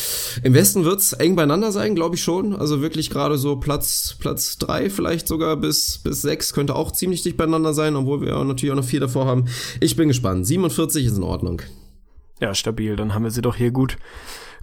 Im 0.44 0.54
Westen 0.54 0.86
wird's 0.86 1.14
eng 1.14 1.36
beieinander 1.36 1.72
sein, 1.72 1.96
glaube 1.96 2.18
ich 2.18 2.24
schon. 2.24 2.56
Also 2.56 2.82
wirklich 2.82 3.10
gerade 3.10 3.40
so 3.40 3.56
Platz 3.56 4.16
Platz 4.20 4.60
drei 4.60 4.92
vielleicht 4.92 5.28
sogar 5.28 5.58
bis 5.58 5.98
bis 5.98 6.22
sechs 6.22 6.54
könnte 6.54 6.76
auch 6.76 6.92
ziemlich 6.92 7.24
dicht 7.24 7.36
beieinander 7.36 7.74
sein, 7.74 7.96
obwohl 7.96 8.22
wir 8.22 8.44
natürlich 8.44 8.72
auch 8.72 8.78
noch 8.78 8.86
vier 8.86 9.00
davor 9.00 9.26
haben. 9.26 9.46
Ich 9.80 9.96
bin 9.96 10.08
gespannt. 10.08 10.46
47 10.46 11.08
ist 11.08 11.18
in 11.18 11.24
Ordnung. 11.24 11.64
Ja, 12.40 12.54
stabil. 12.54 12.96
Dann 12.96 13.16
haben 13.16 13.24
wir 13.24 13.32
sie 13.32 13.42
doch 13.42 13.56
hier 13.56 13.72
gut 13.72 13.98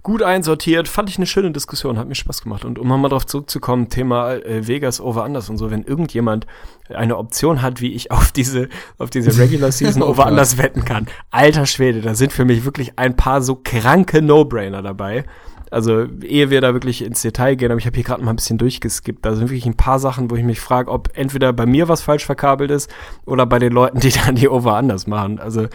gut 0.03 0.23
einsortiert. 0.23 0.87
Fand 0.87 1.09
ich 1.09 1.17
eine 1.17 1.25
schöne 1.25 1.51
Diskussion, 1.51 1.97
hat 1.97 2.07
mir 2.07 2.15
Spaß 2.15 2.41
gemacht. 2.41 2.65
Und 2.65 2.79
um 2.79 2.87
mal 2.87 3.09
darauf 3.09 3.25
zurückzukommen, 3.25 3.89
Thema 3.89 4.33
äh, 4.33 4.67
Vegas 4.67 5.01
over 5.01 5.23
Anders 5.23 5.49
und 5.49 5.57
so, 5.57 5.71
wenn 5.71 5.83
irgendjemand 5.83 6.47
eine 6.89 7.17
Option 7.17 7.61
hat, 7.61 7.81
wie 7.81 7.93
ich 7.93 8.11
auf 8.11 8.31
diese, 8.31 8.69
auf 8.97 9.09
diese 9.09 9.37
Regular 9.37 9.71
Season 9.71 10.01
oh 10.03 10.09
over 10.09 10.25
Anders 10.25 10.57
wetten 10.57 10.85
kann. 10.85 11.07
Alter 11.31 11.65
Schwede, 11.65 12.01
da 12.01 12.15
sind 12.15 12.33
für 12.33 12.45
mich 12.45 12.65
wirklich 12.65 12.97
ein 12.97 13.15
paar 13.15 13.41
so 13.41 13.55
kranke 13.55 14.21
No-Brainer 14.21 14.81
dabei. 14.81 15.25
Also, 15.71 16.05
ehe 16.21 16.49
wir 16.49 16.61
da 16.61 16.73
wirklich 16.73 17.03
ins 17.03 17.21
Detail 17.21 17.55
gehen, 17.55 17.71
aber 17.71 17.79
ich 17.79 17.85
habe 17.85 17.95
hier 17.95 18.03
gerade 18.03 18.23
mal 18.23 18.31
ein 18.31 18.35
bisschen 18.35 18.57
durchgeskippt. 18.57 19.23
Da 19.23 19.35
sind 19.35 19.49
wirklich 19.49 19.65
ein 19.65 19.77
paar 19.77 19.99
Sachen, 19.99 20.31
wo 20.31 20.35
ich 20.35 20.43
mich 20.43 20.59
frage, 20.59 20.89
ob 20.89 21.09
entweder 21.13 21.53
bei 21.53 21.65
mir 21.65 21.87
was 21.87 22.01
falsch 22.01 22.25
verkabelt 22.25 22.71
ist 22.71 22.89
oder 23.25 23.45
bei 23.45 23.59
den 23.59 23.73
Leuten, 23.73 23.99
die 23.99 24.09
dann 24.25 24.35
die 24.35 24.49
Over 24.49 24.75
anders 24.75 25.05
machen. 25.07 25.39
Also, 25.39 25.67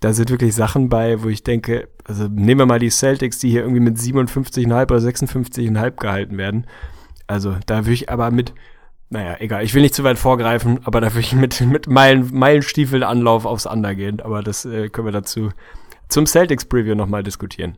da 0.00 0.12
sind 0.12 0.30
wirklich 0.30 0.54
Sachen 0.54 0.88
bei, 0.88 1.22
wo 1.22 1.28
ich 1.28 1.42
denke, 1.42 1.88
also 2.04 2.28
nehmen 2.28 2.60
wir 2.60 2.66
mal 2.66 2.78
die 2.78 2.90
Celtics, 2.90 3.38
die 3.38 3.50
hier 3.50 3.62
irgendwie 3.62 3.80
mit 3.80 3.96
57,5 3.96 4.82
oder 4.82 4.96
56,5 4.96 5.90
gehalten 6.00 6.38
werden. 6.38 6.66
Also, 7.26 7.56
da 7.66 7.78
würde 7.78 7.92
ich 7.92 8.08
aber 8.08 8.30
mit, 8.30 8.54
naja, 9.08 9.36
egal, 9.40 9.64
ich 9.64 9.74
will 9.74 9.82
nicht 9.82 9.94
zu 9.94 10.04
weit 10.04 10.18
vorgreifen, 10.18 10.80
aber 10.84 11.00
da 11.00 11.08
würde 11.12 11.20
ich 11.20 11.34
mit, 11.34 11.60
mit 11.60 11.88
Meilen, 11.88 12.30
Meilenstiefel 12.32 13.02
Anlauf 13.02 13.46
aufs 13.46 13.66
Under 13.66 13.94
gehen. 13.94 14.20
Aber 14.20 14.42
das 14.42 14.64
äh, 14.64 14.88
können 14.88 15.08
wir 15.08 15.12
dazu 15.12 15.50
zum 16.08 16.26
Celtics 16.26 16.64
Preview 16.64 16.94
nochmal 16.94 17.22
diskutieren. 17.22 17.76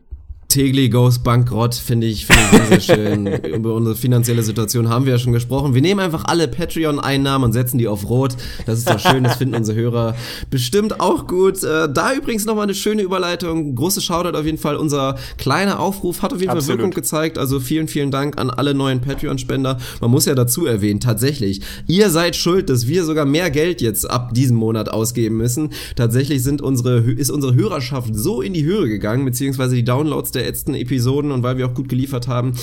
Tegli 0.53 0.87
goes 0.87 1.17
bankrott, 1.17 1.73
finde 1.73 2.05
ich, 2.05 2.27
finde 2.27 2.43
ich 2.43 2.49
sehr, 2.51 2.79
sehr 2.79 2.95
schön. 2.95 3.25
Über 3.55 3.73
unsere 3.73 3.95
finanzielle 3.95 4.43
Situation 4.43 4.87
haben 4.87 5.05
wir 5.05 5.13
ja 5.13 5.17
schon 5.17 5.33
gesprochen. 5.33 5.73
Wir 5.73 5.81
nehmen 5.81 5.99
einfach 5.99 6.25
alle 6.25 6.47
Patreon-Einnahmen 6.47 7.45
und 7.45 7.53
setzen 7.53 7.79
die 7.79 7.87
auf 7.87 8.07
Rot. 8.07 8.35
Das 8.67 8.77
ist 8.77 8.87
doch 8.87 8.99
schön, 8.99 9.23
das 9.23 9.37
finden 9.37 9.55
unsere 9.55 9.75
Hörer 9.79 10.15
bestimmt 10.51 10.99
auch 10.99 11.25
gut. 11.25 11.63
Äh, 11.63 11.91
da 11.91 12.13
übrigens 12.13 12.45
nochmal 12.45 12.65
eine 12.65 12.75
schöne 12.75 13.01
Überleitung. 13.01 13.73
Große 13.73 13.99
Shoutout 13.99 14.37
auf 14.37 14.45
jeden 14.45 14.59
Fall. 14.59 14.75
Unser 14.75 15.17
kleiner 15.39 15.79
Aufruf 15.79 16.21
hat 16.21 16.33
auf 16.33 16.39
jeden 16.39 16.51
Absolut. 16.51 16.67
Fall 16.67 16.77
Wirkung 16.77 16.91
gezeigt. 16.91 17.39
Also 17.39 17.59
vielen, 17.59 17.87
vielen 17.87 18.11
Dank 18.11 18.37
an 18.37 18.51
alle 18.51 18.75
neuen 18.75 19.01
Patreon-Spender. 19.01 19.79
Man 20.01 20.11
muss 20.11 20.25
ja 20.25 20.35
dazu 20.35 20.67
erwähnen, 20.67 20.99
tatsächlich, 20.99 21.61
ihr 21.87 22.11
seid 22.11 22.35
schuld, 22.35 22.69
dass 22.69 22.85
wir 22.85 23.05
sogar 23.05 23.25
mehr 23.25 23.49
Geld 23.49 23.81
jetzt 23.81 24.07
ab 24.07 24.35
diesem 24.35 24.57
Monat 24.57 24.89
ausgeben 24.89 25.35
müssen. 25.35 25.71
Tatsächlich 25.95 26.43
sind 26.43 26.61
unsere, 26.61 26.99
ist 26.99 27.31
unsere 27.31 27.55
Hörerschaft 27.55 28.15
so 28.15 28.43
in 28.43 28.53
die 28.53 28.65
Höhe 28.65 28.87
gegangen, 28.87 29.25
beziehungsweise 29.25 29.73
die 29.73 29.83
Downloads 29.83 30.31
der 30.31 30.42
letzten 30.43 30.73
Episoden 30.75 31.31
und 31.31 31.43
weil 31.43 31.57
wir 31.57 31.67
auch 31.67 31.73
gut 31.73 31.89
geliefert 31.89 32.27
haben, 32.27 32.53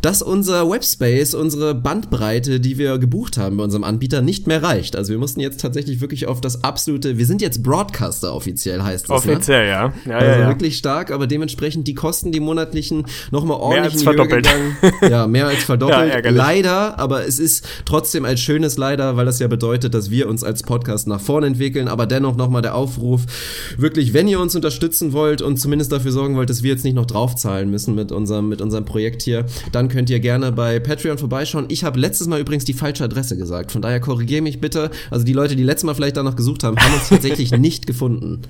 dass 0.00 0.22
unser 0.22 0.70
Webspace, 0.70 1.34
unsere 1.34 1.74
Bandbreite, 1.74 2.60
die 2.60 2.78
wir 2.78 2.98
gebucht 2.98 3.36
haben 3.36 3.56
bei 3.56 3.64
unserem 3.64 3.84
Anbieter, 3.84 4.22
nicht 4.22 4.46
mehr 4.46 4.62
reicht. 4.62 4.96
Also 4.96 5.12
wir 5.12 5.18
mussten 5.18 5.40
jetzt 5.40 5.60
tatsächlich 5.60 6.00
wirklich 6.00 6.26
auf 6.26 6.40
das 6.40 6.64
absolute, 6.64 7.18
wir 7.18 7.26
sind 7.26 7.42
jetzt 7.42 7.62
Broadcaster 7.62 8.34
offiziell, 8.34 8.82
heißt 8.82 9.08
das. 9.10 9.24
Ne? 9.24 9.32
Offiziell, 9.32 9.64
ne? 9.64 9.70
ja. 9.70 9.92
ja. 10.06 10.16
Also 10.18 10.40
ja, 10.40 10.48
wirklich 10.48 10.76
stark, 10.76 11.10
aber 11.10 11.26
dementsprechend 11.26 11.86
die 11.88 11.94
Kosten, 11.94 12.32
die 12.32 12.40
monatlichen, 12.40 13.06
nochmal 13.30 13.58
ordentlich 13.58 13.74
mehr 13.84 13.92
als 13.92 14.02
verdoppelt. 14.02 14.48
Ja, 15.10 15.26
mehr 15.26 15.46
als 15.46 15.64
verdoppelt. 15.64 16.30
leider, 16.30 16.98
aber 16.98 17.26
es 17.26 17.38
ist 17.38 17.66
trotzdem 17.84 18.24
ein 18.24 18.36
schönes 18.36 18.76
Leider, 18.76 19.16
weil 19.16 19.26
das 19.26 19.38
ja 19.38 19.48
bedeutet, 19.48 19.94
dass 19.94 20.10
wir 20.10 20.28
uns 20.28 20.44
als 20.44 20.62
Podcast 20.62 21.06
nach 21.06 21.20
vorne 21.20 21.46
entwickeln, 21.46 21.88
aber 21.88 22.06
dennoch 22.06 22.36
nochmal 22.36 22.62
der 22.62 22.74
Aufruf, 22.74 23.22
wirklich, 23.76 24.12
wenn 24.12 24.28
ihr 24.28 24.40
uns 24.40 24.54
unterstützen 24.54 25.12
wollt 25.12 25.42
und 25.42 25.58
zumindest 25.58 25.92
dafür 25.92 26.12
sorgen 26.12 26.36
wollt, 26.36 26.50
dass 26.50 26.62
wir 26.62 26.70
jetzt 26.70 26.84
nicht 26.84 26.94
noch 26.94 27.06
draufzahlen 27.14 27.70
müssen 27.70 27.94
mit 27.94 28.12
unserem, 28.12 28.48
mit 28.48 28.60
unserem 28.60 28.84
Projekt 28.84 29.22
hier, 29.22 29.46
dann 29.72 29.88
könnt 29.88 30.10
ihr 30.10 30.20
gerne 30.20 30.52
bei 30.52 30.80
Patreon 30.80 31.18
vorbeischauen. 31.18 31.66
Ich 31.68 31.84
habe 31.84 31.98
letztes 31.98 32.26
Mal 32.26 32.40
übrigens 32.40 32.64
die 32.64 32.72
falsche 32.72 33.04
Adresse 33.04 33.36
gesagt, 33.36 33.72
von 33.72 33.82
daher 33.82 34.00
korrigiere 34.00 34.42
mich 34.42 34.60
bitte. 34.60 34.90
Also 35.10 35.24
die 35.24 35.32
Leute, 35.32 35.56
die 35.56 35.62
letztes 35.62 35.84
Mal 35.84 35.94
vielleicht 35.94 36.16
danach 36.16 36.36
gesucht 36.36 36.64
haben, 36.64 36.76
haben 36.76 36.94
uns 36.94 37.08
tatsächlich 37.08 37.50
nicht 37.58 37.86
gefunden. 37.86 38.42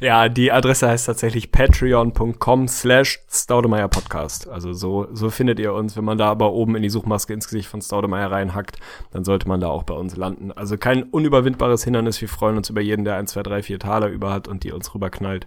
Ja, 0.00 0.28
die 0.28 0.52
Adresse 0.52 0.88
heißt 0.88 1.06
tatsächlich 1.06 1.52
patreon.com 1.52 2.68
slash 2.68 3.20
Staudemeyer 3.28 3.88
Podcast. 3.88 4.48
Also 4.48 4.72
so, 4.72 5.08
so 5.12 5.30
findet 5.30 5.58
ihr 5.58 5.72
uns. 5.74 5.96
Wenn 5.96 6.04
man 6.04 6.18
da 6.18 6.28
aber 6.28 6.52
oben 6.52 6.76
in 6.76 6.82
die 6.82 6.90
Suchmaske 6.90 7.32
ins 7.32 7.48
Gesicht 7.48 7.68
von 7.68 7.82
Staudemeyer 7.82 8.30
reinhackt, 8.30 8.78
dann 9.10 9.24
sollte 9.24 9.48
man 9.48 9.60
da 9.60 9.68
auch 9.68 9.82
bei 9.82 9.94
uns 9.94 10.16
landen. 10.16 10.52
Also 10.52 10.76
kein 10.76 11.02
unüberwindbares 11.04 11.84
Hindernis. 11.84 12.20
Wir 12.20 12.28
freuen 12.28 12.56
uns 12.56 12.70
über 12.70 12.80
jeden, 12.80 13.04
der 13.04 13.16
ein, 13.16 13.26
zwei, 13.26 13.42
drei, 13.42 13.62
vier 13.62 13.78
Taler 13.78 14.08
über 14.08 14.32
hat 14.32 14.48
und 14.48 14.64
die 14.64 14.72
uns 14.72 14.94
rüberknallt. 14.94 15.46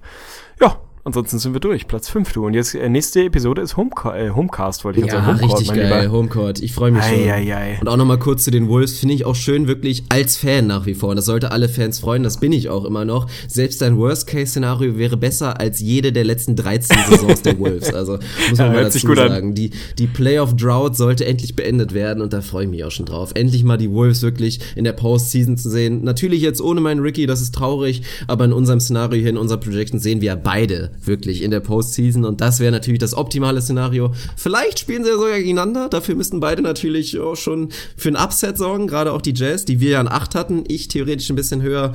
Ja, 0.59 0.77
Ansonsten 1.07 1.37
sind 1.37 1.53
wir 1.53 1.59
durch. 1.59 1.87
Platz 1.87 2.09
5, 2.09 2.33
du. 2.33 2.47
Und 2.47 2.55
jetzt 2.55 2.73
äh, 2.73 2.89
nächste 2.89 3.23
Episode 3.23 3.61
ist 3.61 3.77
Homeca 3.77 4.17
äh, 4.17 4.31
Homecast, 4.31 4.83
wollte 4.85 5.01
ich 5.01 5.05
ja, 5.05 5.11
sagen. 5.11 5.39
Homecourt, 5.39 5.59
richtig 5.59 5.75
geil, 5.75 6.01
Lieber. 6.01 6.11
Homecourt. 6.11 6.59
Ich 6.63 6.73
freue 6.73 6.89
mich 6.89 7.03
schon. 7.03 7.13
Ei, 7.13 7.31
ei, 7.31 7.55
ei. 7.55 7.77
Und 7.79 7.87
auch 7.87 7.97
nochmal 7.97 8.17
kurz 8.17 8.43
zu 8.43 8.49
den 8.49 8.67
Wolves, 8.67 8.97
finde 8.97 9.13
ich 9.13 9.23
auch 9.23 9.35
schön, 9.35 9.67
wirklich 9.67 10.05
als 10.09 10.35
Fan 10.35 10.65
nach 10.65 10.87
wie 10.87 10.95
vor. 10.95 11.09
Und 11.09 11.17
das 11.17 11.25
sollte 11.25 11.51
alle 11.51 11.69
Fans 11.69 11.99
freuen, 11.99 12.23
das 12.23 12.39
bin 12.39 12.51
ich 12.51 12.69
auch 12.69 12.85
immer 12.85 13.05
noch. 13.05 13.27
Selbst 13.47 13.83
dein 13.83 13.97
Worst-Case-Szenario 13.97 14.97
wäre 14.97 15.15
besser 15.15 15.59
als 15.59 15.79
jede 15.79 16.11
der 16.11 16.23
letzten 16.23 16.55
13 16.55 16.97
Saisons 17.07 17.43
der 17.43 17.59
Wolves. 17.59 17.93
Also 17.93 18.13
muss 18.49 18.57
man 18.57 18.69
Ja, 18.69 18.73
mal 18.73 18.83
dazu 18.85 19.13
sagen. 19.13 19.53
Die, 19.53 19.69
die 19.99 20.07
Playoff-Drought 20.07 20.97
sollte 20.97 21.25
endlich 21.27 21.55
beendet 21.55 21.93
werden 21.93 22.23
und 22.23 22.33
da 22.33 22.41
freue 22.41 22.63
ich 22.63 22.71
mich 22.71 22.83
auch 22.83 22.89
schon 22.89 23.05
drauf. 23.05 23.29
Endlich 23.35 23.63
mal 23.63 23.77
die 23.77 23.91
Wolves 23.91 24.23
wirklich 24.23 24.59
in 24.75 24.85
der 24.85 24.93
Postseason 24.93 25.55
zu 25.55 25.69
sehen. 25.69 26.03
Natürlich 26.03 26.41
jetzt 26.41 26.61
ohne 26.61 26.81
meinen 26.81 27.01
Ricky, 27.01 27.27
das 27.27 27.41
ist 27.41 27.53
traurig, 27.53 28.01
aber 28.25 28.45
in 28.45 28.53
unserem 28.53 28.79
Szenario 28.79 29.21
hier, 29.21 29.29
in 29.29 29.37
unserer 29.37 29.59
Projection 29.59 29.99
sehen 29.99 30.21
wir 30.21 30.35
beide 30.35 30.94
wirklich 31.03 31.41
in 31.41 31.51
der 31.51 31.59
Postseason 31.59 32.25
und 32.25 32.41
das 32.41 32.59
wäre 32.59 32.71
natürlich 32.71 32.99
das 32.99 33.13
optimale 33.13 33.61
Szenario. 33.61 34.13
Vielleicht 34.35 34.79
spielen 34.79 35.03
sie 35.03 35.09
ja 35.09 35.15
sogar 35.15 35.37
gegeneinander, 35.37 35.89
dafür 35.89 36.15
müssten 36.15 36.39
beide 36.39 36.61
natürlich 36.61 37.19
auch 37.19 37.35
schon 37.35 37.69
für 37.97 38.09
ein 38.09 38.15
Upset 38.15 38.57
sorgen, 38.57 38.87
gerade 38.87 39.11
auch 39.11 39.21
die 39.21 39.33
Jazz, 39.33 39.65
die 39.65 39.79
wir 39.79 39.91
ja 39.91 39.99
an 39.99 40.07
8 40.07 40.35
hatten, 40.35 40.63
ich 40.67 40.87
theoretisch 40.87 41.29
ein 41.29 41.35
bisschen 41.35 41.61
höher. 41.61 41.93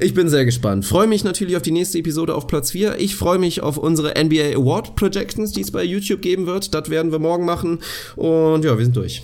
Ich 0.00 0.14
bin 0.14 0.28
sehr 0.28 0.44
gespannt. 0.44 0.84
Freue 0.84 1.06
mich 1.06 1.24
natürlich 1.24 1.56
auf 1.56 1.62
die 1.62 1.70
nächste 1.70 1.98
Episode 1.98 2.34
auf 2.34 2.46
Platz 2.46 2.70
4. 2.72 2.98
Ich 2.98 3.16
freue 3.16 3.38
mich 3.38 3.62
auf 3.62 3.78
unsere 3.78 4.14
NBA 4.22 4.56
Award 4.56 4.96
Projections, 4.96 5.52
die 5.52 5.62
es 5.62 5.70
bei 5.70 5.84
YouTube 5.84 6.22
geben 6.22 6.46
wird. 6.46 6.74
Das 6.74 6.90
werden 6.90 7.12
wir 7.12 7.18
morgen 7.18 7.44
machen 7.44 7.78
und 8.16 8.64
ja, 8.64 8.76
wir 8.76 8.84
sind 8.84 8.96
durch. 8.96 9.22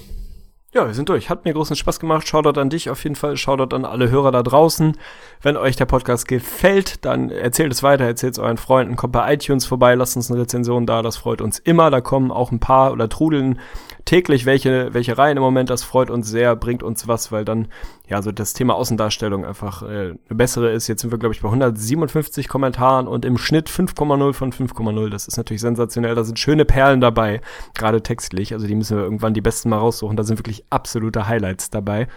Ja, 0.75 0.89
wir 0.89 0.95
sind 0.95 1.09
durch. 1.09 1.31
Hat 1.31 1.45
mir 1.45 1.53
großen 1.53 1.77
Spaß 1.77 2.01
gemacht. 2.01 2.27
Shoutout 2.27 2.59
an 2.59 2.69
dich 2.69 2.91
auf 2.91 3.05
jeden 3.05 3.15
Fall. 3.15 3.37
Shoutout 3.37 3.77
an 3.77 3.85
alle 3.85 4.11
Hörer 4.11 4.33
da 4.33 4.43
draußen. 4.43 4.97
Wenn 5.41 5.57
euch 5.57 5.77
der 5.77 5.85
Podcast 5.85 6.27
gefällt, 6.27 7.05
dann 7.05 7.31
erzählt 7.31 7.73
es 7.73 7.85
weiter, 7.85 8.03
erzählt 8.03 8.33
es 8.33 8.41
euren 8.41 8.57
Freunden, 8.57 8.97
kommt 8.97 9.13
bei 9.13 9.33
iTunes 9.33 9.67
vorbei, 9.67 9.95
lasst 9.95 10.17
uns 10.17 10.33
eine 10.33 10.41
Rezension 10.41 10.85
da, 10.85 11.03
das 11.03 11.17
freut 11.17 11.43
uns 11.43 11.61
immer. 11.61 11.93
Da 11.93 12.01
kommen 12.01 12.33
auch 12.33 12.51
ein 12.51 12.59
paar 12.59 12.91
oder 12.91 13.09
trudeln 13.09 13.61
täglich 14.05 14.47
welche, 14.47 14.93
welche 14.93 15.17
Reihen 15.17 15.37
im 15.37 15.43
Moment. 15.43 15.71
Das 15.71 15.83
freut 15.83 16.11
uns 16.11 16.29
sehr, 16.29 16.57
bringt 16.57 16.83
uns 16.83 17.09
was, 17.09 17.33
weil 17.33 17.45
dann 17.45 17.69
ja 18.09 18.21
so 18.23 18.33
das 18.33 18.53
Thema 18.53 18.75
Außendarstellung 18.75 19.45
einfach 19.45 19.83
äh, 19.83 19.87
eine 19.87 20.17
bessere 20.29 20.71
ist. 20.73 20.89
Jetzt 20.89 21.03
sind 21.03 21.11
wir, 21.11 21.19
glaube 21.19 21.35
ich, 21.35 21.41
bei 21.41 21.49
157 21.49 22.49
Kommentaren 22.49 23.07
und 23.07 23.25
im 23.25 23.39
Schnitt 23.39 23.69
5,0 23.69 24.33
von 24.33 24.53
5,0. 24.53 25.09
Das 25.09 25.27
ist 25.27 25.37
natürlich 25.37 25.63
sensationell. 25.63 26.15
Da 26.15 26.25
sind 26.25 26.39
schöne 26.39 26.65
Perlen 26.65 27.01
dabei, 27.01 27.41
gerade 27.75 28.03
textlich. 28.03 28.53
Also 28.53 28.67
die 28.67 28.75
müssen 28.75 28.97
wir 28.97 29.05
irgendwann 29.05 29.35
die 29.35 29.41
besten 29.41 29.71
mal 29.71 29.79
raussuchen. 29.79 30.17
Da 30.17 30.25
sind 30.25 30.39
wirklich 30.39 30.65
absolute 30.71 31.27
Highlights 31.27 31.71
dabei. 31.71 32.09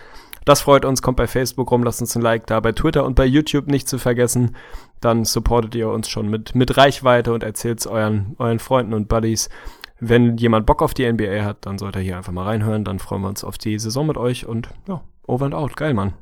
Das 0.47 0.61
freut 0.61 0.85
uns, 0.85 1.01
kommt 1.01 1.17
bei 1.17 1.27
Facebook 1.27 1.69
rum, 1.71 1.83
lasst 1.83 1.99
uns 1.99 2.15
ein 2.15 2.21
Like 2.21 2.47
da, 2.47 2.61
bei 2.61 2.71
Twitter 2.71 3.03
und 3.03 3.15
bei 3.15 3.25
YouTube 3.25 3.67
nicht 3.67 3.89
zu 3.89 3.97
vergessen. 3.97 4.55
Dann 5.01 5.25
supportet 5.25 5.75
ihr 5.75 5.89
uns 5.89 6.07
schon 6.07 6.29
mit, 6.29 6.55
mit 6.55 6.77
Reichweite 6.77 7.33
und 7.33 7.43
erzählt 7.43 7.81
es 7.81 7.87
euren, 7.87 8.33
euren 8.37 8.59
Freunden 8.59 8.93
und 8.93 9.09
Buddies. 9.09 9.49
Wenn 9.99 10.37
jemand 10.37 10.65
Bock 10.65 10.81
auf 10.81 10.93
die 10.93 11.11
NBA 11.11 11.43
hat, 11.43 11.65
dann 11.65 11.77
sollte 11.77 11.99
er 11.99 12.03
hier 12.03 12.17
einfach 12.17 12.33
mal 12.33 12.43
reinhören. 12.43 12.83
Dann 12.83 12.99
freuen 12.99 13.21
wir 13.21 13.29
uns 13.29 13.43
auf 13.43 13.57
die 13.57 13.77
Saison 13.79 14.05
mit 14.07 14.17
euch 14.17 14.45
und 14.45 14.69
ja, 14.87 15.01
over 15.25 15.45
and 15.45 15.55
out. 15.55 15.75
Geil, 15.75 15.93
Mann. 15.93 16.13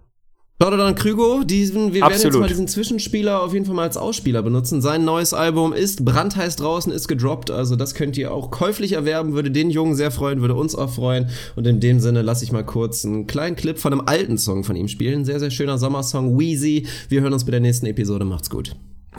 Shoutout 0.62 0.82
an 0.82 0.96
Krügo, 0.96 1.44
diesen, 1.44 1.94
wir 1.94 2.00
werden 2.00 2.14
jetzt 2.14 2.26
Absolut. 2.28 2.40
mal 2.40 2.48
diesen 2.48 2.70
Zwischenspieler 2.70 3.44
auf 3.44 3.52
jeden 3.54 3.66
Fall 3.66 3.76
mal 3.76 3.84
als 3.84 3.98
Ausspieler 3.98 4.42
benutzen. 4.42 4.82
Sein 4.82 5.04
neues 5.04 5.34
Album 5.34 5.74
ist 5.74 6.06
brandheiß 6.06 6.56
draußen, 6.56 6.94
ist 6.94 7.10
gedroppt, 7.10 7.52
also 7.52 7.76
das 7.76 7.94
könnt 7.94 8.16
ihr 8.16 8.34
auch 8.34 8.52
käuflich 8.52 8.94
erwerben, 8.94 9.34
würde 9.34 9.52
den 9.52 9.70
Jungen 9.70 9.96
sehr 9.96 10.12
freuen, 10.12 10.40
würde 10.40 10.56
uns 10.56 10.74
auch 10.74 10.90
freuen. 10.90 11.30
Und 11.58 11.68
in 11.68 11.82
dem 11.82 12.00
Sinne 12.00 12.22
lasse 12.22 12.46
ich 12.46 12.54
mal 12.54 12.64
kurz 12.64 13.04
einen 13.04 13.28
kleinen 13.28 13.58
Clip 13.58 13.78
von 13.78 13.92
einem 13.92 14.04
alten 14.06 14.38
Song 14.38 14.64
von 14.64 14.78
ihm 14.78 14.88
spielen. 14.88 15.26
Sehr, 15.26 15.42
sehr 15.42 15.52
schöner 15.52 15.78
Sommersong, 15.78 16.40
Wheezy. 16.40 16.88
Wir 17.10 17.20
hören 17.20 17.34
uns 17.34 17.44
bei 17.44 17.52
der 17.52 17.60
nächsten 17.60 17.88
Episode, 17.88 18.24
macht's 18.24 18.50
gut. 18.50 18.78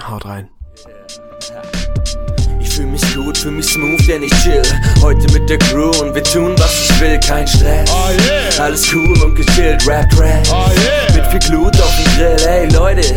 Haut 0.08 0.24
rein. 0.24 0.48
Ich 1.38 1.85
fühl 2.76 2.86
mich 2.86 3.14
gut, 3.14 3.38
fühl 3.38 3.52
mich 3.52 3.66
smooth, 3.66 4.06
denn 4.06 4.22
ich 4.22 4.32
chill. 4.42 4.62
Heute 5.00 5.32
mit 5.32 5.48
der 5.48 5.58
Crew 5.58 5.90
und 6.00 6.14
wir 6.14 6.22
tun, 6.22 6.54
was 6.58 6.90
ich 6.90 7.00
will, 7.00 7.18
kein 7.20 7.46
Stress. 7.46 7.90
Oh 7.90 8.10
yeah. 8.10 8.64
Alles 8.64 8.86
cool 8.92 9.22
und 9.22 9.34
gechillt, 9.34 9.86
Rap, 9.86 10.06
Rap. 10.18 10.46
Oh 10.50 10.70
yeah. 10.70 11.14
Mit 11.14 11.26
viel 11.26 11.50
Glut 11.50 11.80
auf 11.80 11.92
dem 11.96 12.16
Grill, 12.16 12.48
ey 12.48 12.68
Leute 12.68 13.14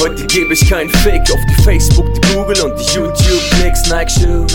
Heute 0.00 0.26
gebe 0.26 0.52
ich 0.52 0.68
keinen 0.68 0.90
Fick 0.90 1.22
auf 1.32 1.40
die 1.48 1.62
Facebook, 1.62 2.06
die 2.14 2.34
Google 2.34 2.60
und 2.62 2.78
die 2.78 2.94
YouTube-Klicks. 2.94 3.88
Nike 3.88 4.10
Shoes. 4.10 4.52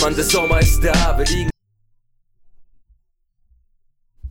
Mann, 0.00 0.14
der 0.14 0.24
Sommer 0.24 0.60
ist 0.60 0.82
da, 0.82 1.16
wir 1.18 1.26
liegen 1.26 1.49